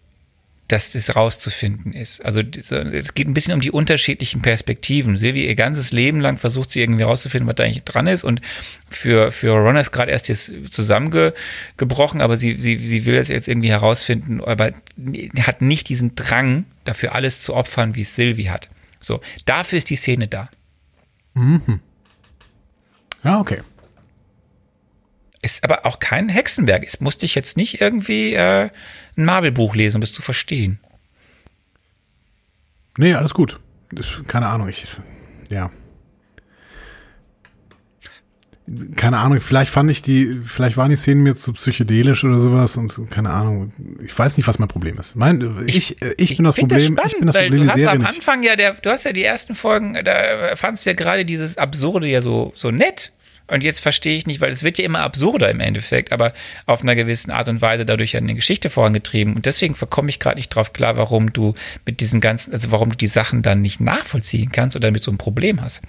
dass 0.68 0.90
das 0.90 1.16
rauszufinden 1.16 1.94
ist. 1.94 2.22
Also 2.22 2.40
es 2.40 3.14
geht 3.14 3.26
ein 3.26 3.32
bisschen 3.32 3.54
um 3.54 3.62
die 3.62 3.70
unterschiedlichen 3.70 4.42
Perspektiven. 4.42 5.16
Sylvie 5.16 5.46
ihr 5.46 5.54
ganzes 5.54 5.92
Leben 5.92 6.20
lang 6.20 6.36
versucht 6.36 6.70
sie 6.70 6.80
irgendwie 6.80 7.04
rauszufinden, 7.04 7.48
was 7.48 7.56
da 7.56 7.64
eigentlich 7.64 7.84
dran 7.84 8.06
ist. 8.06 8.22
Und 8.22 8.42
für, 8.90 9.32
für 9.32 9.52
Ron 9.52 9.76
ist 9.76 9.92
gerade 9.92 10.12
erst 10.12 10.28
jetzt 10.28 10.52
zusammengebrochen, 10.70 12.20
aber 12.20 12.36
sie, 12.36 12.54
sie, 12.56 12.76
sie 12.76 13.06
will 13.06 13.16
es 13.16 13.28
jetzt 13.28 13.48
irgendwie 13.48 13.70
herausfinden, 13.70 14.42
aber 14.44 14.72
hat 15.40 15.62
nicht 15.62 15.88
diesen 15.88 16.14
Drang, 16.14 16.66
dafür 16.84 17.14
alles 17.14 17.42
zu 17.42 17.54
opfern, 17.54 17.94
wie 17.94 18.02
es 18.02 18.14
Sylvie 18.14 18.50
hat. 18.50 18.68
So, 19.08 19.20
dafür 19.46 19.78
ist 19.78 19.90
die 19.90 19.96
Szene 19.96 20.28
da. 20.28 20.50
Ja, 23.24 23.40
okay. 23.40 23.62
Ist 25.40 25.64
aber 25.64 25.86
auch 25.86 25.98
kein 25.98 26.28
Hexenwerk. 26.28 26.84
Es 26.84 27.00
musste 27.00 27.24
ich 27.24 27.34
jetzt 27.34 27.56
nicht 27.56 27.80
irgendwie 27.80 28.34
äh, 28.34 28.68
ein 29.16 29.24
Marvel-Buch 29.24 29.74
lesen, 29.74 29.96
um 29.96 30.02
es 30.02 30.12
zu 30.12 30.20
verstehen. 30.20 30.78
Nee, 32.98 33.14
alles 33.14 33.32
gut. 33.32 33.58
Keine 34.26 34.48
Ahnung, 34.48 34.68
ich, 34.68 34.96
ja. 35.48 35.70
Keine 38.96 39.18
Ahnung, 39.18 39.40
vielleicht 39.40 39.70
fand 39.70 39.90
ich 39.90 40.02
die, 40.02 40.40
vielleicht 40.44 40.76
waren 40.76 40.90
die 40.90 40.96
Szenen 40.96 41.22
mir 41.22 41.36
zu 41.36 41.52
psychedelisch 41.52 42.24
oder 42.24 42.40
sowas 42.40 42.76
und 42.76 43.10
keine 43.10 43.30
Ahnung. 43.30 43.72
Ich 44.04 44.18
weiß 44.18 44.36
nicht, 44.36 44.46
was 44.46 44.58
mein 44.58 44.68
Problem 44.68 44.98
ist. 44.98 45.16
Mein, 45.16 45.64
ich, 45.66 45.96
ich, 46.02 46.18
ich 46.18 46.36
bin 46.36 46.44
das 46.44 46.56
Problem, 46.56 46.80
spannend, 46.80 47.06
ich 47.06 47.18
bin 47.18 47.26
das 47.26 47.34
weil 47.34 47.48
Problem 47.48 47.66
du 47.66 47.72
hast 47.72 47.86
am 47.86 47.98
nicht. 47.98 48.08
Anfang 48.08 48.42
ja, 48.42 48.56
der, 48.56 48.74
du 48.74 48.90
hast 48.90 49.04
ja 49.04 49.12
die 49.12 49.24
ersten 49.24 49.54
Folgen, 49.54 49.98
da 50.04 50.54
fandst 50.54 50.84
du 50.84 50.90
ja 50.90 50.94
gerade 50.94 51.24
dieses 51.24 51.56
Absurde 51.56 52.08
ja 52.08 52.20
so, 52.20 52.52
so 52.54 52.70
nett. 52.70 53.12
Und 53.50 53.64
jetzt 53.64 53.80
verstehe 53.80 54.16
ich 54.16 54.26
nicht, 54.26 54.40
weil 54.40 54.50
es 54.50 54.62
wird 54.62 54.76
ja 54.76 54.84
immer 54.84 55.00
absurder 55.00 55.50
im 55.50 55.60
Endeffekt, 55.60 56.12
aber 56.12 56.34
auf 56.66 56.82
einer 56.82 56.94
gewissen 56.94 57.30
Art 57.30 57.48
und 57.48 57.62
Weise 57.62 57.86
dadurch 57.86 58.12
ja 58.12 58.20
eine 58.20 58.34
Geschichte 58.34 58.68
vorangetrieben. 58.68 59.34
Und 59.34 59.46
deswegen 59.46 59.74
komme 59.74 60.10
ich 60.10 60.20
gerade 60.20 60.36
nicht 60.36 60.50
drauf 60.50 60.74
klar, 60.74 60.98
warum 60.98 61.32
du 61.32 61.54
mit 61.86 62.00
diesen 62.00 62.20
ganzen, 62.20 62.52
also 62.52 62.70
warum 62.72 62.90
du 62.90 62.96
die 62.96 63.06
Sachen 63.06 63.40
dann 63.40 63.62
nicht 63.62 63.80
nachvollziehen 63.80 64.52
kannst 64.52 64.76
oder 64.76 64.90
mit 64.90 65.02
so 65.02 65.10
einem 65.10 65.18
Problem 65.18 65.62
hast. 65.62 65.82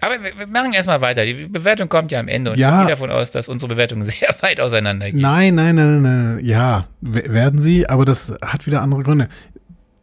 Aber 0.00 0.22
wir, 0.22 0.38
wir 0.38 0.46
machen 0.46 0.72
erstmal 0.72 1.00
weiter. 1.00 1.24
Die 1.26 1.34
Bewertung 1.48 1.88
kommt 1.88 2.12
ja 2.12 2.20
am 2.20 2.28
Ende 2.28 2.52
und 2.52 2.58
Ja. 2.58 2.80
ich 2.80 2.86
gehe 2.86 2.90
davon 2.94 3.10
aus, 3.10 3.30
dass 3.30 3.48
unsere 3.48 3.68
Bewertungen 3.68 4.04
sehr 4.04 4.34
weit 4.40 4.60
auseinander 4.60 5.10
gehen. 5.10 5.20
Nein, 5.20 5.54
nein, 5.54 5.74
nein, 5.76 6.02
nein, 6.02 6.34
nein. 6.36 6.44
Ja, 6.44 6.86
werden 7.00 7.60
sie, 7.60 7.88
aber 7.88 8.04
das 8.04 8.32
hat 8.44 8.66
wieder 8.66 8.82
andere 8.82 9.02
Gründe. 9.02 9.28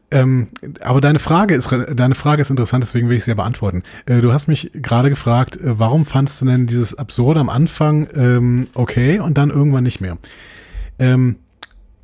Ähm, 0.10 0.48
aber 0.80 1.02
deine 1.02 1.20
Frage 1.20 1.54
ist 1.54 1.70
deine 1.94 2.16
Frage 2.16 2.42
ist 2.42 2.50
interessant, 2.50 2.82
deswegen 2.82 3.10
will 3.10 3.18
ich 3.18 3.26
sie 3.26 3.32
ja 3.32 3.36
beantworten. 3.36 3.84
Äh, 4.06 4.22
du 4.22 4.32
hast 4.32 4.48
mich 4.48 4.72
gerade 4.74 5.10
gefragt, 5.10 5.58
äh, 5.58 5.78
warum 5.80 6.06
fandst 6.06 6.40
du 6.42 6.46
denn 6.46 6.66
dieses 6.66 6.98
Absurde 6.98 7.42
am 7.42 7.50
Anfang 7.50 8.08
ähm, 8.16 8.68
okay 8.74 9.20
und 9.20 9.38
dann 9.38 9.50
irgendwann 9.50 9.84
nicht 9.84 10.00
mehr? 10.00 10.18
Ähm, 10.98 11.36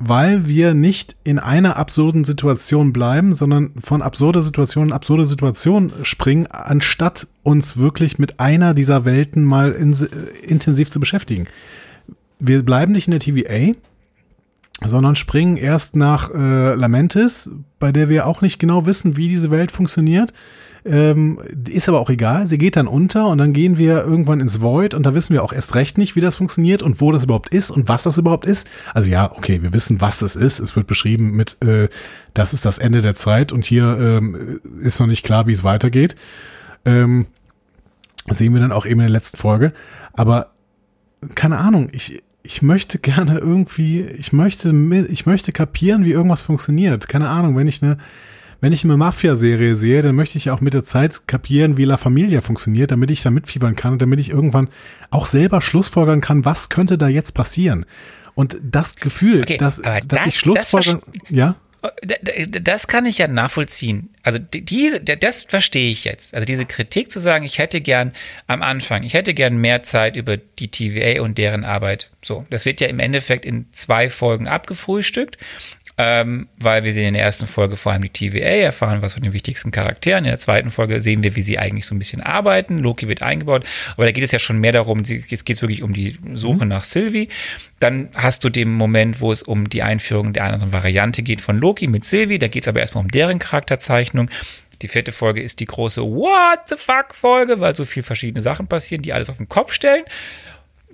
weil 0.06 0.46
wir 0.46 0.74
nicht 0.74 1.16
in 1.24 1.38
einer 1.38 1.76
absurden 1.76 2.24
Situation 2.24 2.92
bleiben, 2.92 3.32
sondern 3.32 3.72
von 3.82 4.02
absurder 4.02 4.42
Situation 4.42 4.88
in 4.88 4.92
absurde 4.92 5.26
Situation 5.26 5.92
springen, 6.02 6.46
anstatt 6.46 7.26
uns 7.42 7.76
wirklich 7.76 8.18
mit 8.18 8.38
einer 8.40 8.74
dieser 8.74 9.04
Welten 9.04 9.44
mal 9.44 9.72
in, 9.72 9.96
intensiv 10.46 10.90
zu 10.90 11.00
beschäftigen. 11.00 11.46
Wir 12.38 12.62
bleiben 12.62 12.92
nicht 12.92 13.08
in 13.08 13.12
der 13.12 13.20
TVA, 13.20 13.72
sondern 14.84 15.14
springen 15.14 15.56
erst 15.56 15.96
nach 15.96 16.30
äh, 16.34 16.74
Lamentis, 16.74 17.50
bei 17.78 17.90
der 17.90 18.08
wir 18.08 18.26
auch 18.26 18.42
nicht 18.42 18.58
genau 18.58 18.86
wissen, 18.86 19.16
wie 19.16 19.28
diese 19.28 19.50
Welt 19.50 19.70
funktioniert. 19.70 20.32
Ähm, 20.86 21.38
ist 21.66 21.88
aber 21.88 21.98
auch 21.98 22.10
egal. 22.10 22.46
Sie 22.46 22.58
geht 22.58 22.76
dann 22.76 22.86
unter 22.86 23.28
und 23.28 23.38
dann 23.38 23.54
gehen 23.54 23.78
wir 23.78 24.02
irgendwann 24.02 24.40
ins 24.40 24.60
Void 24.60 24.92
und 24.92 25.04
da 25.04 25.14
wissen 25.14 25.32
wir 25.32 25.42
auch 25.42 25.52
erst 25.52 25.74
recht 25.74 25.96
nicht, 25.96 26.14
wie 26.14 26.20
das 26.20 26.36
funktioniert 26.36 26.82
und 26.82 27.00
wo 27.00 27.10
das 27.10 27.24
überhaupt 27.24 27.54
ist 27.54 27.70
und 27.70 27.88
was 27.88 28.02
das 28.02 28.18
überhaupt 28.18 28.44
ist. 28.44 28.68
Also 28.92 29.10
ja, 29.10 29.32
okay, 29.32 29.62
wir 29.62 29.72
wissen, 29.72 30.02
was 30.02 30.20
es 30.20 30.36
ist. 30.36 30.58
Es 30.58 30.76
wird 30.76 30.86
beschrieben 30.86 31.30
mit, 31.30 31.56
äh, 31.64 31.88
das 32.34 32.52
ist 32.52 32.66
das 32.66 32.76
Ende 32.76 33.00
der 33.00 33.14
Zeit 33.14 33.50
und 33.50 33.64
hier 33.64 33.96
ähm, 33.98 34.60
ist 34.82 35.00
noch 35.00 35.06
nicht 35.06 35.24
klar, 35.24 35.46
wie 35.46 35.52
es 35.52 35.64
weitergeht. 35.64 36.16
Ähm, 36.84 37.26
sehen 38.30 38.52
wir 38.52 38.60
dann 38.60 38.72
auch 38.72 38.84
eben 38.84 39.00
in 39.00 39.06
der 39.06 39.10
letzten 39.10 39.38
Folge. 39.38 39.72
Aber 40.12 40.52
keine 41.34 41.58
Ahnung, 41.58 41.88
ich, 41.92 42.22
ich 42.42 42.60
möchte 42.60 42.98
gerne 42.98 43.38
irgendwie, 43.38 44.02
ich 44.02 44.34
möchte, 44.34 44.74
ich 45.08 45.24
möchte 45.24 45.52
kapieren, 45.52 46.04
wie 46.04 46.12
irgendwas 46.12 46.42
funktioniert. 46.42 47.08
Keine 47.08 47.30
Ahnung, 47.30 47.56
wenn 47.56 47.66
ich 47.66 47.82
eine, 47.82 47.96
wenn 48.64 48.72
ich 48.72 48.82
eine 48.82 48.96
Mafia-Serie 48.96 49.76
sehe, 49.76 50.00
dann 50.00 50.14
möchte 50.14 50.38
ich 50.38 50.48
auch 50.48 50.62
mit 50.62 50.72
der 50.72 50.84
Zeit 50.84 51.28
kapieren, 51.28 51.76
wie 51.76 51.84
La 51.84 51.98
Familia 51.98 52.40
funktioniert, 52.40 52.90
damit 52.90 53.10
ich 53.10 53.20
da 53.22 53.30
mitfiebern 53.30 53.76
kann 53.76 53.92
und 53.92 54.00
damit 54.00 54.18
ich 54.20 54.30
irgendwann 54.30 54.70
auch 55.10 55.26
selber 55.26 55.60
schlussfolgern 55.60 56.22
kann, 56.22 56.46
was 56.46 56.70
könnte 56.70 56.96
da 56.96 57.08
jetzt 57.08 57.32
passieren. 57.34 57.84
Und 58.34 58.56
das 58.62 58.96
Gefühl, 58.96 59.42
Okay, 59.42 59.58
dass, 59.58 59.82
dass 59.82 60.06
das- 60.08 60.26
ich 60.28 60.36
Schlussfolgern, 60.38 61.02
ja, 61.28 61.56
d- 62.02 62.46
Das 62.62 62.88
kann 62.88 63.04
ich 63.04 63.18
ja 63.18 63.28
nachvollziehen. 63.28 64.08
Also 64.22 64.38
die- 64.38 64.64
diese, 64.64 65.00
das 65.00 65.42
verstehe 65.42 65.90
ich 65.92 66.04
jetzt. 66.04 66.32
Also 66.32 66.46
diese 66.46 66.64
Kritik 66.64 67.10
zu 67.10 67.20
sagen, 67.20 67.44
ich 67.44 67.58
hätte 67.58 67.82
gern 67.82 68.12
am 68.46 68.62
Anfang, 68.62 69.02
ich 69.02 69.12
hätte 69.12 69.34
gern 69.34 69.58
mehr 69.58 69.82
Zeit 69.82 70.16
über 70.16 70.38
die 70.38 70.68
TVA 70.68 71.20
und 71.20 71.36
deren 71.36 71.64
Arbeit. 71.64 72.10
So, 72.22 72.46
das 72.48 72.64
wird 72.64 72.80
ja 72.80 72.88
im 72.88 73.00
Endeffekt 73.00 73.44
in 73.44 73.66
zwei 73.72 74.08
Folgen 74.08 74.48
abgefrühstückt. 74.48 75.36
Ähm, 75.96 76.48
weil 76.58 76.82
wir 76.82 76.92
sehen 76.92 77.08
in 77.08 77.14
der 77.14 77.22
ersten 77.22 77.46
Folge 77.46 77.76
vor 77.76 77.92
allem 77.92 78.02
die 78.02 78.08
TVA, 78.08 78.64
erfahren 78.64 79.00
was 79.00 79.12
von 79.12 79.22
den 79.22 79.32
wichtigsten 79.32 79.70
Charakteren. 79.70 80.24
In 80.24 80.30
der 80.30 80.38
zweiten 80.38 80.70
Folge 80.70 81.00
sehen 81.00 81.22
wir, 81.22 81.36
wie 81.36 81.42
sie 81.42 81.58
eigentlich 81.58 81.86
so 81.86 81.94
ein 81.94 82.00
bisschen 82.00 82.20
arbeiten. 82.20 82.78
Loki 82.78 83.06
wird 83.06 83.22
eingebaut, 83.22 83.64
aber 83.92 84.06
da 84.06 84.12
geht 84.12 84.24
es 84.24 84.32
ja 84.32 84.40
schon 84.40 84.58
mehr 84.58 84.72
darum, 84.72 85.02
jetzt 85.04 85.46
geht 85.46 85.56
es 85.56 85.62
wirklich 85.62 85.82
um 85.82 85.92
die 85.92 86.18
Suche 86.34 86.64
mhm. 86.64 86.70
nach 86.70 86.84
Sylvie. 86.84 87.28
Dann 87.78 88.08
hast 88.14 88.42
du 88.42 88.48
den 88.48 88.72
Moment, 88.72 89.20
wo 89.20 89.30
es 89.30 89.42
um 89.42 89.68
die 89.68 89.82
Einführung 89.82 90.32
der 90.32 90.44
anderen 90.44 90.72
Variante 90.72 91.22
geht 91.22 91.40
von 91.40 91.58
Loki 91.58 91.86
mit 91.86 92.04
Sylvie. 92.04 92.38
Da 92.38 92.48
geht 92.48 92.64
es 92.64 92.68
aber 92.68 92.80
erstmal 92.80 93.04
um 93.04 93.10
deren 93.10 93.38
Charakterzeichnung. 93.38 94.30
Die 94.82 94.88
vierte 94.88 95.12
Folge 95.12 95.42
ist 95.42 95.60
die 95.60 95.66
große 95.66 96.02
What 96.02 96.68
the 96.68 96.76
fuck 96.76 97.14
Folge, 97.14 97.60
weil 97.60 97.76
so 97.76 97.84
viele 97.84 98.04
verschiedene 98.04 98.42
Sachen 98.42 98.66
passieren, 98.66 99.02
die 99.02 99.12
alles 99.12 99.30
auf 99.30 99.36
den 99.36 99.48
Kopf 99.48 99.72
stellen. 99.72 100.04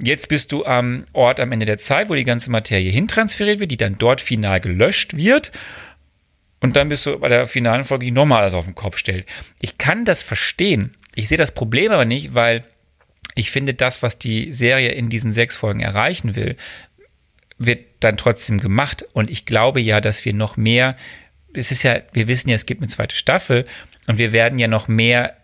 Jetzt 0.03 0.29
bist 0.29 0.53
du 0.53 0.65
am 0.65 1.05
Ort 1.13 1.41
am 1.41 1.53
Ende 1.53 1.67
der 1.67 1.79
Zeit, 1.79 2.09
wo 2.09 2.15
die 2.15 2.25
ganze 2.25 2.51
Materie 2.51 2.91
hintransferiert 2.91 3.61
wird, 3.61 3.71
die 3.71 3.77
dann 3.77 3.99
dort 3.99 4.21
final 4.21 4.61
gelöscht 4.61 5.17
wird. 5.17 5.53
Und 6.61 6.77
dann 6.77 6.89
bist 6.89 7.07
du 7.07 7.19
bei 7.19 7.29
der 7.29 7.47
finalen 7.47 7.85
Folge, 7.85 8.07
die 8.07 8.11
nochmal 8.11 8.43
alles 8.43 8.55
auf 8.55 8.67
den 8.67 8.75
Kopf 8.75 8.97
stellt. 8.97 9.27
Ich 9.61 9.79
kann 9.79 10.05
das 10.05 10.23
verstehen. 10.23 10.95
Ich 11.15 11.29
sehe 11.29 11.39
das 11.39 11.53
Problem 11.53 11.93
aber 11.93 12.05
nicht, 12.05 12.35
weil 12.35 12.65
ich 13.35 13.51
finde, 13.51 13.75
das, 13.75 14.03
was 14.03 14.19
die 14.19 14.53
Serie 14.53 14.91
in 14.91 15.09
diesen 15.09 15.33
sechs 15.33 15.57
Folgen 15.57 15.81
erreichen 15.81 16.37
will, 16.37 16.57
wird 17.59 17.85
dann 18.01 18.17
trotzdem 18.17 18.61
gemacht. 18.61 19.05
Und 19.13 19.31
ich 19.31 19.47
glaube 19.47 19.81
ja, 19.81 20.01
dass 20.01 20.25
wir 20.25 20.35
noch 20.35 20.57
mehr, 20.57 20.97
es 21.55 21.71
ist 21.71 21.83
ja, 21.83 22.01
wir 22.13 22.29
wissen 22.29 22.49
ja, 22.49 22.57
es 22.57 22.67
gibt 22.67 22.81
eine 22.81 22.89
zweite 22.89 23.17
Staffel 23.17 23.67
und 24.07 24.19
wir 24.19 24.33
werden 24.33 24.59
ja 24.59 24.69
noch 24.69 24.89
mehr 24.89 25.37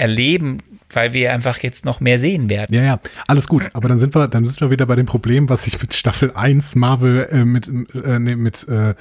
erleben, 0.00 0.58
weil 0.92 1.12
wir 1.12 1.32
einfach 1.32 1.58
jetzt 1.58 1.84
noch 1.84 2.00
mehr 2.00 2.18
sehen 2.18 2.48
werden. 2.48 2.74
Ja, 2.74 2.82
ja, 2.82 3.00
alles 3.26 3.46
gut. 3.46 3.64
Aber 3.72 3.88
dann 3.88 3.98
sind 3.98 4.14
wir, 4.14 4.28
dann 4.28 4.44
sind 4.44 4.60
wir 4.60 4.70
wieder 4.70 4.86
bei 4.86 4.96
dem 4.96 5.06
Problem, 5.06 5.48
was 5.48 5.66
ich 5.66 5.80
mit 5.80 5.94
Staffel 5.94 6.32
1 6.34 6.74
Marvel, 6.74 7.28
äh, 7.30 7.44
mit, 7.44 7.68
äh, 7.68 8.18
nee, 8.18 8.36
mit 8.36 8.66
äh, 8.68 8.94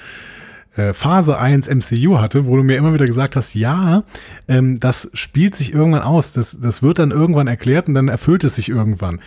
äh 0.76 0.94
Phase 0.94 1.40
1 1.40 1.68
MCU 1.68 2.20
hatte, 2.20 2.46
wo 2.46 2.58
du 2.58 2.64
mir 2.64 2.78
immer 2.78 2.94
wieder 2.94 3.06
gesagt 3.06 3.36
hast, 3.36 3.56
ja, 3.56 4.04
ähm, 4.48 4.80
das 4.80 5.10
spielt 5.14 5.56
sich 5.56 5.74
irgendwann 5.74 6.04
aus, 6.04 6.32
das, 6.34 6.60
das 6.62 6.84
wird 6.84 7.00
dann 7.00 7.12
irgendwann 7.12 7.48
erklärt 7.48 7.88
und 7.88 7.96
dann 7.96 8.08
erfüllt 8.08 8.44
es 8.44 8.56
sich 8.56 8.70
irgendwann. 8.70 9.22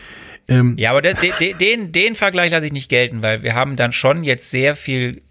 Ähm, 0.48 0.76
ja, 0.78 0.90
aber 0.90 1.02
de, 1.02 1.14
de, 1.40 1.54
den, 1.54 1.92
den 1.92 2.14
Vergleich 2.14 2.50
lasse 2.50 2.66
ich 2.66 2.72
nicht 2.72 2.88
gelten, 2.88 3.22
weil 3.22 3.42
wir 3.42 3.54
haben 3.54 3.76
dann 3.76 3.92
schon 3.92 4.24
jetzt 4.24 4.50
sehr 4.50 4.76
viel 4.76 5.22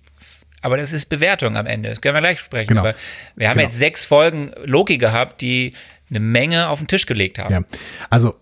aber 0.64 0.78
das 0.78 0.94
ist 0.94 1.08
Bewertung 1.08 1.58
am 1.58 1.66
Ende. 1.66 1.90
Das 1.90 2.02
können 2.02 2.14
wir 2.14 2.22
gleich 2.22 2.40
sprechen. 2.40 2.68
Genau. 2.68 2.82
Aber 2.82 2.96
wir 3.36 3.50
haben 3.50 3.58
genau. 3.58 3.68
jetzt 3.68 3.80
sechs 3.80 4.06
Folgen 4.06 4.52
Loki 4.64 5.00
gehabt, 5.00 5.42
die 5.42 5.74
eine 6.12 6.20
Menge 6.20 6.70
auf 6.70 6.80
den 6.80 6.88
Tisch 6.88 7.08
gelegt 7.08 7.40
haben. 7.40 7.54
Ja. 7.54 7.64
Also 8.10 8.36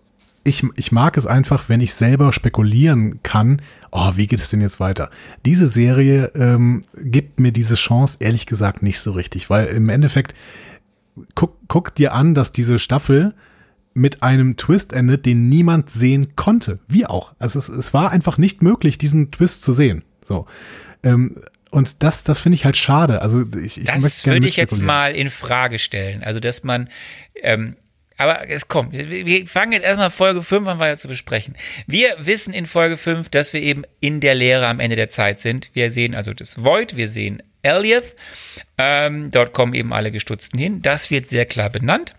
ich, 0.44 0.64
ich 0.76 0.92
mag 0.92 1.16
es 1.16 1.26
einfach, 1.26 1.68
wenn 1.68 1.80
ich 1.80 1.94
selber 1.94 2.32
spekulieren 2.32 3.22
kann, 3.22 3.62
oh, 3.90 4.12
wie 4.16 4.26
geht 4.26 4.40
es 4.40 4.50
denn 4.50 4.60
jetzt 4.60 4.80
weiter? 4.80 5.10
Diese 5.44 5.66
Serie 5.66 6.32
ähm, 6.34 6.82
gibt 6.96 7.40
mir 7.40 7.52
diese 7.52 7.74
Chance 7.74 8.18
ehrlich 8.20 8.46
gesagt 8.46 8.82
nicht 8.82 9.00
so 9.00 9.12
richtig, 9.12 9.50
weil 9.50 9.66
im 9.66 9.88
Endeffekt 9.88 10.34
guck, 11.34 11.56
guck 11.68 11.94
dir 11.94 12.14
an, 12.14 12.34
dass 12.34 12.52
diese 12.52 12.78
Staffel 12.78 13.34
mit 13.92 14.22
einem 14.22 14.56
Twist 14.56 14.92
endet, 14.92 15.26
den 15.26 15.48
niemand 15.48 15.90
sehen 15.90 16.36
konnte. 16.36 16.78
Wie 16.86 17.06
auch. 17.06 17.32
Also 17.38 17.58
es, 17.58 17.68
es 17.68 17.92
war 17.92 18.10
einfach 18.10 18.38
nicht 18.38 18.62
möglich, 18.62 18.98
diesen 18.98 19.30
Twist 19.30 19.62
zu 19.62 19.72
sehen. 19.72 20.04
So. 20.24 20.46
Ähm, 21.02 21.34
und 21.70 22.02
das, 22.02 22.24
das 22.24 22.38
finde 22.38 22.54
ich 22.54 22.64
halt 22.64 22.76
schade. 22.76 23.22
Also 23.22 23.44
ich, 23.62 23.78
ich 23.78 23.84
das 23.84 24.26
würde 24.26 24.46
ich 24.46 24.56
jetzt 24.56 24.80
mal 24.82 25.14
in 25.14 25.30
Frage 25.30 25.78
stellen. 25.78 26.22
Also 26.22 26.40
dass 26.40 26.64
man, 26.64 26.88
ähm, 27.42 27.76
aber 28.16 28.48
es 28.48 28.68
kommt. 28.68 28.92
Wir 28.92 29.46
fangen 29.46 29.72
jetzt 29.72 29.84
erstmal 29.84 30.10
Folge 30.10 30.42
5 30.42 30.66
an 30.68 30.78
weiter 30.78 30.98
zu 30.98 31.08
besprechen. 31.08 31.56
Wir 31.86 32.14
wissen 32.18 32.52
in 32.52 32.66
Folge 32.66 32.96
5, 32.96 33.28
dass 33.30 33.52
wir 33.52 33.62
eben 33.62 33.84
in 34.00 34.20
der 34.20 34.34
Lehre 34.34 34.66
am 34.66 34.80
Ende 34.80 34.96
der 34.96 35.10
Zeit 35.10 35.40
sind. 35.40 35.70
Wir 35.72 35.90
sehen 35.90 36.14
also 36.14 36.34
das 36.34 36.62
Void, 36.62 36.96
wir 36.96 37.08
sehen 37.08 37.42
Elioth. 37.62 38.16
Ähm, 38.76 39.30
dort 39.30 39.52
kommen 39.52 39.74
eben 39.74 39.92
alle 39.92 40.12
Gestutzten 40.12 40.58
hin. 40.58 40.82
Das 40.82 41.10
wird 41.10 41.28
sehr 41.28 41.46
klar 41.46 41.70
benannt 41.70 42.14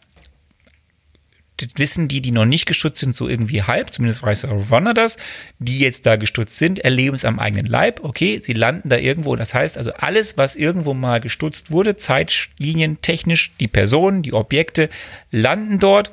wissen 1.75 2.07
die, 2.07 2.21
die 2.21 2.31
noch 2.31 2.45
nicht 2.45 2.65
gestutzt 2.65 2.99
sind, 2.99 3.15
so 3.15 3.27
irgendwie 3.27 3.63
halb, 3.63 3.93
zumindest 3.93 4.23
weiß 4.23 4.45
Ronner 4.45 4.93
das, 4.93 5.17
die 5.59 5.79
jetzt 5.79 6.05
da 6.05 6.15
gestutzt 6.15 6.57
sind, 6.57 6.79
erleben 6.79 7.15
es 7.15 7.25
am 7.25 7.39
eigenen 7.39 7.65
Leib, 7.65 8.03
okay, 8.03 8.39
sie 8.41 8.53
landen 8.53 8.89
da 8.89 8.97
irgendwo, 8.97 9.35
das 9.35 9.53
heißt 9.53 9.77
also 9.77 9.93
alles, 9.93 10.37
was 10.37 10.55
irgendwo 10.55 10.93
mal 10.93 11.19
gestutzt 11.19 11.71
wurde, 11.71 11.97
Zeitlinien 11.97 13.01
technisch, 13.01 13.51
die 13.59 13.67
Personen, 13.67 14.21
die 14.21 14.33
Objekte, 14.33 14.89
landen 15.31 15.79
dort 15.79 16.11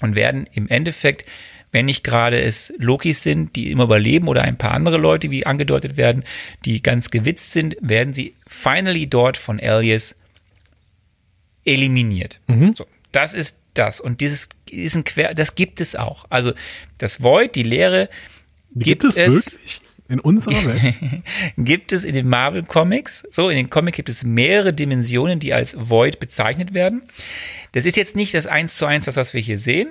und 0.00 0.14
werden 0.14 0.46
im 0.52 0.68
Endeffekt 0.68 1.24
wenn 1.72 1.86
nicht 1.86 2.02
gerade 2.02 2.40
es 2.40 2.72
Lokis 2.78 3.22
sind, 3.22 3.54
die 3.54 3.70
immer 3.70 3.84
überleben 3.84 4.28
oder 4.28 4.42
ein 4.42 4.58
paar 4.58 4.72
andere 4.72 4.98
Leute, 4.98 5.30
wie 5.30 5.46
angedeutet 5.46 5.96
werden, 5.96 6.24
die 6.64 6.82
ganz 6.82 7.10
gewitzt 7.10 7.52
sind, 7.52 7.76
werden 7.80 8.12
sie 8.12 8.34
finally 8.46 9.06
dort 9.06 9.36
von 9.36 9.58
Elias 9.58 10.16
eliminiert. 11.64 12.40
Mhm. 12.48 12.74
So, 12.74 12.86
das 13.12 13.34
ist 13.34 13.59
das. 13.74 14.00
Und 14.00 14.20
dieses 14.20 14.48
ist 14.70 14.96
ein 14.96 15.04
Quer, 15.04 15.34
das 15.34 15.54
gibt 15.54 15.80
es 15.80 15.96
auch. 15.96 16.24
Also 16.30 16.52
das 16.98 17.22
Void, 17.22 17.54
die 17.54 17.62
Leere, 17.62 18.08
gibt, 18.74 19.02
gibt 19.02 19.04
es, 19.04 19.16
es 19.16 19.52
wirklich? 19.52 19.80
In 20.08 20.18
unserer 20.18 20.64
Welt? 20.82 20.94
gibt 21.56 21.92
es 21.92 22.04
in 22.04 22.14
den 22.14 22.28
Marvel 22.28 22.64
Comics. 22.64 23.26
So, 23.30 23.48
in 23.48 23.56
den 23.56 23.70
Comics 23.70 23.96
gibt 23.96 24.08
es 24.08 24.24
mehrere 24.24 24.72
Dimensionen, 24.72 25.38
die 25.38 25.54
als 25.54 25.76
Void 25.78 26.18
bezeichnet 26.18 26.74
werden. 26.74 27.02
Das 27.72 27.84
ist 27.84 27.96
jetzt 27.96 28.16
nicht 28.16 28.34
das 28.34 28.46
eins 28.46 28.74
zu 28.76 28.86
eins, 28.86 29.04
das, 29.04 29.16
was 29.16 29.34
wir 29.34 29.40
hier 29.40 29.58
sehen. 29.58 29.90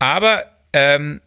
Aber 0.00 0.44
ähm, 0.72 1.20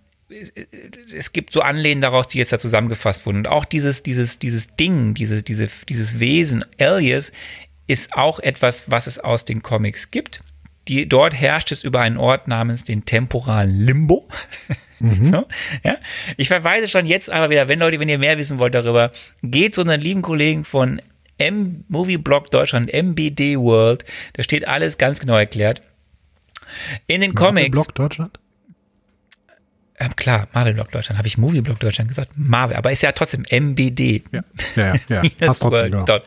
es 1.16 1.32
gibt 1.32 1.54
so 1.54 1.62
Anlehnen 1.62 2.02
daraus, 2.02 2.28
die 2.28 2.38
jetzt 2.38 2.52
da 2.52 2.60
zusammengefasst 2.60 3.26
wurden. 3.26 3.38
Und 3.38 3.48
auch 3.48 3.66
dieses, 3.66 4.04
dieses, 4.04 4.40
dieses 4.40 4.76
Ding, 4.76 5.14
diese, 5.14 5.42
diese, 5.42 5.70
dieses 5.88 6.20
Wesen, 6.20 6.66
Alias, 6.80 7.32
ist 7.88 8.14
auch 8.14 8.40
etwas, 8.40 8.92
was 8.92 9.08
es 9.08 9.20
aus 9.20 9.46
den 9.46 9.64
Comics 9.64 10.12
gibt. 10.12 10.42
Die, 10.88 11.08
dort 11.08 11.36
herrscht 11.36 11.72
es 11.72 11.84
über 11.84 12.02
einen 12.02 12.18
Ort 12.18 12.48
namens 12.48 12.84
den 12.84 13.06
temporalen 13.06 13.86
Limbo. 13.86 14.28
Mhm. 15.00 15.26
So, 15.26 15.46
ja. 15.84 15.98
Ich 16.38 16.48
verweise 16.48 16.88
schon 16.88 17.06
jetzt 17.06 17.30
aber 17.30 17.52
wieder, 17.52 17.68
wenn 17.68 17.78
Leute, 17.78 18.00
wenn 18.00 18.10
ihr 18.10 18.18
mehr 18.18 18.40
wissen 18.40 18.58
wollt 18.58 18.74
darüber, 18.74 19.12
geht 19.44 19.76
zu 19.76 19.82
unseren 19.82 20.02
lieben 20.02 20.24
Kollegen 20.24 20.64
von 20.64 21.00
M 21.38 21.84
Movie 21.88 22.18
Blog 22.18 22.50
Deutschland, 22.50 22.92
MBD 22.92 23.58
World. 23.60 24.06
Da 24.34 24.42
steht 24.42 24.68
alles 24.68 24.98
ganz 24.98 25.20
genau 25.20 25.38
erklärt. 25.38 25.84
In 27.06 27.22
den 27.22 27.34
Marvel 27.34 27.48
Comics. 27.48 27.72
Blog 27.72 27.96
Deutschland? 27.96 28.40
Ähm, 30.00 30.16
klar, 30.16 30.48
Marvel 30.54 30.74
Blog 30.74 30.92
Deutschland. 30.92 31.18
Habe 31.18 31.28
ich 31.28 31.38
Movie 31.38 31.62
Blog 31.62 31.80
Deutschland 31.80 32.08
gesagt? 32.10 32.32
Marvel, 32.36 32.76
aber 32.76 32.92
ist 32.92 33.02
ja 33.02 33.12
trotzdem 33.12 33.44
MBD. 33.50 34.24
Ja, 34.32 34.44
ja, 34.76 34.96
ja. 35.10 35.24
ja. 35.24 35.62
World. 35.62 35.92
Genau. 35.92 36.20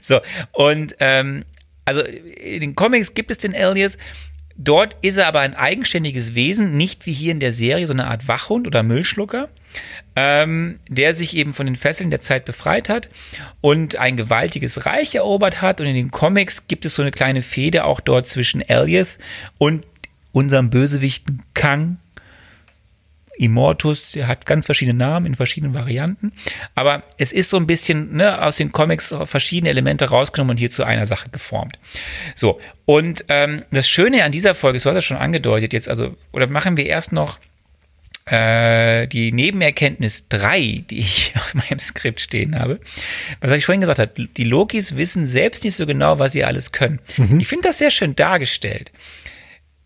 So, 0.00 0.20
und 0.52 0.94
ähm, 1.00 1.44
also 1.88 2.02
in 2.02 2.60
den 2.60 2.74
Comics 2.74 3.14
gibt 3.14 3.30
es 3.30 3.38
den 3.38 3.54
Elias. 3.54 3.96
Dort 4.56 4.96
ist 5.02 5.16
er 5.16 5.28
aber 5.28 5.40
ein 5.40 5.54
eigenständiges 5.54 6.34
Wesen, 6.34 6.76
nicht 6.76 7.06
wie 7.06 7.12
hier 7.12 7.32
in 7.32 7.40
der 7.40 7.52
Serie, 7.52 7.86
so 7.86 7.92
eine 7.92 8.08
Art 8.08 8.28
Wachhund 8.28 8.66
oder 8.66 8.82
Müllschlucker, 8.82 9.48
ähm, 10.16 10.80
der 10.88 11.14
sich 11.14 11.34
eben 11.36 11.54
von 11.54 11.64
den 11.64 11.76
Fesseln 11.76 12.10
der 12.10 12.20
Zeit 12.20 12.44
befreit 12.44 12.88
hat 12.88 13.08
und 13.60 13.96
ein 13.96 14.16
gewaltiges 14.16 14.84
Reich 14.84 15.14
erobert 15.14 15.62
hat. 15.62 15.80
Und 15.80 15.86
in 15.86 15.94
den 15.94 16.10
Comics 16.10 16.66
gibt 16.66 16.84
es 16.84 16.94
so 16.94 17.02
eine 17.02 17.12
kleine 17.12 17.40
Fehde 17.40 17.84
auch 17.84 18.00
dort 18.00 18.28
zwischen 18.28 18.60
Elias 18.60 19.16
und 19.58 19.86
unserem 20.32 20.70
Bösewichten 20.70 21.42
Kang, 21.54 21.98
Immortus, 23.38 24.12
der 24.12 24.26
hat 24.26 24.46
ganz 24.46 24.66
verschiedene 24.66 24.98
Namen 24.98 25.26
in 25.26 25.34
verschiedenen 25.34 25.74
Varianten. 25.74 26.32
Aber 26.74 27.02
es 27.16 27.32
ist 27.32 27.50
so 27.50 27.56
ein 27.56 27.66
bisschen 27.66 28.16
ne, 28.16 28.42
aus 28.42 28.56
den 28.56 28.72
Comics 28.72 29.14
verschiedene 29.24 29.70
Elemente 29.70 30.10
rausgenommen 30.10 30.52
und 30.52 30.58
hier 30.58 30.70
zu 30.70 30.84
einer 30.84 31.06
Sache 31.06 31.30
geformt. 31.30 31.78
So, 32.34 32.60
und 32.84 33.24
ähm, 33.28 33.62
das 33.70 33.88
Schöne 33.88 34.24
an 34.24 34.32
dieser 34.32 34.54
Folge, 34.54 34.80
so 34.80 34.90
hat 34.90 34.96
er 34.96 35.02
schon 35.02 35.16
angedeutet, 35.16 35.72
jetzt 35.72 35.88
also, 35.88 36.16
oder 36.32 36.46
machen 36.46 36.76
wir 36.76 36.86
erst 36.86 37.12
noch 37.12 37.38
äh, 38.30 39.06
die 39.06 39.32
Nebenerkenntnis 39.32 40.28
3, 40.28 40.84
die 40.90 40.98
ich 40.98 41.32
auf 41.36 41.54
meinem 41.54 41.78
Skript 41.78 42.20
stehen 42.20 42.58
habe. 42.58 42.80
Was 43.40 43.52
ich 43.52 43.64
vorhin 43.64 43.80
gesagt 43.80 43.98
habe, 43.98 44.28
die 44.36 44.44
Lokis 44.44 44.96
wissen 44.96 45.24
selbst 45.24 45.64
nicht 45.64 45.76
so 45.76 45.86
genau, 45.86 46.18
was 46.18 46.32
sie 46.32 46.44
alles 46.44 46.72
können. 46.72 46.98
Mhm. 47.16 47.40
Ich 47.40 47.48
finde 47.48 47.68
das 47.68 47.78
sehr 47.78 47.90
schön 47.90 48.16
dargestellt. 48.16 48.92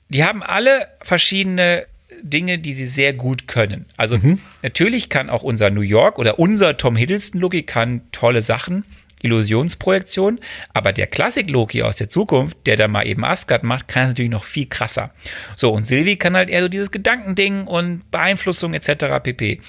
Die 0.08 0.24
haben 0.24 0.42
alle 0.42 0.88
verschiedene 1.00 1.86
Dinge, 2.22 2.58
die 2.58 2.72
sie 2.72 2.86
sehr 2.86 3.12
gut 3.12 3.48
können. 3.48 3.86
Also 3.96 4.18
mhm. 4.18 4.40
natürlich 4.62 5.08
kann 5.08 5.30
auch 5.30 5.42
unser 5.42 5.70
New 5.70 5.82
York 5.82 6.18
oder 6.18 6.38
unser 6.38 6.76
Tom 6.76 6.96
Hiddleston 6.96 7.40
Loki 7.40 7.62
kann 7.62 8.02
tolle 8.12 8.42
Sachen, 8.42 8.84
Illusionsprojektion, 9.22 10.40
aber 10.74 10.92
der 10.92 11.06
Klassik 11.06 11.48
Loki 11.50 11.82
aus 11.82 11.96
der 11.96 12.10
Zukunft, 12.10 12.58
der 12.66 12.76
da 12.76 12.88
mal 12.88 13.06
eben 13.06 13.24
Asgard 13.24 13.62
macht, 13.62 13.88
kann 13.88 14.04
es 14.04 14.08
natürlich 14.10 14.30
noch 14.30 14.44
viel 14.44 14.66
krasser. 14.66 15.12
So 15.56 15.72
und 15.72 15.84
Sylvie 15.84 16.16
kann 16.16 16.36
halt 16.36 16.50
eher 16.50 16.62
so 16.62 16.68
dieses 16.68 16.90
Gedankending 16.90 17.66
und 17.66 18.10
Beeinflussung 18.10 18.74
etc. 18.74 19.22
pp. 19.22 19.60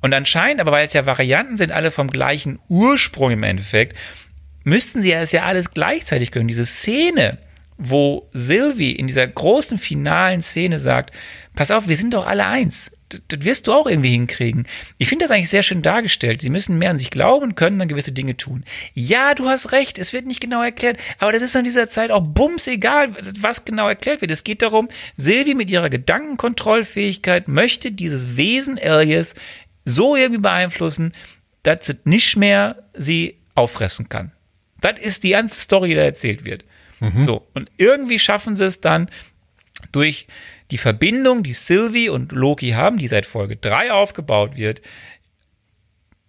Und 0.00 0.12
anscheinend, 0.12 0.60
aber 0.60 0.72
weil 0.72 0.86
es 0.86 0.92
ja 0.94 1.06
Varianten 1.06 1.56
sind, 1.56 1.70
alle 1.70 1.92
vom 1.92 2.10
gleichen 2.10 2.58
Ursprung 2.68 3.30
im 3.30 3.44
Endeffekt, 3.44 3.96
müssten 4.64 5.00
sie 5.00 5.12
es 5.12 5.32
ja 5.32 5.44
alles 5.44 5.70
gleichzeitig 5.70 6.32
können. 6.32 6.48
Diese 6.48 6.66
Szene, 6.66 7.38
wo 7.78 8.28
Sylvie 8.32 8.92
in 8.92 9.06
dieser 9.06 9.26
großen 9.26 9.78
finalen 9.78 10.42
Szene 10.42 10.78
sagt, 10.78 11.12
pass 11.54 11.70
auf, 11.70 11.88
wir 11.88 11.96
sind 11.96 12.14
doch 12.14 12.26
alle 12.26 12.46
eins. 12.46 12.92
das 13.28 13.44
wirst 13.44 13.66
du 13.66 13.72
auch 13.72 13.86
irgendwie 13.86 14.10
hinkriegen. 14.10 14.66
Ich 14.98 15.08
finde 15.08 15.24
das 15.24 15.30
eigentlich 15.30 15.48
sehr 15.48 15.62
schön 15.62 15.82
dargestellt. 15.82 16.40
Sie 16.40 16.50
müssen 16.50 16.78
mehr 16.78 16.90
an 16.90 16.98
sich 16.98 17.10
glauben 17.10 17.46
und 17.46 17.54
können 17.56 17.78
dann 17.78 17.88
gewisse 17.88 18.12
Dinge 18.12 18.36
tun. 18.36 18.64
Ja, 18.94 19.34
du 19.34 19.48
hast 19.48 19.72
recht, 19.72 19.98
es 19.98 20.12
wird 20.12 20.26
nicht 20.26 20.40
genau 20.40 20.62
erklärt, 20.62 20.98
aber 21.18 21.32
das 21.32 21.42
ist 21.42 21.56
in 21.56 21.64
dieser 21.64 21.90
Zeit 21.90 22.10
auch 22.10 22.22
bums 22.22 22.66
egal, 22.66 23.14
was 23.40 23.64
genau 23.64 23.88
erklärt 23.88 24.20
wird. 24.20 24.30
Es 24.30 24.44
geht 24.44 24.62
darum, 24.62 24.88
Sylvie 25.16 25.54
mit 25.54 25.70
ihrer 25.70 25.90
Gedankenkontrollfähigkeit 25.90 27.48
möchte 27.48 27.92
dieses 27.92 28.36
Wesen 28.36 28.78
Elias 28.78 29.34
so 29.84 30.16
irgendwie 30.16 30.40
beeinflussen, 30.40 31.12
dass 31.62 31.88
es 31.88 31.96
nicht 32.04 32.36
mehr 32.36 32.82
sie 32.94 33.38
auffressen 33.54 34.08
kann. 34.08 34.32
Das 34.80 34.98
ist 34.98 35.22
die 35.22 35.30
ganze 35.30 35.60
Story, 35.60 35.90
die 35.90 35.94
da 35.94 36.02
erzählt 36.02 36.44
wird. 36.44 36.64
Mhm. 37.02 37.24
So, 37.24 37.48
und 37.54 37.70
irgendwie 37.76 38.18
schaffen 38.18 38.56
sie 38.56 38.64
es 38.64 38.80
dann 38.80 39.10
durch 39.90 40.26
die 40.70 40.78
Verbindung, 40.78 41.42
die 41.42 41.52
Sylvie 41.52 42.08
und 42.08 42.32
Loki 42.32 42.70
haben, 42.70 42.98
die 42.98 43.08
seit 43.08 43.26
Folge 43.26 43.56
3 43.56 43.92
aufgebaut 43.92 44.56
wird, 44.56 44.80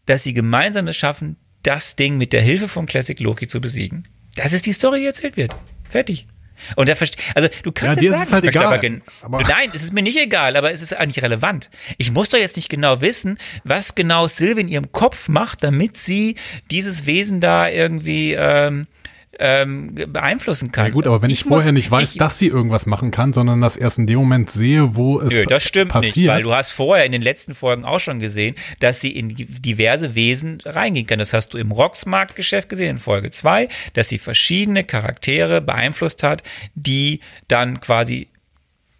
dass 0.05 0.23
sie 0.23 0.33
gemeinsam 0.33 0.87
es 0.87 0.97
schaffen, 0.97 1.37
das 1.61 1.95
Ding 1.95 2.17
mit 2.17 2.33
der 2.33 2.41
Hilfe 2.41 2.67
von 2.67 2.85
Classic 2.87 3.19
Loki 3.19 3.47
zu 3.47 3.61
besiegen. 3.61 4.03
Das 4.35 4.51
ist 4.51 4.65
die 4.65 4.73
Story, 4.73 4.99
die 4.99 5.05
erzählt 5.05 5.37
wird. 5.37 5.55
Fertig. 5.89 6.27
Und 6.75 6.87
der 6.87 6.97
also 7.35 7.49
du 7.63 7.71
kannst 7.71 8.01
ja, 8.01 8.09
jetzt 8.09 8.11
sagen, 8.11 8.23
ist 8.23 8.33
halt 8.33 8.45
egal, 8.45 8.65
aber, 8.65 9.01
aber 9.21 9.43
nein, 9.43 9.71
es 9.73 9.83
ist 9.83 9.93
mir 9.93 10.01
nicht 10.01 10.17
egal, 10.17 10.55
aber 10.55 10.71
es 10.71 10.81
ist 10.81 10.95
eigentlich 10.95 11.23
relevant. 11.23 11.69
Ich 11.97 12.11
muss 12.11 12.29
doch 12.29 12.37
jetzt 12.37 12.55
nicht 12.55 12.69
genau 12.69 13.01
wissen, 13.01 13.37
was 13.63 13.95
genau 13.95 14.27
Sylvie 14.27 14.61
in 14.61 14.67
ihrem 14.67 14.91
Kopf 14.91 15.29
macht, 15.29 15.63
damit 15.63 15.97
sie 15.97 16.35
dieses 16.71 17.05
Wesen 17.05 17.41
da 17.41 17.67
irgendwie 17.67 18.33
ähm, 18.33 18.87
ähm, 19.39 19.95
beeinflussen 19.95 20.71
kann. 20.71 20.87
Ja 20.87 20.91
gut, 20.91 21.07
aber 21.07 21.21
wenn 21.21 21.29
ich, 21.29 21.41
ich 21.41 21.43
vorher 21.43 21.71
muss, 21.71 21.73
nicht 21.73 21.91
weiß, 21.91 22.13
ich, 22.13 22.17
dass 22.17 22.37
sie 22.37 22.47
irgendwas 22.47 22.85
machen 22.85 23.11
kann, 23.11 23.33
sondern 23.33 23.61
das 23.61 23.77
erst 23.77 23.97
in 23.97 24.07
dem 24.07 24.19
Moment 24.19 24.51
sehe, 24.51 24.95
wo 24.95 25.19
es 25.19 25.35
nö, 25.35 25.45
das 25.45 25.63
stimmt 25.63 25.91
passiert. 25.91 26.15
nicht, 26.15 26.27
weil 26.27 26.43
du 26.43 26.53
hast 26.53 26.71
vorher 26.71 27.05
in 27.05 27.11
den 27.11 27.21
letzten 27.21 27.55
Folgen 27.55 27.85
auch 27.85 27.99
schon 27.99 28.19
gesehen, 28.19 28.55
dass 28.79 29.01
sie 29.01 29.11
in 29.11 29.29
diverse 29.35 30.15
Wesen 30.15 30.59
reingehen 30.65 31.07
kann. 31.07 31.19
Das 31.19 31.33
hast 31.33 31.53
du 31.53 31.57
im 31.57 31.71
Rocksmarkt-Geschäft 31.71 32.69
gesehen 32.69 32.91
in 32.91 32.97
Folge 32.99 33.31
2, 33.31 33.69
dass 33.93 34.09
sie 34.09 34.19
verschiedene 34.19 34.83
Charaktere 34.83 35.61
beeinflusst 35.61 36.23
hat, 36.23 36.43
die 36.75 37.19
dann 37.47 37.79
quasi 37.79 38.27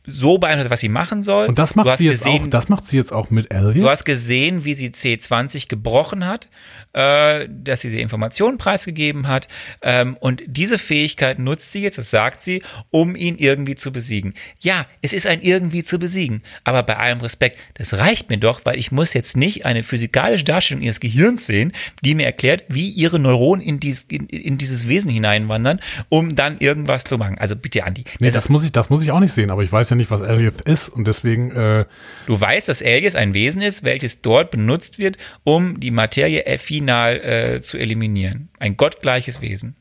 so 0.05 0.37
beeinflusst, 0.37 0.69
was 0.69 0.81
sie 0.81 0.89
machen 0.89 1.23
soll. 1.23 1.47
Und 1.47 1.59
das 1.59 1.75
macht 1.75 1.97
sie 1.97 2.05
jetzt 2.05 2.23
gesehen, 2.23 2.43
auch, 2.43 2.49
das 2.49 2.69
macht 2.69 2.87
sie 2.87 2.97
jetzt 2.97 3.13
auch 3.13 3.29
mit 3.29 3.53
Elliot. 3.53 3.77
Du 3.77 3.89
hast 3.89 4.05
gesehen, 4.05 4.65
wie 4.65 4.73
sie 4.73 4.89
C20 4.89 5.69
gebrochen 5.69 6.25
hat 6.25 6.49
äh, 6.93 7.47
dass 7.49 7.81
sie 7.81 7.89
die 7.89 8.01
Informationen 8.01 8.57
preisgegeben 8.57 9.27
hat. 9.27 9.47
Ähm, 9.81 10.15
und 10.19 10.43
diese 10.45 10.77
Fähigkeit 10.77 11.39
nutzt 11.39 11.71
sie 11.71 11.81
jetzt, 11.81 11.97
das 11.97 12.11
sagt 12.11 12.41
sie, 12.41 12.61
um 12.91 13.15
ihn 13.15 13.37
irgendwie 13.37 13.75
zu 13.75 13.91
besiegen. 13.91 14.33
Ja, 14.59 14.85
es 15.01 15.13
ist 15.13 15.27
ein 15.27 15.41
irgendwie 15.41 15.83
zu 15.83 15.99
besiegen, 15.99 16.43
aber 16.63 16.83
bei 16.83 16.97
allem 16.97 17.19
Respekt, 17.21 17.59
das 17.75 17.97
reicht 17.97 18.29
mir 18.29 18.37
doch, 18.37 18.61
weil 18.63 18.77
ich 18.77 18.91
muss 18.91 19.13
jetzt 19.13 19.35
nicht 19.35 19.65
eine 19.65 19.83
physikalische 19.83 20.43
Darstellung 20.43 20.83
ihres 20.83 20.99
Gehirns 20.99 21.45
sehen, 21.45 21.73
die 22.03 22.15
mir 22.15 22.25
erklärt, 22.25 22.65
wie 22.69 22.89
ihre 22.89 23.19
Neuronen 23.19 23.65
in, 23.65 23.79
dies, 23.79 24.05
in, 24.05 24.27
in 24.27 24.57
dieses 24.57 24.87
Wesen 24.87 25.11
hineinwandern, 25.11 25.79
um 26.09 26.35
dann 26.35 26.59
irgendwas 26.59 27.03
zu 27.03 27.17
machen. 27.17 27.37
Also 27.39 27.55
bitte, 27.55 27.83
Andi. 27.83 28.03
Nee, 28.19 28.27
das, 28.27 28.35
das, 28.35 28.49
muss 28.49 28.63
ich, 28.63 28.71
das 28.71 28.89
muss 28.89 29.03
ich 29.03 29.11
auch 29.11 29.19
nicht 29.19 29.33
sehen, 29.33 29.49
aber 29.49 29.63
ich 29.63 29.71
weiß 29.71 29.89
ja 29.89 29.92
nicht, 29.95 30.11
was 30.11 30.21
Elliot 30.21 30.61
ist 30.61 30.89
und 30.89 31.07
deswegen. 31.07 31.51
Äh 31.51 31.85
du 32.25 32.39
weißt, 32.39 32.67
dass 32.67 32.81
Elliot 32.81 33.15
ein 33.15 33.33
Wesen 33.33 33.61
ist, 33.61 33.83
welches 33.83 34.21
dort 34.21 34.51
benutzt 34.51 34.99
wird, 34.99 35.17
um 35.43 35.79
die 35.79 35.91
Materie 35.91 36.45
Effin 36.45 36.73
final 36.73 37.15
äh, 37.17 37.61
zu 37.61 37.77
eliminieren. 37.77 38.49
Ein 38.59 38.77
gottgleiches 38.77 39.41
Wesen. 39.41 39.75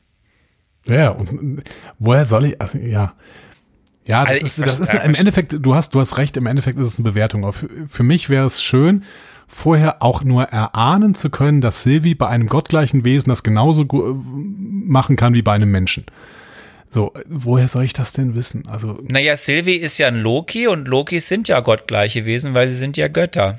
Ja, 0.85 1.09
und 1.09 1.63
woher 1.97 2.25
soll 2.25 2.45
ich, 2.45 2.61
also, 2.61 2.77
ja. 2.77 3.13
Ja, 4.05 4.25
das 4.25 4.43
also 4.43 4.45
ist, 4.45 4.59
das 4.59 4.79
ist 4.79 4.93
im 4.93 5.15
Endeffekt, 5.15 5.55
du 5.59 5.75
hast, 5.75 5.95
du 5.95 5.99
hast 5.99 6.17
recht, 6.17 6.35
im 6.35 6.45
Endeffekt 6.45 6.77
ist 6.77 6.87
es 6.87 6.99
eine 6.99 7.09
Bewertung. 7.09 7.51
Für, 7.53 7.69
für 7.89 8.03
mich 8.03 8.29
wäre 8.29 8.45
es 8.45 8.61
schön, 8.61 9.03
vorher 9.47 10.03
auch 10.03 10.23
nur 10.23 10.43
erahnen 10.43 11.15
zu 11.15 11.29
können, 11.29 11.61
dass 11.61 11.83
Sylvie 11.83 12.15
bei 12.15 12.27
einem 12.27 12.47
gottgleichen 12.47 13.05
Wesen 13.05 13.29
das 13.29 13.43
genauso 13.43 13.85
machen 13.85 15.15
kann 15.15 15.33
wie 15.33 15.41
bei 15.41 15.53
einem 15.53 15.71
Menschen. 15.71 16.05
So, 16.93 17.11
woher 17.27 17.67
soll 17.67 17.85
ich 17.85 17.93
das 17.93 18.13
denn 18.13 18.35
wissen? 18.35 18.67
Also. 18.67 18.99
Naja, 19.07 19.35
Sylvie 19.35 19.77
ist 19.77 19.97
ja 19.97 20.07
ein 20.07 20.21
Loki 20.21 20.67
und 20.67 20.87
Lokis 20.87 21.27
sind 21.27 21.47
ja 21.47 21.59
gottgleiche 21.59 22.25
Wesen, 22.25 22.53
weil 22.53 22.67
sie 22.67 22.75
sind 22.75 22.97
ja 22.97 23.07
Götter. 23.07 23.57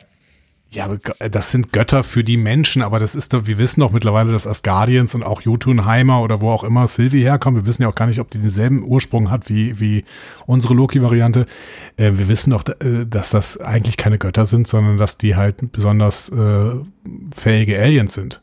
Ja, 0.70 0.89
äh, 1.19 1.31
das 1.31 1.51
sind 1.51 1.73
Götter 1.73 2.05
für 2.05 2.23
die 2.23 2.36
Menschen, 2.36 2.82
aber 2.82 3.01
das 3.01 3.16
ist 3.16 3.32
doch, 3.32 3.47
wir 3.47 3.59
wissen 3.59 3.81
doch 3.81 3.90
mittlerweile, 3.90 4.31
dass 4.31 4.47
Asgardians 4.47 5.16
und 5.16 5.24
auch 5.24 5.40
Jotunheimer 5.40 6.23
oder 6.23 6.40
wo 6.40 6.51
auch 6.51 6.62
immer 6.62 6.86
Sylvie 6.86 7.24
herkommt. 7.24 7.56
Wir 7.56 7.66
wissen 7.66 7.82
ja 7.82 7.89
auch 7.89 7.94
gar 7.97 8.06
nicht, 8.06 8.20
ob 8.20 8.31
die 8.31 8.39
denselben 8.39 8.85
Ursprung 8.85 9.31
hat 9.31 9.48
wie, 9.48 9.81
wie 9.81 10.05
unsere 10.47 10.74
Loki-Variante. 10.74 11.47
Äh, 11.97 12.12
wir 12.15 12.28
wissen 12.28 12.51
doch, 12.51 12.65
äh, 12.69 13.05
dass 13.05 13.31
das 13.31 13.61
eigentlich 13.61 13.97
keine 13.97 14.19
Götter 14.19 14.47
sind, 14.47 14.69
sondern 14.69 14.97
dass 14.97 15.19
die 15.19 15.35
halt 15.35 15.73
besonders 15.73 16.28
äh, 16.28 16.70
fähige 17.35 17.81
Aliens 17.81 18.15
sind. 18.15 18.40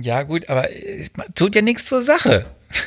Ja, 0.00 0.22
gut, 0.22 0.48
aber 0.48 0.68
es 0.70 1.10
tut 1.34 1.54
ja 1.54 1.62
nichts 1.62 1.86
zur 1.86 2.02
Sache. 2.02 2.46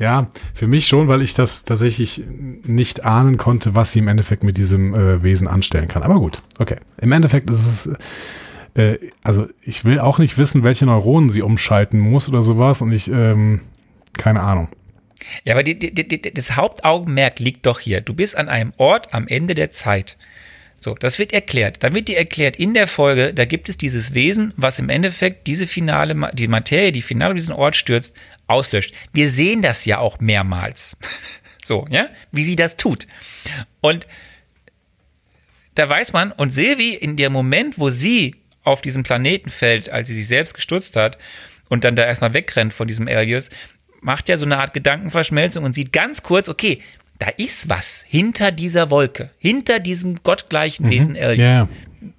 Ja, 0.00 0.30
für 0.54 0.66
mich 0.66 0.88
schon, 0.88 1.08
weil 1.08 1.20
ich 1.20 1.34
das 1.34 1.64
tatsächlich 1.64 2.22
nicht 2.26 3.04
ahnen 3.04 3.36
konnte, 3.36 3.74
was 3.74 3.92
sie 3.92 3.98
im 3.98 4.08
Endeffekt 4.08 4.42
mit 4.42 4.56
diesem 4.56 4.94
äh, 4.94 5.22
Wesen 5.22 5.46
anstellen 5.46 5.88
kann. 5.88 6.02
Aber 6.02 6.18
gut, 6.18 6.40
okay. 6.58 6.78
Im 7.02 7.12
Endeffekt 7.12 7.50
ist 7.50 7.86
es, 7.86 7.90
äh, 8.76 8.98
also 9.22 9.46
ich 9.60 9.84
will 9.84 9.98
auch 9.98 10.18
nicht 10.18 10.38
wissen, 10.38 10.64
welche 10.64 10.86
Neuronen 10.86 11.28
sie 11.28 11.42
umschalten 11.42 12.00
muss 12.00 12.30
oder 12.30 12.42
sowas 12.42 12.80
und 12.80 12.92
ich, 12.92 13.10
ähm, 13.10 13.60
keine 14.14 14.40
Ahnung. 14.40 14.68
Ja, 15.44 15.52
aber 15.52 15.62
die, 15.62 15.78
die, 15.78 15.92
die, 15.92 16.22
das 16.32 16.56
Hauptaugenmerk 16.56 17.38
liegt 17.38 17.66
doch 17.66 17.78
hier. 17.78 18.00
Du 18.00 18.14
bist 18.14 18.38
an 18.38 18.48
einem 18.48 18.72
Ort 18.78 19.12
am 19.12 19.28
Ende 19.28 19.54
der 19.54 19.70
Zeit. 19.70 20.16
So, 20.82 20.94
das 20.94 21.18
wird 21.18 21.34
erklärt. 21.34 21.84
Dann 21.84 21.94
wird 21.94 22.08
dir 22.08 22.16
erklärt 22.16 22.56
in 22.56 22.72
der 22.72 22.88
Folge, 22.88 23.34
da 23.34 23.44
gibt 23.44 23.68
es 23.68 23.76
dieses 23.76 24.14
Wesen, 24.14 24.54
was 24.56 24.78
im 24.78 24.88
Endeffekt 24.88 25.46
diese 25.46 25.66
finale, 25.66 26.30
die 26.32 26.48
Materie, 26.48 26.90
die 26.90 27.02
finale 27.02 27.34
diesen 27.34 27.54
Ort 27.54 27.76
stürzt, 27.76 28.16
auslöscht. 28.46 28.94
Wir 29.12 29.28
sehen 29.28 29.60
das 29.60 29.84
ja 29.84 29.98
auch 29.98 30.20
mehrmals. 30.20 30.96
so, 31.64 31.86
ja, 31.90 32.08
wie 32.32 32.44
sie 32.44 32.56
das 32.56 32.78
tut. 32.78 33.06
Und 33.82 34.08
da 35.74 35.86
weiß 35.86 36.14
man, 36.14 36.32
und 36.32 36.50
Silvi 36.50 36.94
in 36.94 37.16
dem 37.16 37.32
Moment, 37.32 37.78
wo 37.78 37.90
sie 37.90 38.36
auf 38.64 38.80
diesem 38.80 39.02
Planeten 39.02 39.50
fällt, 39.50 39.90
als 39.90 40.08
sie 40.08 40.14
sich 40.14 40.28
selbst 40.28 40.54
gestürzt 40.54 40.96
hat 40.96 41.18
und 41.68 41.84
dann 41.84 41.94
da 41.94 42.04
erstmal 42.04 42.32
wegrennt 42.32 42.72
von 42.72 42.88
diesem 42.88 43.06
Alias, 43.06 43.50
macht 44.00 44.30
ja 44.30 44.38
so 44.38 44.46
eine 44.46 44.58
Art 44.58 44.72
Gedankenverschmelzung 44.72 45.62
und 45.64 45.74
sieht 45.74 45.92
ganz 45.92 46.22
kurz, 46.22 46.48
okay, 46.48 46.80
da 47.20 47.28
ist 47.36 47.68
was 47.68 48.02
hinter 48.08 48.50
dieser 48.50 48.90
Wolke, 48.90 49.30
hinter 49.38 49.78
diesem 49.78 50.22
gottgleichen 50.22 50.86
mhm. 50.86 50.90
Wesen 50.90 51.16
Elliot. 51.16 51.38
Yeah. 51.38 51.68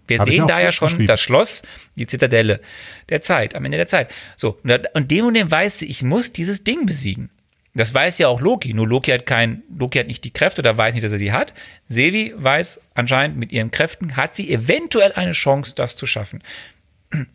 Wir 0.08 0.20
Hab 0.20 0.28
sehen 0.28 0.46
da 0.46 0.60
ja 0.60 0.72
schon 0.72 1.08
das 1.08 1.20
Schloss, 1.20 1.64
die 1.96 2.06
Zitadelle 2.06 2.62
der 3.10 3.22
Zeit, 3.22 3.56
am 3.56 3.66
Ende 3.66 3.78
der 3.78 3.88
Zeit. 3.88 4.14
So, 4.36 4.60
und 4.94 5.12
dem 5.12 5.26
und 5.26 5.34
dem 5.34 5.50
weiß 5.50 5.80
sie, 5.80 5.88
ich 5.88 6.04
muss 6.04 6.32
dieses 6.32 6.64
Ding 6.64 6.86
besiegen. 6.86 7.30
Das 7.74 7.94
weiß 7.94 8.18
ja 8.20 8.28
auch 8.28 8.42
Loki, 8.42 8.74
nur 8.74 8.88
Loki 8.88 9.12
hat 9.12 9.26
kein, 9.26 9.64
Loki 9.76 9.98
hat 9.98 10.08
nicht 10.08 10.24
die 10.24 10.32
Kräfte 10.32 10.62
oder 10.62 10.78
weiß 10.78 10.94
nicht, 10.94 11.04
dass 11.04 11.14
er 11.14 11.18
sie 11.18 11.32
hat. 11.32 11.54
Sevi 11.88 12.34
weiß 12.36 12.82
anscheinend, 12.94 13.38
mit 13.38 13.52
ihren 13.52 13.72
Kräften 13.72 14.18
hat 14.18 14.36
sie 14.36 14.52
eventuell 14.54 15.14
eine 15.14 15.32
Chance, 15.32 15.74
das 15.74 15.96
zu 15.96 16.06
schaffen. 16.06 16.44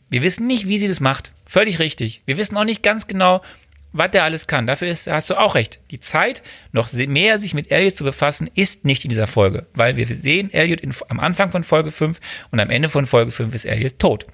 Wir 0.08 0.22
wissen 0.22 0.46
nicht, 0.46 0.68
wie 0.68 0.78
sie 0.78 0.88
das 0.88 1.00
macht. 1.00 1.32
Völlig 1.46 1.78
richtig. 1.78 2.22
Wir 2.26 2.36
wissen 2.36 2.56
auch 2.56 2.64
nicht 2.64 2.82
ganz 2.82 3.06
genau, 3.06 3.40
was 3.96 4.10
der 4.10 4.24
alles 4.24 4.46
kann. 4.46 4.66
Dafür 4.66 4.88
ist, 4.88 5.06
hast 5.06 5.30
du 5.30 5.34
auch 5.34 5.54
recht. 5.54 5.80
Die 5.90 6.00
Zeit, 6.00 6.42
noch 6.72 6.92
mehr 6.92 7.38
sich 7.38 7.54
mit 7.54 7.70
Elliot 7.70 7.96
zu 7.96 8.04
befassen, 8.04 8.50
ist 8.54 8.84
nicht 8.84 9.04
in 9.04 9.10
dieser 9.10 9.26
Folge. 9.26 9.66
Weil 9.74 9.96
wir 9.96 10.06
sehen 10.06 10.52
Elliot 10.52 10.80
in, 10.80 10.94
am 11.08 11.20
Anfang 11.20 11.50
von 11.50 11.64
Folge 11.64 11.90
5 11.90 12.18
und 12.50 12.60
am 12.60 12.70
Ende 12.70 12.88
von 12.88 13.06
Folge 13.06 13.30
5 13.30 13.54
ist 13.54 13.64
Elliot 13.64 13.98
tot. 13.98 14.26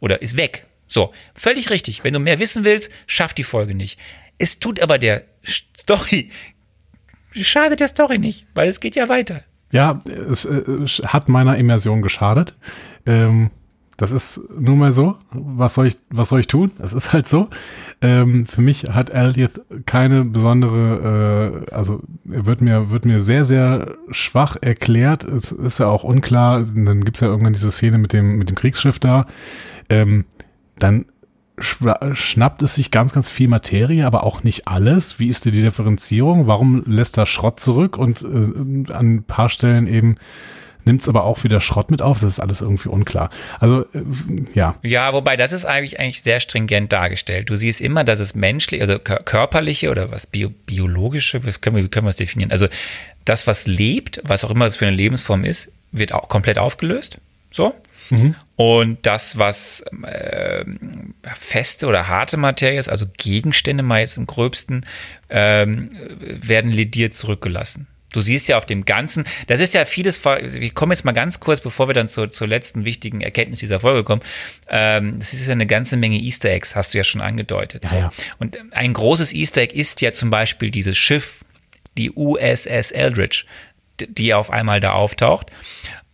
Oder 0.00 0.22
ist 0.22 0.36
weg. 0.36 0.66
So, 0.86 1.12
völlig 1.34 1.70
richtig. 1.70 2.04
Wenn 2.04 2.12
du 2.12 2.20
mehr 2.20 2.38
wissen 2.38 2.64
willst, 2.64 2.90
schafft 3.06 3.38
die 3.38 3.42
Folge 3.42 3.74
nicht. 3.74 3.98
Es 4.38 4.58
tut 4.58 4.80
aber 4.80 4.98
der 4.98 5.24
Story, 5.44 6.30
schadet 7.40 7.80
der 7.80 7.88
Story 7.88 8.18
nicht, 8.18 8.46
weil 8.54 8.68
es 8.68 8.80
geht 8.80 8.96
ja 8.96 9.08
weiter. 9.08 9.42
Ja, 9.72 9.98
es, 10.06 10.44
es 10.44 11.02
hat 11.04 11.28
meiner 11.28 11.56
Immersion 11.56 12.02
geschadet. 12.02 12.54
Ähm, 13.06 13.50
das 13.96 14.10
ist 14.10 14.40
nun 14.58 14.78
mal 14.78 14.92
so. 14.92 15.16
Was 15.30 15.74
soll 15.74 15.86
ich, 15.86 15.96
was 16.10 16.28
soll 16.28 16.40
ich 16.40 16.46
tun? 16.46 16.72
Es 16.78 16.92
ist 16.92 17.12
halt 17.12 17.26
so. 17.26 17.48
Ähm, 18.00 18.46
für 18.46 18.60
mich 18.60 18.84
hat 18.90 19.10
Elliot 19.10 19.60
keine 19.86 20.24
besondere, 20.24 21.64
äh, 21.70 21.74
also 21.74 22.00
er 22.30 22.46
wird 22.46 22.60
mir, 22.60 22.90
wird 22.90 23.04
mir 23.04 23.20
sehr, 23.20 23.44
sehr 23.44 23.94
schwach 24.10 24.56
erklärt. 24.60 25.24
Es 25.24 25.52
ist 25.52 25.78
ja 25.78 25.86
auch 25.86 26.04
unklar. 26.04 26.62
Dann 26.62 27.04
gibt's 27.04 27.20
ja 27.20 27.28
irgendwann 27.28 27.52
diese 27.52 27.70
Szene 27.70 27.98
mit 27.98 28.12
dem, 28.12 28.36
mit 28.36 28.48
dem 28.48 28.56
Kriegsschiff 28.56 28.98
da. 28.98 29.26
Ähm, 29.88 30.24
dann 30.78 31.06
schnappt 31.56 32.62
es 32.62 32.74
sich 32.74 32.90
ganz, 32.90 33.12
ganz 33.12 33.30
viel 33.30 33.46
Materie, 33.46 34.04
aber 34.06 34.24
auch 34.24 34.42
nicht 34.42 34.66
alles. 34.66 35.20
Wie 35.20 35.28
ist 35.28 35.44
die 35.44 35.52
Differenzierung? 35.52 36.48
Warum 36.48 36.82
lässt 36.84 37.16
er 37.16 37.26
Schrott 37.26 37.60
zurück 37.60 37.96
und 37.96 38.22
äh, 38.22 38.92
an 38.92 39.14
ein 39.14 39.22
paar 39.22 39.48
Stellen 39.48 39.86
eben 39.86 40.16
nimmt 40.84 41.02
es 41.02 41.08
aber 41.08 41.24
auch 41.24 41.44
wieder 41.44 41.60
Schrott 41.60 41.90
mit 41.90 42.02
auf. 42.02 42.20
Das 42.20 42.28
ist 42.28 42.40
alles 42.40 42.60
irgendwie 42.60 42.88
unklar. 42.88 43.30
Also, 43.60 43.82
äh, 43.94 44.02
ja. 44.54 44.76
Ja, 44.82 45.12
wobei 45.12 45.36
das 45.36 45.52
ist 45.52 45.64
eigentlich, 45.64 46.00
eigentlich 46.00 46.22
sehr 46.22 46.40
stringent 46.40 46.92
dargestellt. 46.92 47.50
Du 47.50 47.56
siehst 47.56 47.80
immer, 47.80 48.04
dass 48.04 48.20
es 48.20 48.34
menschlich, 48.34 48.80
also 48.80 48.98
körperliche 48.98 49.90
oder 49.90 50.10
was 50.10 50.26
bio, 50.26 50.50
biologische, 50.66 51.44
was 51.46 51.60
können 51.60 51.76
wir, 51.76 51.84
wie 51.84 51.88
können 51.88 52.06
wir 52.06 52.10
es 52.10 52.16
definieren? 52.16 52.52
Also 52.52 52.68
das, 53.24 53.46
was 53.46 53.66
lebt, 53.66 54.20
was 54.24 54.44
auch 54.44 54.50
immer 54.50 54.66
es 54.66 54.76
für 54.76 54.86
eine 54.86 54.96
Lebensform 54.96 55.44
ist, 55.44 55.72
wird 55.92 56.12
auch 56.12 56.28
komplett 56.28 56.58
aufgelöst. 56.58 57.18
So. 57.52 57.74
Mhm. 58.10 58.34
Und 58.56 58.98
das, 59.06 59.38
was 59.38 59.82
äh, 60.02 60.64
feste 61.22 61.86
oder 61.86 62.08
harte 62.08 62.36
Materie 62.36 62.78
ist, 62.78 62.88
also 62.88 63.06
Gegenstände 63.16 63.82
mal 63.82 64.00
jetzt 64.00 64.16
im 64.16 64.26
gröbsten, 64.26 64.86
ähm, 65.30 65.90
werden 66.20 66.70
lediert 66.70 67.14
zurückgelassen. 67.14 67.86
Du 68.14 68.20
siehst 68.20 68.48
ja 68.48 68.56
auf 68.56 68.64
dem 68.64 68.84
Ganzen, 68.84 69.26
das 69.48 69.58
ist 69.58 69.74
ja 69.74 69.84
vieles, 69.84 70.24
wir 70.24 70.70
kommen 70.70 70.92
jetzt 70.92 71.04
mal 71.04 71.12
ganz 71.12 71.40
kurz, 71.40 71.60
bevor 71.60 71.88
wir 71.88 71.94
dann 71.94 72.08
zur, 72.08 72.30
zur 72.30 72.46
letzten 72.46 72.84
wichtigen 72.84 73.20
Erkenntnis 73.20 73.58
dieser 73.58 73.80
Folge 73.80 74.04
kommen. 74.04 74.22
Ähm, 74.68 75.18
das 75.18 75.34
ist 75.34 75.46
ja 75.46 75.52
eine 75.52 75.66
ganze 75.66 75.96
Menge 75.96 76.16
Easter 76.16 76.50
Eggs, 76.50 76.76
hast 76.76 76.94
du 76.94 76.98
ja 76.98 77.04
schon 77.04 77.20
angedeutet. 77.20 77.84
Ja, 77.90 77.98
ja. 77.98 78.12
Und 78.38 78.56
ein 78.72 78.92
großes 78.92 79.32
Easter 79.32 79.62
Egg 79.62 79.74
ist 79.74 80.00
ja 80.00 80.12
zum 80.12 80.30
Beispiel 80.30 80.70
dieses 80.70 80.96
Schiff, 80.96 81.44
die 81.98 82.12
USS 82.12 82.92
Eldridge, 82.92 83.46
die 84.00 84.32
auf 84.32 84.50
einmal 84.50 84.78
da 84.78 84.92
auftaucht. 84.92 85.50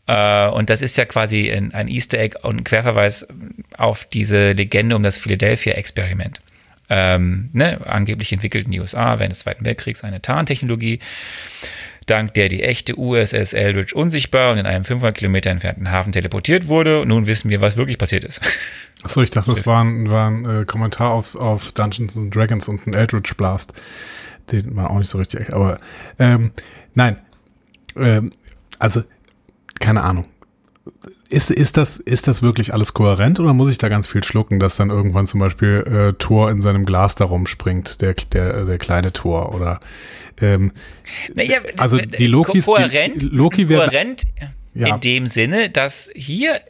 Äh, 0.07 0.49
und 0.49 0.71
das 0.71 0.83
ist 0.83 0.97
ja 0.97 1.05
quasi 1.05 1.51
ein, 1.53 1.75
ein 1.75 1.89
Easter 1.89 2.19
Egg 2.19 2.39
und 2.43 2.57
ein 2.57 2.65
Querverweis 2.65 3.29
auf 3.77 4.07
diese 4.07 4.53
Legende 4.53 4.97
um 4.97 5.03
das 5.03 5.19
Philadelphia-Experiment. 5.19 6.41
Ähm, 6.93 7.51
ne, 7.53 7.81
angeblich 7.87 8.33
entwickelt 8.33 8.67
in 8.67 8.73
den 8.73 8.81
USA 8.81 9.21
während 9.21 9.31
des 9.31 9.41
Zweiten 9.41 9.65
Weltkriegs 9.65 10.03
eine 10.03 10.21
Tarntechnologie, 10.21 10.99
dank 12.11 12.35
der 12.35 12.49
die 12.49 12.63
echte 12.63 12.99
USS 12.99 13.53
Eldridge 13.53 13.95
unsichtbar 13.95 14.53
und 14.53 14.59
in 14.59 14.67
einem 14.67 14.85
500 14.85 15.17
Kilometer 15.17 15.51
entfernten 15.51 15.91
Hafen 15.91 16.13
teleportiert 16.13 16.69
wurde. 16.69 17.05
Nun 17.07 17.27
wissen 17.27 17.51
wir, 17.51 17.61
was 17.61 17.77
wirklich 17.77 17.99
passiert 17.99 18.25
ist. 18.25 18.41
Achso, 19.03 19.23
ich 19.23 19.31
dachte, 19.31 19.51
das 19.51 19.65
war 19.67 19.85
ein, 19.85 20.11
war 20.11 20.31
ein 20.31 20.63
äh, 20.63 20.65
Kommentar 20.65 21.13
auf, 21.13 21.37
auf 21.37 21.73
Dungeons 21.73 22.17
and 22.17 22.35
Dragons 22.35 22.69
und 22.69 22.87
ein 22.87 22.95
Eldridge 22.95 23.35
Blast. 23.37 23.73
Den 24.53 24.77
war 24.77 24.91
auch 24.91 24.99
nicht 24.99 25.09
so 25.09 25.19
richtig, 25.19 25.55
aber 25.55 25.81
ähm, 26.19 26.53
nein. 26.95 27.17
Ähm, 27.97 28.33
also 28.79 29.03
keine 29.79 30.03
Ahnung. 30.03 30.27
Ist, 31.29 31.51
ist, 31.51 31.77
das, 31.77 31.99
ist 31.99 32.27
das 32.27 32.43
wirklich 32.43 32.73
alles 32.73 32.95
kohärent 32.95 33.39
oder 33.39 33.53
muss 33.53 33.71
ich 33.71 33.79
da 33.79 33.89
ganz 33.89 34.09
viel 34.09 34.25
schlucken, 34.25 34.59
dass 34.59 34.77
dann 34.77 34.91
irgendwann 34.91 35.27
zum 35.27 35.39
Beispiel 35.39 35.85
äh, 35.87 36.13
Thor 36.19 36.51
in 36.51 36.63
seinem 36.63 36.87
Glas 36.87 37.15
da 37.15 37.27
rumspringt, 37.27 38.01
der, 38.01 38.15
der, 38.15 38.65
der 38.65 38.79
kleine 38.79 39.13
Tor 39.13 39.55
oder 39.55 39.79
ähm, 40.41 40.73
naja, 41.35 41.59
also 41.77 41.99
die 41.99 42.27
Lokis, 42.27 42.65
kohärent, 42.65 43.23
die, 43.23 43.27
Loki 43.27 43.69
wäre 43.69 43.87
kohärent 43.87 44.25
ja. 44.73 44.95
in 44.95 45.01
dem 45.01 45.27
Sinne, 45.27 45.71
dass 45.71 46.11
hier, 46.15 46.61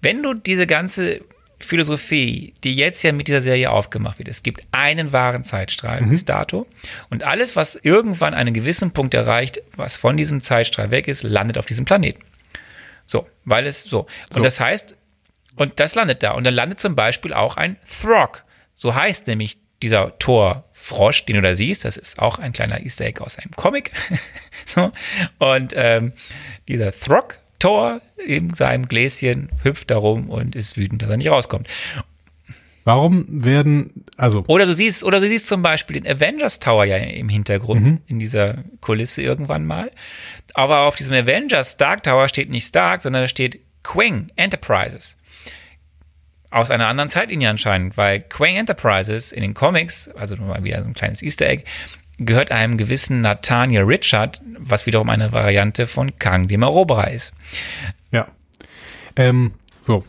wenn 0.00 0.22
du 0.22 0.34
diese 0.34 0.66
ganze 0.66 1.20
Philosophie, 1.58 2.54
die 2.64 2.72
jetzt 2.72 3.02
ja 3.02 3.12
mit 3.12 3.28
dieser 3.28 3.42
Serie 3.42 3.70
aufgemacht 3.70 4.18
wird. 4.18 4.28
Es 4.28 4.42
gibt 4.42 4.62
einen 4.72 5.12
wahren 5.12 5.44
Zeitstrahl 5.44 6.00
mhm. 6.00 6.10
bis 6.10 6.24
dato 6.24 6.66
und 7.10 7.22
alles, 7.22 7.54
was 7.54 7.76
irgendwann 7.76 8.34
einen 8.34 8.54
gewissen 8.54 8.92
Punkt 8.92 9.14
erreicht, 9.14 9.60
was 9.76 9.98
von 9.98 10.16
diesem 10.16 10.40
Zeitstrahl 10.40 10.90
weg 10.90 11.06
ist, 11.06 11.22
landet 11.22 11.58
auf 11.58 11.66
diesem 11.66 11.84
Planeten. 11.84 12.22
So, 13.10 13.26
weil 13.44 13.66
es 13.66 13.82
so. 13.82 14.02
Und 14.02 14.34
so. 14.34 14.42
das 14.42 14.60
heißt, 14.60 14.96
und 15.56 15.80
das 15.80 15.96
landet 15.96 16.22
da. 16.22 16.32
Und 16.32 16.44
dann 16.44 16.54
landet 16.54 16.78
zum 16.78 16.94
Beispiel 16.94 17.32
auch 17.32 17.56
ein 17.56 17.76
Throg. 17.84 18.44
So 18.76 18.94
heißt 18.94 19.26
nämlich 19.26 19.58
dieser 19.82 20.16
Tor-Frosch, 20.20 21.26
den 21.26 21.34
du 21.34 21.42
da 21.42 21.56
siehst. 21.56 21.84
Das 21.84 21.96
ist 21.96 22.20
auch 22.20 22.38
ein 22.38 22.52
kleiner 22.52 22.80
Easter 22.80 23.06
Egg 23.06 23.20
aus 23.20 23.36
einem 23.36 23.50
Comic. 23.56 23.90
so. 24.64 24.92
Und 25.38 25.72
ähm, 25.74 26.12
dieser 26.68 26.92
Throg, 26.92 27.38
Tor 27.58 28.00
in 28.24 28.54
seinem 28.54 28.86
Gläschen 28.86 29.48
hüpft 29.64 29.90
darum 29.90 30.30
und 30.30 30.54
ist 30.54 30.76
wütend, 30.76 31.02
dass 31.02 31.10
er 31.10 31.16
nicht 31.16 31.30
rauskommt. 31.30 31.68
Warum 32.84 33.26
werden, 33.28 34.04
also. 34.16 34.44
Oder 34.46 34.66
du 34.66 34.72
siehst, 34.72 35.04
oder 35.04 35.20
du 35.20 35.26
siehst 35.26 35.46
zum 35.46 35.62
Beispiel 35.62 36.00
den 36.00 36.06
Avengers 36.10 36.60
Tower 36.60 36.84
ja 36.84 36.96
im 36.96 37.28
Hintergrund, 37.28 37.82
mhm. 37.82 38.00
in 38.06 38.18
dieser 38.18 38.64
Kulisse 38.80 39.22
irgendwann 39.22 39.66
mal. 39.66 39.90
Aber 40.54 40.80
auf 40.80 40.96
diesem 40.96 41.14
Avengers 41.14 41.72
Stark 41.72 42.02
Tower 42.02 42.28
steht 42.28 42.50
nicht 42.50 42.66
Stark, 42.66 43.02
sondern 43.02 43.22
da 43.22 43.28
steht 43.28 43.60
Quang 43.82 44.28
Enterprises. 44.36 45.16
Aus 46.50 46.70
einer 46.70 46.88
anderen 46.88 47.10
Zeitlinie 47.10 47.48
anscheinend, 47.48 47.96
weil 47.96 48.20
Quang 48.20 48.56
Enterprises 48.56 49.30
in 49.30 49.42
den 49.42 49.54
Comics, 49.54 50.08
also 50.08 50.36
mal 50.36 50.64
wieder 50.64 50.82
so 50.82 50.88
ein 50.88 50.94
kleines 50.94 51.22
Easter 51.22 51.48
Egg, 51.48 51.64
gehört 52.18 52.50
einem 52.50 52.76
gewissen 52.76 53.20
Nathaniel 53.20 53.82
Richard, 53.82 54.40
was 54.58 54.86
wiederum 54.86 55.08
eine 55.10 55.32
Variante 55.32 55.86
von 55.86 56.18
Kang 56.18 56.48
dem 56.48 56.62
Eroberer 56.62 57.10
ist. 57.10 57.34
Ja. 58.10 58.26
Ähm, 59.16 59.52
so, 59.80 60.04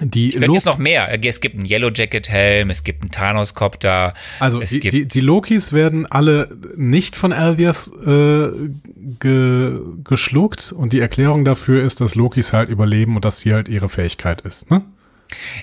die 0.00 0.30
ich 0.30 0.34
jetzt 0.34 0.66
noch 0.66 0.78
mehr. 0.78 1.08
Es 1.24 1.40
gibt 1.40 1.56
einen 1.56 1.66
Yellow 1.66 1.90
Jacket 1.94 2.28
Helm, 2.28 2.70
es 2.70 2.82
gibt 2.82 3.02
einen 3.02 3.10
Thanos 3.10 3.54
Copter. 3.54 4.14
Also 4.40 4.60
die, 4.60 4.80
die, 4.80 5.06
die, 5.06 5.20
Lokis 5.20 5.72
werden 5.72 6.06
alle 6.06 6.56
nicht 6.76 7.14
von 7.16 7.32
Alvias 7.32 7.92
äh, 8.04 8.48
ge, 9.20 9.78
geschluckt 10.02 10.72
und 10.72 10.92
die 10.92 11.00
Erklärung 11.00 11.44
dafür 11.44 11.84
ist, 11.84 12.00
dass 12.00 12.14
Lokis 12.14 12.52
halt 12.52 12.70
überleben 12.70 13.14
und 13.16 13.24
dass 13.24 13.40
sie 13.40 13.52
halt 13.52 13.68
ihre 13.68 13.88
Fähigkeit 13.88 14.40
ist. 14.40 14.70
Ne? 14.70 14.82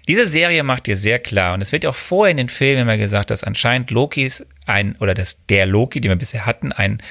Diese 0.07 0.25
Serie 0.25 0.63
macht 0.63 0.87
dir 0.87 0.95
sehr 0.95 1.19
klar 1.19 1.53
und 1.53 1.61
es 1.61 1.71
wird 1.71 1.85
auch 1.85 1.95
vorher 1.95 2.31
in 2.31 2.37
den 2.37 2.49
Filmen 2.49 2.83
immer 2.83 2.97
gesagt, 2.97 3.31
dass 3.31 3.43
anscheinend 3.43 3.91
Lokis 3.91 4.45
ein 4.65 4.95
oder 4.99 5.13
dass 5.13 5.45
der 5.47 5.65
Loki, 5.65 5.99
den 5.99 6.09
wir 6.09 6.15
bisher 6.15 6.45
hatten, 6.45 6.71
ein 6.71 7.01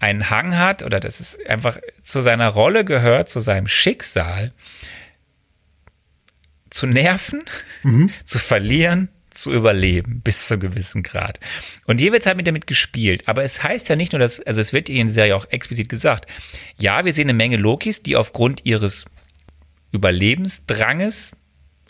einen 0.00 0.30
Hang 0.30 0.56
hat 0.56 0.82
oder 0.82 0.98
dass 0.98 1.20
es 1.20 1.38
einfach 1.46 1.76
zu 2.02 2.22
seiner 2.22 2.48
Rolle 2.48 2.86
gehört, 2.86 3.28
zu 3.28 3.38
seinem 3.38 3.68
Schicksal, 3.68 4.50
zu 6.70 6.86
nerven, 6.86 7.42
mhm. 7.82 8.10
zu 8.24 8.38
verlieren, 8.38 9.08
zu 9.30 9.52
überleben, 9.52 10.20
bis 10.22 10.48
zu 10.48 10.54
einem 10.54 10.62
gewissen 10.62 11.02
Grad. 11.02 11.38
Und 11.86 12.00
hier 12.00 12.12
wird 12.12 12.26
halt 12.26 12.36
mit 12.36 12.46
damit 12.46 12.66
gespielt. 12.66 13.22
Aber 13.26 13.44
es 13.44 13.62
heißt 13.62 13.88
ja 13.88 13.96
nicht 13.96 14.12
nur, 14.12 14.18
dass, 14.18 14.40
also 14.40 14.60
es 14.60 14.72
wird 14.72 14.88
in 14.88 15.06
der 15.06 15.14
Serie 15.14 15.36
auch 15.36 15.46
explizit 15.50 15.88
gesagt, 15.88 16.26
ja, 16.78 17.04
wir 17.04 17.12
sehen 17.12 17.28
eine 17.28 17.34
Menge 17.34 17.56
Lokis, 17.56 18.02
die 18.02 18.16
aufgrund 18.16 18.66
ihres 18.66 19.04
Überlebensdranges 19.92 21.32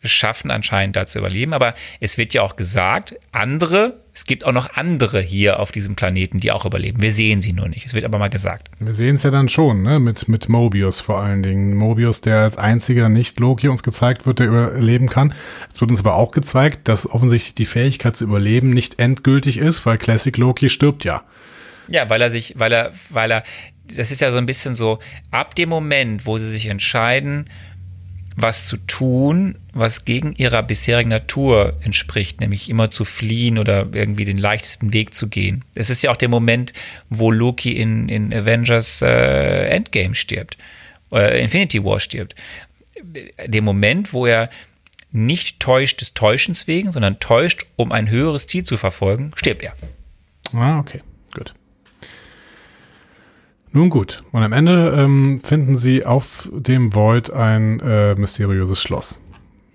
schaffen 0.02 0.51
anscheinend 0.51 0.97
da 0.97 1.07
zu 1.07 1.19
überleben. 1.19 1.52
Aber 1.52 1.74
es 2.01 2.19
wird 2.19 2.35
ja 2.35 2.43
auch 2.43 2.57
gesagt, 2.57 3.16
andere, 3.32 3.99
es 4.21 4.27
gibt 4.27 4.45
auch 4.45 4.53
noch 4.53 4.75
andere 4.75 5.23
hier 5.23 5.61
auf 5.61 5.73
diesem 5.73 5.97
Planeten, 5.97 6.41
die 6.41 6.53
auch 6.53 6.67
überleben. 6.67 7.01
Wir 7.01 7.11
sehen 7.11 7.41
sie 7.41 7.55
nur 7.55 7.69
nicht. 7.69 7.87
Es 7.87 7.95
wird 7.95 8.05
aber 8.05 8.19
mal 8.19 8.29
gesagt. 8.29 8.69
Wir 8.79 8.93
sehen 8.93 9.15
es 9.15 9.23
ja 9.23 9.31
dann 9.31 9.49
schon, 9.49 9.83
ne? 9.83 9.99
Mit, 9.99 10.29
mit 10.29 10.47
Mobius 10.51 11.01
vor 11.01 11.23
allen 11.23 11.43
Dingen. 11.43 11.75
Mobius, 11.75 12.21
der 12.21 12.41
als 12.41 12.59
einziger 12.59 13.09
Nicht-Loki 13.09 13.69
uns 13.69 13.83
gezeigt 13.83 14.27
wird, 14.27 14.41
der 14.41 14.49
überleben 14.49 15.09
kann. 15.09 15.33
Es 15.73 15.81
wird 15.81 15.91
uns 15.91 16.01
aber 16.01 16.17
auch 16.17 16.33
gezeigt, 16.33 16.87
dass 16.87 17.09
offensichtlich 17.09 17.55
die 17.55 17.65
Fähigkeit 17.65 18.15
zu 18.15 18.25
überleben 18.25 18.69
nicht 18.69 18.99
endgültig 18.99 19.57
ist, 19.57 19.87
weil 19.87 19.97
Classic 19.97 20.37
Loki 20.37 20.69
stirbt 20.69 21.03
ja. 21.05 21.23
Ja, 21.89 22.11
weil 22.11 22.21
er 22.21 22.31
sich, 22.31 22.57
weil 22.59 22.73
er, 22.73 22.93
weil 23.09 23.31
er, 23.31 23.43
das 23.87 24.11
ist 24.11 24.21
ja 24.21 24.31
so 24.33 24.37
ein 24.37 24.45
bisschen 24.45 24.75
so, 24.75 24.99
ab 25.31 25.55
dem 25.55 25.71
Moment, 25.71 26.27
wo 26.27 26.37
sie 26.37 26.51
sich 26.51 26.67
entscheiden, 26.67 27.47
was 28.36 28.66
zu 28.66 28.77
tun, 28.77 29.57
was 29.73 30.05
gegen 30.05 30.35
ihrer 30.35 30.62
bisherigen 30.62 31.11
Natur 31.11 31.74
entspricht, 31.82 32.40
nämlich 32.40 32.69
immer 32.69 32.90
zu 32.90 33.05
fliehen 33.05 33.59
oder 33.59 33.89
irgendwie 33.93 34.24
den 34.24 34.39
leichtesten 34.39 34.93
Weg 34.93 35.15
zu 35.15 35.28
gehen. 35.28 35.65
Es 35.74 35.90
ist 35.90 36.02
ja 36.02 36.11
auch 36.11 36.16
der 36.16 36.28
Moment, 36.28 36.73
wo 37.09 37.31
Loki 37.31 37.73
in, 37.73 38.09
in 38.09 38.32
Avengers 38.32 39.02
äh, 39.02 39.69
Endgame 39.69 40.15
stirbt, 40.15 40.57
äh, 41.12 41.43
Infinity 41.43 41.85
War 41.85 42.01
stirbt. 42.01 42.35
Der 43.02 43.62
Moment, 43.62 44.12
wo 44.12 44.27
er 44.27 44.51
nicht 45.12 45.59
täuscht 45.61 46.01
des 46.01 46.15
Täuschens 46.15 46.66
wegen, 46.66 46.93
sondern 46.93 47.19
täuscht, 47.19 47.66
um 47.77 47.93
ein 47.93 48.09
höheres 48.09 48.47
Ziel 48.47 48.65
zu 48.65 48.77
verfolgen, 48.77 49.32
stirbt 49.35 49.62
er. 49.62 49.74
Ah, 50.52 50.78
okay, 50.78 51.01
gut. 51.32 51.55
Nun 53.73 53.89
gut, 53.89 54.25
und 54.33 54.43
am 54.43 54.53
Ende 54.53 54.95
ähm, 54.99 55.41
finden 55.45 55.77
sie 55.77 56.05
auf 56.05 56.49
dem 56.53 56.95
Void 56.95 57.33
ein 57.33 57.79
äh, 57.81 58.15
mysteriöses 58.17 58.83
Schloss. 58.83 59.21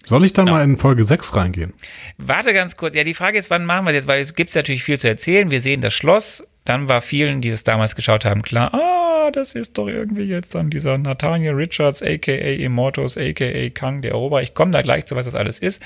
Soll 0.06 0.26
ich 0.26 0.34
da 0.34 0.44
genau. 0.44 0.58
mal 0.58 0.64
in 0.64 0.78
Folge 0.78 1.04
6 1.04 1.36
reingehen? 1.36 1.74
Warte 2.18 2.54
ganz 2.54 2.78
kurz. 2.78 2.96
Ja, 2.96 3.04
die 3.04 3.14
Frage 3.14 3.38
ist, 3.38 3.50
wann 3.50 3.66
machen 3.66 3.86
wir 3.86 3.92
das 3.92 3.96
jetzt? 3.96 4.08
Weil 4.08 4.22
es 4.22 4.36
gibt 4.36 4.54
natürlich 4.54 4.84
viel 4.84 5.00
zu 5.00 5.08
erzählen. 5.08 5.50
Wir 5.50 5.62
sehen 5.62 5.82
das 5.82 5.94
Schloss. 5.94 6.46
Dann 6.66 6.90
war 6.90 7.02
vielen, 7.02 7.42
die 7.42 7.50
es 7.50 7.64
damals 7.64 7.96
geschaut 7.96 8.26
haben, 8.26 8.42
klar, 8.42 8.74
ah, 8.74 9.30
das 9.32 9.54
ist 9.54 9.78
doch 9.78 9.88
irgendwie 9.88 10.24
jetzt 10.24 10.56
dann 10.56 10.72
dieser 10.72 10.98
Nathaniel 10.98 11.54
Richards, 11.54 12.02
a.k.a. 12.02 12.34
Immortus, 12.34 13.18
a.k.a. 13.18 13.70
Kang, 13.70 14.02
der 14.02 14.12
Eroberer. 14.12 14.42
Ich 14.42 14.56
komme 14.56 14.72
da 14.72 14.82
gleich 14.82 15.06
zu, 15.06 15.16
was 15.16 15.26
das 15.26 15.36
alles 15.36 15.60
ist. 15.60 15.82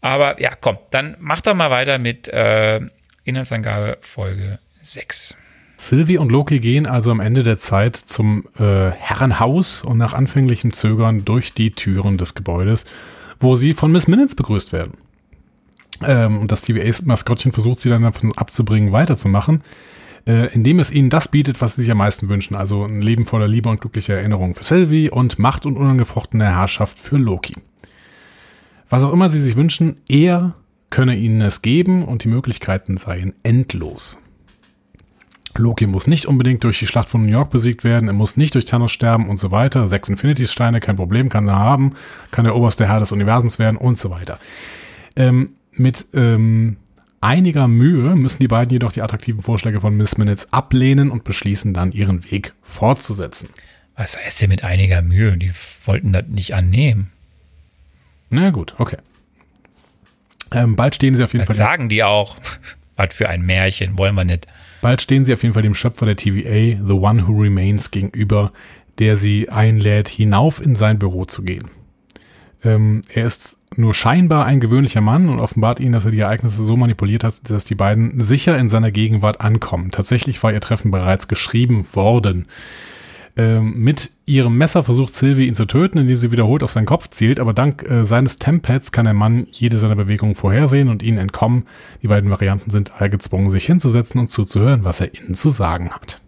Aber 0.00 0.40
ja, 0.40 0.54
komm, 0.58 0.78
dann 0.90 1.16
mach 1.20 1.42
doch 1.42 1.54
mal 1.54 1.70
weiter 1.70 1.98
mit 1.98 2.28
äh, 2.28 2.80
Inhaltsangabe 3.24 3.98
Folge 4.00 4.58
6. 4.80 5.36
Sylvie 5.76 6.18
und 6.18 6.32
Loki 6.32 6.58
gehen 6.58 6.86
also 6.86 7.10
am 7.10 7.20
Ende 7.20 7.44
der 7.44 7.58
Zeit 7.58 7.96
zum 7.96 8.44
äh, 8.58 8.90
Herrenhaus 8.90 9.82
und 9.82 9.98
nach 9.98 10.14
anfänglichem 10.14 10.72
Zögern 10.72 11.24
durch 11.24 11.52
die 11.52 11.70
Türen 11.70 12.16
des 12.16 12.34
Gebäudes, 12.34 12.86
wo 13.40 13.56
sie 13.56 13.74
von 13.74 13.92
Miss 13.92 14.08
Minutes 14.08 14.34
begrüßt 14.34 14.72
werden. 14.72 14.94
Ähm, 16.02 16.38
und 16.38 16.50
das 16.50 16.62
TVA-Maskottchen 16.62 17.52
versucht 17.52 17.80
sie 17.80 17.90
dann 17.90 18.02
davon 18.02 18.32
abzubringen, 18.36 18.92
weiterzumachen. 18.92 19.62
äh, 20.26 20.52
indem 20.52 20.80
es 20.80 20.90
ihnen 20.90 21.08
das 21.08 21.28
bietet, 21.28 21.60
was 21.60 21.76
sie 21.76 21.82
sich 21.82 21.90
am 21.90 21.98
meisten 21.98 22.28
wünschen, 22.28 22.56
also 22.56 22.84
ein 22.84 23.00
Leben 23.00 23.26
voller 23.26 23.46
Liebe 23.46 23.68
und 23.68 23.80
glücklicher 23.80 24.14
Erinnerungen 24.14 24.54
für 24.54 24.64
Sylvie 24.64 25.08
und 25.08 25.38
Macht 25.38 25.66
und 25.66 25.76
unangefochtene 25.76 26.44
Herrschaft 26.44 26.98
für 26.98 27.16
Loki. 27.16 27.54
Was 28.88 29.02
auch 29.02 29.12
immer 29.12 29.28
sie 29.28 29.40
sich 29.40 29.56
wünschen, 29.56 29.98
er 30.08 30.54
könne 30.90 31.16
ihnen 31.16 31.40
es 31.42 31.62
geben 31.62 32.04
und 32.04 32.24
die 32.24 32.28
Möglichkeiten 32.28 32.96
seien 32.96 33.34
endlos. 33.42 34.20
Loki 35.58 35.86
muss 35.86 36.06
nicht 36.06 36.26
unbedingt 36.26 36.64
durch 36.64 36.78
die 36.78 36.86
Schlacht 36.86 37.08
von 37.08 37.24
New 37.24 37.32
York 37.32 37.50
besiegt 37.50 37.84
werden, 37.84 38.08
er 38.08 38.14
muss 38.14 38.36
nicht 38.36 38.54
durch 38.54 38.64
Thanos 38.64 38.92
sterben 38.92 39.28
und 39.28 39.38
so 39.38 39.50
weiter. 39.50 39.88
Sechs 39.88 40.08
Infinity-Steine, 40.08 40.80
kein 40.80 40.96
Problem, 40.96 41.28
kann 41.28 41.48
er 41.48 41.58
haben, 41.58 41.94
kann 42.30 42.44
der 42.44 42.56
oberste 42.56 42.88
Herr 42.88 43.00
des 43.00 43.12
Universums 43.12 43.58
werden 43.58 43.76
und 43.76 43.98
so 43.98 44.10
weiter. 44.10 44.38
Ähm, 45.16 45.50
mit 45.72 46.06
ähm, 46.14 46.76
einiger 47.20 47.68
Mühe 47.68 48.16
müssen 48.16 48.38
die 48.40 48.48
beiden 48.48 48.70
jedoch 48.70 48.92
die 48.92 49.02
attraktiven 49.02 49.42
Vorschläge 49.42 49.80
von 49.80 49.96
Miss 49.96 50.18
Minutes 50.18 50.52
ablehnen 50.52 51.10
und 51.10 51.24
beschließen 51.24 51.74
dann 51.74 51.92
ihren 51.92 52.30
Weg 52.30 52.52
fortzusetzen. 52.62 53.50
Was 53.96 54.18
heißt 54.18 54.42
denn 54.42 54.50
mit 54.50 54.64
einiger 54.64 55.02
Mühe? 55.02 55.36
Die 55.36 55.52
wollten 55.84 56.12
das 56.12 56.26
nicht 56.28 56.54
annehmen. 56.54 57.10
Na 58.28 58.50
gut, 58.50 58.74
okay. 58.78 58.98
Ähm, 60.52 60.76
bald 60.76 60.94
stehen 60.94 61.16
sie 61.16 61.24
auf 61.24 61.32
jeden 61.32 61.46
das 61.46 61.56
Fall. 61.56 61.66
sagen 61.66 61.88
die 61.88 62.04
auch. 62.04 62.36
Was 62.96 63.12
für 63.12 63.28
ein 63.28 63.42
Märchen, 63.42 63.98
wollen 63.98 64.14
wir 64.14 64.24
nicht. 64.24 64.46
Bald 64.80 65.02
stehen 65.02 65.24
sie 65.24 65.32
auf 65.32 65.42
jeden 65.42 65.54
Fall 65.54 65.62
dem 65.62 65.74
Schöpfer 65.74 66.06
der 66.06 66.16
TVA, 66.16 66.82
The 66.86 66.92
One 66.92 67.26
Who 67.26 67.40
Remains, 67.40 67.90
gegenüber, 67.90 68.52
der 68.98 69.16
sie 69.16 69.48
einlädt, 69.48 70.08
hinauf 70.08 70.60
in 70.60 70.76
sein 70.76 70.98
Büro 70.98 71.24
zu 71.24 71.42
gehen. 71.42 71.70
Ähm, 72.64 73.02
er 73.12 73.26
ist 73.26 73.58
nur 73.76 73.94
scheinbar 73.94 74.46
ein 74.46 74.60
gewöhnlicher 74.60 75.00
Mann 75.00 75.28
und 75.28 75.38
offenbart 75.38 75.80
ihnen, 75.80 75.92
dass 75.92 76.04
er 76.04 76.10
die 76.10 76.20
Ereignisse 76.20 76.62
so 76.62 76.76
manipuliert 76.76 77.24
hat, 77.24 77.50
dass 77.50 77.64
die 77.64 77.74
beiden 77.74 78.20
sicher 78.22 78.56
in 78.58 78.68
seiner 78.68 78.90
Gegenwart 78.90 79.40
ankommen. 79.40 79.90
Tatsächlich 79.90 80.42
war 80.42 80.52
ihr 80.52 80.60
Treffen 80.60 80.90
bereits 80.90 81.28
geschrieben 81.28 81.86
worden. 81.92 82.46
Ähm, 83.38 83.82
mit 83.82 84.12
ihrem 84.24 84.56
Messer 84.56 84.82
versucht 84.82 85.14
Sylvie 85.14 85.46
ihn 85.46 85.54
zu 85.54 85.66
töten, 85.66 85.98
indem 85.98 86.16
sie 86.16 86.32
wiederholt 86.32 86.62
auf 86.62 86.70
seinen 86.70 86.86
Kopf 86.86 87.10
zielt, 87.10 87.38
aber 87.38 87.52
dank 87.52 87.82
äh, 87.82 88.04
seines 88.04 88.38
Tempads 88.38 88.92
kann 88.92 89.04
der 89.04 89.12
Mann 89.12 89.46
jede 89.50 89.78
seiner 89.78 89.94
Bewegungen 89.94 90.34
vorhersehen 90.34 90.88
und 90.88 91.02
ihnen 91.02 91.18
entkommen. 91.18 91.66
Die 92.02 92.08
beiden 92.08 92.30
Varianten 92.30 92.70
sind 92.70 92.98
alle 92.98 93.10
gezwungen, 93.10 93.50
sich 93.50 93.66
hinzusetzen 93.66 94.20
und 94.20 94.30
zuzuhören, 94.30 94.84
was 94.84 95.00
er 95.00 95.14
ihnen 95.14 95.34
zu 95.34 95.50
sagen 95.50 95.90
hat. 95.90 96.20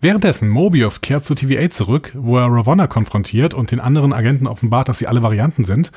Währenddessen 0.00 0.48
Mobius 0.48 1.00
kehrt 1.00 1.24
zu 1.24 1.34
TVA 1.36 1.70
zurück, 1.70 2.10
wo 2.16 2.38
er 2.38 2.46
Ravonna 2.46 2.88
konfrontiert 2.88 3.54
und 3.54 3.70
den 3.70 3.80
anderen 3.80 4.12
Agenten 4.12 4.48
offenbart, 4.48 4.88
dass 4.88 4.98
sie 4.98 5.06
alle 5.06 5.22
Varianten 5.22 5.62
sind. 5.62 5.92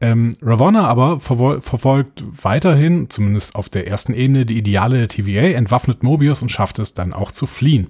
Ähm, 0.00 0.36
Ravonna 0.42 0.86
aber 0.86 1.18
verfolgt 1.18 2.24
weiterhin, 2.42 3.10
zumindest 3.10 3.54
auf 3.56 3.68
der 3.68 3.88
ersten 3.88 4.14
Ebene, 4.14 4.46
die 4.46 4.58
Ideale 4.58 4.98
der 4.98 5.08
TVA, 5.08 5.56
entwaffnet 5.56 6.02
Mobius 6.04 6.40
und 6.40 6.50
schafft 6.50 6.78
es 6.78 6.94
dann 6.94 7.12
auch 7.12 7.32
zu 7.32 7.46
fliehen. 7.46 7.88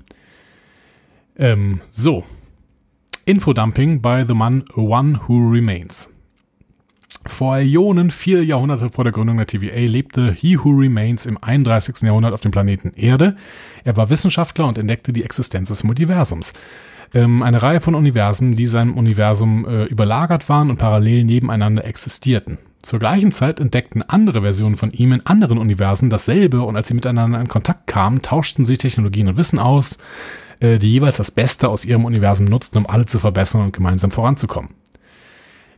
Ähm, 1.41 1.81
so. 1.91 2.25
Infodumping 3.25 4.03
bei 4.03 4.27
The 4.27 4.35
Man 4.35 4.63
One 4.75 5.21
Who 5.27 5.51
Remains. 5.51 6.11
Vor 7.25 7.57
Ionen, 7.57 8.11
vier 8.11 8.45
Jahrhunderte 8.45 8.91
vor 8.91 9.05
der 9.05 9.13
Gründung 9.13 9.39
der 9.39 9.47
TVA, 9.47 9.89
lebte 9.89 10.33
He 10.33 10.59
Who 10.59 10.71
Remains 10.71 11.25
im 11.25 11.43
31. 11.43 12.03
Jahrhundert 12.03 12.35
auf 12.35 12.43
dem 12.43 12.51
Planeten 12.51 12.93
Erde. 12.95 13.37
Er 13.85 13.97
war 13.97 14.11
Wissenschaftler 14.11 14.67
und 14.67 14.77
entdeckte 14.77 15.15
die 15.15 15.25
Existenz 15.25 15.71
des 15.71 15.83
Multiversums. 15.83 16.53
Ähm, 17.15 17.43
eine 17.43 17.63
Reihe 17.63 17.81
von 17.81 17.95
Universen, 17.95 18.55
die 18.55 18.67
seinem 18.67 18.99
Universum 18.99 19.67
äh, 19.67 19.85
überlagert 19.85 20.51
waren 20.51 20.69
und 20.69 20.77
parallel 20.77 21.25
nebeneinander 21.25 21.87
existierten. 21.87 22.59
Zur 22.83 22.99
gleichen 22.99 23.33
Zeit 23.33 23.61
entdeckten 23.61 24.03
andere 24.03 24.43
Versionen 24.43 24.77
von 24.77 24.91
ihm 24.91 25.13
in 25.13 25.25
anderen 25.25 25.57
Universen 25.57 26.11
dasselbe 26.11 26.61
und 26.63 26.77
als 26.77 26.89
sie 26.89 26.95
miteinander 26.95 27.41
in 27.41 27.49
Kontakt 27.49 27.87
kamen, 27.87 28.21
tauschten 28.21 28.67
sie 28.67 28.77
Technologien 28.77 29.29
und 29.29 29.37
Wissen 29.39 29.59
aus, 29.59 29.99
äh, 30.61 30.79
die 30.79 30.93
jeweils 30.93 31.17
das 31.17 31.31
Beste 31.31 31.69
aus 31.69 31.85
ihrem 31.85 32.05
Universum 32.05 32.47
nutzten, 32.47 32.79
um 32.79 32.87
alle 32.87 33.07
zu 33.07 33.19
verbessern 33.19 33.63
und 33.63 33.73
gemeinsam 33.73 34.11
voranzukommen. 34.11 34.71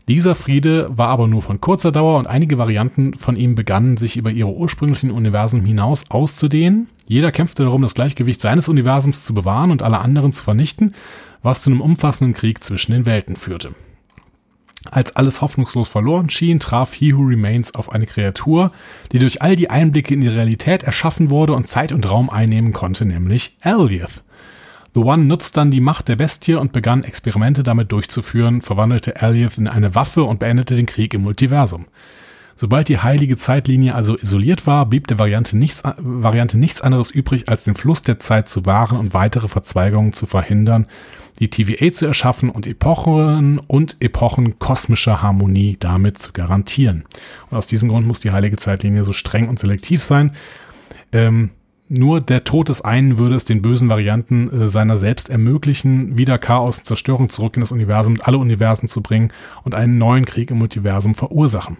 Dieser 0.08 0.34
Friede 0.34 0.90
war 0.90 1.08
aber 1.08 1.28
nur 1.28 1.42
von 1.42 1.60
kurzer 1.60 1.92
Dauer 1.92 2.18
und 2.18 2.26
einige 2.26 2.58
Varianten 2.58 3.14
von 3.14 3.36
ihm 3.36 3.54
begannen 3.54 3.96
sich 3.96 4.16
über 4.16 4.30
ihre 4.30 4.52
ursprünglichen 4.52 5.12
Universen 5.12 5.64
hinaus 5.64 6.10
auszudehnen. 6.10 6.88
Jeder 7.06 7.30
kämpfte 7.30 7.62
darum, 7.62 7.82
das 7.82 7.94
Gleichgewicht 7.94 8.40
seines 8.40 8.68
Universums 8.68 9.24
zu 9.24 9.32
bewahren 9.32 9.70
und 9.70 9.82
alle 9.82 10.00
anderen 10.00 10.32
zu 10.32 10.42
vernichten, 10.42 10.94
was 11.42 11.62
zu 11.62 11.70
einem 11.70 11.80
umfassenden 11.80 12.34
Krieg 12.34 12.64
zwischen 12.64 12.92
den 12.92 13.06
Welten 13.06 13.36
führte. 13.36 13.74
Als 14.90 15.14
alles 15.14 15.40
hoffnungslos 15.40 15.88
verloren 15.88 16.28
schien, 16.28 16.58
traf 16.58 16.92
He 16.94 17.14
Who 17.14 17.22
Remains 17.22 17.74
auf 17.76 17.92
eine 17.92 18.06
Kreatur, 18.06 18.72
die 19.12 19.20
durch 19.20 19.40
all 19.40 19.54
die 19.54 19.70
Einblicke 19.70 20.14
in 20.14 20.20
die 20.20 20.28
Realität 20.28 20.82
erschaffen 20.82 21.30
wurde 21.30 21.52
und 21.52 21.68
Zeit 21.68 21.92
und 21.92 22.10
Raum 22.10 22.28
einnehmen 22.28 22.72
konnte, 22.72 23.06
nämlich 23.06 23.56
Alioth. 23.60 24.24
The 24.94 25.00
One 25.00 25.24
nutzt 25.24 25.56
dann 25.56 25.70
die 25.70 25.80
Macht 25.80 26.08
der 26.08 26.16
Bestie 26.16 26.54
und 26.54 26.72
begann 26.72 27.04
Experimente 27.04 27.62
damit 27.62 27.92
durchzuführen, 27.92 28.60
verwandelte 28.60 29.22
Alioth 29.22 29.56
in 29.56 29.68
eine 29.68 29.94
Waffe 29.94 30.24
und 30.24 30.38
beendete 30.38 30.76
den 30.76 30.86
Krieg 30.86 31.14
im 31.14 31.22
Multiversum. 31.22 31.86
Sobald 32.56 32.88
die 32.88 32.98
heilige 32.98 33.38
Zeitlinie 33.38 33.94
also 33.94 34.18
isoliert 34.18 34.66
war, 34.66 34.84
blieb 34.86 35.06
der 35.06 35.18
Variante 35.18 35.56
nichts, 35.56 35.82
Variante 35.96 36.58
nichts 36.58 36.82
anderes 36.82 37.10
übrig, 37.10 37.48
als 37.48 37.64
den 37.64 37.74
Fluss 37.74 38.02
der 38.02 38.18
Zeit 38.18 38.50
zu 38.50 38.66
wahren 38.66 38.98
und 38.98 39.14
weitere 39.14 39.48
Verzweigungen 39.48 40.12
zu 40.12 40.26
verhindern, 40.26 40.86
die 41.38 41.48
TVA 41.48 41.92
zu 41.92 42.06
erschaffen 42.06 42.50
und 42.50 42.66
Epochen 42.66 43.58
und 43.58 43.96
Epochen 44.00 44.58
kosmischer 44.58 45.22
Harmonie 45.22 45.76
damit 45.80 46.18
zu 46.18 46.32
garantieren. 46.32 47.04
Und 47.50 47.56
aus 47.56 47.66
diesem 47.66 47.88
Grund 47.88 48.06
muss 48.06 48.20
die 48.20 48.30
heilige 48.30 48.58
Zeitlinie 48.58 49.04
so 49.04 49.12
streng 49.12 49.48
und 49.48 49.58
selektiv 49.58 50.02
sein. 50.02 50.32
Ähm, 51.12 51.50
nur 51.92 52.20
der 52.20 52.44
Tod 52.44 52.68
des 52.68 52.80
einen 52.80 53.18
würde 53.18 53.34
es 53.34 53.44
den 53.44 53.60
bösen 53.60 53.90
Varianten 53.90 54.48
äh, 54.48 54.68
seiner 54.70 54.96
selbst 54.96 55.28
ermöglichen, 55.28 56.16
wieder 56.16 56.38
Chaos 56.38 56.78
und 56.78 56.86
Zerstörung 56.86 57.28
zurück 57.28 57.56
in 57.56 57.60
das 57.60 57.72
Universum 57.72 58.14
und 58.14 58.26
alle 58.26 58.38
Universen 58.38 58.88
zu 58.88 59.02
bringen 59.02 59.32
und 59.62 59.74
einen 59.74 59.98
neuen 59.98 60.24
Krieg 60.24 60.50
im 60.50 60.58
Multiversum 60.58 61.14
verursachen. 61.14 61.76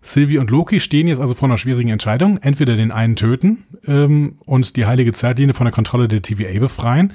Sylvie 0.00 0.38
und 0.38 0.50
Loki 0.50 0.80
stehen 0.80 1.08
jetzt 1.08 1.20
also 1.20 1.34
vor 1.34 1.48
einer 1.48 1.58
schwierigen 1.58 1.90
Entscheidung. 1.90 2.38
Entweder 2.38 2.76
den 2.76 2.92
einen 2.92 3.16
töten 3.16 3.64
ähm, 3.86 4.36
und 4.46 4.76
die 4.76 4.86
heilige 4.86 5.12
Zeitlinie 5.12 5.54
von 5.54 5.66
der 5.66 5.74
Kontrolle 5.74 6.08
der 6.08 6.22
TVA 6.22 6.58
befreien. 6.58 7.12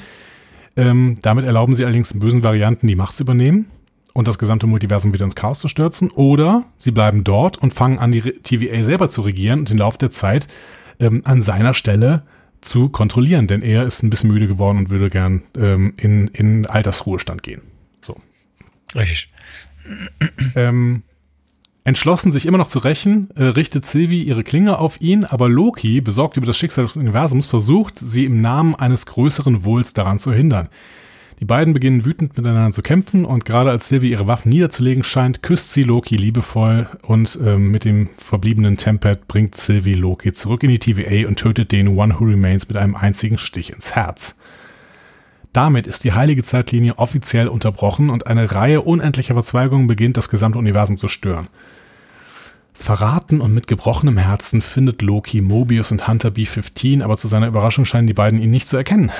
Ähm, 0.75 1.17
damit 1.21 1.45
erlauben 1.45 1.73
sie 1.73 1.83
allerdings 1.83 2.09
den 2.09 2.19
bösen 2.19 2.43
Varianten 2.43 2.87
die 2.87 2.95
Macht 2.95 3.15
zu 3.15 3.23
übernehmen 3.23 3.65
und 4.13 4.27
das 4.27 4.37
gesamte 4.37 4.67
Multiversum 4.67 5.13
wieder 5.13 5.25
ins 5.25 5.35
Chaos 5.35 5.59
zu 5.59 5.67
stürzen. 5.67 6.11
Oder 6.11 6.65
sie 6.77 6.91
bleiben 6.91 7.23
dort 7.23 7.57
und 7.57 7.73
fangen 7.73 7.97
an, 7.97 8.11
die 8.11 8.21
TVA 8.21 8.83
selber 8.83 9.09
zu 9.09 9.21
regieren 9.21 9.59
und 9.59 9.69
den 9.69 9.77
Lauf 9.77 9.97
der 9.97 10.11
Zeit 10.11 10.47
ähm, 11.01 11.21
an 11.25 11.41
seiner 11.41 11.73
Stelle 11.73 12.23
zu 12.61 12.89
kontrollieren. 12.89 13.47
Denn 13.47 13.61
er 13.61 13.83
ist 13.83 14.03
ein 14.03 14.09
bisschen 14.09 14.31
müde 14.31 14.47
geworden 14.47 14.77
und 14.77 14.89
würde 14.89 15.09
gern 15.09 15.41
ähm, 15.57 15.93
in, 15.97 16.27
in 16.29 16.65
Altersruhestand 16.65 17.43
gehen. 17.43 17.61
So. 18.01 18.15
Richtig. 18.95 19.27
Ähm, 20.55 21.03
entschlossen, 21.83 22.31
sich 22.31 22.45
immer 22.45 22.59
noch 22.59 22.69
zu 22.69 22.79
rächen, 22.79 23.29
äh, 23.35 23.43
richtet 23.45 23.85
Sylvie 23.85 24.23
ihre 24.23 24.43
Klinge 24.43 24.77
auf 24.77 25.01
ihn, 25.01 25.25
aber 25.25 25.49
Loki, 25.49 26.01
besorgt 26.01 26.37
über 26.37 26.45
das 26.45 26.57
Schicksal 26.57 26.85
des 26.85 26.95
Universums, 26.95 27.47
versucht, 27.47 27.97
sie 27.97 28.25
im 28.25 28.39
Namen 28.39 28.75
eines 28.75 29.05
größeren 29.07 29.63
Wohls 29.63 29.93
daran 29.93 30.19
zu 30.19 30.31
hindern. 30.31 30.69
Die 31.41 31.45
beiden 31.45 31.73
beginnen 31.73 32.05
wütend 32.05 32.37
miteinander 32.37 32.71
zu 32.71 32.83
kämpfen 32.83 33.25
und 33.25 33.45
gerade 33.45 33.71
als 33.71 33.87
Sylvie 33.87 34.11
ihre 34.11 34.27
Waffen 34.27 34.49
niederzulegen 34.49 35.03
scheint, 35.03 35.41
küsst 35.41 35.73
sie 35.73 35.81
Loki 35.81 36.15
liebevoll 36.15 36.87
und 37.01 37.37
ähm, 37.43 37.71
mit 37.71 37.83
dem 37.83 38.11
verbliebenen 38.15 38.77
Tempad 38.77 39.27
bringt 39.27 39.55
Sylvie 39.55 39.95
Loki 39.95 40.33
zurück 40.33 40.61
in 40.61 40.69
die 40.69 40.77
TVA 40.77 41.27
und 41.27 41.39
tötet 41.39 41.71
den 41.71 41.87
One 41.87 42.19
Who 42.19 42.25
Remains 42.25 42.67
mit 42.67 42.77
einem 42.77 42.95
einzigen 42.95 43.39
Stich 43.39 43.71
ins 43.73 43.95
Herz. 43.95 44.37
Damit 45.51 45.87
ist 45.87 46.03
die 46.03 46.13
heilige 46.13 46.43
Zeitlinie 46.43 46.99
offiziell 46.99 47.47
unterbrochen 47.47 48.11
und 48.11 48.27
eine 48.27 48.51
Reihe 48.51 48.81
unendlicher 48.81 49.33
Verzweigungen 49.33 49.87
beginnt, 49.87 50.17
das 50.17 50.29
gesamte 50.29 50.59
Universum 50.59 50.99
zu 50.99 51.07
stören. 51.07 51.47
Verraten 52.75 53.41
und 53.41 53.51
mit 53.51 53.65
gebrochenem 53.65 54.19
Herzen 54.19 54.61
findet 54.61 55.01
Loki 55.01 55.41
Mobius 55.41 55.91
und 55.91 56.07
Hunter 56.07 56.29
B-15, 56.29 57.01
aber 57.01 57.17
zu 57.17 57.27
seiner 57.27 57.47
Überraschung 57.47 57.85
scheinen 57.85 58.05
die 58.05 58.13
beiden 58.13 58.39
ihn 58.39 58.51
nicht 58.51 58.67
zu 58.67 58.77
erkennen. 58.77 59.11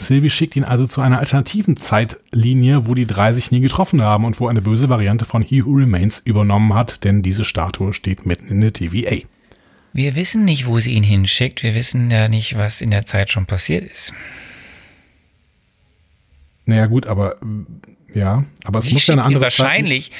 Sylvie 0.00 0.30
schickt 0.30 0.56
ihn 0.56 0.64
also 0.64 0.86
zu 0.86 1.00
einer 1.00 1.18
alternativen 1.18 1.76
Zeitlinie, 1.76 2.86
wo 2.86 2.94
die 2.94 3.06
drei 3.06 3.32
sich 3.32 3.50
nie 3.50 3.60
getroffen 3.60 4.02
haben 4.02 4.24
und 4.24 4.40
wo 4.40 4.48
eine 4.48 4.62
böse 4.62 4.88
Variante 4.88 5.26
von 5.26 5.42
He 5.42 5.64
Who 5.64 5.72
Remains 5.72 6.20
übernommen 6.24 6.74
hat, 6.74 7.04
denn 7.04 7.22
diese 7.22 7.44
Statue 7.44 7.92
steht 7.92 8.24
mitten 8.24 8.48
in 8.48 8.60
der 8.60 8.72
TVA. 8.72 9.16
Wir 9.92 10.14
wissen 10.14 10.44
nicht, 10.44 10.66
wo 10.66 10.78
sie 10.78 10.92
ihn 10.92 11.02
hinschickt. 11.02 11.62
Wir 11.62 11.74
wissen 11.74 12.10
ja 12.10 12.28
nicht, 12.28 12.56
was 12.56 12.80
in 12.80 12.90
der 12.90 13.06
Zeit 13.06 13.30
schon 13.30 13.46
passiert 13.46 13.84
ist. 13.84 14.14
Naja, 16.64 16.86
gut, 16.86 17.06
aber 17.06 17.36
ja, 18.14 18.44
aber 18.64 18.78
es 18.78 18.86
sie 18.86 18.94
muss 18.94 19.06
ja 19.06 19.14
eine 19.14 19.24
andere 19.24 19.48
Zeit- 19.48 19.58
wahrscheinlich, 19.58 20.12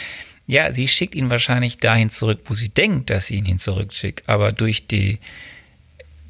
ja, 0.46 0.72
sie 0.72 0.88
schickt 0.88 1.14
ihn 1.14 1.30
wahrscheinlich 1.30 1.78
dahin 1.78 2.10
zurück, 2.10 2.40
wo 2.46 2.54
sie 2.54 2.68
denkt, 2.68 3.10
dass 3.10 3.26
sie 3.26 3.36
ihn 3.36 3.44
hin 3.44 3.58
zurückschickt. 3.58 4.28
Aber 4.28 4.52
durch 4.52 4.88
die, 4.88 5.20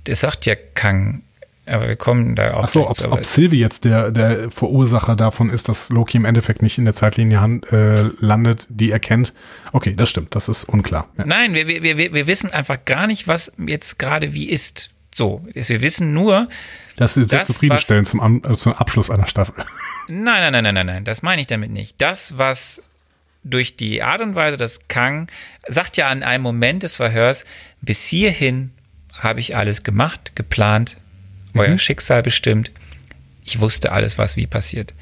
das 0.05 0.21
sagt 0.21 0.47
ja 0.47 0.55
Kang, 0.75 1.23
aber 1.71 1.89
wir 1.89 1.97
kommen 1.97 2.35
da 2.35 2.55
auch 2.55 2.65
Achso, 2.65 2.89
ob, 2.89 2.95
zu, 2.95 3.13
ob 3.13 3.25
Sylvie 3.25 3.59
jetzt 3.59 3.85
der, 3.85 4.11
der 4.11 4.51
Verursacher 4.51 5.17
davon 5.17 5.51
ist, 5.51 5.69
dass 5.69 5.89
Loki 5.89 6.17
im 6.17 6.25
Endeffekt 6.25 6.63
nicht 6.63 6.79
in 6.79 6.85
der 6.85 6.95
Zeitlinie 6.95 7.41
hand, 7.41 7.73
äh, 7.73 8.03
landet, 8.21 8.67
die 8.69 8.91
er 8.91 8.99
kennt. 8.99 9.33
Okay, 9.73 9.95
das 9.95 10.11
stimmt, 10.11 10.35
das 10.35 10.49
ist 10.49 10.65
unklar. 10.65 11.09
Ja. 11.17 11.27
Nein, 11.27 11.55
wir, 11.55 11.67
wir, 11.67 11.83
wir, 11.83 12.13
wir 12.13 12.27
wissen 12.27 12.53
einfach 12.53 12.79
gar 12.85 13.07
nicht, 13.07 13.29
was 13.29 13.53
jetzt 13.59 13.99
gerade 13.99 14.33
wie 14.33 14.49
ist. 14.49 14.91
So, 15.15 15.45
wir 15.53 15.81
wissen 15.81 16.13
nur, 16.13 16.49
Das 16.97 17.17
ist 17.17 17.31
sehr 17.31 17.45
zufriedenstellend 17.45 18.09
zum, 18.09 18.43
äh, 18.45 18.57
zum 18.57 18.73
Abschluss 18.75 19.11
einer 19.11 19.27
Staffel. 19.27 19.55
Nein, 20.09 20.25
nein, 20.25 20.53
nein, 20.53 20.65
nein, 20.65 20.75
nein, 20.75 20.87
nein, 20.87 21.05
das 21.05 21.23
meine 21.23 21.41
ich 21.41 21.47
damit 21.47 21.71
nicht. 21.71 21.95
Das, 21.99 22.37
was 22.37 22.83
durch 23.45 23.77
die 23.77 24.03
Art 24.03 24.21
und 24.21 24.35
Weise, 24.35 24.57
dass 24.57 24.89
Kang 24.89 25.29
sagt 25.69 25.97
ja 25.97 26.09
an 26.09 26.25
einem 26.25 26.43
Moment 26.43 26.83
des 26.83 26.97
Verhörs, 26.97 27.45
bis 27.81 28.05
hierhin 28.07 28.73
habe 29.15 29.39
ich 29.39 29.57
alles 29.57 29.85
gemacht, 29.85 30.33
geplant, 30.35 30.97
euer 31.55 31.79
Schicksal 31.79 32.23
bestimmt. 32.23 32.71
Ich 33.45 33.61
wusste 33.61 33.93
alles, 33.93 34.19
was 34.19 34.37
wie 34.37 34.47
passiert. 34.47 34.95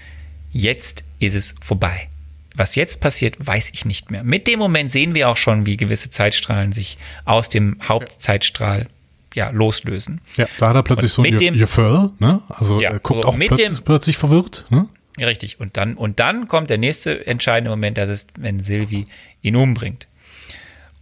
Jetzt 0.50 1.04
ist 1.18 1.34
es 1.34 1.54
vorbei. 1.60 2.08
Was 2.54 2.74
jetzt 2.74 3.00
passiert, 3.00 3.36
weiß 3.38 3.70
ich 3.72 3.84
nicht 3.84 4.10
mehr. 4.10 4.24
Mit 4.24 4.48
dem 4.48 4.58
Moment 4.58 4.90
sehen 4.90 5.14
wir 5.14 5.28
auch 5.28 5.36
schon, 5.36 5.66
wie 5.66 5.76
gewisse 5.76 6.10
Zeitstrahlen 6.10 6.72
sich 6.72 6.98
aus 7.24 7.48
dem 7.48 7.76
Hauptzeitstrahl 7.86 8.88
ja, 9.34 9.50
loslösen. 9.50 10.20
Ja, 10.36 10.46
da 10.58 10.70
hat 10.70 10.76
er 10.76 10.82
plötzlich 10.82 11.12
so 11.12 11.22
mit 11.22 11.40
ein 11.40 11.56
Gefühl, 11.58 12.10
ne? 12.18 12.40
Also 12.48 12.80
Ja, 12.80 12.90
er 12.90 12.98
guckt 12.98 13.22
so 13.22 13.28
auch 13.28 13.36
plötzlich, 13.38 13.68
dem- 13.68 13.84
plötzlich 13.84 14.16
verwirrt, 14.16 14.64
ne? 14.70 14.88
Richtig. 15.20 15.60
Und 15.60 15.76
dann, 15.76 15.94
und 15.94 16.18
dann 16.20 16.48
kommt 16.48 16.70
der 16.70 16.78
nächste 16.78 17.26
entscheidende 17.26 17.70
Moment, 17.70 17.98
das 17.98 18.08
ist, 18.08 18.30
wenn 18.38 18.60
Sylvie 18.60 19.06
ihn 19.42 19.56
umbringt. 19.56 20.06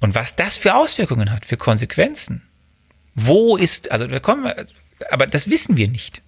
Und 0.00 0.14
was 0.14 0.36
das 0.36 0.56
für 0.56 0.74
Auswirkungen 0.74 1.32
hat, 1.32 1.46
für 1.46 1.56
Konsequenzen. 1.56 2.42
Wo 3.14 3.56
ist, 3.56 3.90
also 3.90 4.06
da 4.06 4.18
kommen 4.20 4.44
wir, 4.44 4.66
aber 5.10 5.26
das 5.26 5.50
wissen 5.50 5.76
wir 5.76 5.88
nicht. 5.88 6.22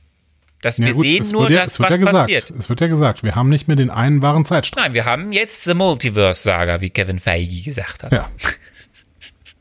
Das, 0.63 0.79
Ja, 0.79 0.87
wir 0.87 0.95
gut, 0.95 1.05
sehen 1.05 1.29
nur 1.31 1.51
ja, 1.51 1.63
das, 1.63 1.79
was 1.79 1.91
ja 1.91 1.97
gesagt, 1.97 2.17
passiert. 2.17 2.51
Es 2.51 2.69
wird 2.69 2.81
ja 2.81 2.89
gesagt, 2.89 3.23
wir 3.23 3.37
haben 3.37 3.49
nicht 3.49 3.69
mehr 3.69 3.77
den 3.77 3.91
einen 3.91 4.23
wahren 4.23 4.45
Zeitstrahl. 4.45 4.85
Nein, 4.85 4.95
wir 4.95 5.05
haben 5.05 5.33
jetzt 5.33 5.65
The 5.65 5.75
Multiverse-Saga, 5.75 6.81
wie 6.81 6.91
Kevin 6.91 7.21
Feige 7.21 7.63
gesagt 7.63 8.03
hat. 8.03 8.13
Ja. 8.13 8.29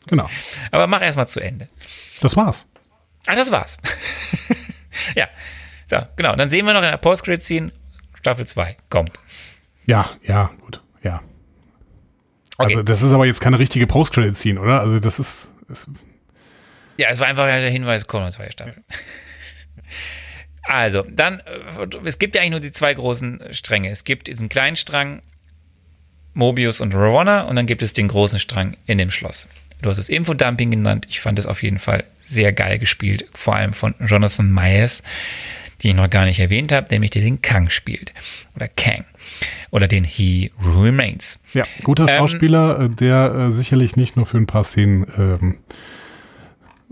Genau. 0.08 0.28
Aber 0.72 0.88
mach 0.88 1.02
erst 1.02 1.18
mal 1.18 1.28
zu 1.28 1.40
Ende. 1.40 1.68
Das 2.22 2.36
war's. 2.36 2.66
Ach, 3.28 3.36
das 3.36 3.52
war's. 3.52 3.78
ja. 5.16 5.28
So, 5.86 5.98
genau. 6.16 6.36
Dann 6.36 6.50
sehen 6.50 6.66
wir 6.66 6.74
noch 6.74 6.82
in 6.82 6.90
der 6.90 6.98
Post-Credit-Scene, 6.98 7.72
Staffel 8.20 8.48
2 8.48 8.78
kommt. 8.90 9.12
Ja, 9.86 10.10
ja, 10.24 10.52
gut, 10.62 10.82
ja. 11.04 11.22
Okay. 12.58 12.74
Also 12.74 12.84
das 12.84 13.04
ist 13.04 13.12
aber 13.12 13.26
jetzt 13.28 13.40
keine 13.40 13.60
richtige 13.60 13.86
Post-Credit-Scene, 13.86 14.60
oder? 14.60 14.82
Also 14.82 15.00
das 15.00 15.20
ist, 15.20 15.50
ist 15.70 15.90
Ja, 16.98 17.10
es 17.10 17.20
war 17.20 17.28
einfach 17.28 17.46
der 17.46 17.70
Hinweis, 17.70 18.08
noch 18.08 18.30
zweite 18.30 18.52
Staffel. 18.52 18.84
Also, 20.64 21.06
dann, 21.10 21.40
äh, 21.40 21.88
es 22.04 22.20
gibt 22.20 22.36
ja 22.36 22.42
eigentlich 22.42 22.52
nur 22.52 22.60
die 22.60 22.72
zwei 22.72 22.94
großen 22.94 23.42
Stränge. 23.52 23.90
Es 23.90 24.04
gibt 24.04 24.28
diesen 24.28 24.50
kleinen 24.50 24.76
Strang, 24.76 25.22
Mobius 26.34 26.82
und 26.82 26.94
Ravonna, 26.94 27.44
und 27.44 27.56
dann 27.56 27.68
gibt 27.68 27.82
es 27.82 27.94
den 27.94 28.10
großen 28.10 28.40
Strang 28.40 28.76
in 28.86 28.98
dem 28.98 29.12
Schloss. 29.12 29.48
Du 29.82 29.90
hast 29.90 29.98
es 29.98 30.10
Infodumping 30.10 30.72
genannt. 30.72 31.06
Ich 31.10 31.20
fand 31.22 31.40
es 31.40 31.46
auf 31.46 31.62
jeden 31.64 31.80
Fall 31.80 32.04
sehr 32.20 32.52
geil 32.52 32.80
gespielt, 32.80 33.26
vor 33.34 33.56
allem 33.56 33.74
von 33.74 33.94
Jonathan 34.00 34.52
Myers, 34.52 35.04
den 35.84 35.92
ich 35.92 35.96
noch 35.96 36.10
gar 36.10 36.26
nicht 36.26 36.40
erwähnt 36.40 36.72
habe, 36.72 36.88
nämlich 36.90 37.12
der 37.12 37.22
den 37.22 37.42
Kang 37.42 37.70
spielt. 37.70 38.14
Oder 38.56 38.68
Kang. 38.68 39.06
Oder 39.70 39.88
den 39.88 40.04
He 40.04 40.52
Remains. 40.60 41.40
ja 41.54 41.64
guter 41.84 42.10
Ähm, 42.10 42.18
Schauspieler, 42.18 42.80
äh, 42.80 42.90
der 42.90 43.50
äh, 43.50 43.52
sicherlich 43.52 43.96
nicht 43.96 44.16
nur 44.16 44.26
für 44.26 44.38
ein 44.38 44.48
paar 44.48 44.64
Szenen 44.64 45.06
ähm, 45.18 45.58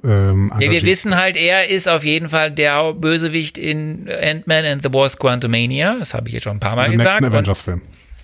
ähm, 0.03 0.51
Ja, 0.59 0.72
wir 0.72 0.81
wissen 0.84 1.15
halt, 1.15 1.38
er 1.38 1.69
ist 1.69 1.88
auf 1.88 2.03
jeden 2.03 2.30
Fall 2.30 2.51
der 2.51 2.93
Bösewicht 2.93 3.57
in 3.57 4.09
Ant-Man 4.09 4.65
and 4.65 4.84
the 4.84 4.93
Wasp 4.93 5.19
Quantumania. 5.19 5.95
Das 5.99 6.13
habe 6.13 6.27
ich 6.27 6.34
jetzt 6.35 6.43
schon 6.43 6.57
ein 6.57 6.59
paar 6.59 6.76
Mal 6.76 6.85
im 6.91 6.97
gesagt. 6.97 7.22
nächsten 7.22 7.26
Und 7.26 7.34
Avengers-Film. 7.34 7.81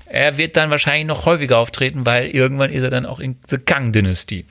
er 0.08 0.38
wird 0.38 0.58
dann 0.58 0.72
wahrscheinlich 0.72 1.08
noch 1.08 1.26
häufiger 1.26 1.58
auftreten, 1.58 2.06
weil 2.06 2.28
irgendwann 2.28 2.72
ist 2.72 2.84
er 2.84 2.90
dann 2.90 3.06
auch 3.06 3.20
in 3.20 3.38
The 3.48 3.58
Kang 3.58 3.92
Dynasty. 3.92 4.46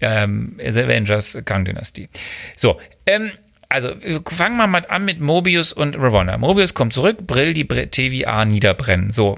Ähm, 0.00 0.56
The 0.58 0.82
Avengers 0.82 1.38
Kang 1.44 1.64
Dynasty. 1.64 2.08
So, 2.56 2.78
ähm, 3.06 3.30
also 3.68 3.90
fangen 4.28 4.56
wir 4.58 4.66
mal 4.66 4.84
an 4.88 5.04
mit 5.04 5.20
Mobius 5.20 5.72
und 5.72 5.96
Ravonna. 5.96 6.38
Mobius 6.38 6.74
kommt 6.74 6.92
zurück, 6.92 7.18
Brill 7.26 7.52
die 7.54 7.66
TVA 7.66 8.44
niederbrennen. 8.44 9.10
So, 9.10 9.36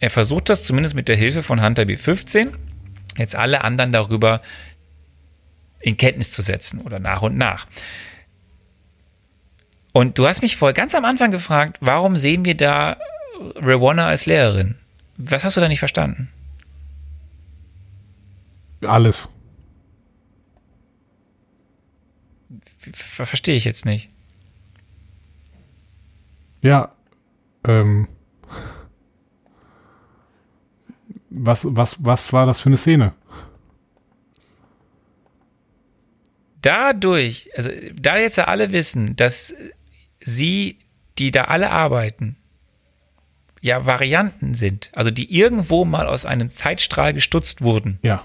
er 0.00 0.10
versucht 0.10 0.48
das 0.48 0.62
zumindest 0.62 0.94
mit 0.94 1.08
der 1.08 1.16
Hilfe 1.16 1.42
von 1.42 1.62
Hunter 1.62 1.82
B15. 1.82 2.48
Jetzt 3.18 3.34
alle 3.34 3.64
anderen 3.64 3.92
darüber 3.92 4.42
in 5.80 5.96
Kenntnis 5.96 6.32
zu 6.32 6.42
setzen 6.42 6.80
oder 6.80 6.98
nach 6.98 7.22
und 7.22 7.36
nach. 7.36 7.66
Und 9.92 10.18
du 10.18 10.26
hast 10.26 10.42
mich 10.42 10.56
vorher 10.56 10.74
ganz 10.74 10.94
am 10.94 11.04
Anfang 11.04 11.30
gefragt, 11.30 11.78
warum 11.80 12.16
sehen 12.16 12.44
wir 12.44 12.56
da 12.56 12.98
Rawana 13.56 14.06
als 14.06 14.26
Lehrerin? 14.26 14.74
Was 15.16 15.44
hast 15.44 15.56
du 15.56 15.60
da 15.60 15.68
nicht 15.68 15.78
verstanden? 15.78 16.30
Alles. 18.82 19.28
Ver 22.78 23.26
Verstehe 23.26 23.56
ich 23.56 23.64
jetzt 23.64 23.86
nicht. 23.86 24.10
Ja. 26.60 26.92
Ähm, 27.64 28.08
was, 31.30 31.66
was, 31.68 32.04
was 32.04 32.32
war 32.32 32.46
das 32.46 32.60
für 32.60 32.68
eine 32.68 32.76
Szene? 32.76 33.14
Dadurch, 36.66 37.50
also 37.56 37.70
da 37.94 38.18
jetzt 38.18 38.36
ja 38.36 38.44
alle 38.44 38.72
wissen, 38.72 39.14
dass 39.14 39.54
sie, 40.20 40.78
die 41.18 41.30
da 41.30 41.44
alle 41.44 41.70
arbeiten, 41.70 42.36
ja 43.60 43.86
Varianten 43.86 44.54
sind, 44.54 44.90
also 44.94 45.10
die 45.10 45.32
irgendwo 45.36 45.84
mal 45.84 46.06
aus 46.06 46.24
einem 46.26 46.50
Zeitstrahl 46.50 47.12
gestutzt 47.12 47.62
wurden, 47.62 47.98
Ja. 48.02 48.24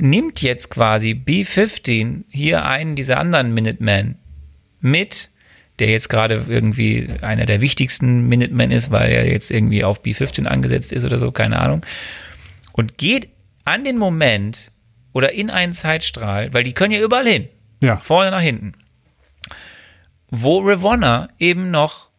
nimmt 0.00 0.42
jetzt 0.42 0.70
quasi 0.70 1.14
B-15 1.14 2.24
hier 2.30 2.64
einen 2.64 2.96
dieser 2.96 3.18
anderen 3.18 3.54
Minutemen 3.54 4.16
mit, 4.80 5.30
der 5.78 5.88
jetzt 5.88 6.08
gerade 6.08 6.46
irgendwie 6.48 7.08
einer 7.20 7.46
der 7.46 7.60
wichtigsten 7.60 8.26
Minutemen 8.28 8.70
ist, 8.70 8.90
weil 8.90 9.10
er 9.12 9.30
jetzt 9.30 9.50
irgendwie 9.50 9.84
auf 9.84 10.02
B-15 10.02 10.46
angesetzt 10.46 10.92
ist 10.92 11.04
oder 11.04 11.18
so, 11.18 11.30
keine 11.30 11.60
Ahnung, 11.60 11.84
und 12.72 12.98
geht 12.98 13.28
an 13.64 13.84
den 13.84 13.98
Moment 13.98 14.72
oder 15.14 15.32
in 15.32 15.48
einen 15.48 15.72
Zeitstrahl, 15.72 16.52
weil 16.52 16.64
die 16.64 16.74
können 16.74 16.92
ja 16.92 17.00
überall 17.00 17.26
hin, 17.26 17.48
Ja. 17.80 17.96
vorne 17.98 18.30
nach 18.30 18.42
hinten, 18.42 18.74
wo 20.30 20.58
Ravonna 20.60 21.28
eben 21.38 21.70
noch 21.70 22.10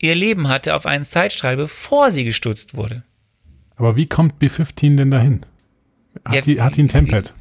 ihr 0.00 0.14
Leben 0.16 0.48
hatte 0.48 0.74
auf 0.74 0.86
einen 0.86 1.04
Zeitstrahl, 1.04 1.56
bevor 1.56 2.10
sie 2.10 2.24
gestutzt 2.24 2.74
wurde. 2.74 3.04
Aber 3.76 3.94
wie 3.96 4.06
kommt 4.06 4.42
B15 4.42 4.96
denn 4.96 5.10
dahin? 5.10 5.42
Hat, 6.24 6.34
Ja, 6.34 6.40
die, 6.40 6.60
hat 6.60 6.76
die 6.76 6.82
ein 6.82 6.88
Tempad? 6.88 7.34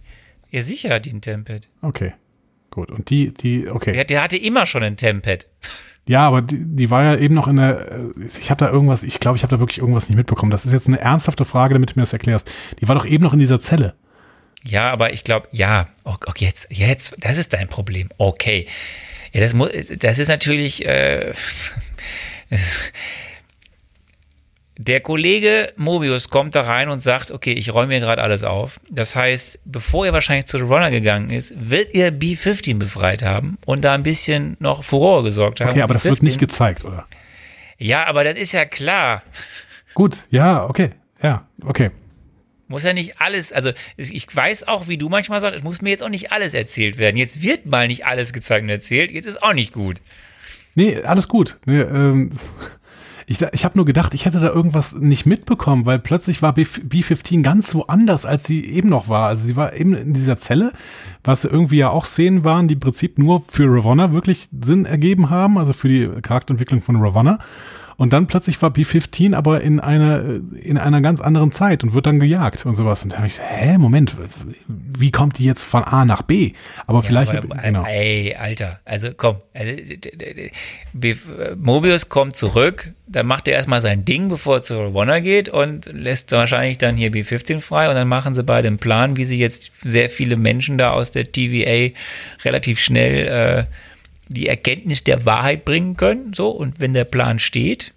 Ja, 0.49 0.61
sicher 0.61 0.93
hat 0.93 1.05
die 1.05 1.13
ein 1.13 1.21
Tempad. 1.21 1.67
Okay. 1.81 2.13
Gut. 2.69 2.91
Und 2.91 3.09
die, 3.09 3.33
die, 3.33 3.67
okay. 3.67 3.91
Der, 3.93 4.05
der 4.05 4.21
hatte 4.23 4.37
immer 4.37 4.65
schon 4.65 4.83
ein 4.83 4.95
Tempad. 4.97 5.47
Ja, 6.07 6.27
aber 6.27 6.41
die, 6.41 6.63
die 6.65 6.89
war 6.89 7.03
ja 7.03 7.17
eben 7.17 7.35
noch 7.35 7.47
in 7.47 7.57
der, 7.57 7.91
äh, 7.91 8.11
ich 8.25 8.49
habe 8.49 8.59
da 8.59 8.71
irgendwas, 8.71 9.03
ich 9.03 9.19
glaube, 9.19 9.37
ich 9.37 9.43
habe 9.43 9.51
da 9.55 9.59
wirklich 9.59 9.77
irgendwas 9.79 10.09
nicht 10.09 10.17
mitbekommen. 10.17 10.51
Das 10.51 10.65
ist 10.65 10.71
jetzt 10.71 10.87
eine 10.87 10.99
ernsthafte 10.99 11.45
Frage, 11.45 11.73
damit 11.73 11.91
du 11.91 11.93
mir 11.95 12.01
das 12.03 12.13
erklärst. 12.13 12.49
Die 12.79 12.87
war 12.87 12.95
doch 12.95 13.05
eben 13.05 13.23
noch 13.23 13.33
in 13.33 13.39
dieser 13.39 13.59
Zelle. 13.59 13.93
Ja, 14.63 14.91
aber 14.91 15.13
ich 15.13 15.23
glaube, 15.23 15.47
ja, 15.51 15.87
okay, 16.03 16.45
jetzt, 16.45 16.67
jetzt, 16.69 17.15
das 17.19 17.37
ist 17.37 17.53
dein 17.53 17.67
Problem. 17.67 18.09
Okay. 18.17 18.67
Ja, 19.33 19.41
das, 19.41 19.53
muss, 19.53 19.71
das 19.97 20.19
ist 20.19 20.27
natürlich, 20.27 20.85
äh, 20.85 21.33
der 24.77 24.99
Kollege 25.01 25.73
Mobius 25.77 26.29
kommt 26.29 26.55
da 26.55 26.61
rein 26.61 26.89
und 26.89 27.01
sagt, 27.01 27.31
okay, 27.31 27.53
ich 27.53 27.73
räume 27.73 27.87
mir 27.87 27.99
gerade 27.99 28.21
alles 28.21 28.43
auf. 28.43 28.79
Das 28.89 29.15
heißt, 29.15 29.59
bevor 29.65 30.05
er 30.05 30.13
wahrscheinlich 30.13 30.47
zu 30.47 30.57
The 30.57 30.63
Runner 30.63 30.91
gegangen 30.91 31.29
ist, 31.29 31.53
wird 31.57 31.93
er 31.95 32.11
B-15 32.11 32.77
befreit 32.77 33.23
haben 33.23 33.57
und 33.65 33.83
da 33.83 33.93
ein 33.93 34.03
bisschen 34.03 34.57
noch 34.59 34.83
Furore 34.83 35.23
gesorgt 35.23 35.61
haben. 35.61 35.69
Okay, 35.69 35.81
aber 35.81 35.93
das 35.93 36.03
wird 36.03 36.19
B-15 36.19 36.23
nicht 36.23 36.39
gezeigt, 36.39 36.85
oder? 36.85 37.05
Ja, 37.77 38.05
aber 38.05 38.23
das 38.23 38.35
ist 38.35 38.51
ja 38.51 38.65
klar. 38.65 39.23
Gut, 39.93 40.23
ja, 40.29 40.65
okay. 40.67 40.91
Ja, 41.21 41.47
okay. 41.63 41.91
Muss 42.71 42.83
ja 42.83 42.93
nicht 42.93 43.21
alles, 43.21 43.53
also 43.53 43.71
ich 43.97 44.27
weiß 44.35 44.67
auch, 44.67 44.87
wie 44.87 44.97
du 44.97 45.07
manchmal 45.09 45.39
sagst, 45.39 45.57
es 45.59 45.63
muss 45.63 45.81
mir 45.83 45.91
jetzt 45.91 46.01
auch 46.03 46.09
nicht 46.09 46.31
alles 46.31 46.53
erzählt 46.55 46.97
werden. 46.97 47.17
Jetzt 47.17 47.43
wird 47.43 47.67
mal 47.67 47.87
nicht 47.87 48.05
alles 48.07 48.33
gezeigt 48.33 48.63
und 48.63 48.69
erzählt, 48.69 49.11
jetzt 49.11 49.27
ist 49.27 49.43
auch 49.43 49.53
nicht 49.53 49.73
gut. 49.73 50.01
Nee, 50.73 51.01
alles 51.03 51.27
gut. 51.27 51.57
Nee, 51.65 51.81
ähm, 51.81 52.31
ich 53.27 53.41
ich 53.51 53.63
habe 53.65 53.77
nur 53.77 53.85
gedacht, 53.85 54.13
ich 54.13 54.25
hätte 54.25 54.39
da 54.39 54.47
irgendwas 54.47 54.95
nicht 54.95 55.25
mitbekommen, 55.25 55.85
weil 55.85 55.99
plötzlich 55.99 56.41
war 56.41 56.53
B- 56.53 56.63
B15 56.63 57.43
ganz 57.43 57.75
woanders, 57.75 58.25
als 58.25 58.45
sie 58.45 58.65
eben 58.65 58.89
noch 58.89 59.07
war. 59.07 59.27
Also 59.27 59.45
sie 59.45 59.55
war 59.55 59.73
eben 59.73 59.93
in 59.93 60.13
dieser 60.13 60.37
Zelle, 60.37 60.71
was 61.23 61.45
irgendwie 61.45 61.77
ja 61.77 61.89
auch 61.89 62.05
Szenen 62.05 62.43
waren, 62.43 62.67
die 62.67 62.73
im 62.75 62.79
Prinzip 62.79 63.17
nur 63.19 63.43
für 63.49 63.65
Ravonna 63.67 64.13
wirklich 64.13 64.47
Sinn 64.61 64.85
ergeben 64.85 65.29
haben, 65.29 65.57
also 65.57 65.73
für 65.73 65.87
die 65.89 66.09
Charakterentwicklung 66.21 66.81
von 66.81 66.95
Ravonna. 66.95 67.39
Und 68.01 68.11
dann 68.13 68.25
plötzlich 68.25 68.59
war 68.63 68.71
B-15 68.71 69.35
aber 69.35 69.61
in 69.61 69.79
einer, 69.79 70.23
in 70.59 70.79
einer 70.79 71.01
ganz 71.01 71.21
anderen 71.21 71.51
Zeit 71.51 71.83
und 71.83 71.93
wird 71.93 72.07
dann 72.07 72.19
gejagt 72.19 72.65
und 72.65 72.73
sowas. 72.73 73.03
Und 73.03 73.13
da 73.13 73.17
habe 73.17 73.27
ich, 73.27 73.39
hä, 73.39 73.77
Moment, 73.77 74.15
wie 74.67 75.11
kommt 75.11 75.37
die 75.37 75.45
jetzt 75.45 75.61
von 75.61 75.83
A 75.83 76.03
nach 76.03 76.23
B? 76.23 76.53
Aber 76.87 77.01
ja, 77.01 77.03
vielleicht, 77.03 77.35
aber, 77.35 77.57
genau. 77.57 77.85
Ey, 77.85 78.35
Alter, 78.35 78.79
also 78.85 79.09
komm, 79.15 79.35
also, 79.53 79.71
Mobius 81.57 82.09
kommt 82.09 82.35
zurück, 82.35 82.91
dann 83.05 83.27
macht 83.27 83.47
er 83.47 83.53
erstmal 83.53 83.81
sein 83.81 84.03
Ding, 84.03 84.29
bevor 84.29 84.55
er 84.55 84.61
zu 84.63 84.79
Rwanda 84.79 85.19
geht 85.19 85.49
und 85.49 85.85
lässt 85.93 86.31
wahrscheinlich 86.31 86.79
dann 86.79 86.97
hier 86.97 87.11
B-15 87.11 87.61
frei 87.61 87.87
und 87.87 87.93
dann 87.93 88.07
machen 88.07 88.33
sie 88.33 88.41
beide 88.41 88.67
einen 88.67 88.79
Plan, 88.79 89.15
wie 89.15 89.25
sie 89.25 89.37
jetzt 89.37 89.71
sehr 89.83 90.09
viele 90.09 90.37
Menschen 90.37 90.79
da 90.79 90.89
aus 90.89 91.11
der 91.11 91.31
TVA 91.31 91.93
relativ 92.43 92.79
schnell 92.79 93.27
äh, 93.27 93.63
die 94.33 94.47
Erkenntnis 94.47 95.03
der 95.03 95.25
Wahrheit 95.25 95.65
bringen 95.65 95.97
können. 95.97 96.33
So, 96.33 96.49
und 96.49 96.79
wenn 96.79 96.93
der 96.93 97.05
Plan 97.05 97.39
steht, 97.39 97.93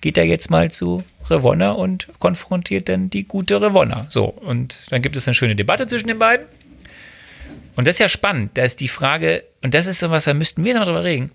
geht 0.00 0.18
er 0.18 0.24
jetzt 0.24 0.50
mal 0.50 0.70
zu 0.70 1.04
Revonna 1.30 1.70
und 1.70 2.08
konfrontiert 2.18 2.88
dann 2.88 3.10
die 3.10 3.24
gute 3.24 3.60
Revonna. 3.60 4.06
So, 4.08 4.24
und 4.24 4.86
dann 4.90 5.02
gibt 5.02 5.16
es 5.16 5.26
eine 5.26 5.34
schöne 5.34 5.56
Debatte 5.56 5.86
zwischen 5.86 6.08
den 6.08 6.18
beiden. 6.18 6.46
Und 7.74 7.86
das 7.86 7.94
ist 7.96 8.00
ja 8.00 8.08
spannend. 8.08 8.50
Da 8.54 8.64
ist 8.64 8.80
die 8.80 8.88
Frage, 8.88 9.44
und 9.62 9.74
das 9.74 9.86
ist 9.86 10.00
so 10.00 10.10
was, 10.10 10.24
da 10.24 10.34
müssten 10.34 10.64
wir 10.64 10.74
noch 10.74 10.84
drüber 10.84 11.04
reden. 11.04 11.30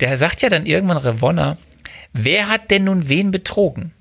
Der 0.00 0.16
sagt 0.18 0.42
ja 0.42 0.48
dann 0.48 0.66
irgendwann 0.66 0.98
Revonna, 0.98 1.56
wer 2.12 2.48
hat 2.48 2.70
denn 2.70 2.84
nun 2.84 3.08
wen 3.08 3.30
betrogen? 3.30 3.92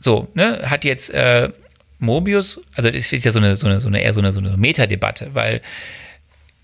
So, 0.00 0.28
ne, 0.34 0.62
hat 0.64 0.84
jetzt 0.84 1.10
äh, 1.12 1.50
Mobius, 1.98 2.60
also 2.74 2.90
das 2.90 3.12
ist 3.12 3.24
ja 3.24 3.32
so 3.32 3.38
eine, 3.38 3.56
so 3.56 3.66
eine, 3.66 3.80
so 3.80 3.88
eine 3.88 4.02
eher 4.02 4.14
so 4.14 4.20
eine, 4.20 4.32
so 4.32 4.40
eine 4.40 4.56
Metadebatte, 4.56 5.30
weil 5.34 5.60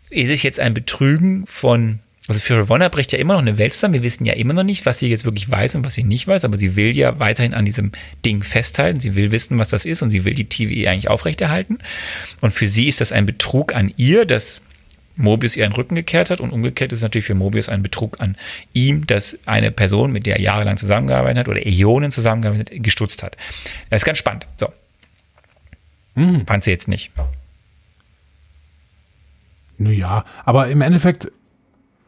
ist 0.09 0.31
es 0.31 0.43
jetzt 0.43 0.61
ein 0.61 0.73
Betrügen 0.73 1.47
von 1.47 1.99
also 2.29 2.41
für 2.41 2.59
Ravonna 2.59 2.89
bricht 2.89 3.13
ja 3.13 3.19
immer 3.19 3.35
noch 3.35 3.41
eine 3.41 3.59
Welt 3.59 3.73
zusammen. 3.73 3.95
Wir 3.95 4.03
wissen 4.03 4.25
ja 4.25 4.35
immer 4.35 4.53
noch 4.53 4.65
nicht, 4.65 4.85
was 4.85 4.99
sie 4.99 5.09
jetzt 5.09 5.25
wirklich 5.25 5.49
weiß 5.51 5.77
und 5.77 5.85
was 5.85 5.95
sie 5.95 6.03
nicht 6.03 6.27
weiß, 6.27 6.45
aber 6.45 6.57
sie 6.57 6.75
will 6.75 6.97
ja 6.97 7.19
weiterhin 7.19 7.55
an 7.55 7.65
diesem 7.65 7.93
Ding 8.25 8.43
festhalten. 8.43 8.99
Sie 9.01 9.15
will 9.15 9.31
wissen, 9.31 9.59
was 9.59 9.69
das 9.69 9.85
ist 9.85 10.03
und 10.03 10.11
sie 10.11 10.25
will 10.25 10.35
die 10.35 10.49
TVA 10.49 10.91
eigentlich 10.91 11.09
aufrechterhalten. 11.09 11.79
Und 12.41 12.53
für 12.53 12.67
sie 12.67 12.89
ist 12.89 13.01
das 13.01 13.13
ein 13.13 13.27
Betrug 13.27 13.75
an 13.75 13.93
ihr, 13.97 14.25
dass 14.25 14.61
Mobius 15.17 15.57
ihr 15.57 15.65
einen 15.65 15.75
Rücken 15.75 15.95
gekehrt 15.95 16.31
hat 16.31 16.41
und 16.41 16.51
umgekehrt 16.51 16.93
ist 16.93 16.99
es 16.99 17.03
natürlich 17.03 17.25
für 17.25 17.35
Mobius 17.35 17.69
ein 17.69 17.83
Betrug 17.83 18.21
an 18.21 18.37
ihm, 18.73 19.07
dass 19.07 19.39
eine 19.47 19.71
Person, 19.71 20.13
mit 20.13 20.27
der 20.27 20.37
er 20.37 20.43
jahrelang 20.43 20.77
zusammengearbeitet 20.77 21.39
hat 21.39 21.49
oder 21.49 21.65
Äonen 21.65 22.11
zusammengearbeitet 22.11 22.71
hat, 22.75 22.83
gestutzt 22.83 23.23
hat. 23.23 23.37
Das 23.89 24.03
ist 24.03 24.05
ganz 24.05 24.19
spannend. 24.19 24.47
So. 24.59 24.69
Mhm. 26.17 26.47
Fand 26.47 26.65
sie 26.65 26.71
jetzt 26.71 26.89
nicht. 26.89 27.13
Naja, 29.79 30.25
aber 30.45 30.69
im 30.69 30.81
Endeffekt 30.81 31.31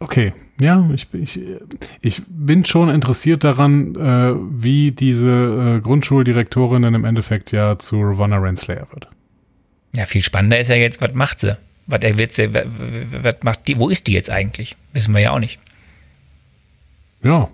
Okay, 0.00 0.32
ja, 0.60 0.88
ich, 0.92 1.06
ich, 1.12 1.40
ich 2.00 2.22
bin 2.26 2.64
schon 2.64 2.88
interessiert 2.88 3.44
daran, 3.44 3.94
äh, 3.94 4.34
wie 4.62 4.90
diese 4.92 5.76
äh, 5.76 5.80
Grundschuldirektorin 5.80 6.82
dann 6.82 6.94
im 6.94 7.04
Endeffekt 7.04 7.52
ja 7.52 7.78
zu 7.78 8.00
Ravonna 8.00 8.38
Renslayer 8.38 8.86
wird. 8.92 9.08
Ja, 9.94 10.06
viel 10.06 10.22
spannender 10.22 10.58
ist 10.58 10.68
ja 10.68 10.76
jetzt, 10.76 11.00
was 11.00 11.14
macht 11.14 11.40
sie? 11.40 11.56
Was, 11.86 12.02
wird 12.02 12.32
sie, 12.32 12.52
was, 12.52 12.64
was 13.22 13.36
macht 13.42 13.68
die, 13.68 13.78
wo 13.78 13.88
ist 13.88 14.06
die 14.08 14.12
jetzt 14.12 14.30
eigentlich? 14.30 14.76
Wissen 14.92 15.14
wir 15.14 15.20
ja 15.20 15.30
auch 15.30 15.38
nicht. 15.38 15.58
Ja. 17.22 17.48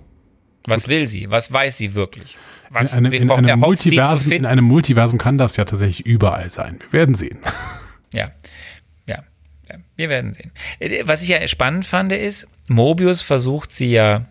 Was 0.67 0.85
Gut. 0.85 0.91
will 0.91 1.09
sie? 1.09 1.31
Was 1.31 1.53
weiß 1.53 1.77
sie 1.77 1.95
wirklich? 1.95 2.37
Was, 2.71 2.97
in, 2.97 3.07
einem, 3.07 3.13
in, 3.13 3.31
einem 3.31 3.61
Multiversum, 3.61 4.33
in 4.33 4.47
einem 4.47 4.65
Multiversum 4.65 5.19
kann 5.19 5.39
das 5.39 5.57
ja 5.57 5.65
tatsächlich 5.65 6.07
überall 6.07 6.51
sein. 6.51 6.79
Wir 6.91 7.01
werden 7.01 7.15
sehen. 7.15 7.39
Wir 9.97 10.09
werden 10.09 10.35
sehen. 10.35 10.51
Äh, 10.81 11.03
was 11.07 11.23
ich 11.23 11.29
ja 11.29 11.47
spannend 11.47 11.87
fand, 11.87 12.13
ist, 12.13 12.47
Mobius 12.69 13.23
versucht 13.23 13.75
sie 13.75 13.91
ja 13.91 14.27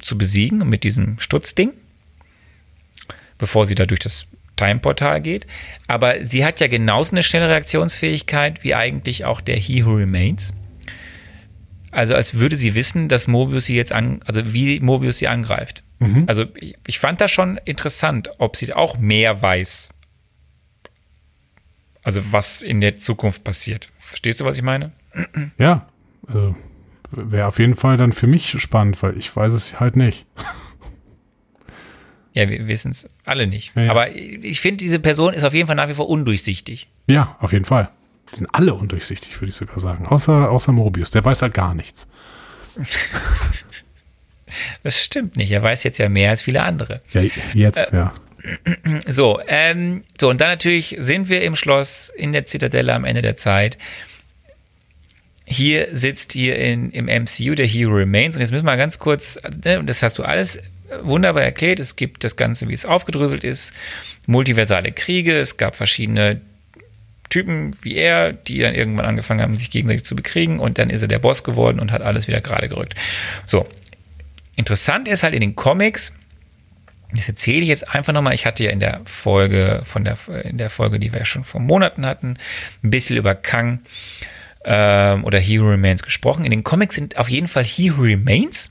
zu 0.00 0.16
besiegen 0.16 0.68
mit 0.68 0.84
diesem 0.84 1.18
Stutzding, 1.20 1.72
bevor 3.38 3.66
sie 3.66 3.74
da 3.74 3.86
durch 3.86 4.00
das 4.00 4.26
Time-Portal 4.56 5.20
geht. 5.20 5.46
Aber 5.86 6.14
sie 6.24 6.44
hat 6.44 6.60
ja 6.60 6.66
genauso 6.66 7.12
eine 7.12 7.22
schnelle 7.22 7.48
Reaktionsfähigkeit 7.48 8.64
wie 8.64 8.74
eigentlich 8.74 9.24
auch 9.24 9.40
der 9.40 9.56
He 9.56 9.84
Who 9.84 9.94
Remains. 9.94 10.52
Also 11.92 12.14
als 12.14 12.34
würde 12.34 12.56
sie 12.56 12.74
wissen, 12.74 13.08
dass 13.08 13.26
Mobius 13.26 13.66
sie 13.66 13.74
jetzt 13.74 13.92
an, 13.92 14.20
also 14.26 14.52
wie 14.52 14.78
Mobius 14.80 15.18
sie 15.18 15.28
angreift. 15.28 15.82
Mhm. 15.98 16.24
Also 16.26 16.44
ich 16.86 16.98
fand 16.98 17.20
das 17.20 17.30
schon 17.30 17.58
interessant, 17.64 18.30
ob 18.38 18.56
sie 18.56 18.72
auch 18.72 18.98
mehr 18.98 19.42
weiß. 19.42 19.90
Also 22.02 22.32
was 22.32 22.62
in 22.62 22.80
der 22.80 22.96
Zukunft 22.96 23.44
passiert. 23.44 23.88
Verstehst 24.10 24.40
du, 24.40 24.44
was 24.44 24.56
ich 24.56 24.62
meine? 24.62 24.90
Ja, 25.56 25.86
also 26.26 26.56
wäre 27.12 27.46
auf 27.46 27.60
jeden 27.60 27.76
Fall 27.76 27.96
dann 27.96 28.12
für 28.12 28.26
mich 28.26 28.60
spannend, 28.60 29.00
weil 29.04 29.16
ich 29.16 29.34
weiß 29.34 29.52
es 29.52 29.78
halt 29.78 29.94
nicht. 29.94 30.26
Ja, 32.32 32.48
wir 32.48 32.66
wissen 32.66 32.90
es 32.90 33.08
alle 33.24 33.46
nicht. 33.46 33.74
Ja, 33.76 33.82
ja. 33.82 33.90
Aber 33.90 34.14
ich 34.14 34.60
finde, 34.60 34.78
diese 34.78 34.98
Person 34.98 35.32
ist 35.32 35.44
auf 35.44 35.54
jeden 35.54 35.66
Fall 35.68 35.76
nach 35.76 35.88
wie 35.88 35.94
vor 35.94 36.08
undurchsichtig. 36.08 36.88
Ja, 37.08 37.36
auf 37.40 37.52
jeden 37.52 37.64
Fall. 37.64 37.88
Die 38.32 38.36
sind 38.36 38.48
alle 38.52 38.74
undurchsichtig, 38.74 39.40
würde 39.40 39.50
ich 39.50 39.56
sogar 39.56 39.78
sagen. 39.80 40.06
Außer, 40.06 40.50
außer 40.50 40.72
Mobius, 40.72 41.10
der 41.10 41.24
weiß 41.24 41.42
halt 41.42 41.54
gar 41.54 41.74
nichts. 41.74 42.06
das 44.82 45.02
stimmt 45.02 45.36
nicht. 45.36 45.50
Er 45.50 45.62
weiß 45.62 45.82
jetzt 45.84 45.98
ja 45.98 46.08
mehr 46.08 46.30
als 46.30 46.42
viele 46.42 46.62
andere. 46.62 47.00
Ja, 47.12 47.22
jetzt, 47.54 47.92
äh, 47.92 47.96
ja. 47.96 48.12
So, 49.06 49.40
ähm, 49.46 50.02
so, 50.20 50.30
und 50.30 50.40
dann 50.40 50.48
natürlich 50.48 50.96
sind 50.98 51.28
wir 51.28 51.42
im 51.42 51.56
Schloss 51.56 52.12
in 52.16 52.32
der 52.32 52.44
Zitadelle 52.44 52.94
am 52.94 53.04
Ende 53.04 53.22
der 53.22 53.36
Zeit. 53.36 53.78
Hier 55.44 55.88
sitzt 55.92 56.32
hier 56.32 56.56
in, 56.56 56.90
im 56.92 57.06
MCU 57.06 57.54
der 57.54 57.66
Hero 57.66 57.92
Remains. 57.92 58.36
Und 58.36 58.40
jetzt 58.40 58.50
müssen 58.50 58.64
wir 58.64 58.72
mal 58.72 58.76
ganz 58.76 58.98
kurz, 58.98 59.38
also, 59.42 59.60
ne, 59.64 59.82
das 59.84 60.02
hast 60.02 60.18
du 60.18 60.22
alles 60.22 60.60
wunderbar 61.02 61.42
erklärt. 61.42 61.80
Es 61.80 61.96
gibt 61.96 62.24
das 62.24 62.36
Ganze, 62.36 62.68
wie 62.68 62.74
es 62.74 62.86
aufgedröselt 62.86 63.44
ist. 63.44 63.72
Multiversale 64.26 64.92
Kriege. 64.92 65.38
Es 65.38 65.56
gab 65.56 65.74
verschiedene 65.74 66.40
Typen 67.30 67.76
wie 67.82 67.94
er, 67.94 68.32
die 68.32 68.58
dann 68.58 68.74
irgendwann 68.74 69.06
angefangen 69.06 69.40
haben, 69.40 69.56
sich 69.56 69.70
gegenseitig 69.70 70.04
zu 70.04 70.16
bekriegen. 70.16 70.58
Und 70.58 70.78
dann 70.78 70.90
ist 70.90 71.02
er 71.02 71.08
der 71.08 71.20
Boss 71.20 71.44
geworden 71.44 71.80
und 71.80 71.92
hat 71.92 72.02
alles 72.02 72.28
wieder 72.28 72.40
gerade 72.40 72.68
gerückt. 72.68 72.94
So. 73.46 73.66
Interessant 74.56 75.08
ist 75.08 75.22
halt 75.22 75.32
in 75.32 75.40
den 75.40 75.56
Comics, 75.56 76.12
das 77.12 77.28
erzähle 77.28 77.62
ich 77.62 77.68
jetzt 77.68 77.88
einfach 77.94 78.12
nochmal. 78.12 78.34
Ich 78.34 78.46
hatte 78.46 78.64
ja 78.64 78.70
in 78.70 78.80
der 78.80 79.00
Folge, 79.04 79.82
von 79.84 80.04
der, 80.04 80.16
in 80.44 80.58
der 80.58 80.70
Folge, 80.70 80.98
die 80.98 81.12
wir 81.12 81.24
schon 81.24 81.44
vor 81.44 81.60
Monaten 81.60 82.06
hatten, 82.06 82.36
ein 82.82 82.90
bisschen 82.90 83.16
über 83.16 83.34
Kang 83.34 83.80
ähm, 84.64 85.24
oder 85.24 85.38
He 85.38 85.60
Who 85.60 85.68
Remains 85.68 86.02
gesprochen. 86.02 86.44
In 86.44 86.50
den 86.50 86.64
Comics 86.64 86.94
sind 86.94 87.16
auf 87.18 87.28
jeden 87.28 87.48
Fall 87.48 87.64
He 87.64 87.96
Who 87.96 88.02
Remains 88.02 88.70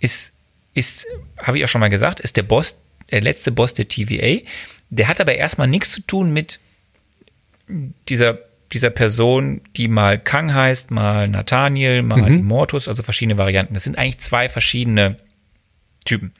ist, 0.00 0.32
ist, 0.74 1.06
habe 1.38 1.58
ich 1.58 1.64
auch 1.64 1.68
schon 1.68 1.80
mal 1.80 1.88
gesagt, 1.88 2.20
ist 2.20 2.36
der 2.36 2.42
Boss, 2.42 2.80
der 3.10 3.22
letzte 3.22 3.52
Boss 3.52 3.74
der 3.74 3.88
TVA. 3.88 4.42
Der 4.90 5.08
hat 5.08 5.20
aber 5.20 5.34
erstmal 5.34 5.66
nichts 5.66 5.92
zu 5.92 6.02
tun 6.02 6.32
mit 6.32 6.60
dieser, 8.08 8.38
dieser 8.72 8.90
Person, 8.90 9.62
die 9.76 9.88
mal 9.88 10.18
Kang 10.18 10.52
heißt, 10.52 10.90
mal 10.90 11.28
Nathaniel, 11.28 12.02
mal 12.02 12.18
mhm. 12.18 12.40
Immortus, 12.40 12.86
also 12.86 13.02
verschiedene 13.02 13.38
Varianten. 13.38 13.74
Das 13.74 13.84
sind 13.84 13.96
eigentlich 13.96 14.18
zwei 14.18 14.48
verschiedene 14.48 15.16
Typen. 16.04 16.32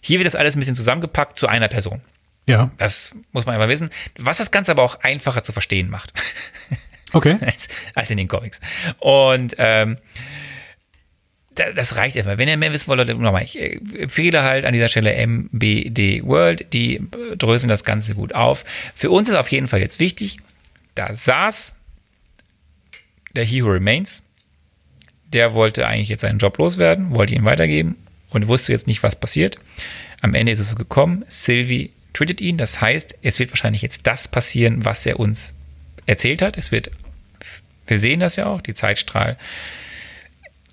Hier 0.00 0.18
wird 0.18 0.26
das 0.26 0.36
alles 0.36 0.56
ein 0.56 0.60
bisschen 0.60 0.74
zusammengepackt 0.74 1.38
zu 1.38 1.46
einer 1.48 1.68
Person. 1.68 2.02
Ja. 2.46 2.70
Das 2.76 3.14
muss 3.32 3.46
man 3.46 3.54
einfach 3.54 3.68
wissen. 3.68 3.90
Was 4.18 4.38
das 4.38 4.50
Ganze 4.50 4.72
aber 4.72 4.82
auch 4.82 5.00
einfacher 5.00 5.44
zu 5.44 5.52
verstehen 5.52 5.90
macht. 5.90 6.12
Okay. 7.12 7.38
als, 7.42 7.68
als 7.94 8.10
in 8.10 8.16
den 8.16 8.26
Comics. 8.26 8.60
Und 8.98 9.54
ähm, 9.58 9.98
das 11.54 11.96
reicht 11.96 12.16
erstmal. 12.16 12.38
Wenn 12.38 12.48
ihr 12.48 12.56
mehr 12.56 12.72
wissen 12.72 12.88
wollt, 12.88 13.06
nochmal, 13.08 13.44
ich 13.44 13.56
empfehle 13.56 14.42
halt 14.42 14.64
an 14.64 14.72
dieser 14.72 14.88
Stelle 14.88 15.14
MBD 15.24 16.24
World, 16.24 16.72
die 16.72 17.00
dröseln 17.38 17.68
das 17.68 17.84
Ganze 17.84 18.16
gut 18.16 18.34
auf. 18.34 18.64
Für 18.96 19.10
uns 19.10 19.28
ist 19.28 19.36
auf 19.36 19.52
jeden 19.52 19.68
Fall 19.68 19.78
jetzt 19.78 20.00
wichtig, 20.00 20.38
da 20.96 21.14
saß 21.14 21.74
der 23.36 23.44
He 23.44 23.62
Who 23.62 23.68
Remains, 23.68 24.24
der 25.32 25.54
wollte 25.54 25.86
eigentlich 25.86 26.08
jetzt 26.08 26.22
seinen 26.22 26.38
Job 26.38 26.58
loswerden, 26.58 27.14
wollte 27.14 27.34
ihn 27.34 27.44
weitergeben 27.44 28.03
und 28.34 28.48
wusste 28.48 28.72
jetzt 28.72 28.86
nicht, 28.86 29.02
was 29.02 29.16
passiert. 29.16 29.58
Am 30.20 30.34
Ende 30.34 30.52
ist 30.52 30.58
es 30.58 30.68
so 30.68 30.74
gekommen. 30.74 31.24
Sylvie 31.28 31.92
tötet 32.12 32.40
ihn. 32.40 32.58
Das 32.58 32.80
heißt, 32.80 33.18
es 33.22 33.38
wird 33.38 33.50
wahrscheinlich 33.50 33.82
jetzt 33.82 34.06
das 34.06 34.28
passieren, 34.28 34.84
was 34.84 35.06
er 35.06 35.20
uns 35.20 35.54
erzählt 36.06 36.42
hat. 36.42 36.58
Es 36.58 36.72
wird, 36.72 36.90
wir 37.86 37.98
sehen 37.98 38.20
das 38.20 38.36
ja 38.36 38.46
auch, 38.46 38.60
die 38.60 38.74
Zeitstrahl 38.74 39.38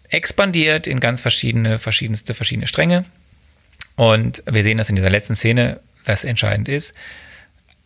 expandiert 0.09 0.87
in 0.87 0.99
ganz 0.99 1.21
verschiedene, 1.21 1.79
verschiedenste, 1.79 2.33
verschiedene 2.33 2.67
Stränge. 2.67 3.05
Und 3.95 4.43
wir 4.49 4.63
sehen 4.63 4.77
das 4.77 4.89
in 4.89 4.95
dieser 4.95 5.09
letzten 5.09 5.35
Szene, 5.35 5.79
was 6.05 6.25
entscheidend 6.25 6.67
ist. 6.67 6.93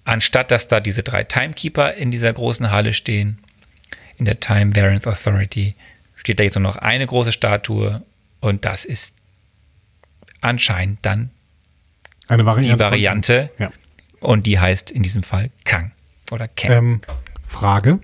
Anstatt 0.05 0.51
dass 0.51 0.67
da 0.67 0.79
diese 0.79 1.03
drei 1.03 1.23
Timekeeper 1.23 1.93
in 1.95 2.11
dieser 2.11 2.31
großen 2.31 2.71
Halle 2.71 2.93
stehen, 2.93 3.39
in 4.17 4.25
der 4.25 4.39
Time 4.39 4.75
Variant 4.75 5.05
Authority, 5.05 5.75
steht 6.15 6.39
da 6.39 6.43
jetzt 6.43 6.55
nur 6.55 6.63
noch 6.63 6.77
eine 6.77 7.05
große 7.05 7.33
Statue 7.33 8.01
und 8.39 8.63
das 8.63 8.85
ist 8.85 9.14
anscheinend 10.45 10.99
dann 11.01 11.31
Eine 12.27 12.45
Variante 12.45 12.73
die 12.73 12.79
Variante. 12.79 13.49
Ja. 13.59 13.71
Und 14.19 14.45
die 14.45 14.59
heißt 14.59 14.91
in 14.91 15.03
diesem 15.03 15.23
Fall 15.23 15.49
Kang 15.63 15.91
oder 16.31 16.47
Kang. 16.47 16.71
Ähm, 16.71 17.01
Frage. 17.45 17.99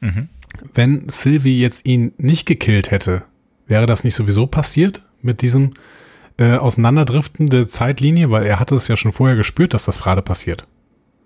Mhm. 0.00 0.28
Wenn 0.74 1.08
Sylvie 1.08 1.60
jetzt 1.60 1.86
ihn 1.86 2.12
nicht 2.18 2.46
gekillt 2.46 2.90
hätte, 2.90 3.24
wäre 3.66 3.86
das 3.86 4.04
nicht 4.04 4.14
sowieso 4.14 4.46
passiert 4.46 5.04
mit 5.22 5.42
diesem 5.42 5.74
äh, 6.38 6.56
auseinanderdriftende 6.56 7.66
Zeitlinie, 7.66 8.30
weil 8.30 8.46
er 8.46 8.58
hatte 8.58 8.74
es 8.74 8.88
ja 8.88 8.96
schon 8.96 9.12
vorher 9.12 9.36
gespürt, 9.36 9.74
dass 9.74 9.84
das 9.84 9.98
gerade 10.00 10.22
passiert. 10.22 10.66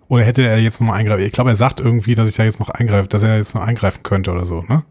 Oder 0.07 0.23
hätte 0.23 0.45
er 0.45 0.59
jetzt 0.59 0.79
nochmal 0.79 0.99
eingreifen? 0.99 1.25
Ich 1.25 1.31
glaube, 1.31 1.49
er 1.49 1.55
sagt 1.55 1.79
irgendwie, 1.79 2.15
dass 2.15 2.29
ich 2.29 2.35
da 2.35 2.43
jetzt 2.43 2.59
noch 2.59 2.69
eingreife, 2.69 3.07
dass 3.07 3.23
er 3.23 3.37
jetzt 3.37 3.55
noch 3.55 3.63
eingreifen 3.63 4.03
könnte 4.03 4.31
oder 4.31 4.45
so, 4.45 4.61
ne? 4.61 4.83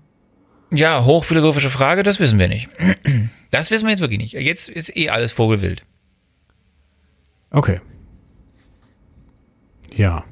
Ja, 0.74 1.05
hochphilosophische 1.05 1.70
Frage, 1.70 2.02
das 2.02 2.20
wissen 2.20 2.38
wir 2.38 2.48
nicht. 2.48 2.68
Das 3.51 3.70
wissen 3.70 3.84
wir 3.84 3.92
jetzt 3.92 4.01
wirklich 4.01 4.18
nicht. 4.18 4.32
Jetzt 4.32 4.68
ist 4.68 4.96
eh 4.96 5.10
alles 5.10 5.30
Vogelwild. 5.30 5.84
Okay. 7.51 7.80
Ja. 9.94 10.24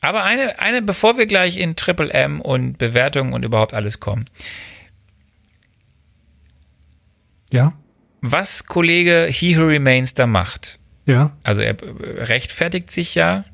Aber 0.00 0.22
eine, 0.22 0.60
eine, 0.60 0.80
bevor 0.80 1.18
wir 1.18 1.26
gleich 1.26 1.56
in 1.56 1.74
Triple 1.74 2.12
M 2.12 2.40
und 2.40 2.78
Bewertungen 2.78 3.32
und 3.32 3.44
überhaupt 3.44 3.74
alles 3.74 3.98
kommen. 3.98 4.26
Ja. 7.50 7.72
Was 8.20 8.66
Kollege 8.66 9.26
He 9.28 9.56
Who 9.56 9.62
Remains 9.64 10.14
da 10.14 10.28
macht. 10.28 10.78
Ja. 11.06 11.36
Also 11.42 11.62
er 11.62 11.76
rechtfertigt 12.28 12.92
sich 12.92 13.16
ja 13.16 13.44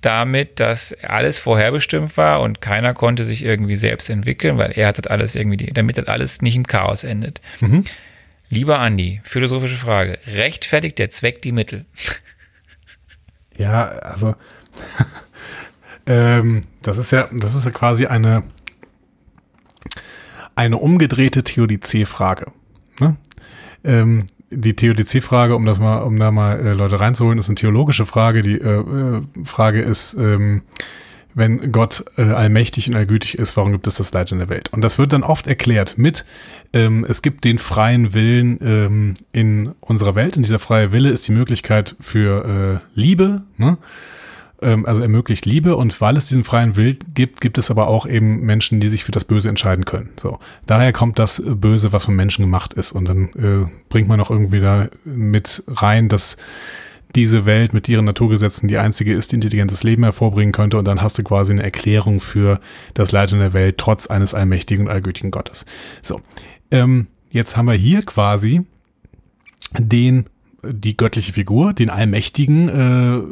damit, 0.00 0.60
dass 0.60 0.94
alles 1.02 1.38
vorherbestimmt 1.38 2.16
war 2.16 2.40
und 2.40 2.60
keiner 2.60 2.94
konnte 2.94 3.24
sich 3.24 3.44
irgendwie 3.44 3.76
selbst 3.76 4.08
entwickeln, 4.10 4.58
weil 4.58 4.72
er 4.72 4.88
hat 4.88 4.98
das 4.98 5.06
alles 5.06 5.34
irgendwie, 5.34 5.58
damit 5.72 5.98
das 5.98 6.06
alles 6.08 6.42
nicht 6.42 6.56
im 6.56 6.66
Chaos 6.66 7.04
endet. 7.04 7.40
Mhm. 7.60 7.84
Lieber 8.48 8.78
Andi, 8.80 9.20
philosophische 9.24 9.76
Frage. 9.76 10.18
Rechtfertigt 10.26 10.98
der 10.98 11.10
Zweck 11.10 11.42
die 11.42 11.52
Mittel? 11.52 11.84
Ja, 13.56 13.86
also 13.86 14.34
ähm, 16.06 16.62
das 16.82 16.98
ist 16.98 17.12
ja, 17.12 17.28
das 17.32 17.54
ist 17.54 17.66
ja 17.66 17.70
quasi 17.70 18.06
eine, 18.06 18.42
eine 20.56 20.78
umgedrehte 20.78 21.44
Theodizee-Frage. 21.44 22.52
Ne? 22.98 23.16
Ähm, 23.84 24.26
die 24.50 24.74
Theodizee-Frage, 24.74 25.54
um 25.54 25.64
das 25.64 25.78
mal, 25.78 25.98
um 25.98 26.18
da 26.18 26.30
mal 26.30 26.58
äh, 26.58 26.72
Leute 26.72 27.00
reinzuholen, 27.00 27.38
ist 27.38 27.48
eine 27.48 27.54
theologische 27.54 28.06
Frage. 28.06 28.42
Die 28.42 28.60
äh, 28.60 28.80
äh, 28.80 29.22
Frage 29.44 29.80
ist, 29.80 30.14
ähm, 30.14 30.62
wenn 31.34 31.70
Gott 31.70 32.04
äh, 32.16 32.22
allmächtig 32.22 32.88
und 32.88 32.96
allgütig 32.96 33.38
ist, 33.38 33.56
warum 33.56 33.72
gibt 33.72 33.86
es 33.86 33.96
das 33.96 34.12
Leid 34.12 34.32
in 34.32 34.38
der 34.38 34.48
Welt? 34.48 34.72
Und 34.72 34.82
das 34.82 34.98
wird 34.98 35.12
dann 35.12 35.22
oft 35.22 35.46
erklärt 35.46 35.96
mit, 35.96 36.24
ähm, 36.72 37.06
es 37.08 37.22
gibt 37.22 37.44
den 37.44 37.58
freien 37.58 38.14
Willen 38.14 38.58
ähm, 38.62 39.14
in 39.32 39.72
unserer 39.80 40.14
Welt 40.14 40.36
und 40.36 40.42
dieser 40.42 40.58
freie 40.58 40.92
Wille 40.92 41.10
ist 41.10 41.28
die 41.28 41.32
Möglichkeit 41.32 41.94
für 42.00 42.82
äh, 42.94 43.00
Liebe, 43.00 43.42
ne? 43.56 43.78
Ähm, 44.62 44.86
also 44.86 45.02
ermöglicht 45.02 45.46
Liebe 45.46 45.76
und 45.76 46.00
weil 46.00 46.16
es 46.16 46.28
diesen 46.28 46.44
freien 46.44 46.76
Willen 46.76 46.98
gibt, 47.14 47.40
gibt 47.40 47.58
es 47.58 47.70
aber 47.70 47.88
auch 47.88 48.06
eben 48.06 48.40
Menschen, 48.40 48.80
die 48.80 48.88
sich 48.88 49.04
für 49.04 49.12
das 49.12 49.24
Böse 49.24 49.48
entscheiden 49.48 49.84
können. 49.84 50.10
So, 50.18 50.38
daher 50.66 50.92
kommt 50.92 51.18
das 51.18 51.42
Böse, 51.44 51.92
was 51.92 52.04
von 52.04 52.16
Menschen 52.16 52.42
gemacht 52.42 52.74
ist 52.74 52.92
und 52.92 53.06
dann 53.06 53.24
äh, 53.34 53.70
bringt 53.88 54.08
man 54.08 54.20
auch 54.20 54.30
irgendwie 54.30 54.60
da 54.60 54.88
mit 55.04 55.62
rein, 55.68 56.08
dass 56.08 56.36
diese 57.14 57.44
Welt 57.44 57.74
mit 57.74 57.88
ihren 57.88 58.04
Naturgesetzen 58.04 58.68
die 58.68 58.78
einzige 58.78 59.14
ist, 59.14 59.32
die 59.32 59.36
intelligentes 59.36 59.82
Leben 59.82 60.04
hervorbringen 60.04 60.52
könnte 60.52 60.78
und 60.78 60.86
dann 60.86 61.02
hast 61.02 61.18
du 61.18 61.24
quasi 61.24 61.52
eine 61.52 61.62
Erklärung 61.62 62.20
für 62.20 62.60
das 62.94 63.12
Leid 63.12 63.32
in 63.32 63.40
der 63.40 63.52
Welt 63.52 63.78
trotz 63.78 64.06
eines 64.06 64.34
allmächtigen 64.34 64.86
und 64.86 64.92
allgütigen 64.92 65.30
Gottes. 65.30 65.66
So, 66.02 66.20
ähm, 66.70 67.08
jetzt 67.30 67.56
haben 67.56 67.66
wir 67.66 67.74
hier 67.74 68.02
quasi 68.02 68.62
den 69.78 70.26
die 70.62 70.96
göttliche 70.96 71.32
Figur, 71.32 71.72
den 71.72 71.90
Allmächtigen, 71.90 72.68
äh, 72.68 73.22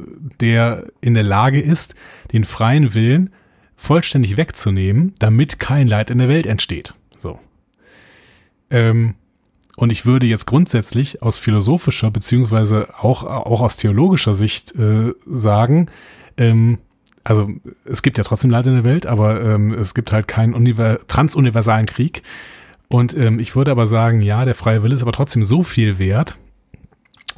der 0.41 0.87
in 1.01 1.15
der 1.15 1.23
Lage 1.23 1.61
ist, 1.61 1.95
den 2.33 2.45
freien 2.45 2.95
Willen 2.95 3.31
vollständig 3.77 4.37
wegzunehmen, 4.37 5.15
damit 5.19 5.59
kein 5.59 5.89
Leid 5.89 6.11
in 6.11 6.19
der 6.19 6.29
Welt 6.29 6.47
entsteht. 6.47 6.95
So. 7.19 7.39
Ähm, 8.71 9.15
und 9.77 9.91
ich 9.91 10.07
würde 10.07 10.27
jetzt 10.27 10.47
grundsätzlich 10.47 11.23
aus 11.23 11.39
philosophischer 11.39 12.11
beziehungsweise 12.11 12.89
auch, 12.99 13.23
auch 13.23 13.61
aus 13.61 13.77
theologischer 13.77 14.35
Sicht 14.35 14.75
äh, 14.75 15.15
sagen, 15.25 15.89
ähm, 16.37 16.79
also 17.23 17.51
es 17.85 18.03
gibt 18.03 18.17
ja 18.17 18.25
trotzdem 18.25 18.51
Leid 18.51 18.67
in 18.67 18.75
der 18.75 18.85
Welt, 18.85 19.07
aber 19.07 19.43
ähm, 19.43 19.73
es 19.73 19.95
gibt 19.95 20.13
halt 20.13 20.27
keinen 20.27 20.55
Univer 20.55 20.99
transuniversalen 21.09 21.87
Krieg. 21.87 22.23
Und 22.89 23.15
ähm, 23.17 23.39
ich 23.39 23.55
würde 23.55 23.71
aber 23.71 23.87
sagen, 23.87 24.23
ja, 24.23 24.47
der 24.47 24.55
freie 24.55 24.83
Wille 24.83 24.95
ist 24.95 25.03
aber 25.03 25.13
trotzdem 25.13 25.45
so 25.45 25.63
viel 25.63 25.99
wert, 25.99 26.39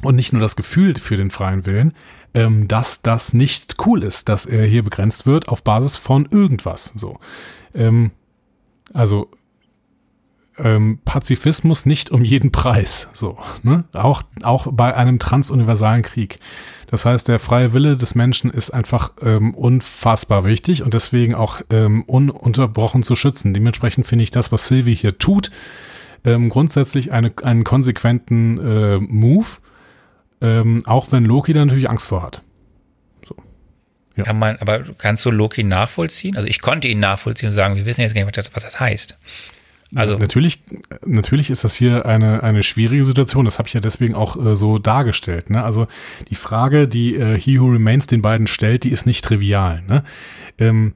und 0.03 0.15
nicht 0.15 0.33
nur 0.33 0.41
das 0.41 0.55
Gefühl 0.55 0.95
für 0.97 1.17
den 1.17 1.31
freien 1.31 1.65
Willen, 1.65 1.93
ähm, 2.33 2.67
dass 2.67 3.01
das 3.01 3.33
nicht 3.33 3.75
cool 3.85 4.03
ist, 4.03 4.29
dass 4.29 4.45
er 4.45 4.65
hier 4.65 4.83
begrenzt 4.83 5.25
wird 5.25 5.49
auf 5.49 5.63
Basis 5.63 5.97
von 5.97 6.27
irgendwas. 6.29 6.91
So, 6.95 7.19
ähm, 7.73 8.11
also 8.93 9.29
ähm, 10.57 10.99
Pazifismus 11.05 11.85
nicht 11.85 12.11
um 12.11 12.23
jeden 12.23 12.51
Preis. 12.51 13.09
So, 13.13 13.37
ne? 13.63 13.85
Auch 13.93 14.23
auch 14.43 14.67
bei 14.71 14.95
einem 14.95 15.19
transuniversalen 15.19 16.03
Krieg. 16.03 16.39
Das 16.87 17.05
heißt, 17.05 17.27
der 17.27 17.39
freie 17.39 17.73
Wille 17.73 17.95
des 17.95 18.15
Menschen 18.15 18.51
ist 18.51 18.71
einfach 18.71 19.13
ähm, 19.21 19.53
unfassbar 19.53 20.45
wichtig 20.45 20.83
und 20.83 20.93
deswegen 20.93 21.33
auch 21.33 21.61
ähm, 21.69 22.03
ununterbrochen 22.03 23.03
zu 23.03 23.15
schützen. 23.15 23.53
Dementsprechend 23.53 24.07
finde 24.07 24.23
ich 24.23 24.31
das, 24.31 24.51
was 24.51 24.67
Sylvie 24.67 24.95
hier 24.95 25.17
tut, 25.17 25.51
ähm, 26.25 26.49
grundsätzlich 26.49 27.11
eine, 27.11 27.31
einen 27.43 27.63
konsequenten 27.63 28.57
äh, 28.59 28.97
Move 28.99 29.47
ähm, 30.41 30.83
auch 30.85 31.11
wenn 31.11 31.25
Loki 31.25 31.53
da 31.53 31.63
natürlich 31.63 31.89
Angst 31.89 32.07
vor 32.07 32.23
hat. 32.23 32.41
So. 33.27 33.35
Ja. 34.15 34.23
Kann 34.23 34.39
man, 34.39 34.57
aber 34.57 34.79
kannst 34.97 35.25
du 35.25 35.31
Loki 35.31 35.63
nachvollziehen? 35.63 36.35
Also 36.35 36.47
ich 36.47 36.61
konnte 36.61 36.87
ihn 36.87 36.99
nachvollziehen 36.99 37.49
und 37.49 37.55
sagen, 37.55 37.75
wir 37.75 37.85
wissen 37.85 38.01
jetzt 38.01 38.15
gar 38.15 38.25
nicht, 38.25 38.55
was 38.55 38.63
das 38.63 38.79
heißt. 38.79 39.17
Also 39.93 40.17
natürlich, 40.17 40.63
natürlich 41.05 41.49
ist 41.49 41.65
das 41.65 41.75
hier 41.75 42.05
eine, 42.05 42.43
eine 42.43 42.63
schwierige 42.63 43.03
Situation. 43.03 43.43
Das 43.43 43.59
habe 43.59 43.67
ich 43.67 43.73
ja 43.73 43.81
deswegen 43.81 44.15
auch 44.15 44.37
äh, 44.37 44.55
so 44.55 44.79
dargestellt. 44.79 45.49
Ne? 45.49 45.63
Also 45.63 45.87
die 46.29 46.35
Frage, 46.35 46.87
die 46.87 47.15
äh, 47.15 47.37
He 47.37 47.59
Who 47.59 47.67
Remains 47.67 48.07
den 48.07 48.21
beiden 48.21 48.47
stellt, 48.47 48.85
die 48.85 48.91
ist 48.91 49.05
nicht 49.05 49.25
trivial. 49.25 49.83
Ne? 49.87 50.03
Ähm, 50.59 50.93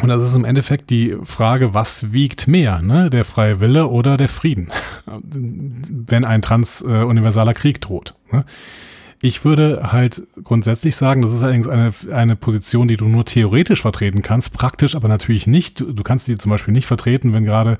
und 0.00 0.08
das 0.08 0.22
ist 0.22 0.36
im 0.36 0.44
Endeffekt 0.44 0.90
die 0.90 1.16
Frage, 1.24 1.74
was 1.74 2.12
wiegt 2.12 2.48
mehr, 2.48 2.80
ne? 2.80 3.10
der 3.10 3.24
freie 3.24 3.60
Wille 3.60 3.88
oder 3.88 4.16
der 4.16 4.28
Frieden, 4.28 4.70
wenn 5.06 6.24
ein 6.24 6.40
transuniversaler 6.40 7.52
Krieg 7.52 7.80
droht. 7.80 8.14
Ne? 8.30 8.44
Ich 9.20 9.44
würde 9.44 9.92
halt 9.92 10.22
grundsätzlich 10.42 10.96
sagen, 10.96 11.22
das 11.22 11.32
ist 11.32 11.42
allerdings 11.42 11.68
eine, 11.68 11.92
eine 12.10 12.36
Position, 12.36 12.88
die 12.88 12.96
du 12.96 13.04
nur 13.04 13.24
theoretisch 13.24 13.82
vertreten 13.82 14.22
kannst, 14.22 14.52
praktisch 14.52 14.96
aber 14.96 15.08
natürlich 15.08 15.46
nicht. 15.46 15.80
Du 15.80 16.02
kannst 16.02 16.26
sie 16.26 16.38
zum 16.38 16.50
Beispiel 16.50 16.72
nicht 16.72 16.86
vertreten, 16.86 17.32
wenn 17.32 17.44
gerade 17.44 17.78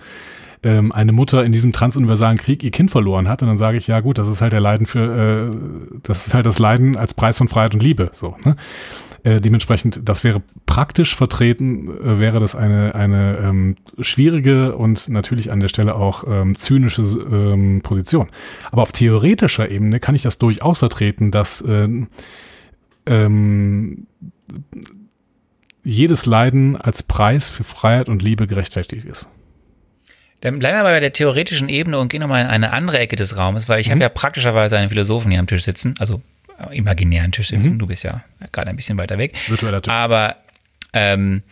ähm, 0.63 0.93
eine 0.93 1.13
Mutter 1.13 1.45
in 1.45 1.51
diesem 1.51 1.73
transuniversalen 1.73 2.39
Krieg 2.39 2.63
ihr 2.63 2.71
Kind 2.71 2.91
verloren 2.91 3.29
hat. 3.29 3.43
Und 3.43 3.49
dann 3.49 3.59
sage 3.59 3.79
ich, 3.79 3.89
ja 3.89 4.01
gut, 4.01 4.19
das 4.19 4.29
ist 4.29 4.41
halt 4.41 4.53
der 4.53 4.61
Leiden 4.61 4.87
für, 4.87 5.51
äh, 5.51 5.99
das 6.03 6.27
ist 6.27 6.35
halt 6.35 6.47
das 6.47 6.59
Leiden 6.59 6.97
als 6.97 7.15
Preis 7.15 7.39
von 7.39 7.49
Freiheit 7.49 7.75
und 7.75 7.83
Liebe. 7.83 8.11
So, 8.13 8.37
ne? 8.45 8.57
Äh, 9.25 9.41
dementsprechend, 9.41 10.01
das 10.05 10.25
wäre 10.25 10.43
praktisch 10.67 11.15
vertreten, 11.15 11.89
äh, 11.89 12.19
wäre 12.19 12.41
das 12.41 12.57
eine, 12.57 12.95
eine 12.97 13.39
ähm, 13.39 13.77
schwierige 14.01 14.75
und 14.77 15.09
natürlich 15.09 15.53
an 15.53 15.61
der 15.61 15.69
Stelle 15.69 15.95
auch 15.95 16.25
ähm, 16.27 16.57
zynische 16.57 17.03
ähm, 17.03 17.83
Position. 17.83 18.29
Aber 18.73 18.83
auf 18.83 18.91
theoretischer 18.91 19.71
Ebene 19.71 20.01
kann 20.01 20.17
ich 20.17 20.23
das 20.23 20.39
durchaus 20.39 20.81
vertreten, 20.81 21.31
dass 21.31 21.61
äh, 21.61 21.89
ähm, 23.07 24.07
jedes 25.85 26.27
Leiden 26.27 26.77
als 26.77 27.05
Preis 27.05 27.49
für 27.49 27.65
Freiheit 27.65 28.09
und 28.09 28.23
Liebe 28.23 28.49
gerechtfertigt 28.49 29.05
ist. 29.05 29.29
Dann 30.41 30.59
bleiben 30.59 30.77
wir 30.79 30.83
bei 30.83 30.99
der 30.99 31.13
theoretischen 31.13 31.69
Ebene 31.69 31.99
und 32.01 32.09
gehen 32.09 32.21
nochmal 32.21 32.43
in 32.43 32.49
eine 32.49 32.73
andere 32.73 32.99
Ecke 32.99 33.15
des 33.15 33.37
Raumes, 33.37 33.69
weil 33.69 33.81
ich 33.81 33.87
mhm. 33.87 33.93
habe 33.93 34.03
ja 34.03 34.09
praktischerweise 34.09 34.77
einen 34.77 34.89
Philosophen 34.89 35.31
hier 35.31 35.39
am 35.39 35.47
Tisch 35.47 35.63
sitzen, 35.63 35.95
also 36.01 36.21
imaginären 36.71 37.33
Tisch 37.33 37.49
sitzen. 37.49 37.75
Mhm. 37.75 37.79
Du 37.79 37.87
bist 37.87 38.05
ja 38.05 38.23
gerade 38.53 38.71
ein 38.71 38.77
bisschen 38.77 38.99
weiter 38.99 39.19
weg. 39.19 39.35
Virtueller 39.49 39.83
Tisch. 39.83 39.93
Aber 39.93 40.37
ähm, 40.93 41.43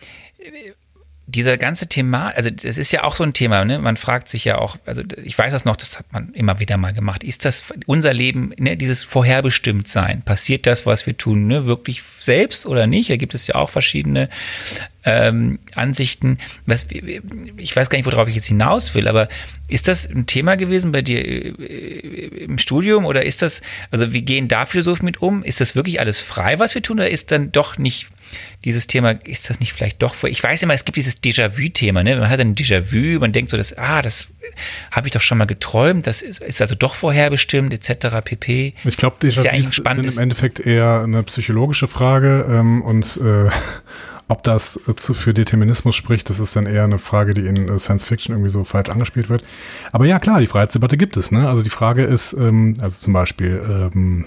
dieser 1.31 1.57
ganze 1.57 1.87
Thema, 1.87 2.29
also 2.29 2.49
das 2.49 2.77
ist 2.77 2.91
ja 2.91 3.03
auch 3.03 3.15
so 3.15 3.23
ein 3.23 3.33
Thema, 3.33 3.63
ne? 3.63 3.79
Man 3.79 3.97
fragt 3.97 4.29
sich 4.29 4.45
ja 4.45 4.57
auch, 4.57 4.77
also 4.85 5.01
ich 5.23 5.37
weiß 5.37 5.51
das 5.51 5.65
noch, 5.65 5.75
das 5.75 5.97
hat 5.97 6.11
man 6.11 6.33
immer 6.33 6.59
wieder 6.59 6.77
mal 6.77 6.93
gemacht. 6.93 7.23
Ist 7.23 7.45
das 7.45 7.65
unser 7.85 8.13
Leben, 8.13 8.53
ne, 8.57 8.75
dieses 8.77 9.03
Vorherbestimmtsein? 9.03 10.23
Passiert 10.23 10.67
das, 10.67 10.85
was 10.85 11.05
wir 11.07 11.17
tun, 11.17 11.47
ne, 11.47 11.65
wirklich 11.65 12.03
selbst 12.19 12.65
oder 12.65 12.85
nicht? 12.85 13.09
Da 13.09 13.17
gibt 13.17 13.33
es 13.33 13.47
ja 13.47 13.55
auch 13.55 13.69
verschiedene 13.69 14.29
ähm, 15.03 15.59
Ansichten. 15.73 16.37
Was, 16.65 16.87
ich 16.89 17.75
weiß 17.75 17.89
gar 17.89 17.97
nicht, 17.97 18.05
worauf 18.05 18.27
ich 18.27 18.35
jetzt 18.35 18.47
hinaus 18.47 18.93
will, 18.93 19.07
aber 19.07 19.29
ist 19.67 19.87
das 19.87 20.09
ein 20.09 20.25
Thema 20.25 20.57
gewesen 20.57 20.91
bei 20.91 21.01
dir 21.01 21.23
äh, 21.23 22.43
im 22.43 22.57
Studium 22.57 23.05
oder 23.05 23.25
ist 23.25 23.41
das, 23.41 23.61
also 23.89 24.11
wie 24.11 24.21
gehen 24.21 24.47
da 24.47 24.65
Philosophen 24.65 25.05
mit 25.05 25.21
um? 25.21 25.43
Ist 25.43 25.61
das 25.61 25.75
wirklich 25.75 25.99
alles 25.99 26.19
frei, 26.19 26.59
was 26.59 26.75
wir 26.75 26.81
tun, 26.81 26.99
oder 26.99 27.09
ist 27.09 27.31
dann 27.31 27.51
doch 27.51 27.77
nicht 27.77 28.07
dieses 28.63 28.87
Thema, 28.87 29.11
ist 29.11 29.49
das 29.49 29.59
nicht 29.59 29.73
vielleicht 29.73 30.01
doch 30.01 30.15
vor? 30.15 30.29
Ich 30.29 30.41
weiß 30.43 30.63
immer, 30.63 30.73
es 30.73 30.85
gibt 30.85 30.97
dieses 30.97 31.21
Déjà-vu-Thema, 31.21 32.03
ne? 32.03 32.15
Man 32.15 32.29
hat 32.29 32.39
ein 32.39 32.55
Déjà-vu, 32.55 33.19
man 33.19 33.31
denkt 33.31 33.51
so, 33.51 33.57
dass, 33.57 33.77
ah, 33.77 34.01
das 34.01 34.27
habe 34.91 35.07
ich 35.07 35.13
doch 35.13 35.21
schon 35.21 35.37
mal 35.37 35.45
geträumt, 35.45 36.07
das 36.07 36.21
ist, 36.21 36.41
ist 36.41 36.61
also 36.61 36.75
doch 36.75 36.95
vorherbestimmt, 36.95 37.73
etc. 37.73 38.17
pp. 38.23 38.73
Ich 38.83 38.97
glaube, 38.97 39.17
Déjà-vus 39.21 39.83
ja 39.83 39.93
sind 39.93 40.05
im 40.05 40.19
Endeffekt 40.19 40.59
eher 40.59 41.01
eine 41.03 41.23
psychologische 41.23 41.87
Frage 41.87 42.45
ähm, 42.49 42.81
und 42.81 43.17
äh, 43.17 43.49
Ob 44.31 44.43
das 44.43 44.79
zu, 44.95 45.13
für 45.13 45.33
Determinismus 45.33 45.93
spricht, 45.93 46.29
das 46.29 46.39
ist 46.39 46.55
dann 46.55 46.65
eher 46.65 46.85
eine 46.85 46.99
Frage, 46.99 47.33
die 47.33 47.45
in 47.45 47.77
Science 47.79 48.05
Fiction 48.05 48.33
irgendwie 48.33 48.49
so 48.49 48.63
falsch 48.63 48.87
angespielt 48.87 49.27
wird. 49.27 49.43
Aber 49.91 50.05
ja, 50.05 50.19
klar, 50.19 50.39
die 50.39 50.47
Freiheitsdebatte 50.47 50.95
gibt 50.95 51.17
es. 51.17 51.33
Ne? 51.33 51.49
Also 51.49 51.63
die 51.63 51.69
Frage 51.69 52.03
ist, 52.03 52.31
ähm, 52.31 52.77
also 52.79 52.97
zum 52.97 53.11
Beispiel, 53.11 53.61
ähm, 53.93 54.23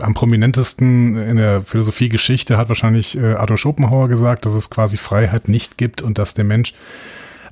am 0.00 0.14
prominentesten 0.14 1.16
in 1.16 1.36
der 1.36 1.62
Philosophiegeschichte 1.62 2.56
hat 2.56 2.68
wahrscheinlich 2.68 3.16
äh, 3.16 3.34
Arthur 3.34 3.58
Schopenhauer 3.58 4.08
gesagt, 4.08 4.46
dass 4.46 4.54
es 4.54 4.70
quasi 4.70 4.96
Freiheit 4.96 5.48
nicht 5.48 5.78
gibt 5.78 6.02
und 6.02 6.18
dass 6.18 6.34
der 6.34 6.44
Mensch 6.44 6.74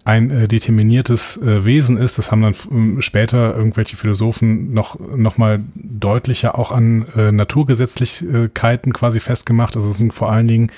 ein 0.05 0.31
äh, 0.31 0.49
determiniertes 0.49 1.37
äh, 1.37 1.65
Wesen 1.65 1.97
ist. 1.97 2.19
Das 2.19 2.31
haben 2.31 2.43
dann 2.43 2.55
ähm, 2.71 3.03
später 3.03 3.55
irgendwelche 3.55 3.97
Philosophen 3.97 4.73
noch, 4.73 4.99
noch 4.99 5.39
mal 5.39 5.61
deutlicher 5.75 6.59
auch 6.59 6.73
an 6.73 7.07
äh, 7.17 7.33
Naturgesetzlichkeiten 7.33 8.93
quasi 8.93 9.21
festgemacht. 9.21 9.77
Also 9.77 9.91
es 9.91 9.99
sind 9.99 10.15
vor 10.15 10.33
allen 10.33 10.49
Dingen 10.49 10.73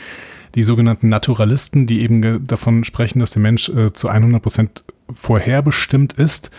die 0.54 0.64
sogenannten 0.64 1.08
Naturalisten, 1.08 1.86
die 1.86 2.02
eben 2.02 2.46
davon 2.46 2.84
sprechen, 2.84 3.20
dass 3.20 3.30
der 3.30 3.42
Mensch 3.42 3.68
äh, 3.68 3.92
zu 3.92 4.08
100 4.08 4.42
Prozent 4.42 4.84
vorherbestimmt 5.14 6.12
ist 6.14 6.50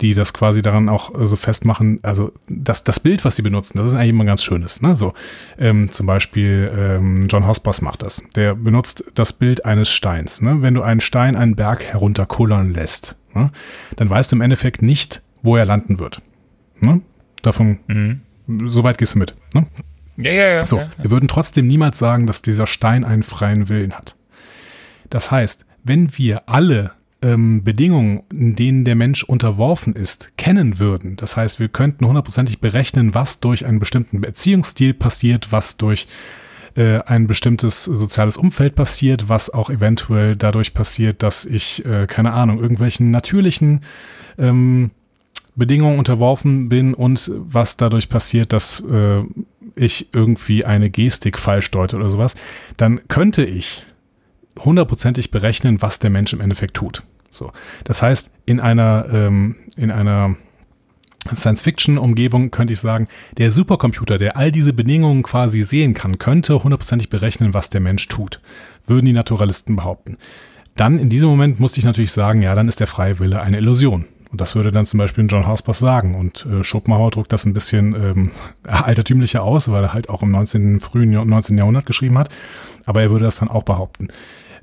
die 0.00 0.14
das 0.14 0.32
quasi 0.32 0.62
daran 0.62 0.88
auch 0.88 1.14
äh, 1.14 1.26
so 1.26 1.36
festmachen, 1.36 2.00
also 2.02 2.32
das, 2.48 2.84
das 2.84 3.00
Bild, 3.00 3.24
was 3.24 3.36
sie 3.36 3.42
benutzen, 3.42 3.78
das 3.78 3.88
ist 3.88 3.94
eigentlich 3.94 4.10
immer 4.10 4.24
ganz 4.24 4.42
schönes. 4.42 4.80
Ne? 4.82 4.96
So, 4.96 5.14
ähm, 5.58 5.90
zum 5.92 6.06
Beispiel 6.06 6.72
ähm, 6.76 7.28
John 7.28 7.46
Hospers 7.46 7.80
macht 7.80 8.02
das. 8.02 8.22
Der 8.34 8.54
benutzt 8.54 9.04
das 9.14 9.32
Bild 9.32 9.64
eines 9.64 9.90
Steins. 9.90 10.42
Ne? 10.42 10.62
Wenn 10.62 10.74
du 10.74 10.82
einen 10.82 11.00
Stein 11.00 11.36
einen 11.36 11.56
Berg 11.56 11.84
herunterkullern 11.84 12.72
lässt, 12.72 13.16
ne? 13.34 13.50
dann 13.96 14.10
weißt 14.10 14.32
du 14.32 14.36
im 14.36 14.42
Endeffekt 14.42 14.82
nicht, 14.82 15.22
wo 15.42 15.56
er 15.56 15.64
landen 15.64 15.98
wird. 15.98 16.22
Ne? 16.80 17.00
Davon, 17.42 17.78
mhm. 17.86 18.20
soweit 18.66 18.98
gehst 18.98 19.14
du 19.14 19.18
mit. 19.20 19.34
Ne? 19.52 19.66
Ja, 20.16 20.32
ja, 20.32 20.54
ja. 20.54 20.66
So, 20.66 20.78
ja, 20.78 20.84
ja. 20.84 20.90
wir 21.02 21.10
würden 21.10 21.28
trotzdem 21.28 21.66
niemals 21.66 21.98
sagen, 21.98 22.26
dass 22.26 22.42
dieser 22.42 22.66
Stein 22.66 23.04
einen 23.04 23.22
freien 23.22 23.68
Willen 23.68 23.92
hat. 23.92 24.16
Das 25.10 25.30
heißt, 25.30 25.66
wenn 25.82 26.16
wir 26.16 26.48
alle 26.48 26.92
ähm, 27.24 27.64
Bedingungen, 27.64 28.22
in 28.30 28.54
denen 28.54 28.84
der 28.84 28.94
Mensch 28.94 29.24
unterworfen 29.24 29.94
ist, 29.94 30.36
kennen 30.36 30.78
würden. 30.78 31.16
Das 31.16 31.36
heißt, 31.36 31.58
wir 31.58 31.68
könnten 31.68 32.06
hundertprozentig 32.06 32.60
berechnen, 32.60 33.14
was 33.14 33.40
durch 33.40 33.64
einen 33.64 33.78
bestimmten 33.78 34.20
Beziehungsstil 34.20 34.92
passiert, 34.92 35.50
was 35.50 35.78
durch 35.78 36.06
äh, 36.76 36.98
ein 37.06 37.26
bestimmtes 37.26 37.84
soziales 37.84 38.36
Umfeld 38.36 38.74
passiert, 38.74 39.28
was 39.28 39.48
auch 39.48 39.70
eventuell 39.70 40.36
dadurch 40.36 40.74
passiert, 40.74 41.22
dass 41.22 41.46
ich, 41.46 41.84
äh, 41.86 42.06
keine 42.06 42.34
Ahnung, 42.34 42.58
irgendwelchen 42.58 43.10
natürlichen 43.10 43.80
ähm, 44.36 44.90
Bedingungen 45.56 45.98
unterworfen 45.98 46.68
bin 46.68 46.92
und 46.92 47.30
was 47.34 47.78
dadurch 47.78 48.10
passiert, 48.10 48.52
dass 48.52 48.80
äh, 48.80 49.22
ich 49.76 50.12
irgendwie 50.12 50.64
eine 50.64 50.90
Gestik 50.90 51.38
falsch 51.38 51.70
deute 51.70 51.96
oder 51.96 52.10
sowas, 52.10 52.34
dann 52.76 53.00
könnte 53.08 53.44
ich 53.44 53.86
hundertprozentig 54.58 55.30
berechnen, 55.30 55.80
was 55.80 56.00
der 56.00 56.10
Mensch 56.10 56.32
im 56.32 56.40
Endeffekt 56.40 56.74
tut. 56.74 57.02
So, 57.34 57.52
das 57.84 58.02
heißt, 58.02 58.30
in 58.46 58.60
einer 58.60 59.06
ähm, 59.12 59.56
in 59.76 59.90
einer 59.90 60.36
Science-Fiction-Umgebung 61.34 62.50
könnte 62.50 62.74
ich 62.74 62.80
sagen, 62.80 63.08
der 63.38 63.50
Supercomputer, 63.50 64.18
der 64.18 64.36
all 64.36 64.52
diese 64.52 64.72
Bedingungen 64.72 65.22
quasi 65.22 65.62
sehen 65.62 65.94
kann, 65.94 66.18
könnte 66.18 66.62
hundertprozentig 66.62 67.08
berechnen, 67.08 67.54
was 67.54 67.70
der 67.70 67.80
Mensch 67.80 68.06
tut, 68.08 68.40
würden 68.86 69.06
die 69.06 69.12
Naturalisten 69.12 69.76
behaupten. 69.76 70.18
Dann 70.76 70.98
in 70.98 71.08
diesem 71.08 71.28
Moment 71.28 71.60
musste 71.60 71.78
ich 71.78 71.84
natürlich 71.84 72.12
sagen, 72.12 72.42
ja, 72.42 72.54
dann 72.54 72.68
ist 72.68 72.80
der 72.80 72.86
freie 72.86 73.18
Wille 73.20 73.40
eine 73.40 73.58
Illusion. 73.58 74.06
Und 74.30 74.40
das 74.40 74.56
würde 74.56 74.72
dann 74.72 74.84
zum 74.84 74.98
Beispiel 74.98 75.26
John 75.28 75.46
Hausbass 75.46 75.78
sagen. 75.78 76.16
Und 76.16 76.44
äh, 76.46 76.64
Schopenhauer 76.64 77.12
druckt 77.12 77.32
das 77.32 77.46
ein 77.46 77.52
bisschen 77.52 77.94
ähm, 77.94 78.30
altertümlicher 78.64 79.44
aus, 79.44 79.70
weil 79.70 79.84
er 79.84 79.92
halt 79.94 80.08
auch 80.08 80.22
im 80.22 80.32
19., 80.32 80.80
frühen 80.80 81.12
19. 81.12 81.56
Jahrhundert 81.56 81.86
geschrieben 81.86 82.18
hat. 82.18 82.30
Aber 82.84 83.00
er 83.00 83.10
würde 83.10 83.26
das 83.26 83.36
dann 83.36 83.48
auch 83.48 83.62
behaupten. 83.62 84.08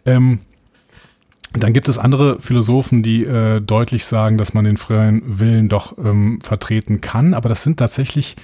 Ähm, 0.05 0.39
dann 1.53 1.73
gibt 1.73 1.89
es 1.89 1.97
andere 1.97 2.39
Philosophen, 2.39 3.03
die 3.03 3.25
äh, 3.25 3.59
deutlich 3.59 4.05
sagen, 4.05 4.37
dass 4.37 4.53
man 4.53 4.63
den 4.63 4.77
freien 4.77 5.39
Willen 5.39 5.67
doch 5.67 5.97
ähm, 5.97 6.39
vertreten 6.41 7.01
kann, 7.01 7.33
aber 7.33 7.49
das 7.49 7.63
sind 7.63 7.77
tatsächlich 7.77 8.35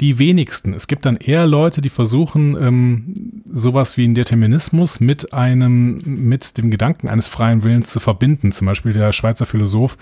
die 0.00 0.18
wenigsten. 0.18 0.74
Es 0.74 0.88
gibt 0.88 1.06
dann 1.06 1.16
eher 1.16 1.46
Leute, 1.46 1.80
die 1.80 1.88
versuchen, 1.88 2.56
ähm, 2.60 3.42
sowas 3.48 3.96
wie 3.96 4.04
einen 4.04 4.14
Determinismus 4.14 5.00
mit 5.00 5.32
einem, 5.32 6.02
mit 6.04 6.58
dem 6.58 6.70
Gedanken 6.70 7.08
eines 7.08 7.28
freien 7.28 7.62
Willens 7.62 7.90
zu 7.90 8.00
verbinden. 8.00 8.52
Zum 8.52 8.66
Beispiel 8.66 8.92
der 8.92 9.12
Schweizer 9.12 9.46
Philosoph 9.46 9.96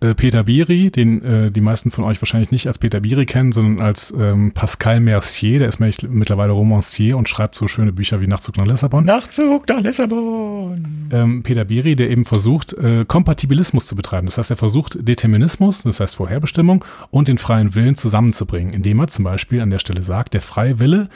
äh, 0.00 0.14
Peter 0.14 0.44
Biri, 0.44 0.90
den 0.90 1.22
äh, 1.22 1.50
die 1.50 1.60
meisten 1.60 1.90
von 1.90 2.04
euch 2.04 2.20
wahrscheinlich 2.22 2.50
nicht 2.50 2.66
als 2.66 2.78
Peter 2.78 3.00
Biri 3.00 3.26
kennen, 3.26 3.52
sondern 3.52 3.84
als 3.84 4.14
ähm, 4.18 4.52
Pascal 4.52 5.00
Mercier, 5.00 5.58
der 5.58 5.68
ist 5.68 5.78
mittlerweile 5.78 6.52
Romancier 6.52 7.18
und 7.18 7.28
schreibt 7.28 7.54
so 7.54 7.68
schöne 7.68 7.92
Bücher 7.92 8.20
wie 8.20 8.26
Nachtzug 8.26 8.56
nach 8.56 8.66
Lissabon. 8.66 9.04
Nachtzug 9.04 9.68
nach 9.68 9.80
Lissabon. 9.80 11.08
Ähm, 11.12 11.42
Peter 11.42 11.66
Biri, 11.66 11.96
der 11.96 12.10
eben 12.10 12.24
versucht, 12.24 12.72
äh, 12.72 13.04
Kompatibilismus 13.06 13.86
zu 13.86 13.94
betreiben. 13.94 14.26
Das 14.26 14.38
heißt, 14.38 14.50
er 14.50 14.56
versucht 14.56 15.06
Determinismus, 15.06 15.82
das 15.82 16.00
heißt 16.00 16.16
Vorherbestimmung 16.16 16.84
und 17.10 17.28
den 17.28 17.38
freien 17.38 17.74
Willen 17.74 17.94
zusammenzubringen, 17.94 18.72
indem 18.72 19.00
er 19.00 19.08
zum 19.08 19.24
Beispiel 19.24 19.60
an 19.60 19.70
der 19.70 19.80
Stelle 19.80 20.02
sagt, 20.02 20.34
der 20.34 20.40
freie 20.40 20.78
Wille 20.78 21.08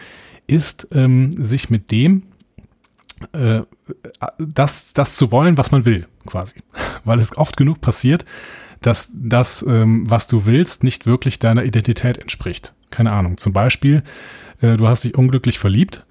ist 0.46 0.88
ähm, 0.92 1.32
sich 1.32 1.70
mit 1.70 1.90
dem 1.90 2.24
äh, 3.32 3.62
das, 4.38 4.92
das 4.92 5.16
zu 5.16 5.32
wollen, 5.32 5.56
was 5.56 5.70
man 5.70 5.84
will, 5.84 6.06
quasi. 6.26 6.56
Weil 7.04 7.18
es 7.20 7.36
oft 7.36 7.56
genug 7.56 7.80
passiert, 7.80 8.24
dass 8.86 9.10
das, 9.14 9.64
ähm, 9.66 10.08
was 10.08 10.26
du 10.28 10.46
willst, 10.46 10.84
nicht 10.84 11.06
wirklich 11.06 11.38
deiner 11.38 11.64
Identität 11.64 12.18
entspricht. 12.18 12.74
Keine 12.90 13.12
Ahnung. 13.12 13.38
Zum 13.38 13.52
Beispiel, 13.52 14.02
äh, 14.60 14.76
du 14.76 14.86
hast 14.86 15.04
dich 15.04 15.16
unglücklich 15.16 15.58
verliebt 15.58 16.04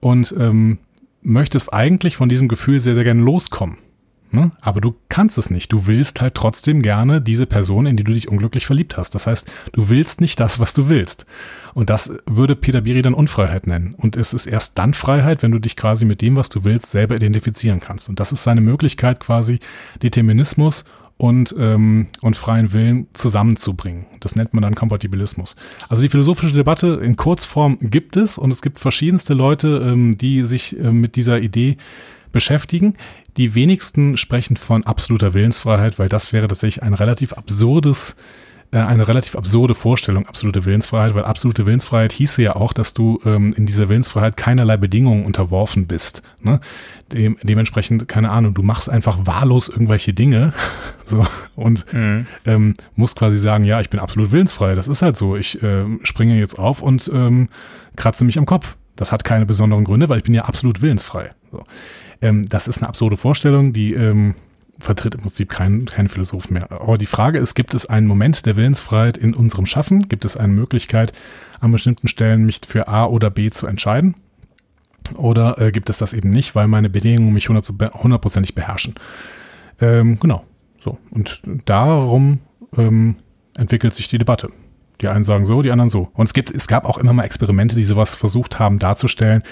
und 0.00 0.34
ähm, 0.38 0.78
möchtest 1.22 1.72
eigentlich 1.72 2.16
von 2.16 2.28
diesem 2.28 2.48
Gefühl 2.48 2.80
sehr, 2.80 2.94
sehr 2.94 3.04
gerne 3.04 3.22
loskommen. 3.22 3.78
Ne? 4.32 4.52
Aber 4.60 4.80
du 4.80 4.94
kannst 5.08 5.38
es 5.38 5.50
nicht. 5.50 5.72
Du 5.72 5.86
willst 5.86 6.20
halt 6.20 6.34
trotzdem 6.34 6.82
gerne 6.82 7.20
diese 7.20 7.46
Person, 7.46 7.86
in 7.86 7.96
die 7.96 8.04
du 8.04 8.12
dich 8.12 8.28
unglücklich 8.28 8.64
verliebt 8.64 8.96
hast. 8.96 9.14
Das 9.14 9.26
heißt, 9.26 9.50
du 9.72 9.88
willst 9.88 10.20
nicht 10.20 10.38
das, 10.38 10.60
was 10.60 10.72
du 10.72 10.88
willst. 10.88 11.26
Und 11.74 11.90
das 11.90 12.12
würde 12.26 12.54
Peter 12.54 12.82
Biri 12.82 13.02
dann 13.02 13.14
Unfreiheit 13.14 13.66
nennen. 13.66 13.94
Und 13.96 14.14
es 14.14 14.32
ist 14.32 14.46
erst 14.46 14.78
dann 14.78 14.94
Freiheit, 14.94 15.42
wenn 15.42 15.50
du 15.50 15.58
dich 15.58 15.74
quasi 15.74 16.04
mit 16.04 16.20
dem, 16.20 16.36
was 16.36 16.48
du 16.48 16.62
willst, 16.62 16.90
selber 16.90 17.16
identifizieren 17.16 17.80
kannst. 17.80 18.08
Und 18.08 18.20
das 18.20 18.30
ist 18.30 18.44
seine 18.44 18.60
Möglichkeit, 18.60 19.18
quasi 19.18 19.58
Determinismus 20.02 20.84
und, 21.20 21.54
ähm, 21.58 22.06
und 22.22 22.34
freien 22.34 22.72
Willen 22.72 23.06
zusammenzubringen. 23.12 24.06
Das 24.20 24.36
nennt 24.36 24.54
man 24.54 24.62
dann 24.62 24.74
Kompatibilismus. 24.74 25.54
Also 25.90 26.02
die 26.02 26.08
philosophische 26.08 26.54
Debatte 26.54 26.98
in 27.02 27.16
Kurzform 27.16 27.76
gibt 27.78 28.16
es 28.16 28.38
und 28.38 28.50
es 28.50 28.62
gibt 28.62 28.80
verschiedenste 28.80 29.34
Leute, 29.34 29.82
ähm, 29.84 30.16
die 30.16 30.44
sich 30.44 30.80
äh, 30.80 30.90
mit 30.90 31.16
dieser 31.16 31.38
Idee 31.38 31.76
beschäftigen. 32.32 32.94
Die 33.36 33.54
wenigsten 33.54 34.16
sprechen 34.16 34.56
von 34.56 34.84
absoluter 34.84 35.34
Willensfreiheit, 35.34 35.98
weil 35.98 36.08
das 36.08 36.32
wäre 36.32 36.48
tatsächlich 36.48 36.82
ein 36.82 36.94
relativ 36.94 37.34
absurdes 37.34 38.16
äh, 38.72 38.78
eine 38.78 39.08
relativ 39.08 39.34
absurde 39.34 39.74
Vorstellung, 39.74 40.26
absolute 40.26 40.64
Willensfreiheit, 40.64 41.14
weil 41.14 41.24
absolute 41.24 41.66
Willensfreiheit 41.66 42.12
hieße 42.12 42.42
ja 42.42 42.54
auch, 42.54 42.72
dass 42.72 42.94
du 42.94 43.18
ähm, 43.24 43.52
in 43.56 43.66
dieser 43.66 43.88
Willensfreiheit 43.88 44.36
keinerlei 44.36 44.76
Bedingungen 44.76 45.24
unterworfen 45.24 45.86
bist. 45.86 46.22
Ne? 46.40 46.60
Dem, 47.12 47.36
dementsprechend, 47.42 48.06
keine 48.06 48.30
Ahnung, 48.30 48.54
du 48.54 48.62
machst 48.62 48.88
einfach 48.88 49.26
wahllos 49.26 49.68
irgendwelche 49.68 50.12
Dinge 50.12 50.52
so, 51.06 51.26
und 51.56 51.92
mhm. 51.92 52.26
ähm, 52.46 52.74
musst 52.94 53.16
quasi 53.16 53.38
sagen, 53.38 53.64
ja, 53.64 53.80
ich 53.80 53.90
bin 53.90 53.98
absolut 53.98 54.30
willensfrei, 54.30 54.74
das 54.76 54.86
ist 54.86 55.02
halt 55.02 55.16
so. 55.16 55.36
Ich 55.36 55.60
äh, 55.62 55.84
springe 56.04 56.38
jetzt 56.38 56.58
auf 56.58 56.80
und 56.80 57.10
ähm, 57.12 57.48
kratze 57.96 58.24
mich 58.24 58.38
am 58.38 58.46
Kopf. 58.46 58.76
Das 58.94 59.12
hat 59.12 59.24
keine 59.24 59.46
besonderen 59.46 59.84
Gründe, 59.84 60.08
weil 60.08 60.18
ich 60.18 60.24
bin 60.24 60.34
ja 60.34 60.44
absolut 60.44 60.82
willensfrei. 60.82 61.30
So. 61.50 61.64
Ähm, 62.22 62.48
das 62.48 62.68
ist 62.68 62.78
eine 62.78 62.88
absurde 62.88 63.16
Vorstellung, 63.16 63.72
die 63.72 63.94
ähm, 63.94 64.34
vertritt 64.80 65.14
im 65.14 65.20
Prinzip 65.20 65.48
kein, 65.48 65.84
kein 65.84 66.08
Philosoph 66.08 66.50
mehr. 66.50 66.70
Aber 66.72 66.98
die 66.98 67.06
Frage 67.06 67.38
ist, 67.38 67.54
gibt 67.54 67.74
es 67.74 67.86
einen 67.86 68.06
Moment 68.06 68.46
der 68.46 68.56
Willensfreiheit 68.56 69.16
in 69.16 69.34
unserem 69.34 69.66
Schaffen? 69.66 70.08
Gibt 70.08 70.24
es 70.24 70.36
eine 70.36 70.52
Möglichkeit, 70.52 71.12
an 71.60 71.70
bestimmten 71.70 72.08
Stellen 72.08 72.46
mich 72.46 72.60
für 72.66 72.88
A 72.88 73.06
oder 73.06 73.30
B 73.30 73.50
zu 73.50 73.66
entscheiden? 73.66 74.14
Oder 75.14 75.58
äh, 75.58 75.72
gibt 75.72 75.90
es 75.90 75.98
das 75.98 76.12
eben 76.12 76.30
nicht, 76.30 76.54
weil 76.54 76.68
meine 76.68 76.90
Bedingungen 76.90 77.32
mich 77.32 77.48
hundertprozentig 77.48 78.54
beherrschen? 78.54 78.94
Ähm, 79.80 80.18
genau. 80.20 80.44
So. 80.78 80.98
Und 81.10 81.42
darum 81.64 82.38
ähm, 82.76 83.16
entwickelt 83.54 83.94
sich 83.94 84.08
die 84.08 84.18
Debatte. 84.18 84.50
Die 85.00 85.08
einen 85.08 85.24
sagen 85.24 85.46
so, 85.46 85.62
die 85.62 85.70
anderen 85.70 85.90
so. 85.90 86.10
Und 86.14 86.26
es 86.26 86.34
gibt, 86.34 86.50
es 86.50 86.66
gab 86.66 86.84
auch 86.84 86.98
immer 86.98 87.12
mal 87.12 87.24
Experimente, 87.24 87.74
die 87.74 87.84
sowas 87.84 88.14
versucht 88.14 88.58
haben 88.58 88.78
darzustellen, 88.78 89.42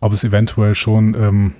ob 0.00 0.12
es 0.12 0.24
eventuell 0.24 0.74
schon 0.74 1.14
ähm, 1.14 1.54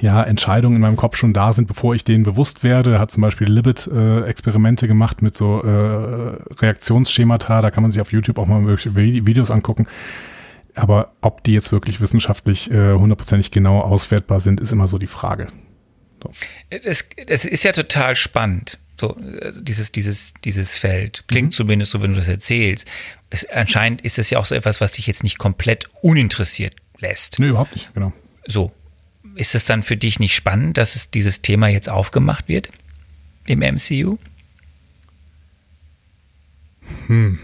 ja, 0.00 0.22
Entscheidungen 0.22 0.76
in 0.76 0.82
meinem 0.82 0.96
Kopf 0.96 1.16
schon 1.16 1.34
da 1.34 1.52
sind, 1.52 1.66
bevor 1.66 1.94
ich 1.94 2.04
denen 2.04 2.24
bewusst 2.24 2.64
werde. 2.64 2.98
Hat 2.98 3.10
zum 3.10 3.20
Beispiel 3.20 3.48
Libet 3.48 3.86
äh, 3.86 4.22
Experimente 4.22 4.88
gemacht 4.88 5.20
mit 5.20 5.36
so 5.36 5.62
äh, 5.62 5.68
Reaktionsschemata. 6.54 7.60
Da 7.60 7.70
kann 7.70 7.82
man 7.82 7.92
sich 7.92 8.00
auf 8.00 8.12
YouTube 8.12 8.38
auch 8.38 8.46
mal 8.46 8.64
Videos 8.66 9.50
angucken. 9.50 9.86
Aber 10.74 11.12
ob 11.20 11.44
die 11.44 11.52
jetzt 11.52 11.70
wirklich 11.70 12.00
wissenschaftlich 12.00 12.70
äh, 12.70 12.94
hundertprozentig 12.94 13.48
äh, 13.48 13.50
genau 13.50 13.80
auswertbar 13.80 14.40
sind, 14.40 14.60
ist 14.60 14.72
immer 14.72 14.88
so 14.88 14.98
die 14.98 15.06
Frage. 15.06 15.46
So. 16.22 16.32
Es, 16.70 17.06
es 17.26 17.44
ist 17.44 17.64
ja 17.64 17.72
total 17.72 18.16
spannend. 18.16 18.78
So, 18.98 19.16
dieses, 19.60 19.92
dieses, 19.92 20.34
dieses 20.44 20.76
Feld. 20.76 21.24
Klingt 21.26 21.48
mhm. 21.48 21.52
zumindest 21.52 21.92
so, 21.92 22.00
wenn 22.00 22.12
du 22.12 22.16
das 22.16 22.28
erzählst. 22.28 22.88
Es, 23.28 23.44
anscheinend 23.50 24.00
ist 24.02 24.18
es 24.18 24.30
ja 24.30 24.38
auch 24.38 24.46
so 24.46 24.54
etwas, 24.54 24.80
was 24.80 24.92
dich 24.92 25.06
jetzt 25.06 25.24
nicht 25.24 25.38
komplett 25.38 25.86
uninteressiert 26.00 26.76
lässt. 26.98 27.38
Nee, 27.38 27.48
überhaupt 27.48 27.74
nicht, 27.74 27.92
genau. 27.92 28.12
So, 28.46 28.72
ist 29.34 29.54
es 29.54 29.64
dann 29.64 29.82
für 29.82 29.96
dich 29.96 30.20
nicht 30.20 30.34
spannend, 30.34 30.78
dass 30.78 30.96
es 30.96 31.10
dieses 31.10 31.42
Thema 31.42 31.68
jetzt 31.68 31.88
aufgemacht 31.88 32.48
wird 32.48 32.70
im 33.46 33.60
MCU? 33.60 34.18
Hm. 37.06 37.38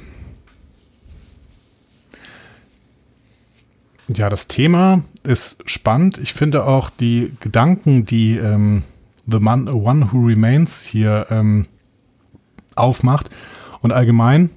Ja, 4.09 4.29
das 4.29 4.49
Thema 4.49 5.05
ist 5.23 5.63
spannend. 5.67 6.19
Ich 6.19 6.35
finde 6.35 6.65
auch 6.65 6.91
die 6.91 7.33
Gedanken, 7.41 8.05
die 8.07 8.37
ähm, 8.37 8.83
The 9.27 9.39
Man, 9.39 9.69
One 9.69 10.13
Who 10.13 10.27
Remains 10.27 10.83
hier 10.83 11.27
ähm, 11.31 11.67
aufmacht 12.75 13.31
und 13.83 13.93
allgemein 13.93 14.51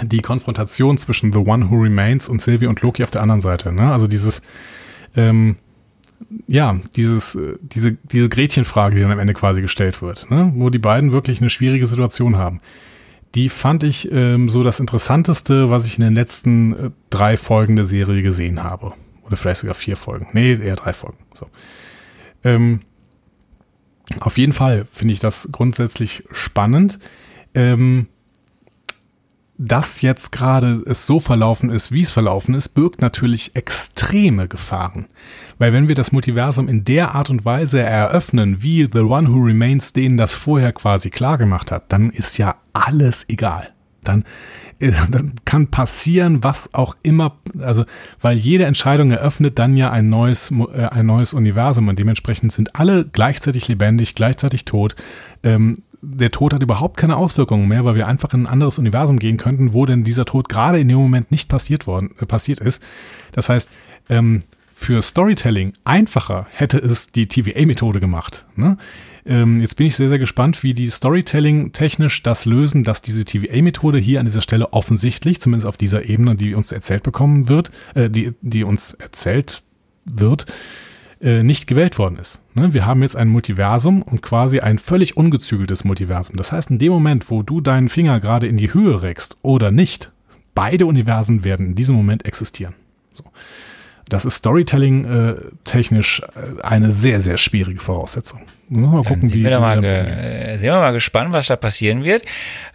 die 0.00 0.20
Konfrontation 0.20 0.98
zwischen 0.98 1.32
The 1.32 1.38
One 1.38 1.70
Who 1.70 1.76
Remains 1.76 2.28
und 2.28 2.40
Sylvie 2.40 2.66
und 2.66 2.80
Loki 2.82 3.02
auf 3.02 3.10
der 3.10 3.22
anderen 3.22 3.40
Seite. 3.40 3.72
Ne? 3.72 3.92
Also 3.92 4.06
dieses, 4.06 4.42
ähm, 5.16 5.56
ja, 6.46 6.78
dieses, 6.96 7.34
äh, 7.34 7.56
diese, 7.60 7.92
diese 8.04 8.28
Gretchenfrage, 8.28 8.96
die 8.96 9.02
dann 9.02 9.12
am 9.12 9.18
Ende 9.18 9.34
quasi 9.34 9.62
gestellt 9.62 10.02
wird, 10.02 10.30
ne? 10.30 10.52
wo 10.56 10.70
die 10.70 10.78
beiden 10.78 11.12
wirklich 11.12 11.40
eine 11.40 11.50
schwierige 11.50 11.86
Situation 11.86 12.36
haben 12.36 12.60
die 13.34 13.48
fand 13.48 13.82
ich 13.82 14.10
ähm, 14.12 14.48
so 14.50 14.62
das 14.62 14.80
Interessanteste, 14.80 15.70
was 15.70 15.86
ich 15.86 15.98
in 15.98 16.04
den 16.04 16.14
letzten 16.14 16.72
äh, 16.72 16.90
drei 17.10 17.36
Folgen 17.36 17.76
der 17.76 17.86
Serie 17.86 18.22
gesehen 18.22 18.62
habe. 18.62 18.92
Oder 19.22 19.36
vielleicht 19.36 19.60
sogar 19.60 19.74
vier 19.74 19.96
Folgen. 19.96 20.28
Nee, 20.32 20.52
eher 20.54 20.76
drei 20.76 20.92
Folgen. 20.92 21.18
So. 21.34 21.46
Ähm, 22.44 22.80
auf 24.20 24.36
jeden 24.36 24.52
Fall 24.52 24.86
finde 24.90 25.14
ich 25.14 25.20
das 25.20 25.48
grundsätzlich 25.50 26.24
spannend. 26.30 26.98
Ähm, 27.54 28.08
dass 29.64 30.00
jetzt 30.00 30.32
gerade 30.32 30.82
es 30.86 31.06
so 31.06 31.20
verlaufen 31.20 31.70
ist, 31.70 31.92
wie 31.92 32.02
es 32.02 32.10
verlaufen 32.10 32.54
ist, 32.54 32.70
birgt 32.70 33.00
natürlich 33.00 33.54
extreme 33.54 34.48
Gefahren. 34.48 35.06
Weil 35.58 35.72
wenn 35.72 35.88
wir 35.88 35.94
das 35.94 36.10
Multiversum 36.10 36.68
in 36.68 36.84
der 36.84 37.14
Art 37.14 37.30
und 37.30 37.44
Weise 37.44 37.80
eröffnen, 37.80 38.62
wie 38.62 38.88
The 38.92 39.00
One 39.00 39.28
Who 39.28 39.38
Remains 39.38 39.92
denen 39.92 40.16
das 40.16 40.34
vorher 40.34 40.72
quasi 40.72 41.10
klar 41.10 41.38
gemacht 41.38 41.70
hat, 41.70 41.92
dann 41.92 42.10
ist 42.10 42.38
ja 42.38 42.56
alles 42.72 43.28
egal. 43.28 43.72
Dann, 44.04 44.24
äh, 44.78 44.92
dann 45.10 45.32
kann 45.44 45.68
passieren, 45.68 46.42
was 46.44 46.74
auch 46.74 46.96
immer, 47.02 47.36
also 47.60 47.84
weil 48.20 48.36
jede 48.36 48.64
Entscheidung 48.64 49.10
eröffnet 49.10 49.58
dann 49.58 49.76
ja 49.76 49.90
ein 49.90 50.08
neues, 50.08 50.50
äh, 50.50 50.86
ein 50.86 51.06
neues 51.06 51.34
Universum 51.34 51.88
und 51.88 51.98
dementsprechend 51.98 52.52
sind 52.52 52.76
alle 52.76 53.04
gleichzeitig 53.04 53.68
lebendig, 53.68 54.14
gleichzeitig 54.14 54.64
tot. 54.64 54.96
Ähm, 55.42 55.82
der 56.02 56.30
Tod 56.32 56.52
hat 56.52 56.62
überhaupt 56.62 56.96
keine 56.96 57.16
Auswirkungen 57.16 57.68
mehr, 57.68 57.84
weil 57.84 57.94
wir 57.94 58.08
einfach 58.08 58.34
in 58.34 58.42
ein 58.42 58.46
anderes 58.52 58.78
Universum 58.78 59.18
gehen 59.18 59.36
könnten, 59.36 59.72
wo 59.72 59.86
denn 59.86 60.04
dieser 60.04 60.24
Tod 60.24 60.48
gerade 60.48 60.80
in 60.80 60.88
dem 60.88 60.98
Moment 60.98 61.30
nicht 61.30 61.48
passiert 61.48 61.86
worden, 61.86 62.10
äh, 62.20 62.26
passiert 62.26 62.60
ist. 62.60 62.82
Das 63.32 63.48
heißt, 63.48 63.70
ähm, 64.08 64.42
für 64.74 65.00
Storytelling 65.00 65.74
einfacher 65.84 66.46
hätte 66.50 66.78
es 66.78 67.12
die 67.12 67.28
TVA-Methode 67.28 68.00
gemacht. 68.00 68.44
Ne? 68.56 68.78
Ähm, 69.24 69.60
jetzt 69.60 69.76
bin 69.76 69.86
ich 69.86 69.96
sehr, 69.96 70.08
sehr 70.08 70.18
gespannt, 70.18 70.62
wie 70.62 70.74
die 70.74 70.90
Storytelling 70.90 71.72
technisch 71.72 72.22
das 72.22 72.44
lösen, 72.44 72.84
dass 72.84 73.02
diese 73.02 73.24
TVA-Methode 73.24 73.98
hier 73.98 74.20
an 74.20 74.26
dieser 74.26 74.42
Stelle 74.42 74.72
offensichtlich, 74.72 75.40
zumindest 75.40 75.66
auf 75.66 75.76
dieser 75.76 76.08
Ebene, 76.08 76.34
die 76.34 76.54
uns 76.54 76.72
erzählt 76.72 77.02
bekommen 77.02 77.48
wird, 77.48 77.70
äh, 77.94 78.10
die, 78.10 78.32
die 78.40 78.64
uns 78.64 78.94
erzählt 78.94 79.62
wird, 80.04 80.46
äh, 81.20 81.44
nicht 81.44 81.68
gewählt 81.68 81.98
worden 81.98 82.16
ist. 82.16 82.40
Ne? 82.54 82.74
Wir 82.74 82.84
haben 82.84 83.02
jetzt 83.02 83.14
ein 83.14 83.28
Multiversum 83.28 84.02
und 84.02 84.22
quasi 84.22 84.58
ein 84.58 84.78
völlig 84.78 85.16
ungezügeltes 85.16 85.84
Multiversum. 85.84 86.36
Das 86.36 86.50
heißt, 86.50 86.70
in 86.70 86.78
dem 86.78 86.92
Moment, 86.92 87.30
wo 87.30 87.42
du 87.42 87.60
deinen 87.60 87.88
Finger 87.88 88.18
gerade 88.18 88.48
in 88.48 88.56
die 88.56 88.74
Höhe 88.74 89.02
reckst 89.02 89.36
oder 89.42 89.70
nicht, 89.70 90.10
beide 90.54 90.86
Universen 90.86 91.44
werden 91.44 91.66
in 91.66 91.74
diesem 91.76 91.94
Moment 91.94 92.24
existieren. 92.26 92.74
So. 93.14 93.24
Das 94.08 94.24
ist 94.24 94.34
Storytelling 94.34 95.04
äh, 95.04 95.34
technisch 95.64 96.22
äh, 96.34 96.62
eine 96.62 96.92
sehr, 96.92 97.20
sehr 97.20 97.38
schwierige 97.38 97.80
Voraussetzung. 97.80 98.42
Mal 98.68 99.02
gucken, 99.02 99.28
sind, 99.28 99.38
wie, 99.38 99.44
wir 99.44 99.60
mal 99.60 99.84
äh, 99.84 100.56
sind 100.56 100.62
wir 100.62 100.72
mal 100.74 100.92
gespannt, 100.92 101.34
was 101.34 101.48
da 101.48 101.56
passieren 101.56 102.04
wird. 102.04 102.24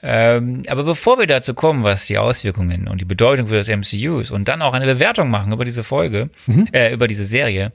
Ähm, 0.03 0.63
aber 0.67 0.83
bevor 0.83 1.17
wir 1.17 1.25
dazu 1.25 1.53
kommen, 1.53 1.83
was 1.83 2.05
die 2.05 2.17
Auswirkungen 2.17 2.87
und 2.87 3.01
die 3.01 3.05
Bedeutung 3.05 3.47
für 3.47 3.55
das 3.55 3.67
MCU 3.67 4.19
ist 4.19 4.31
und 4.31 4.47
dann 4.47 4.61
auch 4.61 4.73
eine 4.73 4.85
Bewertung 4.85 5.29
machen 5.29 5.51
über 5.51 5.65
diese 5.65 5.83
Folge, 5.83 6.29
mhm. 6.45 6.67
äh, 6.71 6.93
über 6.93 7.07
diese 7.07 7.25
Serie, 7.25 7.71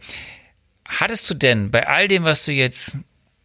hattest 0.85 1.29
du 1.31 1.35
denn 1.35 1.71
bei 1.71 1.87
all 1.89 2.07
dem, 2.07 2.25
was 2.25 2.45
du 2.45 2.53
jetzt 2.53 2.97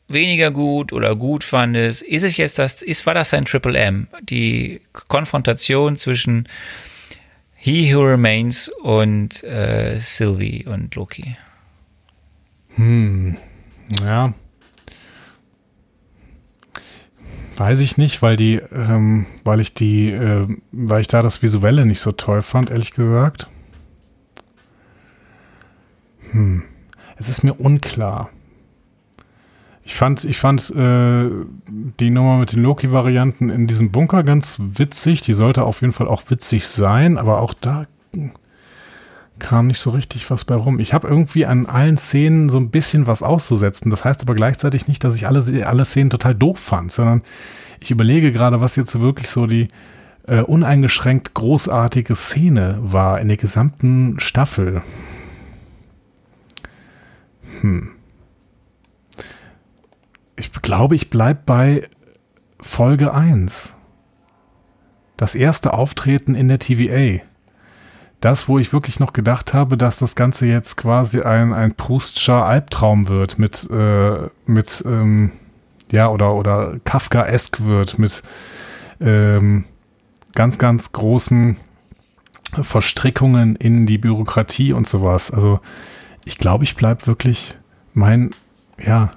weniger 0.09 0.51
gut 0.51 0.93
oder 0.93 1.15
gut 1.15 1.43
fandest, 1.43 2.01
ist 2.01 2.23
es 2.23 2.37
jetzt 2.37 2.59
das, 2.59 2.81
ist, 2.81 3.05
war 3.05 3.13
das 3.13 3.33
ein 3.33 3.45
Triple 3.45 3.77
M? 3.77 4.07
Die 4.21 4.81
Konfrontation 5.07 5.97
zwischen 5.97 6.47
He 7.59 7.93
Who 7.93 8.01
Remains 8.01 8.69
und 8.81 9.43
äh, 9.43 9.97
Sylvie 9.99 10.65
und 10.65 10.93
Loki. 10.95 11.35
Hm, 12.75 13.35
ja. 14.01 14.33
Weiß 17.55 17.79
ich 17.79 17.97
nicht, 17.97 18.21
weil 18.21 18.37
die, 18.37 18.61
ähm, 18.71 19.25
weil 19.43 19.59
ich 19.59 19.73
die, 19.73 20.11
äh, 20.11 20.47
weil 20.71 21.01
ich 21.01 21.07
da 21.07 21.23
das 21.23 21.41
Visuelle 21.41 21.85
nicht 21.85 21.99
so 21.99 22.11
toll 22.11 22.43
fand, 22.43 22.69
ehrlich 22.69 22.91
gesagt. 22.91 23.47
Hm. 26.31 26.63
Es 27.17 27.29
ist 27.29 27.43
mir 27.43 27.59
unklar. 27.59 28.29
Ich 29.87 29.95
fand, 29.95 30.25
ich 30.25 30.37
fand 30.37 30.69
äh, 30.71 31.29
die 31.69 32.09
Nummer 32.09 32.39
mit 32.39 32.51
den 32.51 32.61
Loki-Varianten 32.61 33.49
in 33.49 33.67
diesem 33.67 33.89
Bunker 33.89 34.21
ganz 34.23 34.57
witzig. 34.59 35.21
Die 35.21 35.31
sollte 35.31 35.63
auf 35.63 35.79
jeden 35.79 35.93
Fall 35.93 36.09
auch 36.09 36.23
witzig 36.27 36.67
sein, 36.67 37.17
aber 37.17 37.41
auch 37.41 37.53
da 37.53 37.85
kam 39.39 39.67
nicht 39.67 39.79
so 39.79 39.91
richtig 39.91 40.29
was 40.29 40.43
bei 40.43 40.55
rum. 40.55 40.79
Ich 40.79 40.93
habe 40.93 41.07
irgendwie 41.07 41.45
an 41.45 41.67
allen 41.67 41.95
Szenen 41.95 42.49
so 42.49 42.57
ein 42.57 42.69
bisschen 42.69 43.07
was 43.07 43.23
auszusetzen. 43.23 43.89
Das 43.89 44.03
heißt 44.03 44.23
aber 44.23 44.35
gleichzeitig 44.35 44.89
nicht, 44.89 45.05
dass 45.05 45.15
ich 45.15 45.25
alle, 45.25 45.65
alle 45.65 45.85
Szenen 45.85 46.09
total 46.09 46.35
doof 46.35 46.59
fand, 46.59 46.91
sondern 46.91 47.21
ich 47.79 47.89
überlege 47.89 48.33
gerade, 48.33 48.59
was 48.59 48.75
jetzt 48.75 48.99
wirklich 48.99 49.29
so 49.29 49.47
die 49.47 49.69
äh, 50.27 50.41
uneingeschränkt 50.41 51.33
großartige 51.33 52.17
Szene 52.17 52.77
war 52.81 53.21
in 53.21 53.29
der 53.29 53.37
gesamten 53.37 54.19
Staffel. 54.19 54.81
Hm 57.61 57.91
ich 60.37 60.51
glaube, 60.53 60.95
ich 60.95 61.09
bleibe 61.09 61.41
bei 61.45 61.89
Folge 62.59 63.13
1. 63.13 63.73
Das 65.17 65.35
erste 65.35 65.73
Auftreten 65.73 66.35
in 66.35 66.47
der 66.47 66.59
TVA. 66.59 67.21
Das, 68.21 68.47
wo 68.47 68.57
ich 68.57 68.73
wirklich 68.73 68.99
noch 68.99 69.13
gedacht 69.13 69.53
habe, 69.53 69.77
dass 69.77 69.99
das 69.99 70.15
Ganze 70.15 70.45
jetzt 70.47 70.77
quasi 70.77 71.21
ein, 71.21 71.53
ein 71.53 71.75
Proustscher 71.75 72.45
Albtraum 72.45 73.07
wird 73.07 73.37
mit, 73.37 73.69
äh, 73.69 74.29
mit 74.45 74.83
ähm, 74.87 75.31
ja, 75.91 76.09
oder, 76.09 76.33
oder 76.33 76.79
Kafka-esk 76.83 77.65
wird 77.65 77.99
mit 77.99 78.23
ähm, 78.99 79.65
ganz, 80.33 80.57
ganz 80.57 80.91
großen 80.91 81.57
Verstrickungen 82.53 83.55
in 83.55 83.85
die 83.85 83.97
Bürokratie 83.97 84.73
und 84.73 84.87
sowas. 84.87 85.31
Also 85.31 85.59
ich 86.25 86.37
glaube, 86.37 86.63
ich 86.63 86.75
bleibe 86.75 87.05
wirklich 87.07 87.57
mein, 87.93 88.31
ja, 88.83 89.11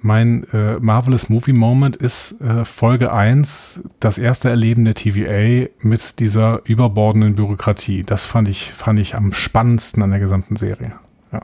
mein 0.00 0.44
äh, 0.52 0.78
Marvelous 0.78 1.28
Movie 1.28 1.52
Moment 1.52 1.96
ist 1.96 2.40
äh, 2.40 2.64
Folge 2.64 3.12
1, 3.12 3.80
das 4.00 4.18
erste 4.18 4.48
Erleben 4.48 4.84
der 4.84 4.94
TVA 4.94 5.68
mit 5.80 6.20
dieser 6.20 6.60
überbordenden 6.64 7.34
Bürokratie. 7.34 8.04
Das 8.04 8.26
fand 8.26 8.48
ich, 8.48 8.72
fand 8.72 9.00
ich 9.00 9.14
am 9.14 9.32
spannendsten 9.32 10.02
an 10.02 10.10
der 10.10 10.20
gesamten 10.20 10.56
Serie. 10.56 10.94
Ja. 11.32 11.42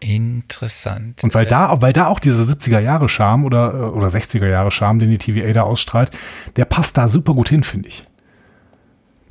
Interessant. 0.00 1.24
Und 1.24 1.34
weil 1.34 1.46
da, 1.46 1.80
weil 1.82 1.92
da 1.92 2.06
auch 2.06 2.20
dieser 2.20 2.44
70er 2.44 2.78
Jahre 2.78 3.08
Charme 3.08 3.44
oder, 3.44 3.74
äh, 3.74 3.76
oder 3.78 4.08
60er 4.08 4.48
Jahre 4.48 4.70
Charme, 4.70 5.00
den 5.00 5.10
die 5.10 5.18
TVA 5.18 5.52
da 5.52 5.62
ausstrahlt, 5.62 6.10
der 6.56 6.64
passt 6.64 6.96
da 6.96 7.08
super 7.08 7.34
gut 7.34 7.48
hin, 7.48 7.64
finde 7.64 7.88
ich 7.88 8.04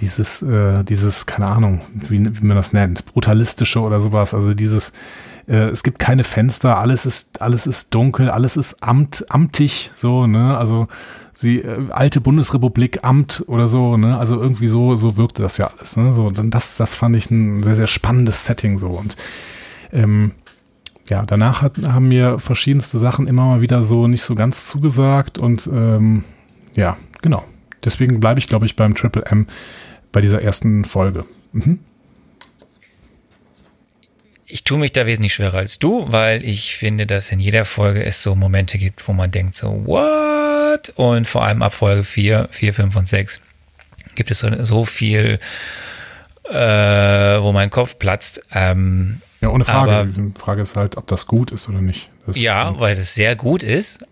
dieses, 0.02 0.42
äh, 0.42 0.84
dieses, 0.84 1.28
keine 1.28 1.46
Ahnung, 1.46 1.82
wie, 1.94 2.20
wie 2.20 2.46
man 2.46 2.58
das 2.58 2.74
nennt, 2.74 3.06
brutalistische 3.06 3.80
oder 3.80 4.02
sowas, 4.02 4.34
also 4.34 4.54
dieses, 4.54 4.94
äh, 5.48 5.70
es 5.70 5.84
gibt 5.84 6.00
keine 6.00 6.24
Fenster, 6.24 6.78
alles 6.78 7.06
ist, 7.06 7.42
alles 7.42 7.68
ist 7.68 7.94
dunkel, 7.94 8.30
alles 8.30 8.58
ist 8.58 8.84
amt, 8.84 9.26
amtig, 9.30 9.92
so, 9.96 10.28
ne, 10.28 10.58
also 10.58 10.88
sie, 11.34 11.60
äh, 11.60 11.90
alte 11.92 12.22
Bundesrepublik, 12.22 13.04
Amt 13.04 13.44
oder 13.48 13.68
so, 13.68 13.98
ne, 13.98 14.18
also 14.18 14.40
irgendwie 14.40 14.68
so, 14.68 14.96
so 14.96 15.18
wirkte 15.18 15.42
das 15.42 15.58
ja 15.58 15.72
alles, 15.78 15.98
ne, 15.98 16.14
so, 16.14 16.30
dann 16.30 16.50
das, 16.50 16.78
das 16.78 16.96
fand 16.96 17.16
ich 17.16 17.30
ein 17.32 17.64
sehr, 17.64 17.76
sehr 17.76 17.88
spannendes 17.88 18.46
Setting 18.46 18.78
so 18.78 18.90
und, 18.90 19.18
ähm, 19.92 20.32
ja, 21.10 21.24
danach 21.26 21.62
hat, 21.62 21.74
haben 21.86 22.08
mir 22.08 22.40
verschiedenste 22.40 22.98
Sachen 22.98 23.28
immer 23.28 23.46
mal 23.46 23.62
wieder 23.62 23.84
so 23.84 24.08
nicht 24.08 24.22
so 24.22 24.34
ganz 24.34 24.68
zugesagt 24.68 25.38
und 25.38 25.68
ähm, 25.68 26.24
ja, 26.74 26.96
genau. 27.22 27.44
Deswegen 27.84 28.20
bleibe 28.20 28.40
ich, 28.40 28.48
glaube 28.48 28.66
ich, 28.66 28.76
beim 28.76 28.96
Triple 28.96 29.26
M 29.26 29.48
bei 30.12 30.22
dieser 30.22 30.42
ersten 30.42 30.86
Folge. 30.86 31.26
Mhm. 31.52 31.80
Ich 34.54 34.64
tue 34.66 34.78
mich 34.78 34.92
da 34.92 35.06
wesentlich 35.06 35.34
schwerer 35.34 35.60
als 35.60 35.80
du, 35.80 36.12
weil 36.12 36.44
ich 36.44 36.76
finde, 36.76 37.08
dass 37.08 37.32
in 37.32 37.40
jeder 37.40 37.64
Folge 37.66 38.04
es 38.04 38.22
so 38.22 38.36
Momente 38.36 38.78
gibt, 38.78 39.08
wo 39.08 39.14
man 39.14 39.32
denkt 39.32 39.56
so, 39.56 39.84
what? 39.86 40.92
Und 40.96 41.28
vor 41.28 41.46
allem 41.46 41.62
ab 41.62 41.74
Folge 41.74 42.04
4, 42.04 42.50
4, 42.52 42.74
5 42.74 42.96
und 42.96 43.08
6 43.08 43.40
gibt 44.16 44.30
es 44.30 44.40
so, 44.40 44.64
so 44.64 44.84
viel 44.86 45.40
äh, 46.50 46.54
wo 46.54 47.54
mein 47.54 47.70
Kopf 47.70 47.98
platzt. 47.98 48.42
Ähm, 48.54 49.22
Ja, 49.40 49.50
ohne 49.50 49.64
Frage. 49.64 49.92
Aber- 49.92 50.06
Die 50.06 50.34
Frage 50.38 50.62
ist 50.64 50.76
halt, 50.76 50.98
ob 50.98 51.08
das 51.08 51.28
gut 51.28 51.52
ist 51.52 51.70
oder 51.70 51.80
nicht. 51.82 52.10
Das 52.26 52.36
ja, 52.36 52.78
weil 52.80 52.92
es 52.94 53.14
sehr 53.16 53.36
gut 53.38 53.64
ist. 53.64 54.06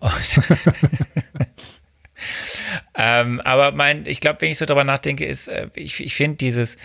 Ähm, 2.94 3.40
aber 3.40 3.72
mein, 3.72 4.04
ich 4.04 4.20
glaube, 4.20 4.42
wenn 4.42 4.50
ich 4.50 4.58
so 4.58 4.66
drüber 4.66 4.84
nachdenke, 4.84 5.24
ist, 5.24 5.48
äh, 5.48 5.68
ich, 5.74 6.00
ich 6.04 6.14
finde 6.14 6.36
dieses, 6.36 6.76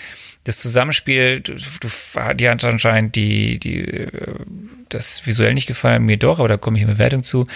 das 0.46 0.60
Zusammenspiel, 0.60 1.42
du, 1.42 1.56
du, 1.56 1.90
die 2.36 2.50
hat 2.50 2.64
anscheinend 2.64 3.16
die, 3.16 3.60
die, 3.60 3.80
äh, 3.80 4.08
das 4.90 5.26
visuell 5.26 5.54
nicht 5.54 5.66
gefallen, 5.66 6.06
mir 6.06 6.18
doch, 6.18 6.40
aber 6.40 6.48
da 6.48 6.58
komme 6.58 6.78
ich 6.78 6.84
in 6.84 6.90
Bewertung 6.90 7.24
zu. 7.24 7.48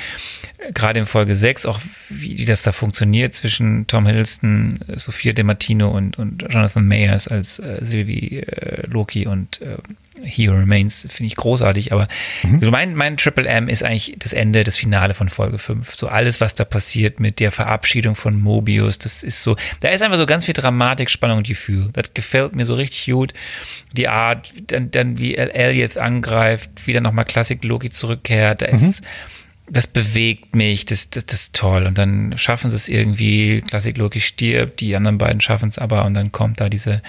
Gerade 0.74 1.00
in 1.00 1.06
Folge 1.06 1.36
6, 1.36 1.68
auch 1.68 1.80
wie 2.10 2.44
das 2.46 2.64
da 2.64 2.72
funktioniert 2.72 3.34
zwischen 3.36 3.86
Tom 3.88 4.08
Hiddleston, 4.08 4.80
äh, 4.88 4.98
Sophia 5.00 5.34
De 5.34 5.44
Martino 5.44 5.90
und, 5.90 6.18
und 6.18 6.46
Jonathan 6.50 6.86
Mayers 6.86 7.28
als 7.28 7.60
äh, 7.60 7.78
Sylvie 7.82 8.40
äh, 8.40 8.88
Loki 8.88 9.28
und 9.28 9.62
äh, 9.62 9.78
He 10.24 10.50
Who 10.50 10.54
Remains, 10.54 11.08
finde 11.10 11.28
ich 11.28 11.36
großartig, 11.36 11.92
aber 11.94 12.08
so 12.60 12.72
mein, 12.72 12.96
mein 12.96 13.18
Triple 13.18 13.48
M 13.48 13.68
ist 13.70 13.84
eigentlich 13.84 14.16
das 14.20 14.34
Ende, 14.34 14.64
das 14.64 14.78
Finale 14.78 15.14
von 15.14 15.30
Folge 15.30 15.58
5. 15.58 15.96
So 15.96 16.08
alles, 16.08 16.42
was 16.42 16.56
da 16.56 16.66
passiert 16.66 17.20
mit 17.20 17.40
der 17.40 17.52
Verabschiedung 17.52 18.16
von 18.16 18.40
Mobius, 18.40 19.00
das 19.00 19.24
ist 19.24 19.44
so, 19.44 19.56
da 19.82 19.90
ist 19.90 20.02
einfach 20.02 20.18
so 20.18 20.26
ganz 20.26 20.46
viel 20.46 20.54
Dramatik, 20.54 21.10
Spannung 21.10 21.38
und 21.40 21.48
Gefühl. 21.48 21.90
Das 21.94 22.14
gefällt 22.14 22.56
mir 22.56 22.66
so 22.66 22.76
richtig 22.76 23.06
gut. 23.14 23.34
Die 23.94 24.08
Art, 24.08 24.54
dann, 24.68 24.92
dann 24.92 25.18
wie 25.18 25.36
El- 25.36 25.50
Elliot 25.52 25.98
angreift, 25.98 26.70
wieder 26.88 27.02
nochmal 27.02 27.26
Klassik 27.26 27.64
Loki 27.64 27.90
zurückkehrt, 27.90 28.62
da 28.62 28.66
ist, 28.68 29.02
das 29.72 29.86
bewegt 29.86 30.56
mich, 30.56 30.86
das, 30.86 31.12
das, 31.12 31.26
das 31.28 31.42
ist 31.42 31.56
toll. 31.56 31.86
Und 31.86 31.98
dann 31.98 32.38
schaffen 32.38 32.70
sie 32.72 32.76
es 32.76 32.90
irgendwie, 32.90 33.62
Klassik 33.62 33.98
Loki 33.98 34.20
stirbt, 34.20 34.80
die 34.80 34.96
anderen 34.96 35.18
beiden 35.20 35.42
schaffen 35.42 35.70
es 35.70 35.78
aber 35.78 36.06
und 36.06 36.16
dann 36.16 36.32
kommt 36.32 36.60
da 36.60 36.70
diese, 36.70 37.02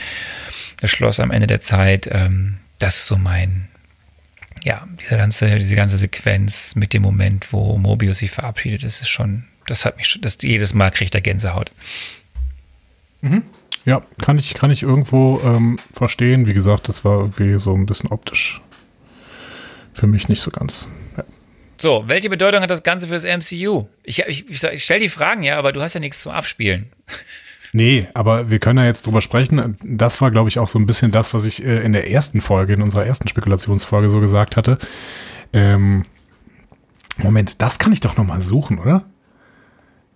das 0.83 0.91
Schloss 0.91 1.21
am 1.21 1.31
Ende 1.31 1.47
der 1.47 1.63
Zeit. 1.63 2.09
Ähm, 2.13 2.59
das 2.81 2.97
ist 2.97 3.07
so 3.07 3.17
mein, 3.17 3.69
ja, 4.65 4.87
diese 5.01 5.17
ganze, 5.17 5.57
diese 5.57 5.77
ganze 5.77 5.97
Sequenz 5.97 6.75
mit 6.75 6.93
dem 6.93 7.03
Moment, 7.03 7.53
wo 7.53 7.79
Mobius 7.79 8.19
sich 8.19 8.31
verabschiedet, 8.31 8.83
das 8.83 9.01
ist 9.01 9.09
schon, 9.09 9.45
das 9.67 9.85
hat 9.85 9.97
mich 9.97 10.09
schon, 10.09 10.23
das 10.23 10.39
jedes 10.43 10.75
Mal 10.75 10.91
kriegt 10.91 11.15
er 11.15 11.21
Gänsehaut. 11.21 11.71
Ja, 13.85 14.03
kann 14.21 14.39
ich, 14.39 14.55
kann 14.55 14.71
ich 14.71 14.83
irgendwo 14.83 15.41
ähm, 15.45 15.79
verstehen. 15.93 16.47
Wie 16.47 16.55
gesagt, 16.55 16.89
das 16.89 17.05
war 17.05 17.21
irgendwie 17.21 17.59
so 17.59 17.75
ein 17.75 17.87
bisschen 17.87 18.11
optisch 18.11 18.61
für 19.93 20.07
mich 20.07 20.29
nicht 20.29 20.41
so 20.41 20.51
ganz. 20.51 20.89
Ja. 21.17 21.25
So, 21.77 22.05
welche 22.07 22.29
Bedeutung 22.29 22.63
hat 22.63 22.71
das 22.71 22.83
Ganze 22.83 23.09
fürs 23.09 23.25
MCU? 23.25 23.87
Ich, 24.03 24.21
ich, 24.21 24.49
ich, 24.49 24.63
ich 24.63 24.85
stelle 24.85 25.01
die 25.01 25.09
Fragen, 25.09 25.43
ja, 25.43 25.59
aber 25.59 25.73
du 25.73 25.83
hast 25.83 25.95
ja 25.95 26.01
nichts 26.01 26.23
zum 26.23 26.33
Abspielen. 26.33 26.91
Nee, 27.73 28.09
aber 28.15 28.51
wir 28.51 28.59
können 28.59 28.79
ja 28.79 28.85
jetzt 28.85 29.07
drüber 29.07 29.21
sprechen. 29.21 29.77
Das 29.85 30.21
war, 30.21 30.31
glaube 30.31 30.49
ich, 30.49 30.59
auch 30.59 30.69
so 30.69 30.79
ein 30.79 30.87
bisschen 30.87 31.13
das, 31.13 31.35
was 31.35 31.45
ich 31.45 31.65
äh, 31.65 31.83
in 31.83 31.93
der 31.93 32.11
ersten 32.11 32.41
Folge, 32.41 32.73
in 32.73 32.83
unserer 32.83 33.07
ersten 33.07 33.29
Spekulationsfolge 33.29 34.11
so 34.11 34.21
gesagt 34.21 34.57
hatte. 34.57 34.79
Ähm, 35.53 36.05
Moment, 37.19 37.63
das 37.63 37.79
kann 37.79 37.93
ich 37.93 38.01
doch 38.01 38.17
noch 38.17 38.25
mal 38.27 38.43
suchen, 38.43 38.79
oder? 38.79 39.05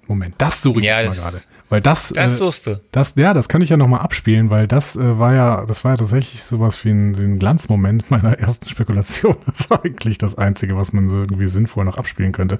Moment, 0.06 0.34
das 0.38 0.62
suche 0.62 0.80
ich 0.80 0.86
Ja, 0.86 0.96
mal 1.02 1.14
gerade. 1.14 1.40
Weil 1.70 1.80
das, 1.80 2.10
Das 2.14 2.34
äh, 2.34 2.36
suchst 2.36 2.66
du. 2.66 2.80
das, 2.92 3.14
ja, 3.16 3.32
das 3.32 3.48
kann 3.48 3.62
ich 3.62 3.70
ja 3.70 3.76
noch 3.76 3.88
mal 3.88 3.98
abspielen, 3.98 4.50
weil 4.50 4.68
das 4.68 4.96
äh, 4.96 5.18
war 5.18 5.34
ja, 5.34 5.64
das 5.66 5.82
war 5.84 5.92
ja 5.92 5.96
tatsächlich 5.96 6.42
sowas 6.42 6.84
wie 6.84 6.90
ein, 6.90 7.18
wie 7.18 7.22
ein 7.22 7.38
Glanzmoment 7.38 8.10
meiner 8.10 8.32
ersten 8.38 8.68
Spekulation. 8.68 9.36
Das 9.46 9.70
war 9.70 9.84
eigentlich 9.84 10.18
das 10.18 10.36
Einzige, 10.36 10.76
was 10.76 10.92
man 10.92 11.08
so 11.08 11.16
irgendwie 11.16 11.48
sinnvoll 11.48 11.84
noch 11.84 11.96
abspielen 11.96 12.32
könnte. 12.32 12.58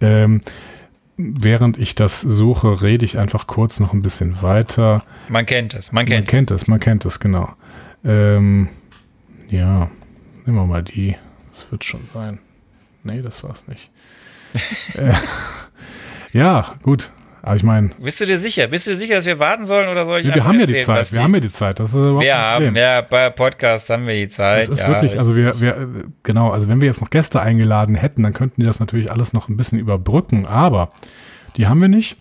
Ähm, 0.00 0.40
während 1.18 1.76
ich 1.76 1.94
das 1.94 2.20
suche, 2.20 2.80
rede 2.80 3.04
ich 3.04 3.18
einfach 3.18 3.46
kurz 3.46 3.80
noch 3.80 3.92
ein 3.92 4.02
bisschen 4.02 4.40
weiter. 4.40 5.04
Man 5.28 5.44
kennt 5.44 5.74
das, 5.74 5.92
man 5.92 6.04
Man 6.04 6.06
kennt 6.06 6.28
kennt 6.28 6.50
es, 6.52 6.66
man 6.68 6.80
kennt 6.80 7.04
es, 7.04 7.20
genau. 7.20 7.52
Ähm, 8.04 8.68
ja, 9.48 9.90
nehmen 10.46 10.56
wir 10.56 10.66
mal 10.66 10.82
die. 10.84 11.16
Das 11.52 11.70
wird 11.70 11.84
schon 11.84 12.06
sein. 12.06 12.38
Nee, 13.02 13.20
das 13.20 13.42
war's 13.42 13.66
nicht. 13.66 13.90
äh, 14.94 15.12
ja, 16.32 16.76
gut. 16.82 17.10
Aber 17.48 17.56
ich 17.56 17.62
meine. 17.62 17.88
Bist 17.98 18.20
du 18.20 18.26
dir 18.26 18.38
sicher? 18.38 18.66
Bist 18.66 18.86
du 18.86 18.90
dir 18.90 18.98
sicher, 18.98 19.14
dass 19.14 19.24
wir 19.24 19.38
warten 19.38 19.64
sollen 19.64 19.88
oder 19.88 20.04
soll 20.04 20.20
ich 20.20 20.34
wir 20.34 20.44
haben 20.44 20.60
ja 20.60 20.66
die 20.66 20.82
Zeit. 20.82 21.14
Wir 21.14 21.22
haben 21.22 21.32
ja 21.32 21.40
die 21.40 21.50
Zeit. 21.50 21.80
Das 21.80 21.94
ist 21.94 21.96
überhaupt 21.96 22.22
wir 22.22 22.36
haben, 22.36 22.76
ja, 22.76 23.00
bei 23.00 23.30
Podcasts 23.30 23.88
haben 23.88 24.06
wir 24.06 24.12
die 24.12 24.28
Zeit. 24.28 24.64
Das 24.64 24.68
ist 24.68 24.82
ja, 24.82 24.88
wirklich, 24.88 25.18
also 25.18 25.34
wir, 25.34 25.58
wir, 25.58 26.04
genau, 26.24 26.50
also 26.50 26.68
wenn 26.68 26.82
wir 26.82 26.88
jetzt 26.88 27.00
noch 27.00 27.08
Gäste 27.08 27.40
eingeladen 27.40 27.94
hätten, 27.94 28.22
dann 28.22 28.34
könnten 28.34 28.60
die 28.60 28.66
das 28.66 28.80
natürlich 28.80 29.10
alles 29.10 29.32
noch 29.32 29.48
ein 29.48 29.56
bisschen 29.56 29.78
überbrücken, 29.78 30.46
aber 30.46 30.92
die 31.56 31.66
haben 31.66 31.80
wir 31.80 31.88
nicht. 31.88 32.18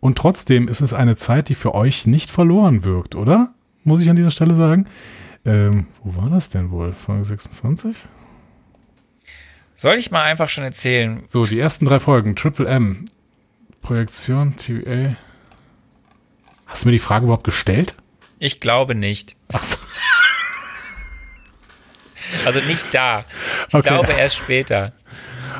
Und 0.00 0.16
trotzdem 0.16 0.66
ist 0.66 0.80
es 0.80 0.94
eine 0.94 1.14
Zeit, 1.14 1.50
die 1.50 1.56
für 1.56 1.74
euch 1.74 2.06
nicht 2.06 2.30
verloren 2.30 2.82
wirkt, 2.82 3.16
oder? 3.16 3.52
Muss 3.84 4.00
ich 4.00 4.08
an 4.08 4.16
dieser 4.16 4.30
Stelle 4.30 4.54
sagen. 4.54 4.86
Ähm, 5.44 5.88
wo 6.02 6.22
war 6.22 6.30
das 6.30 6.48
denn 6.48 6.70
wohl? 6.70 6.92
Folge 6.92 7.26
26? 7.26 8.06
Soll 9.74 9.96
ich 9.96 10.10
mal 10.10 10.22
einfach 10.22 10.48
schon 10.48 10.64
erzählen? 10.64 11.22
So, 11.28 11.44
die 11.44 11.58
ersten 11.58 11.84
drei 11.84 12.00
Folgen, 12.00 12.34
Triple 12.34 12.66
M, 12.66 13.04
Projektion, 13.82 14.56
TVA. 14.56 15.16
Hast 16.66 16.84
du 16.84 16.88
mir 16.88 16.92
die 16.92 16.98
Frage 16.98 17.24
überhaupt 17.24 17.44
gestellt? 17.44 17.94
Ich 18.38 18.60
glaube 18.60 18.94
nicht. 18.94 19.36
Ach 19.52 19.64
so. 19.64 19.76
Also 22.46 22.60
nicht 22.68 22.94
da. 22.94 23.24
Ich 23.68 23.74
Okay. 23.74 23.88
glaube 23.88 24.12
erst 24.12 24.36
später. 24.36 24.92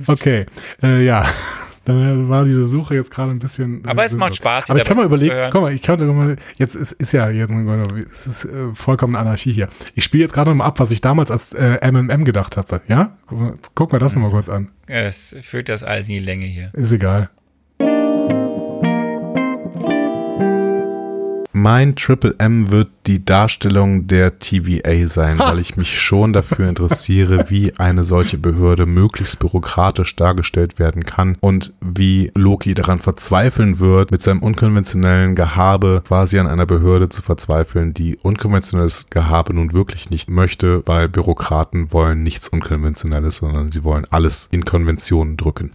Okay, 0.06 0.46
äh, 0.82 1.04
ja. 1.04 1.28
Dann 1.84 2.28
war 2.28 2.44
diese 2.44 2.68
Suche 2.68 2.94
jetzt 2.94 3.10
gerade 3.10 3.32
ein 3.32 3.40
bisschen. 3.40 3.84
äh, 3.84 3.88
Aber 3.88 4.04
es 4.04 4.14
macht. 4.14 4.36
Spaß, 4.36 4.70
Aber 4.70 4.78
ich 4.78 4.84
kann 4.84 4.96
mal 4.96 5.04
überlegen, 5.06 5.34
guck 5.50 5.62
mal, 5.62 5.72
ich 5.72 5.82
könnte 5.82 6.04
mal, 6.04 6.36
jetzt 6.58 6.76
ist, 6.76 6.92
ist 6.92 7.10
ja, 7.10 7.28
jetzt, 7.30 7.50
es 8.12 8.26
ist 8.26 8.44
äh, 8.44 8.72
vollkommen 8.74 9.16
Anarchie 9.16 9.52
hier. 9.52 9.68
Ich 9.96 10.04
spiele 10.04 10.22
jetzt 10.22 10.32
gerade 10.32 10.50
noch 10.50 10.56
mal 10.58 10.66
ab, 10.66 10.78
was 10.78 10.92
ich 10.92 11.00
damals 11.00 11.32
als 11.32 11.52
äh, 11.54 11.90
MMM 11.90 12.24
gedacht 12.24 12.56
habe. 12.56 12.82
Ja? 12.86 13.16
Guck 13.74 13.90
mal, 13.92 13.98
das 13.98 14.14
noch 14.14 14.22
mal 14.22 14.30
kurz 14.30 14.48
an. 14.48 14.70
Es 14.86 15.34
führt 15.40 15.68
das 15.68 15.82
alles 15.82 16.08
in 16.08 16.14
die 16.14 16.20
Länge 16.20 16.44
hier. 16.46 16.70
Ist 16.74 16.92
egal. 16.92 17.30
Mein 21.62 21.94
Triple 21.94 22.36
M 22.38 22.70
wird 22.70 22.88
die 23.06 23.22
Darstellung 23.22 24.06
der 24.06 24.38
TVA 24.38 25.06
sein, 25.06 25.38
weil 25.38 25.58
ich 25.58 25.76
mich 25.76 26.00
schon 26.00 26.32
dafür 26.32 26.70
interessiere, 26.70 27.44
wie 27.50 27.74
eine 27.76 28.04
solche 28.04 28.38
Behörde 28.38 28.86
möglichst 28.86 29.38
bürokratisch 29.40 30.16
dargestellt 30.16 30.78
werden 30.78 31.04
kann 31.04 31.36
und 31.40 31.74
wie 31.82 32.32
Loki 32.34 32.72
daran 32.72 32.98
verzweifeln 32.98 33.78
wird, 33.78 34.10
mit 34.10 34.22
seinem 34.22 34.42
unkonventionellen 34.42 35.34
Gehabe 35.34 36.02
quasi 36.08 36.38
an 36.38 36.46
einer 36.46 36.64
Behörde 36.64 37.10
zu 37.10 37.20
verzweifeln, 37.20 37.92
die 37.92 38.16
unkonventionelles 38.16 39.10
Gehabe 39.10 39.52
nun 39.52 39.74
wirklich 39.74 40.08
nicht 40.08 40.30
möchte, 40.30 40.82
weil 40.86 41.10
Bürokraten 41.10 41.92
wollen 41.92 42.22
nichts 42.22 42.48
Unkonventionelles, 42.48 43.36
sondern 43.36 43.70
sie 43.70 43.84
wollen 43.84 44.06
alles 44.08 44.48
in 44.50 44.64
Konventionen 44.64 45.36
drücken. 45.36 45.72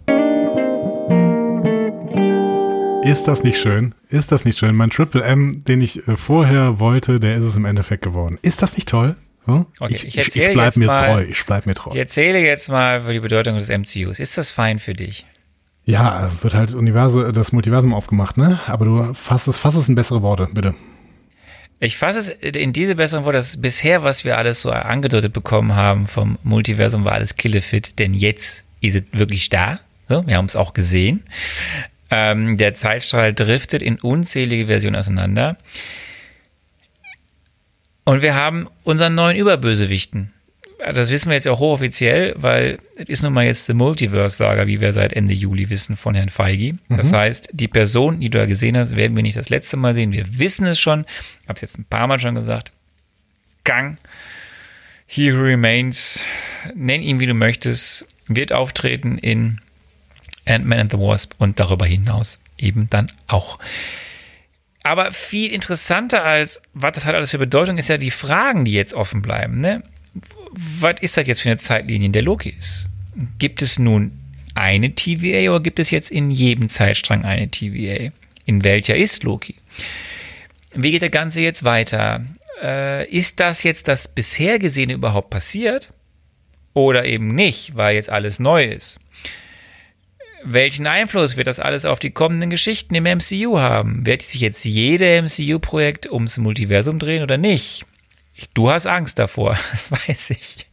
Ist 3.05 3.27
das 3.27 3.43
nicht 3.43 3.59
schön? 3.59 3.93
Ist 4.09 4.31
das 4.31 4.45
nicht 4.45 4.57
schön? 4.57 4.75
Mein 4.75 4.89
Triple 4.89 5.23
M, 5.23 5.63
den 5.63 5.81
ich 5.81 6.07
äh, 6.07 6.17
vorher 6.17 6.79
wollte, 6.79 7.19
der 7.19 7.35
ist 7.35 7.45
es 7.45 7.55
im 7.55 7.65
Endeffekt 7.65 8.03
geworden. 8.03 8.37
Ist 8.41 8.61
das 8.61 8.75
nicht 8.75 8.87
toll? 8.89 9.15
So? 9.45 9.65
Okay, 9.79 9.93
ich, 9.95 10.05
ich 10.05 10.17
erzähle 10.17 10.47
ich 10.49 10.53
bleib 10.53 10.65
jetzt 10.65 10.77
mir 10.77 10.87
mal- 10.87 11.05
treu. 11.05 11.25
Ich 11.29 11.45
bleib 11.45 11.65
mir 11.65 11.75
treu. 11.75 11.91
Ich 11.91 11.97
erzähle 11.97 12.39
jetzt 12.43 12.69
mal 12.69 13.01
für 13.01 13.13
die 13.13 13.19
Bedeutung 13.19 13.55
des 13.57 13.69
MCUs. 13.69 14.19
Ist 14.19 14.37
das 14.37 14.49
fein 14.51 14.79
für 14.79 14.93
dich? 14.93 15.25
Ja, 15.85 16.31
wird 16.41 16.55
halt 16.55 16.73
Universe, 16.73 17.31
das 17.31 17.51
Multiversum 17.51 17.93
aufgemacht, 17.93 18.37
ne? 18.37 18.59
Aber 18.65 18.85
du 18.85 19.13
fasst 19.13 19.47
es, 19.47 19.57
fass 19.59 19.75
es 19.75 19.87
in 19.87 19.93
bessere 19.93 20.23
Worte, 20.23 20.47
bitte. 20.51 20.73
Ich 21.79 21.97
fasse 21.97 22.17
es 22.19 22.29
in 22.29 22.73
diese 22.73 22.95
besseren 22.95 23.23
Worte, 23.25 23.37
dass 23.37 23.61
bisher, 23.61 24.01
was 24.01 24.25
wir 24.25 24.37
alles 24.39 24.61
so 24.61 24.71
angedeutet 24.71 25.33
bekommen 25.33 25.75
haben 25.75 26.07
vom 26.07 26.39
Multiversum, 26.41 27.03
war 27.05 27.11
alles 27.11 27.35
killefit, 27.35 27.99
denn 27.99 28.15
jetzt 28.15 28.63
ist 28.81 28.95
es 28.95 29.03
wirklich 29.11 29.49
da. 29.49 29.79
So, 30.09 30.25
wir 30.25 30.37
haben 30.37 30.45
es 30.45 30.55
auch 30.55 30.73
gesehen. 30.73 31.23
Ähm, 32.09 32.57
der 32.57 32.75
Zeitstrahl 32.75 33.33
driftet 33.33 33.81
in 33.81 33.99
unzählige 33.99 34.67
Versionen 34.67 34.95
auseinander. 34.95 35.57
Und 38.03 38.21
wir 38.21 38.35
haben 38.35 38.67
unseren 38.83 39.15
neuen 39.15 39.37
Überbösewichten. 39.37 40.31
Das 40.93 41.09
wissen 41.09 41.29
wir 41.29 41.35
jetzt 41.35 41.47
auch 41.47 41.59
hochoffiziell, 41.59 42.35
weil 42.37 42.77
es 42.95 43.05
ist 43.07 43.23
nun 43.23 43.33
mal 43.33 43.45
jetzt 43.45 43.67
die 43.67 43.73
Multiverse-Saga, 43.73 44.67
wie 44.67 44.81
wir 44.81 44.93
seit 44.93 45.13
Ende 45.13 45.33
Juli 45.33 45.69
wissen 45.69 45.95
von 45.95 46.13
Herrn 46.13 46.29
Feige. 46.29 46.75
Das 46.89 47.11
heißt, 47.11 47.49
die 47.53 47.67
Person, 47.67 48.19
die 48.19 48.29
du 48.29 48.37
da 48.37 48.45
gesehen 48.45 48.77
hast, 48.77 48.95
werden 48.95 49.15
wir 49.15 49.23
nicht 49.23 49.37
das 49.37 49.49
letzte 49.49 49.77
Mal 49.77 49.93
sehen. 49.95 50.11
Wir 50.11 50.37
wissen 50.37 50.67
es 50.67 50.79
schon. 50.79 51.05
Ich 51.41 51.49
habe 51.49 51.55
es 51.55 51.61
jetzt 51.61 51.79
ein 51.79 51.85
paar 51.85 52.07
Mal 52.07 52.19
schon 52.19 52.35
gesagt. 52.35 52.71
Gang. 53.63 53.97
He 55.07 55.29
Remains, 55.29 56.21
nenn 56.75 57.01
ihn 57.01 57.19
wie 57.19 57.25
du 57.25 57.33
möchtest, 57.33 58.05
wird 58.27 58.51
auftreten 58.51 59.17
in 59.17 59.61
Ant-Man 60.45 60.79
and 60.79 60.91
the 60.91 60.97
Wasp 60.97 61.33
und 61.37 61.59
darüber 61.59 61.85
hinaus 61.85 62.39
eben 62.57 62.89
dann 62.89 63.11
auch. 63.27 63.59
Aber 64.83 65.11
viel 65.11 65.51
interessanter 65.51 66.23
als, 66.23 66.61
was 66.73 66.93
das 66.93 67.05
hat 67.05 67.15
alles 67.15 67.31
für 67.31 67.39
Bedeutung, 67.39 67.77
ist 67.77 67.89
ja 67.89 67.97
die 67.97 68.11
Fragen, 68.11 68.65
die 68.65 68.73
jetzt 68.73 68.93
offen 68.93 69.21
bleiben. 69.21 69.59
Ne? 69.59 69.83
Was 70.51 71.01
ist 71.01 71.17
das 71.17 71.27
jetzt 71.27 71.41
für 71.41 71.49
eine 71.49 71.57
Zeitlinie, 71.57 72.05
in 72.05 72.13
der 72.13 72.21
Loki 72.21 72.49
ist? 72.57 72.87
Gibt 73.39 73.61
es 73.61 73.79
nun 73.79 74.11
eine 74.53 74.93
TVA 74.93 75.51
oder 75.51 75.63
gibt 75.63 75.79
es 75.79 75.89
jetzt 75.89 76.11
in 76.11 76.29
jedem 76.29 76.69
Zeitstrang 76.69 77.25
eine 77.25 77.49
TVA? 77.49 78.11
In 78.45 78.63
welcher 78.63 78.95
ist 78.95 79.23
Loki? 79.23 79.55
Wie 80.73 80.91
geht 80.91 81.01
der 81.01 81.09
Ganze 81.09 81.41
jetzt 81.41 81.63
weiter? 81.63 82.21
äh, 82.61 83.07
ist 83.09 83.39
das 83.39 83.63
jetzt 83.63 83.87
das 83.87 84.07
bisher 84.07 84.59
Gesehene 84.59 84.93
überhaupt 84.93 85.29
passiert? 85.29 85.91
Oder 86.73 87.05
eben 87.05 87.33
nicht, 87.33 87.75
weil 87.75 87.95
jetzt 87.95 88.09
alles 88.09 88.39
neu 88.39 88.65
ist? 88.65 88.99
Welchen 90.47 90.85
Einfluss 90.85 91.37
wird 91.37 91.47
das 91.47 91.59
alles 91.59 91.85
auf 91.85 91.97
die 91.97 92.11
kommenden 92.11 92.51
Geschichten 92.51 92.93
im 92.93 93.03
MCU 93.03 93.57
haben? 93.57 94.05
Wird 94.05 94.21
sich 94.21 94.41
jetzt 94.41 94.63
jede 94.63 95.21
MCU-Projekt 95.23 96.11
ums 96.11 96.37
Multiversum 96.37 96.99
drehen 96.99 97.23
oder 97.23 97.37
nicht? 97.37 97.85
Du 98.53 98.69
hast 98.69 98.85
Angst 98.85 99.17
davor, 99.17 99.57
das 99.71 99.91
weiß 99.91 100.29
ich. 100.31 100.67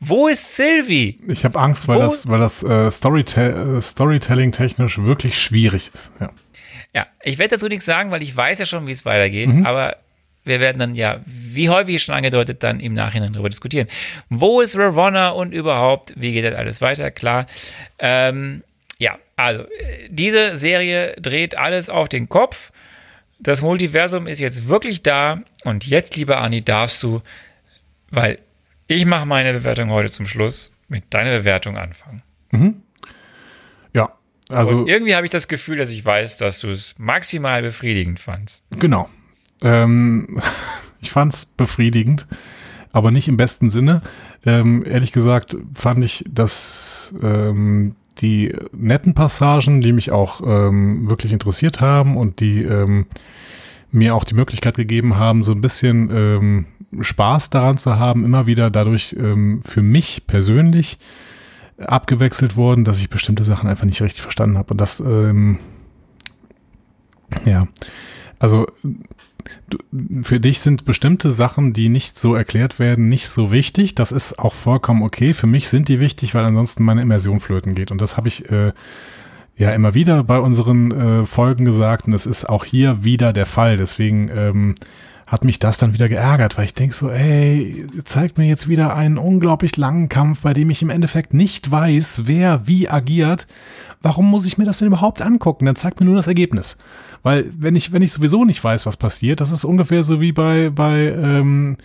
Wo 0.00 0.26
ist 0.26 0.56
Sylvie? 0.56 1.20
Ich 1.28 1.44
habe 1.44 1.58
Angst, 1.60 1.86
weil 1.86 1.98
Wo? 1.98 2.02
das, 2.02 2.26
weil 2.26 2.40
das 2.40 2.64
äh, 2.64 2.90
Storyte 2.90 3.76
äh, 3.78 3.82
Storytelling 3.82 4.50
technisch 4.50 4.98
wirklich 4.98 5.40
schwierig 5.40 5.90
ist. 5.94 6.10
Ja, 6.18 6.30
ja 6.92 7.06
ich 7.22 7.38
werde 7.38 7.54
dazu 7.54 7.68
nichts 7.68 7.84
sagen, 7.84 8.10
weil 8.10 8.22
ich 8.22 8.36
weiß 8.36 8.58
ja 8.58 8.66
schon, 8.66 8.88
wie 8.88 8.92
es 8.92 9.04
weitergeht. 9.04 9.50
Mhm. 9.50 9.66
Aber 9.66 9.98
wir 10.42 10.58
werden 10.58 10.78
dann 10.78 10.94
ja, 10.96 11.20
wie 11.26 11.68
häufig 11.68 12.02
schon 12.02 12.14
angedeutet, 12.14 12.64
dann 12.64 12.80
im 12.80 12.94
Nachhinein 12.94 13.32
darüber 13.32 13.50
diskutieren. 13.50 13.86
Wo 14.30 14.60
ist 14.60 14.76
Ravonna 14.76 15.28
und 15.28 15.52
überhaupt, 15.52 16.12
wie 16.16 16.32
geht 16.32 16.44
das 16.44 16.54
alles 16.54 16.80
weiter? 16.80 17.12
Klar. 17.12 17.46
Ähm, 18.00 18.64
also 19.44 19.64
diese 20.08 20.56
Serie 20.56 21.14
dreht 21.20 21.56
alles 21.56 21.88
auf 21.88 22.08
den 22.08 22.28
Kopf. 22.28 22.72
Das 23.38 23.62
Multiversum 23.62 24.26
ist 24.26 24.38
jetzt 24.38 24.68
wirklich 24.68 25.02
da 25.02 25.42
und 25.64 25.86
jetzt, 25.86 26.16
lieber 26.16 26.40
Ani, 26.40 26.62
darfst 26.62 27.02
du, 27.02 27.20
weil 28.10 28.38
ich 28.86 29.06
mache 29.06 29.24
meine 29.24 29.52
Bewertung 29.52 29.90
heute 29.90 30.08
zum 30.08 30.26
Schluss, 30.26 30.72
mit 30.88 31.04
deiner 31.10 31.38
Bewertung 31.38 31.76
anfangen. 31.76 32.22
Mhm. 32.50 32.82
Ja, 33.94 34.12
also. 34.48 34.78
Und 34.78 34.88
irgendwie 34.88 35.14
habe 35.14 35.24
ich 35.24 35.30
das 35.30 35.48
Gefühl, 35.48 35.78
dass 35.78 35.90
ich 35.90 36.04
weiß, 36.04 36.38
dass 36.38 36.60
du 36.60 36.68
es 36.68 36.94
maximal 36.98 37.62
befriedigend 37.62 38.20
fandst. 38.20 38.64
Genau. 38.78 39.08
Ähm, 39.62 40.42
ich 41.00 41.10
fand 41.10 41.32
es 41.32 41.46
befriedigend, 41.46 42.26
aber 42.92 43.10
nicht 43.10 43.28
im 43.28 43.36
besten 43.36 43.70
Sinne. 43.70 44.02
Ähm, 44.44 44.84
ehrlich 44.84 45.12
gesagt 45.12 45.56
fand 45.74 46.04
ich, 46.04 46.24
dass 46.28 47.14
ähm, 47.22 47.94
die 48.18 48.54
netten 48.72 49.14
Passagen, 49.14 49.80
die 49.80 49.92
mich 49.92 50.10
auch 50.10 50.40
ähm, 50.44 51.08
wirklich 51.08 51.32
interessiert 51.32 51.80
haben 51.80 52.16
und 52.16 52.40
die 52.40 52.62
ähm, 52.62 53.06
mir 53.90 54.14
auch 54.14 54.24
die 54.24 54.34
Möglichkeit 54.34 54.76
gegeben 54.76 55.16
haben, 55.18 55.42
so 55.42 55.52
ein 55.52 55.60
bisschen 55.60 56.10
ähm, 56.12 56.66
Spaß 57.00 57.50
daran 57.50 57.78
zu 57.78 57.98
haben, 57.98 58.24
immer 58.24 58.46
wieder 58.46 58.70
dadurch 58.70 59.16
ähm, 59.18 59.62
für 59.64 59.82
mich 59.82 60.26
persönlich 60.26 60.98
abgewechselt 61.78 62.56
worden, 62.56 62.84
dass 62.84 63.00
ich 63.00 63.08
bestimmte 63.08 63.44
Sachen 63.44 63.68
einfach 63.68 63.86
nicht 63.86 64.02
richtig 64.02 64.22
verstanden 64.22 64.58
habe. 64.58 64.72
Und 64.72 64.80
das, 64.80 65.00
ähm, 65.00 65.58
ja, 67.44 67.68
also 68.38 68.66
für 70.22 70.40
dich 70.40 70.60
sind 70.60 70.84
bestimmte 70.84 71.30
Sachen, 71.30 71.72
die 71.72 71.88
nicht 71.88 72.18
so 72.18 72.34
erklärt 72.34 72.78
werden, 72.78 73.08
nicht 73.08 73.28
so 73.28 73.52
wichtig. 73.52 73.94
Das 73.94 74.12
ist 74.12 74.38
auch 74.38 74.54
vollkommen 74.54 75.02
okay. 75.02 75.34
Für 75.34 75.46
mich 75.46 75.68
sind 75.68 75.88
die 75.88 76.00
wichtig, 76.00 76.34
weil 76.34 76.44
ansonsten 76.44 76.84
meine 76.84 77.02
Immersion 77.02 77.40
flöten 77.40 77.74
geht. 77.74 77.90
Und 77.90 78.00
das 78.00 78.16
habe 78.16 78.28
ich 78.28 78.50
äh, 78.50 78.72
ja 79.56 79.70
immer 79.72 79.94
wieder 79.94 80.24
bei 80.24 80.38
unseren 80.38 80.90
äh, 80.90 81.26
Folgen 81.26 81.64
gesagt. 81.64 82.06
Und 82.06 82.12
es 82.12 82.26
ist 82.26 82.48
auch 82.48 82.64
hier 82.64 83.04
wieder 83.04 83.32
der 83.32 83.46
Fall. 83.46 83.76
Deswegen 83.76 84.30
ähm, 84.34 84.74
hat 85.30 85.44
mich 85.44 85.60
das 85.60 85.78
dann 85.78 85.94
wieder 85.94 86.08
geärgert, 86.08 86.58
weil 86.58 86.64
ich 86.64 86.74
denke 86.74 86.92
so, 86.92 87.08
ey, 87.08 87.86
zeigt 88.04 88.36
mir 88.36 88.48
jetzt 88.48 88.66
wieder 88.66 88.96
einen 88.96 89.16
unglaublich 89.16 89.76
langen 89.76 90.08
Kampf, 90.08 90.42
bei 90.42 90.52
dem 90.52 90.70
ich 90.70 90.82
im 90.82 90.90
Endeffekt 90.90 91.34
nicht 91.34 91.70
weiß, 91.70 92.22
wer 92.24 92.66
wie 92.66 92.88
agiert. 92.88 93.46
Warum 94.02 94.28
muss 94.28 94.44
ich 94.44 94.58
mir 94.58 94.64
das 94.64 94.78
denn 94.78 94.88
überhaupt 94.88 95.22
angucken? 95.22 95.66
Dann 95.66 95.76
zeigt 95.76 96.00
mir 96.00 96.06
nur 96.06 96.16
das 96.16 96.26
Ergebnis. 96.26 96.76
Weil 97.22 97.48
wenn 97.56 97.76
ich, 97.76 97.92
wenn 97.92 98.02
ich 98.02 98.12
sowieso 98.12 98.44
nicht 98.44 98.62
weiß, 98.62 98.86
was 98.86 98.96
passiert, 98.96 99.40
das 99.40 99.52
ist 99.52 99.64
ungefähr 99.64 100.02
so 100.02 100.20
wie 100.20 100.32
bei, 100.32 100.68
bei 100.68 101.14
ähm, 101.16 101.76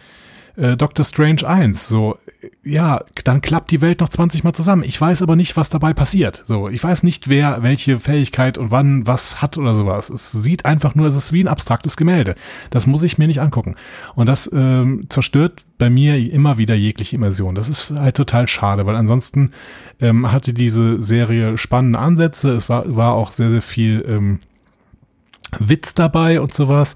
äh, 0.57 0.77
Doctor 0.77 1.05
Strange 1.05 1.47
1. 1.47 1.87
So, 1.87 2.17
ja, 2.63 3.01
dann 3.23 3.41
klappt 3.41 3.71
die 3.71 3.81
Welt 3.81 3.99
noch 3.99 4.09
20 4.09 4.43
Mal 4.43 4.53
zusammen. 4.53 4.83
Ich 4.83 4.99
weiß 4.99 5.21
aber 5.21 5.35
nicht, 5.35 5.57
was 5.57 5.69
dabei 5.69 5.93
passiert. 5.93 6.43
So, 6.47 6.69
ich 6.69 6.83
weiß 6.83 7.03
nicht, 7.03 7.27
wer 7.27 7.63
welche 7.63 7.99
Fähigkeit 7.99 8.57
und 8.57 8.71
wann 8.71 9.07
was 9.07 9.41
hat 9.41 9.57
oder 9.57 9.75
sowas. 9.75 10.09
Es 10.09 10.31
sieht 10.31 10.65
einfach 10.65 10.95
nur, 10.95 11.07
es 11.07 11.15
ist 11.15 11.33
wie 11.33 11.43
ein 11.43 11.47
abstraktes 11.47 11.97
Gemälde. 11.97 12.35
Das 12.69 12.87
muss 12.87 13.03
ich 13.03 13.17
mir 13.17 13.27
nicht 13.27 13.41
angucken. 13.41 13.75
Und 14.15 14.27
das 14.27 14.49
ähm, 14.53 15.07
zerstört 15.09 15.65
bei 15.77 15.89
mir 15.89 16.17
immer 16.31 16.57
wieder 16.57 16.75
jegliche 16.75 17.15
Immersion. 17.15 17.55
Das 17.55 17.69
ist 17.69 17.91
halt 17.91 18.15
total 18.15 18.47
schade, 18.47 18.85
weil 18.85 18.95
ansonsten 18.95 19.51
ähm, 19.99 20.31
hatte 20.31 20.53
diese 20.53 21.01
Serie 21.01 21.57
spannende 21.57 21.99
Ansätze. 21.99 22.51
Es 22.51 22.69
war, 22.69 22.95
war 22.95 23.13
auch 23.13 23.31
sehr, 23.31 23.49
sehr 23.49 23.61
viel 23.61 24.05
ähm, 24.07 24.39
Witz 25.59 25.93
dabei 25.93 26.41
und 26.41 26.53
sowas. 26.53 26.95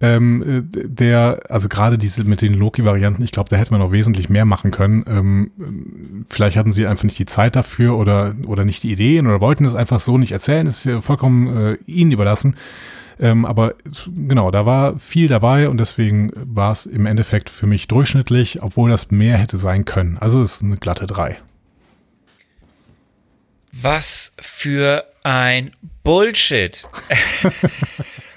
Ähm, 0.00 0.42
äh, 0.42 0.86
der, 0.86 1.40
also 1.48 1.68
gerade 1.68 1.98
diese 1.98 2.22
mit 2.22 2.40
den 2.40 2.54
Loki-Varianten, 2.54 3.22
ich 3.22 3.32
glaube, 3.32 3.50
da 3.50 3.56
hätte 3.56 3.72
man 3.72 3.80
noch 3.80 3.90
wesentlich 3.90 4.28
mehr 4.28 4.44
machen 4.44 4.70
können. 4.70 5.04
Ähm, 5.08 6.24
vielleicht 6.28 6.56
hatten 6.56 6.72
sie 6.72 6.86
einfach 6.86 7.04
nicht 7.04 7.18
die 7.18 7.26
Zeit 7.26 7.56
dafür 7.56 7.96
oder, 7.96 8.36
oder 8.46 8.64
nicht 8.64 8.84
die 8.84 8.92
Ideen 8.92 9.26
oder 9.26 9.40
wollten 9.40 9.64
es 9.64 9.74
einfach 9.74 10.00
so 10.00 10.16
nicht 10.16 10.32
erzählen. 10.32 10.66
Das 10.66 10.78
ist 10.78 10.84
ja 10.84 11.00
vollkommen 11.00 11.56
äh, 11.56 11.74
ihnen 11.86 12.12
überlassen. 12.12 12.56
Ähm, 13.20 13.44
aber 13.44 13.74
genau, 14.06 14.52
da 14.52 14.64
war 14.64 14.98
viel 15.00 15.26
dabei 15.26 15.68
und 15.68 15.78
deswegen 15.78 16.30
war 16.34 16.70
es 16.70 16.86
im 16.86 17.04
Endeffekt 17.04 17.50
für 17.50 17.66
mich 17.66 17.88
durchschnittlich, 17.88 18.62
obwohl 18.62 18.90
das 18.90 19.10
mehr 19.10 19.36
hätte 19.38 19.58
sein 19.58 19.84
können. 19.84 20.16
Also 20.18 20.40
es 20.42 20.56
ist 20.56 20.62
eine 20.62 20.76
glatte 20.76 21.08
3. 21.08 21.38
Was 23.72 24.32
für 24.40 25.04
ein 25.24 25.72
Bullshit. 26.04 26.88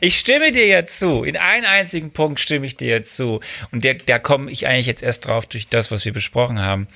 Ich 0.00 0.18
stimme 0.18 0.52
dir 0.52 0.66
ja 0.66 0.86
zu. 0.86 1.24
In 1.24 1.36
einem 1.36 1.66
einzigen 1.66 2.12
Punkt 2.12 2.40
stimme 2.40 2.66
ich 2.66 2.76
dir 2.76 2.96
ja 2.96 3.02
zu. 3.02 3.40
Und 3.70 3.84
der, 3.84 3.94
da 3.94 4.18
komme 4.18 4.50
ich 4.50 4.66
eigentlich 4.66 4.86
jetzt 4.86 5.02
erst 5.02 5.26
drauf 5.26 5.46
durch 5.46 5.68
das, 5.68 5.90
was 5.90 6.04
wir 6.04 6.12
besprochen 6.12 6.60
haben. 6.60 6.86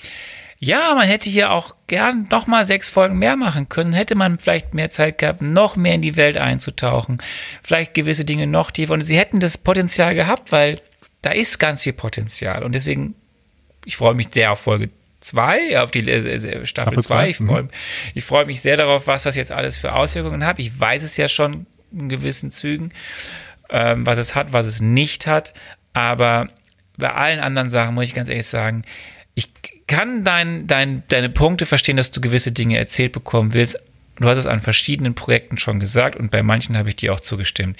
Ja, 0.58 0.94
man 0.94 1.06
hätte 1.06 1.28
hier 1.28 1.50
auch 1.50 1.74
gern 1.86 2.28
noch 2.30 2.46
mal 2.46 2.64
sechs 2.64 2.88
Folgen 2.88 3.18
mehr 3.18 3.36
machen 3.36 3.68
können. 3.68 3.92
Hätte 3.92 4.14
man 4.14 4.38
vielleicht 4.38 4.72
mehr 4.72 4.90
Zeit 4.90 5.18
gehabt, 5.18 5.42
noch 5.42 5.76
mehr 5.76 5.94
in 5.94 6.02
die 6.02 6.16
Welt 6.16 6.38
einzutauchen. 6.38 7.18
Vielleicht 7.62 7.94
gewisse 7.94 8.24
Dinge 8.24 8.46
noch 8.46 8.70
tiefer. 8.70 8.94
Und 8.94 9.02
sie 9.02 9.18
hätten 9.18 9.40
das 9.40 9.58
Potenzial 9.58 10.14
gehabt, 10.14 10.52
weil 10.52 10.80
da 11.22 11.30
ist 11.30 11.58
ganz 11.58 11.82
viel 11.82 11.92
Potenzial. 11.92 12.64
Und 12.64 12.74
deswegen, 12.74 13.14
ich 13.84 13.96
freue 13.96 14.14
mich 14.14 14.28
sehr 14.30 14.52
auf 14.52 14.60
Folge 14.60 14.88
zwei, 15.20 15.78
auf 15.80 15.90
die 15.90 16.08
äh, 16.08 16.34
äh 16.34 16.66
Staffel 16.66 17.02
2. 17.02 17.30
Ich 17.30 17.36
freue 17.38 17.64
mhm. 17.64 18.20
freu 18.20 18.46
mich 18.46 18.62
sehr 18.62 18.76
darauf, 18.76 19.06
was 19.06 19.24
das 19.24 19.36
jetzt 19.36 19.52
alles 19.52 19.76
für 19.76 19.92
Auswirkungen 19.92 20.44
hat. 20.44 20.58
Ich 20.58 20.78
weiß 20.78 21.02
es 21.02 21.16
ja 21.18 21.28
schon 21.28 21.66
in 21.96 22.08
gewissen 22.08 22.50
Zügen, 22.50 22.92
ähm, 23.70 24.06
was 24.06 24.18
es 24.18 24.34
hat, 24.34 24.52
was 24.52 24.66
es 24.66 24.80
nicht 24.80 25.26
hat. 25.26 25.54
Aber 25.92 26.48
bei 26.96 27.12
allen 27.12 27.40
anderen 27.40 27.70
Sachen 27.70 27.94
muss 27.94 28.04
ich 28.04 28.14
ganz 28.14 28.28
ehrlich 28.28 28.46
sagen, 28.46 28.82
ich 29.34 29.50
kann 29.86 30.24
dein, 30.24 30.66
dein, 30.66 31.02
deine 31.08 31.28
Punkte 31.28 31.66
verstehen, 31.66 31.96
dass 31.96 32.10
du 32.10 32.20
gewisse 32.20 32.52
Dinge 32.52 32.78
erzählt 32.78 33.12
bekommen 33.12 33.52
willst. 33.52 33.78
Du 34.18 34.28
hast 34.28 34.38
es 34.38 34.46
an 34.46 34.60
verschiedenen 34.60 35.14
Projekten 35.14 35.58
schon 35.58 35.78
gesagt 35.78 36.16
und 36.16 36.30
bei 36.30 36.42
manchen 36.42 36.76
habe 36.76 36.88
ich 36.88 36.96
dir 36.96 37.12
auch 37.12 37.20
zugestimmt. 37.20 37.78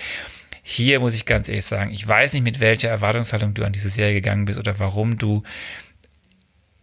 Hier 0.63 1.01
muss 1.01 1.15
ich 1.15 1.25
ganz 1.25 1.49
ehrlich 1.49 1.65
sagen, 1.65 1.93
ich 1.93 2.07
weiß 2.07 2.33
nicht, 2.35 2.43
mit 2.43 2.61
welcher 2.61 2.89
Erwartungshaltung 2.89 3.55
du 3.55 3.65
an 3.65 3.73
diese 3.73 3.89
Serie 3.89 4.15
gegangen 4.15 4.45
bist 4.45 4.59
oder 4.59 4.79
warum 4.79 5.17
du 5.17 5.45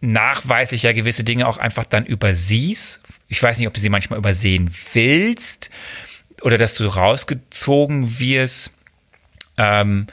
nachweislich 0.00 0.82
ja 0.82 0.92
gewisse 0.92 1.24
Dinge 1.24 1.46
auch 1.46 1.58
einfach 1.58 1.84
dann 1.84 2.04
übersiehst. 2.04 3.00
Ich 3.28 3.42
weiß 3.42 3.58
nicht, 3.58 3.68
ob 3.68 3.74
du 3.74 3.80
sie 3.80 3.88
manchmal 3.88 4.18
übersehen 4.18 4.70
willst 4.92 5.70
oder 6.44 6.58
dass 6.58 6.74
du 6.74 6.86
rausgezogen 6.86 8.18
wirst, 8.20 8.70
ähm, 9.56 10.06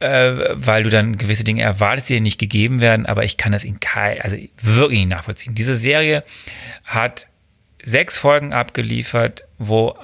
äh, 0.00 0.32
weil 0.52 0.84
du 0.84 0.90
dann 0.90 1.18
gewisse 1.18 1.44
Dinge 1.44 1.62
erwartest, 1.62 2.08
die 2.08 2.14
dir 2.14 2.20
nicht 2.22 2.40
gegeben 2.40 2.80
werden, 2.80 3.04
aber 3.04 3.24
ich 3.24 3.36
kann 3.36 3.52
das 3.52 3.62
in 3.62 3.78
kein, 3.78 4.20
also 4.22 4.36
wirklich 4.60 5.00
nicht 5.00 5.10
nachvollziehen. 5.10 5.54
Diese 5.54 5.76
Serie 5.76 6.24
hat 6.84 7.28
sechs 7.82 8.16
Folgen 8.16 8.54
abgeliefert, 8.54 9.44
wo 9.58 9.94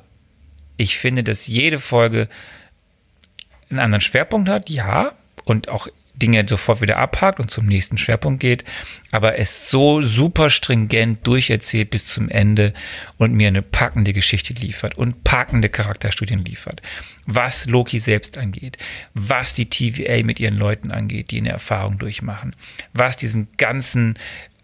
ich 0.77 0.99
finde, 0.99 1.25
dass 1.25 1.47
jede 1.47 1.81
Folge 1.81 2.29
einen 3.71 3.79
anderen 3.79 4.03
Schwerpunkt 4.03 4.51
hat, 4.51 4.69
ja, 4.69 5.13
und 5.45 5.71
auch 5.71 5.89
Dinge 6.21 6.45
sofort 6.49 6.81
wieder 6.81 6.99
abhakt 6.99 7.41
und 7.41 7.51
zum 7.51 7.67
nächsten 7.67 7.99
Schwerpunkt 7.99 8.41
geht, 8.41 8.65
aber 9.11 9.39
es 9.39 9.71
so 9.71 10.03
super 10.03 10.51
stringent 10.51 11.27
durcherzählt 11.27 11.91
bis 11.91 12.07
zum 12.07 12.29
Ende 12.29 12.73
und 13.19 13.33
mir 13.33 13.49
eine 13.49 13.63
packende 13.63 14.13
Geschichte 14.13 14.53
liefert 14.55 14.97
und 14.97 15.25
packende 15.25 15.69
Charakterstudien 15.69 16.45
liefert. 16.45 16.83
Was 17.27 17.67
Loki 17.67 17.99
selbst 17.99 18.39
angeht, 18.39 18.79
was 19.15 19.55
die 19.55 19.69
TVA 19.69 20.23
mit 20.25 20.39
ihren 20.39 20.57
Leuten 20.57 20.91
angeht, 20.91 21.31
die 21.33 21.39
eine 21.39 21.51
Erfahrung 21.51 21.99
durchmachen, 21.99 22.55
was 22.93 23.17
diesen 23.17 23.49
ganzen 23.57 24.15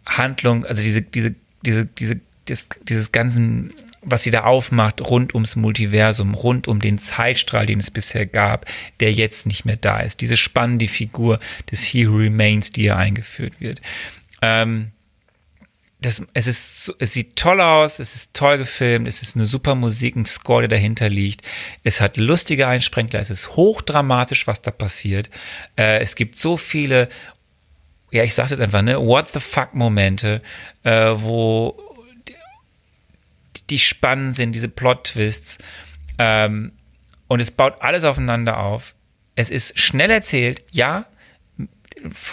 Handlung, 0.04 0.64
also 0.64 0.82
diese, 0.82 1.02
diese, 1.02 1.34
diese, 1.62 1.86
diese, 1.86 2.20
dieses, 2.48 2.68
dieses 2.88 3.12
ganzen 3.12 3.72
was 4.06 4.22
sie 4.22 4.30
da 4.30 4.44
aufmacht 4.44 5.00
rund 5.00 5.34
ums 5.34 5.56
Multiversum, 5.56 6.34
rund 6.34 6.68
um 6.68 6.80
den 6.80 6.98
Zeitstrahl, 6.98 7.66
den 7.66 7.80
es 7.80 7.90
bisher 7.90 8.24
gab, 8.24 8.64
der 9.00 9.12
jetzt 9.12 9.46
nicht 9.46 9.64
mehr 9.64 9.76
da 9.76 9.98
ist. 9.98 10.20
Diese 10.20 10.36
spannende 10.36 10.88
Figur 10.88 11.40
des 11.70 11.82
He 11.82 12.08
Who 12.08 12.16
Remains, 12.16 12.70
die 12.70 12.82
hier 12.82 12.96
eingeführt 12.96 13.60
wird. 13.60 13.82
Ähm, 14.40 14.92
das, 16.00 16.22
es, 16.34 16.46
ist, 16.46 16.94
es 17.00 17.12
sieht 17.14 17.36
toll 17.36 17.60
aus, 17.60 17.98
es 17.98 18.14
ist 18.14 18.34
toll 18.34 18.58
gefilmt, 18.58 19.08
es 19.08 19.22
ist 19.22 19.34
eine 19.34 19.46
super 19.46 19.74
Musik, 19.74 20.14
ein 20.14 20.24
Score, 20.24 20.62
der 20.62 20.68
dahinter 20.68 21.08
liegt. 21.08 21.42
Es 21.82 22.00
hat 22.00 22.16
lustige 22.16 22.68
Einsprengler, 22.68 23.18
es 23.18 23.30
ist 23.30 23.56
hochdramatisch, 23.56 24.46
was 24.46 24.62
da 24.62 24.70
passiert. 24.70 25.30
Äh, 25.76 25.98
es 26.00 26.14
gibt 26.14 26.38
so 26.38 26.56
viele, 26.56 27.08
ja, 28.12 28.22
ich 28.22 28.34
sag's 28.34 28.52
jetzt 28.52 28.60
einfach, 28.60 28.82
ne, 28.82 29.00
What 29.00 29.28
the 29.32 29.40
fuck 29.40 29.74
Momente, 29.74 30.42
äh, 30.84 31.12
wo 31.16 31.85
die, 33.70 33.76
die 33.76 33.78
spannend 33.78 34.34
sind, 34.34 34.52
diese 34.52 34.68
Plot-Twists. 34.68 35.58
Ähm, 36.18 36.72
und 37.28 37.40
es 37.40 37.50
baut 37.50 37.80
alles 37.80 38.04
aufeinander 38.04 38.58
auf. 38.58 38.94
Es 39.34 39.50
ist 39.50 39.78
schnell 39.78 40.10
erzählt, 40.10 40.62
ja, 40.72 41.06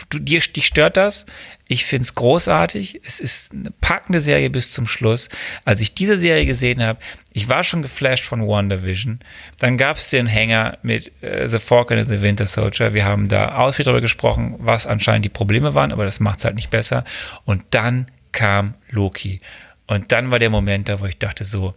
du, 0.09 0.19
dir, 0.19 0.39
dich 0.39 0.65
stört 0.65 0.97
das. 0.97 1.25
Ich 1.67 1.85
finde 1.85 2.03
es 2.03 2.15
großartig. 2.15 3.01
Es 3.03 3.19
ist 3.19 3.51
eine 3.51 3.71
packende 3.71 4.21
Serie 4.21 4.49
bis 4.49 4.71
zum 4.71 4.87
Schluss. 4.87 5.29
Als 5.65 5.81
ich 5.81 5.95
diese 5.95 6.17
Serie 6.17 6.45
gesehen 6.45 6.83
habe, 6.83 6.99
ich 7.31 7.49
war 7.49 7.63
schon 7.63 7.81
geflasht 7.81 8.25
von 8.25 8.45
WandaVision. 8.47 9.19
Dann 9.59 9.77
gab 9.77 9.97
es 9.97 10.09
den 10.09 10.27
Hänger 10.27 10.77
mit 10.83 11.11
äh, 11.23 11.47
The 11.47 11.59
Falcon 11.59 11.97
and 11.97 12.07
the 12.07 12.21
Winter 12.21 12.45
Soldier. 12.45 12.93
Wir 12.93 13.05
haben 13.05 13.27
da 13.27 13.55
ausführlich 13.55 13.85
darüber 13.85 14.01
gesprochen, 14.01 14.55
was 14.59 14.85
anscheinend 14.85 15.25
die 15.25 15.29
Probleme 15.29 15.73
waren, 15.73 15.91
aber 15.91 16.05
das 16.05 16.19
macht 16.19 16.39
es 16.39 16.45
halt 16.45 16.55
nicht 16.55 16.69
besser. 16.69 17.03
Und 17.45 17.63
dann 17.71 18.07
kam 18.31 18.75
Loki. 18.89 19.41
Und 19.87 20.11
dann 20.11 20.31
war 20.31 20.39
der 20.39 20.49
Moment 20.49 20.89
da, 20.89 20.99
wo 20.99 21.05
ich 21.05 21.17
dachte 21.17 21.45
so, 21.45 21.73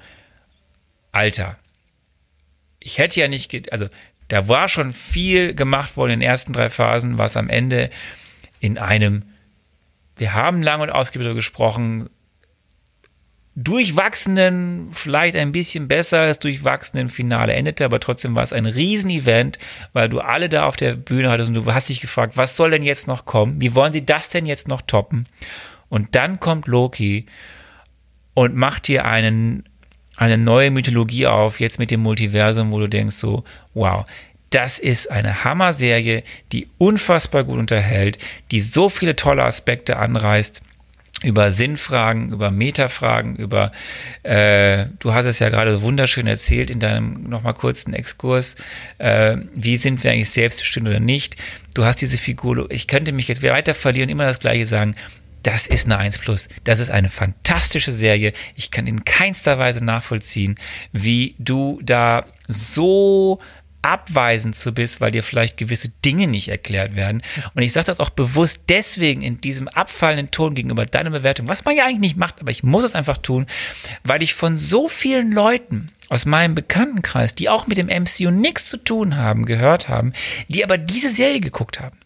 Alter, 1.13 1.59
ich 2.79 2.99
hätte 2.99 3.21
ja 3.21 3.29
nicht, 3.29 3.73
also 3.73 3.89
da 4.29 4.49
war 4.49 4.69
schon 4.69 4.93
viel 4.93 5.55
gemacht 5.55 5.97
worden 5.97 6.13
in 6.13 6.21
den 6.21 6.29
ersten 6.29 6.53
drei 6.53 6.69
Phasen, 6.69 7.19
was 7.19 7.37
am 7.37 7.49
Ende 7.49 7.91
in 8.61 8.79
einem, 8.79 9.23
wir 10.17 10.35
haben 10.35 10.63
lang 10.63 10.81
und 10.81 10.91
ausgiebig 10.91 11.35
gesprochen, 11.35 12.09
durchwachsenen, 13.55 14.91
vielleicht 14.93 15.35
ein 15.35 15.51
bisschen 15.51 15.89
besser 15.89 16.21
als 16.21 16.39
durchwachsenen 16.39 17.09
Finale 17.09 17.55
endete, 17.55 17.87
aber 17.87 18.01
trotzdem 18.01 18.35
war 18.35 18.43
es 18.43 18.53
ein 18.53 18.67
Riesenevent, 18.67 19.59
weil 19.95 20.11
du 20.11 20.21
alle 20.21 20.51
da 20.51 20.67
auf 20.67 20.77
der 20.77 20.95
Bühne 20.95 21.31
hattest 21.31 21.49
und 21.49 21.55
du 21.55 21.73
hast 21.73 21.89
dich 21.89 22.03
gefragt, 22.03 22.37
was 22.37 22.57
soll 22.57 22.71
denn 22.71 22.83
jetzt 22.83 23.07
noch 23.07 23.25
kommen? 23.25 23.59
Wie 23.61 23.75
wollen 23.75 23.95
sie 23.95 24.05
das 24.05 24.29
denn 24.29 24.45
jetzt 24.45 24.69
noch 24.69 24.83
toppen? 24.83 25.27
Und 25.89 26.15
dann 26.15 26.39
kommt 26.39 26.67
Loki 26.67 27.27
und 28.37 28.55
macht 28.55 28.87
dir 28.87 29.07
einen, 29.07 29.65
eine 30.19 30.37
neue 30.37 30.71
Mythologie 30.71 31.27
auf, 31.27 31.59
jetzt 31.59 31.79
mit 31.79 31.91
dem 31.91 32.01
Multiversum, 32.01 32.71
wo 32.71 32.79
du 32.79 32.87
denkst 32.87 33.17
so, 33.17 33.45
wow, 33.73 34.05
das 34.51 34.79
ist 34.79 35.11
eine 35.11 35.43
Hammer-Serie, 35.45 36.23
die 36.53 36.69
unfassbar 36.77 37.45
gut 37.45 37.59
unterhält, 37.59 38.19
die 38.51 38.61
so 38.61 38.91
viele 38.91 39.17
tolle 39.17 39.43
Aspekte 39.43 39.97
anreißt 39.97 40.61
über 41.23 41.51
Sinnfragen, 41.51 42.31
über 42.31 42.51
Metafragen, 42.51 43.37
über, 43.37 43.73
äh, 44.23 44.85
du 44.99 45.15
hast 45.15 45.25
es 45.25 45.39
ja 45.39 45.49
gerade 45.49 45.81
wunderschön 45.81 46.27
erzählt 46.27 46.71
in 46.71 46.79
deinem 46.79 47.23
nochmal 47.31 47.55
kurzen 47.55 47.95
Exkurs, 47.95 48.57
äh, 48.99 49.39
wie 49.55 49.79
sind 49.79 50.05
wir 50.05 50.11
eigentlich 50.11 50.29
selbstbestimmt 50.29 50.89
oder 50.89 51.01
nicht. 51.01 51.37
Du 51.73 51.87
hast 51.87 52.03
diese 52.03 52.19
Figur, 52.19 52.71
ich 52.71 52.87
könnte 52.87 53.13
mich 53.13 53.29
jetzt 53.29 53.43
weiter 53.43 53.73
verlieren, 53.73 54.11
immer 54.11 54.27
das 54.27 54.41
Gleiche 54.41 54.67
sagen. 54.67 54.95
Das 55.47 55.69
ist 55.69 55.87
eine 55.87 55.99
1 55.99 56.19
Plus. 56.19 56.49
Das 56.65 56.81
ist 56.81 56.91
eine 56.91 57.09
fantastische 57.09 57.93
Serie. 57.93 58.33
Ich 58.57 58.73
kann 58.73 58.89
in 58.89 59.05
keinster 59.05 59.61
Weise 59.61 59.85
nachvollziehen, 59.85 60.57
wie 60.91 61.37
du 61.39 61.79
da 61.85 62.25
so 62.49 63.39
abweisend 63.81 64.57
zu 64.57 64.75
bist, 64.75 65.01
weil 65.01 65.13
dir 65.13 65.23
vielleicht 65.23 65.57
gewisse 65.57 65.91
Dinge 66.05 66.27
nicht 66.27 66.49
erklärt 66.49 66.97
werden. 66.97 67.23
Und 67.55 67.63
ich 67.63 67.73
sage 67.73 67.87
das 67.87 68.01
auch 68.01 68.11
bewusst 68.11 68.65
deswegen 68.71 69.23
in 69.23 69.41
diesem 69.41 69.69
abfallenden 69.69 70.33
Ton 70.33 70.57
gegenüber 70.57 70.85
deiner 70.85 71.11
Bewertung, 71.11 71.47
was 71.47 71.65
man 71.65 71.77
ja 71.77 71.85
eigentlich 71.85 72.01
nicht 72.01 72.17
macht, 72.17 72.41
aber 72.41 72.51
ich 72.51 72.65
muss 72.65 72.83
es 72.83 72.97
einfach 72.97 73.19
tun, 73.19 73.47
weil 74.03 74.25
ich 74.25 74.35
von 74.35 74.57
so 74.57 74.89
vielen 74.89 75.31
Leuten 75.31 75.93
aus 76.09 76.27
meinem 76.27 76.57
Bekanntenkreis, 76.57 77.37
die 77.37 77.49
auch 77.49 77.69
mit 77.69 77.79
dem 77.79 77.87
MCU 77.87 78.33
nichts 78.33 78.67
zu 78.67 78.79
tun 78.79 79.17
haben, 79.17 79.47
gehört 79.47 79.89
haben, 79.89 80.13
die 80.49 80.65
aber 80.65 80.77
diese 80.77 81.09
Serie 81.09 81.39
geguckt 81.39 81.79
haben. 81.79 81.97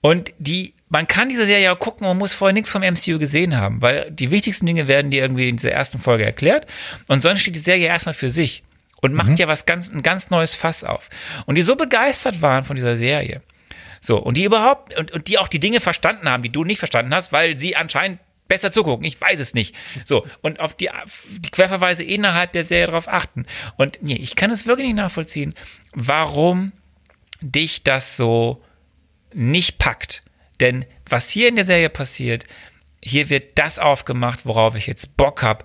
Und 0.00 0.32
die, 0.38 0.74
man 0.88 1.06
kann 1.08 1.28
diese 1.28 1.46
Serie 1.46 1.72
auch 1.72 1.78
gucken, 1.78 2.06
man 2.06 2.18
muss 2.18 2.32
vorher 2.32 2.52
nichts 2.52 2.70
vom 2.70 2.82
MCU 2.82 3.18
gesehen 3.18 3.56
haben, 3.56 3.82
weil 3.82 4.10
die 4.10 4.30
wichtigsten 4.30 4.66
Dinge 4.66 4.88
werden 4.88 5.10
dir 5.10 5.22
irgendwie 5.22 5.48
in 5.48 5.56
dieser 5.56 5.72
ersten 5.72 5.98
Folge 5.98 6.24
erklärt 6.24 6.66
und 7.08 7.22
sonst 7.22 7.40
steht 7.40 7.56
die 7.56 7.60
Serie 7.60 7.86
erstmal 7.86 8.14
für 8.14 8.30
sich 8.30 8.62
und 9.02 9.14
macht 9.14 9.38
ja 9.38 9.48
was 9.48 9.66
ganz, 9.66 9.90
ein 9.90 10.02
ganz 10.02 10.30
neues 10.30 10.54
Fass 10.54 10.84
auf. 10.84 11.08
Und 11.46 11.56
die 11.56 11.62
so 11.62 11.76
begeistert 11.76 12.42
waren 12.42 12.64
von 12.64 12.76
dieser 12.76 12.96
Serie. 12.96 13.42
So, 14.00 14.18
und 14.18 14.36
die 14.36 14.44
überhaupt, 14.44 14.96
und, 14.98 15.10
und 15.12 15.28
die 15.28 15.38
auch 15.38 15.48
die 15.48 15.60
Dinge 15.60 15.80
verstanden 15.80 16.28
haben, 16.28 16.42
die 16.42 16.50
du 16.50 16.64
nicht 16.64 16.78
verstanden 16.78 17.14
hast, 17.14 17.32
weil 17.32 17.58
sie 17.58 17.76
anscheinend 17.76 18.20
besser 18.48 18.70
zugucken. 18.70 19.04
Ich 19.04 19.20
weiß 19.20 19.40
es 19.40 19.54
nicht. 19.54 19.74
So, 20.04 20.26
und 20.42 20.60
auf 20.60 20.74
die, 20.74 20.88
die 21.38 21.50
Querverweise 21.50 22.04
innerhalb 22.04 22.52
der 22.52 22.64
Serie 22.64 22.86
darauf 22.86 23.08
achten. 23.08 23.46
Und 23.76 23.98
nee, 24.02 24.14
ich 24.14 24.36
kann 24.36 24.50
es 24.50 24.66
wirklich 24.66 24.86
nicht 24.86 24.96
nachvollziehen, 24.96 25.54
warum 25.92 26.72
dich 27.40 27.82
das 27.82 28.16
so 28.16 28.62
nicht 29.36 29.78
packt. 29.78 30.22
Denn 30.60 30.84
was 31.08 31.28
hier 31.28 31.48
in 31.48 31.56
der 31.56 31.66
Serie 31.66 31.90
passiert, 31.90 32.46
hier 33.02 33.28
wird 33.28 33.58
das 33.58 33.78
aufgemacht, 33.78 34.46
worauf 34.46 34.74
ich 34.74 34.86
jetzt 34.86 35.16
Bock 35.16 35.42
habe, 35.42 35.64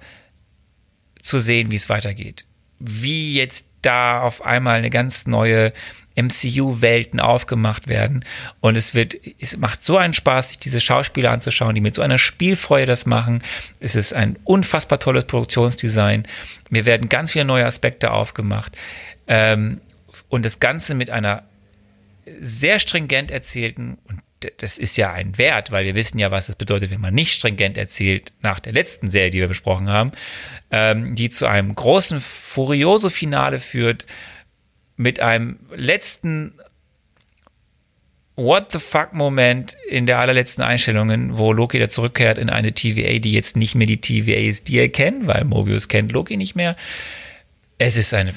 zu 1.21 1.39
sehen, 1.39 1.71
wie 1.71 1.75
es 1.75 1.89
weitergeht. 1.89 2.45
Wie 2.79 3.35
jetzt 3.35 3.67
da 3.81 4.21
auf 4.21 4.43
einmal 4.43 4.77
eine 4.77 4.89
ganz 4.89 5.25
neue 5.25 5.71
MCU-Welten 6.15 7.19
aufgemacht 7.19 7.87
werden. 7.87 8.25
Und 8.59 8.75
es 8.75 8.93
wird, 8.93 9.15
es 9.39 9.55
macht 9.57 9.85
so 9.85 9.97
einen 9.97 10.13
Spaß, 10.13 10.49
sich 10.49 10.59
diese 10.59 10.81
Schauspieler 10.81 11.31
anzuschauen, 11.31 11.73
die 11.73 11.81
mit 11.81 11.95
so 11.95 12.01
einer 12.01 12.17
Spielfreude 12.17 12.87
das 12.87 13.05
machen. 13.05 13.41
Es 13.79 13.95
ist 13.95 14.13
ein 14.13 14.37
unfassbar 14.43 14.99
tolles 14.99 15.25
Produktionsdesign. 15.25 16.27
Mir 16.69 16.85
werden 16.85 17.07
ganz 17.07 17.31
viele 17.31 17.45
neue 17.45 17.65
Aspekte 17.65 18.11
aufgemacht. 18.11 18.77
Ähm, 19.27 19.79
und 20.27 20.45
das 20.45 20.59
Ganze 20.59 20.95
mit 20.95 21.09
einer 21.09 21.43
sehr 22.39 22.79
stringent 22.79 23.31
erzählten, 23.31 23.97
und 24.07 24.21
das 24.57 24.77
ist 24.77 24.97
ja 24.97 25.11
ein 25.11 25.37
Wert, 25.37 25.71
weil 25.71 25.85
wir 25.85 25.95
wissen 25.95 26.17
ja, 26.17 26.31
was 26.31 26.49
es 26.49 26.55
bedeutet, 26.55 26.91
wenn 26.91 27.01
man 27.01 27.13
nicht 27.13 27.33
stringent 27.33 27.77
erzählt, 27.77 28.33
nach 28.41 28.59
der 28.59 28.73
letzten 28.73 29.09
Serie, 29.09 29.29
die 29.29 29.39
wir 29.39 29.47
besprochen 29.47 29.89
haben, 29.89 30.11
ähm, 30.71 31.15
die 31.15 31.29
zu 31.29 31.47
einem 31.47 31.75
großen 31.75 32.19
Furioso-Finale 32.21 33.59
führt, 33.59 34.05
mit 34.97 35.19
einem 35.19 35.59
letzten 35.75 36.53
What 38.35 38.71
the 38.71 38.79
fuck-Moment 38.79 39.77
in 39.87 40.05
der 40.05 40.19
allerletzten 40.19 40.63
Einstellungen, 40.63 41.37
wo 41.37 41.51
Loki 41.53 41.79
da 41.79 41.89
zurückkehrt 41.89 42.37
in 42.37 42.49
eine 42.49 42.71
TVA, 42.71 43.19
die 43.19 43.33
jetzt 43.33 43.57
nicht 43.57 43.75
mehr 43.75 43.87
die 43.87 43.99
TVA 43.99 44.39
ist, 44.39 44.67
die 44.69 44.77
er 44.77 44.89
kennt, 44.89 45.27
weil 45.27 45.43
Mobius 45.43 45.89
kennt 45.89 46.11
Loki 46.11 46.37
nicht 46.37 46.55
mehr. 46.55 46.75
Es 47.77 47.97
ist 47.97 48.13
eine, 48.13 48.33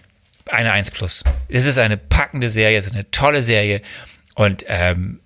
eine 0.50 0.72
1 0.72 0.90
plus. 0.90 1.22
Es 1.48 1.66
ist 1.66 1.78
eine 1.78 1.96
packende 1.96 2.50
Serie, 2.50 2.78
es 2.78 2.86
ist 2.86 2.94
eine 2.94 3.10
tolle 3.10 3.42
Serie 3.42 3.80
und 4.34 4.64
ähm, 4.68 5.20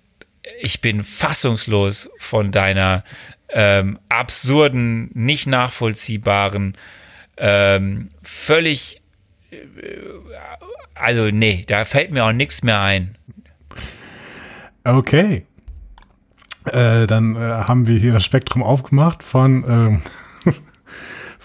ich 0.61 0.81
bin 0.81 1.03
fassungslos 1.03 2.09
von 2.17 2.51
deiner 2.51 3.03
ähm, 3.49 3.99
absurden, 4.09 5.09
nicht 5.13 5.47
nachvollziehbaren, 5.47 6.75
ähm, 7.37 8.09
völlig, 8.21 9.01
äh, 9.51 9.57
also 10.95 11.29
nee, 11.31 11.63
da 11.67 11.85
fällt 11.85 12.11
mir 12.11 12.25
auch 12.25 12.31
nichts 12.31 12.63
mehr 12.63 12.81
ein. 12.81 13.17
Okay. 14.83 15.45
Äh, 16.65 17.07
dann 17.07 17.35
äh, 17.35 17.39
haben 17.39 17.87
wir 17.87 17.97
hier 17.97 18.13
das 18.13 18.25
Spektrum 18.25 18.63
aufgemacht 18.63 19.23
von, 19.23 19.63
ähm, 19.67 20.01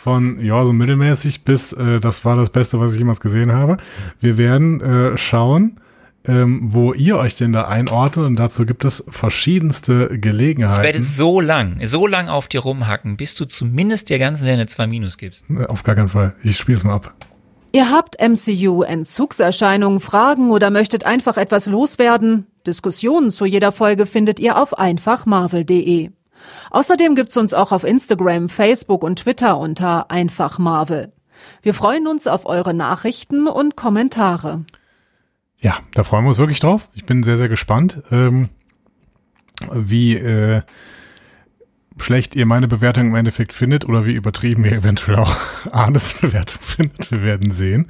von 0.05 0.39
ja, 0.45 0.67
so 0.67 0.75
mittelmäßig 0.75 1.45
bis 1.45 1.73
äh, 1.73 1.99
das 1.99 2.27
war 2.27 2.37
das 2.37 2.51
Beste, 2.51 2.79
was 2.79 2.93
ich 2.93 2.99
jemals 2.99 3.21
gesehen 3.21 3.53
habe. 3.53 3.79
Wir 4.21 4.37
werden 4.37 4.83
äh, 4.83 5.17
schauen, 5.17 5.81
ähm, 6.27 6.61
wo 6.63 6.93
ihr 6.93 7.17
euch 7.17 7.37
denn 7.37 7.55
da 7.55 7.69
einordnet 7.69 8.27
und 8.27 8.37
dazu 8.37 8.67
gibt 8.67 8.85
es 8.85 9.03
verschiedenste 9.09 9.93
Ich 9.95 9.99
werde 10.11 10.19
Gelegenheiten. 10.19 11.03
so 11.03 11.41
lang, 11.41 11.79
so 11.85 12.07
lang 12.07 12.29
auf 12.29 12.49
dir 12.49 12.61
rumhacken, 12.61 13.17
bis 13.17 13.35
du 13.35 13.47
zumindest 13.47 14.11
der 14.11 14.19
ganzen 14.19 14.45
Serie 14.45 14.59
eine 14.59 14.67
2 14.67 14.87
Minus 14.89 15.17
gibst. 15.17 15.47
Äh, 15.49 15.65
Auf 15.69 15.85
gar 15.85 15.95
keinen 15.95 16.11
Fall. 16.11 16.35
Ich 16.43 16.59
spiele 16.59 16.77
es 16.77 16.85
mal 16.85 16.97
ab. 16.97 17.15
Ihr 17.73 17.91
habt 17.91 18.17
MCU-Entzugserscheinungen, 18.21 20.01
Fragen 20.01 20.51
oder 20.51 20.69
möchtet 20.69 21.05
einfach 21.05 21.39
etwas 21.39 21.65
loswerden? 21.67 22.47
Diskussionen 22.67 23.31
zu 23.31 23.47
jeder 23.47 23.73
Folge 23.73 24.05
findet 24.05 24.39
ihr 24.39 24.59
auf 24.61 24.79
einfachmarvel.de. 24.79 26.11
Außerdem 26.71 27.15
gibt's 27.15 27.37
uns 27.37 27.55
auch 27.55 27.73
auf 27.73 27.85
Instagram, 27.85 28.49
Facebook 28.49 29.03
und 29.05 29.21
Twitter 29.21 29.59
unter 29.59 30.11
einfachmarvel. 30.11 31.13
Wir 31.63 31.75
freuen 31.75 32.07
uns 32.07 32.27
auf 32.27 32.47
eure 32.47 32.75
Nachrichten 32.75 33.49
und 33.49 33.77
Kommentare. 33.77 34.65
Ja, 35.59 35.79
da 35.95 36.05
freuen 36.05 36.25
wir 36.25 36.31
uns 36.31 36.39
wirklich 36.39 36.61
drauf. 36.61 36.89
Ich 36.95 37.07
bin 37.07 37.23
sehr, 37.23 37.37
sehr 37.37 37.49
gespannt, 37.49 38.03
ähm, 38.11 38.49
wie 39.73 40.17
äh, 40.17 40.63
schlecht 41.99 42.35
ihr 42.35 42.47
meine 42.47 42.69
Bewertung 42.69 43.09
im 43.09 43.15
Endeffekt 43.15 43.53
findet 43.53 43.85
oder 43.85 44.05
wie 44.05 44.15
übertrieben 44.15 44.65
ihr 44.65 44.73
eventuell 44.73 45.17
auch 45.17 45.37
Arnes 45.73 46.15
Bewertung 46.15 46.61
findet. 46.61 47.11
Wir 47.11 47.23
werden 47.23 47.51
sehen. 47.51 47.89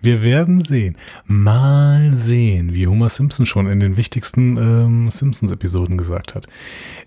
Wir 0.00 0.22
werden 0.22 0.62
sehen. 0.62 0.96
Mal 1.26 2.14
sehen, 2.14 2.72
wie 2.72 2.86
Homer 2.86 3.08
Simpson 3.08 3.46
schon 3.46 3.66
in 3.66 3.80
den 3.80 3.96
wichtigsten 3.96 4.56
ähm, 4.56 5.10
Simpsons-Episoden 5.10 5.98
gesagt 5.98 6.34
hat. 6.34 6.46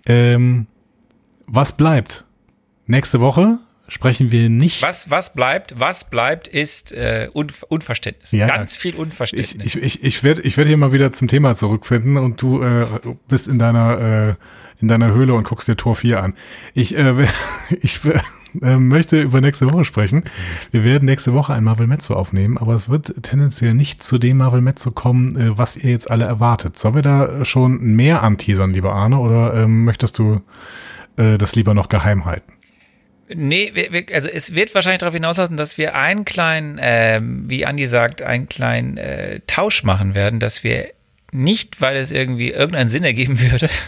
Ähm, 0.06 0.66
was 1.46 1.76
bleibt? 1.76 2.24
Nächste 2.86 3.20
Woche 3.20 3.58
sprechen 3.88 4.32
wir 4.32 4.48
nicht. 4.48 4.82
Was, 4.82 5.10
was 5.10 5.34
bleibt, 5.34 5.78
was 5.78 6.08
bleibt, 6.10 6.48
ist 6.48 6.92
äh, 6.92 7.28
Unver 7.32 7.66
Unverständnis. 7.70 8.32
Ja, 8.32 8.46
Ganz 8.46 8.76
viel 8.76 8.94
Unverständnis. 8.94 9.74
Ich, 9.74 9.76
ich, 9.76 9.84
ich, 9.84 10.04
ich 10.04 10.24
werde 10.24 10.42
ich 10.42 10.56
werd 10.56 10.68
hier 10.68 10.76
mal 10.76 10.92
wieder 10.92 11.12
zum 11.12 11.28
Thema 11.28 11.54
zurückfinden 11.54 12.16
und 12.16 12.40
du 12.40 12.62
äh, 12.62 12.86
bist 13.28 13.48
in 13.48 13.58
deiner, 13.58 14.28
äh, 14.30 14.34
in 14.80 14.88
deiner 14.88 15.12
Höhle 15.12 15.34
und 15.34 15.44
guckst 15.44 15.68
dir 15.68 15.76
Tor 15.76 15.94
4 15.94 16.22
an. 16.22 16.34
Ich, 16.74 16.96
äh, 16.96 17.26
ich 17.80 18.00
äh, 18.60 18.76
möchte 18.76 19.20
über 19.20 19.40
nächste 19.40 19.70
Woche 19.70 19.84
sprechen. 19.84 20.24
Wir 20.70 20.84
werden 20.84 21.06
nächste 21.06 21.32
Woche 21.32 21.54
ein 21.54 21.64
Marvel 21.64 21.86
Mezzo 21.86 22.14
aufnehmen, 22.14 22.58
aber 22.58 22.74
es 22.74 22.88
wird 22.88 23.22
tendenziell 23.22 23.74
nicht 23.74 24.02
zu 24.02 24.18
dem 24.18 24.38
Marvel 24.38 24.60
Mezzo 24.60 24.90
kommen, 24.90 25.36
äh, 25.36 25.58
was 25.58 25.76
ihr 25.76 25.90
jetzt 25.90 26.10
alle 26.10 26.24
erwartet. 26.24 26.78
Sollen 26.78 26.94
wir 26.96 27.02
da 27.02 27.44
schon 27.44 27.78
mehr 27.94 28.22
anteasern, 28.22 28.72
lieber 28.72 28.94
Arne, 28.94 29.18
oder 29.18 29.54
ähm, 29.54 29.84
möchtest 29.84 30.18
du 30.18 30.40
äh, 31.16 31.38
das 31.38 31.54
lieber 31.54 31.74
noch 31.74 31.88
geheim 31.88 32.24
halten? 32.24 32.52
Nee, 33.34 33.70
wir, 33.74 33.92
wir, 33.92 34.04
also 34.12 34.28
es 34.28 34.54
wird 34.54 34.74
wahrscheinlich 34.74 35.00
darauf 35.00 35.14
hinauslaufen, 35.14 35.56
dass 35.56 35.78
wir 35.78 35.94
einen 35.94 36.24
kleinen, 36.24 36.78
ähm, 36.80 37.48
wie 37.48 37.64
Andi 37.64 37.86
sagt, 37.86 38.22
einen 38.22 38.48
kleinen 38.48 38.96
äh, 38.98 39.40
Tausch 39.46 39.84
machen 39.84 40.14
werden, 40.14 40.40
dass 40.40 40.64
wir 40.64 40.90
nicht, 41.34 41.80
weil 41.80 41.96
es 41.96 42.10
irgendwie 42.10 42.50
irgendeinen 42.50 42.90
Sinn 42.90 43.04
ergeben 43.04 43.40
würde. 43.40 43.68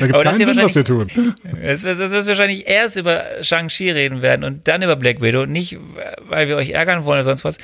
Da 0.00 0.06
gibt 0.06 0.14
Aber 0.14 0.24
keinen 0.24 0.38
wir 0.38 0.46
Sinn, 0.46 0.56
was 0.56 0.74
wir 0.74 0.84
tun. 0.84 1.34
Es 1.62 1.84
wird 1.84 2.26
wahrscheinlich 2.26 2.66
erst 2.66 2.96
über 2.96 3.22
Shang-Chi 3.42 3.90
reden 3.90 4.22
werden 4.22 4.42
und 4.42 4.66
dann 4.68 4.80
über 4.80 4.96
Black 4.96 5.20
Widow. 5.20 5.44
Nicht, 5.44 5.78
weil 6.28 6.48
wir 6.48 6.56
euch 6.56 6.70
ärgern 6.70 7.04
wollen 7.04 7.18
oder 7.18 7.24
sonst 7.24 7.44
was. 7.44 7.58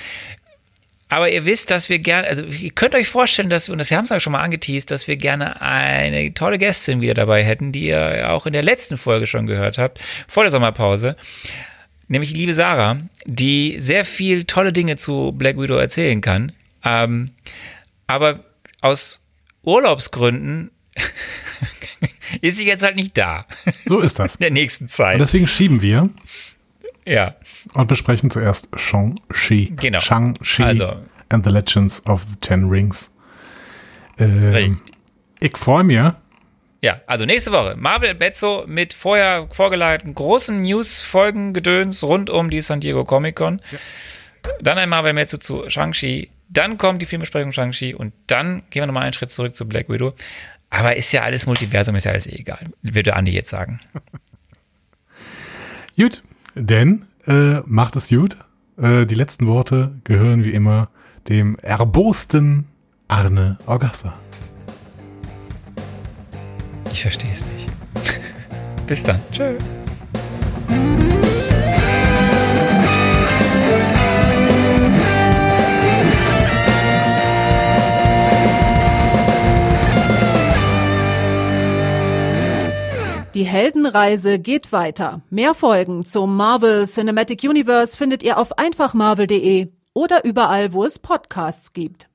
Aber 1.09 1.31
ihr 1.31 1.45
wisst, 1.45 1.71
dass 1.71 1.89
wir 1.89 2.01
gerne, 2.01 2.27
also 2.27 2.43
ihr 2.45 2.71
könnt 2.73 2.95
euch 2.97 3.07
vorstellen, 3.07 3.49
dass 3.49 3.69
wir, 3.69 3.73
und 3.73 3.79
das 3.79 3.91
haben 3.93 4.05
es 4.05 4.11
ja 4.11 4.19
schon 4.19 4.33
mal 4.33 4.41
angeteased, 4.43 4.91
dass 4.91 5.07
wir 5.07 5.17
gerne 5.17 5.61
eine 5.63 6.35
tolle 6.35 6.59
Gästin 6.59 7.01
wieder 7.01 7.15
dabei 7.15 7.45
hätten, 7.45 7.71
die 7.71 7.87
ihr 7.87 8.29
auch 8.31 8.45
in 8.47 8.53
der 8.53 8.65
letzten 8.65 8.97
Folge 8.97 9.29
schon 9.29 9.47
gehört 9.47 9.79
habt, 9.79 10.01
vor 10.27 10.43
der 10.43 10.51
Sommerpause. 10.51 11.17
Nämlich 12.09 12.33
die 12.33 12.39
liebe 12.41 12.55
Sarah, 12.55 12.99
die 13.25 13.77
sehr 13.79 14.05
viel 14.05 14.45
tolle 14.45 14.73
Dinge 14.73 14.97
zu 14.97 15.33
Black 15.33 15.59
Widow 15.61 15.77
erzählen 15.77 16.21
kann. 16.21 16.51
Ähm, 16.85 17.31
aber 18.09 18.45
aus 18.81 19.25
Urlaubsgründen 19.63 20.71
ist 22.41 22.57
sie 22.59 22.67
jetzt 22.67 22.83
halt 22.83 22.97
nicht 22.97 23.17
da 23.19 23.45
So 23.87 24.01
ist 24.01 24.19
das. 24.19 24.37
in 24.37 24.41
der 24.41 24.51
nächsten 24.51 24.85
Und 24.85 24.91
Zeit. 24.91 25.21
deswegen 25.21 25.47
schieben 25.47 25.83
wir 25.83 26.09
Ja. 27.05 27.35
Und 27.75 27.89
besprechen 27.89 28.31
zuerst 28.31 28.69
Shang-Chi. 28.77 29.73
Genau. 29.77 30.01
Shang-Chi 30.01 30.63
Also. 30.63 30.97
and 31.29 31.45
the 31.45 31.51
Legends 31.51 32.05
of 32.07 32.25
the 32.29 32.37
Ten 32.41 32.69
Rings. 32.69 33.11
Ähm, 34.19 34.81
ich 35.41 35.57
freue 35.57 35.85
mich. 35.85 36.01
Ja, 36.83 37.01
also 37.07 37.25
nächste 37.25 37.53
Woche 37.53 37.75
Marvel 37.77 38.15
Bezzo 38.15 38.65
mit 38.67 38.93
vorher 38.93 39.49
vorgelagerten 39.51 40.15
großen 40.15 40.63
News-Folgen-Gedöns 40.63 42.05
rund 42.05 42.31
um 42.31 42.51
die 42.51 42.61
San 42.61 42.81
Diego 42.81 43.05
Comic-Con. 43.05 43.61
Dann 44.61 44.79
ein 44.79 44.89
Marvel 44.89 45.15
Bezzo 45.15 45.39
zu 45.39 45.69
Shang-Chi. 45.69 46.31
Dann 46.49 46.79
kommt 46.79 47.03
die 47.03 47.07
Filmbesprechung 47.07 47.53
Shang-Chi 47.53 47.95
und 47.95 48.13
dann 48.29 48.63
gehen 48.71 48.83
wir 48.83 48.87
nochmal 48.87 49.03
einen 49.03 49.13
Schritt 49.15 49.31
zurück 49.31 49.57
zu 49.57 49.69
Black 49.69 49.89
Widow. 49.89 50.15
Aber 50.71 50.97
ist 50.97 51.13
ja 51.13 51.23
alles 51.23 51.47
Multiversum, 51.47 51.97
ist 51.97 52.05
ja 52.05 52.13
alles 52.13 52.27
egal, 52.27 52.61
würde 52.83 53.17
Andi 53.17 53.33
jetzt 53.33 53.51
sagen. 53.51 53.81
Gut, 55.97 56.23
denn 56.55 57.07
äh, 57.27 57.61
macht 57.67 57.97
es 57.97 58.09
gut. 58.09 58.37
Äh, 58.77 59.07
die 59.07 59.15
letzten 59.15 59.47
Worte 59.47 59.93
gehören 60.05 60.45
wie 60.45 60.53
immer 60.53 60.89
dem 61.29 61.57
erbosten 61.57 62.67
Arne 63.09 63.59
Orgassa. 63.67 64.15
Ich 66.91 67.03
verstehe 67.03 67.31
es 67.31 67.45
nicht. 67.45 67.71
Bis 68.87 69.03
dann. 69.03 69.21
Tschö. 69.33 69.57
Die 83.37 83.45
Heldenreise 83.45 84.39
geht 84.39 84.73
weiter. 84.73 85.21
Mehr 85.29 85.53
Folgen 85.53 86.07
zum 86.07 86.37
Marvel 86.37 86.87
Cinematic 86.87 87.43
Universe 87.43 87.95
findet 87.95 88.23
ihr 88.23 88.39
auf 88.39 88.57
einfachmarvel.de 88.57 89.69
oder 89.93 90.25
überall, 90.25 90.73
wo 90.73 90.85
es 90.85 90.99
Podcasts 90.99 91.75
gibt. 91.75 92.09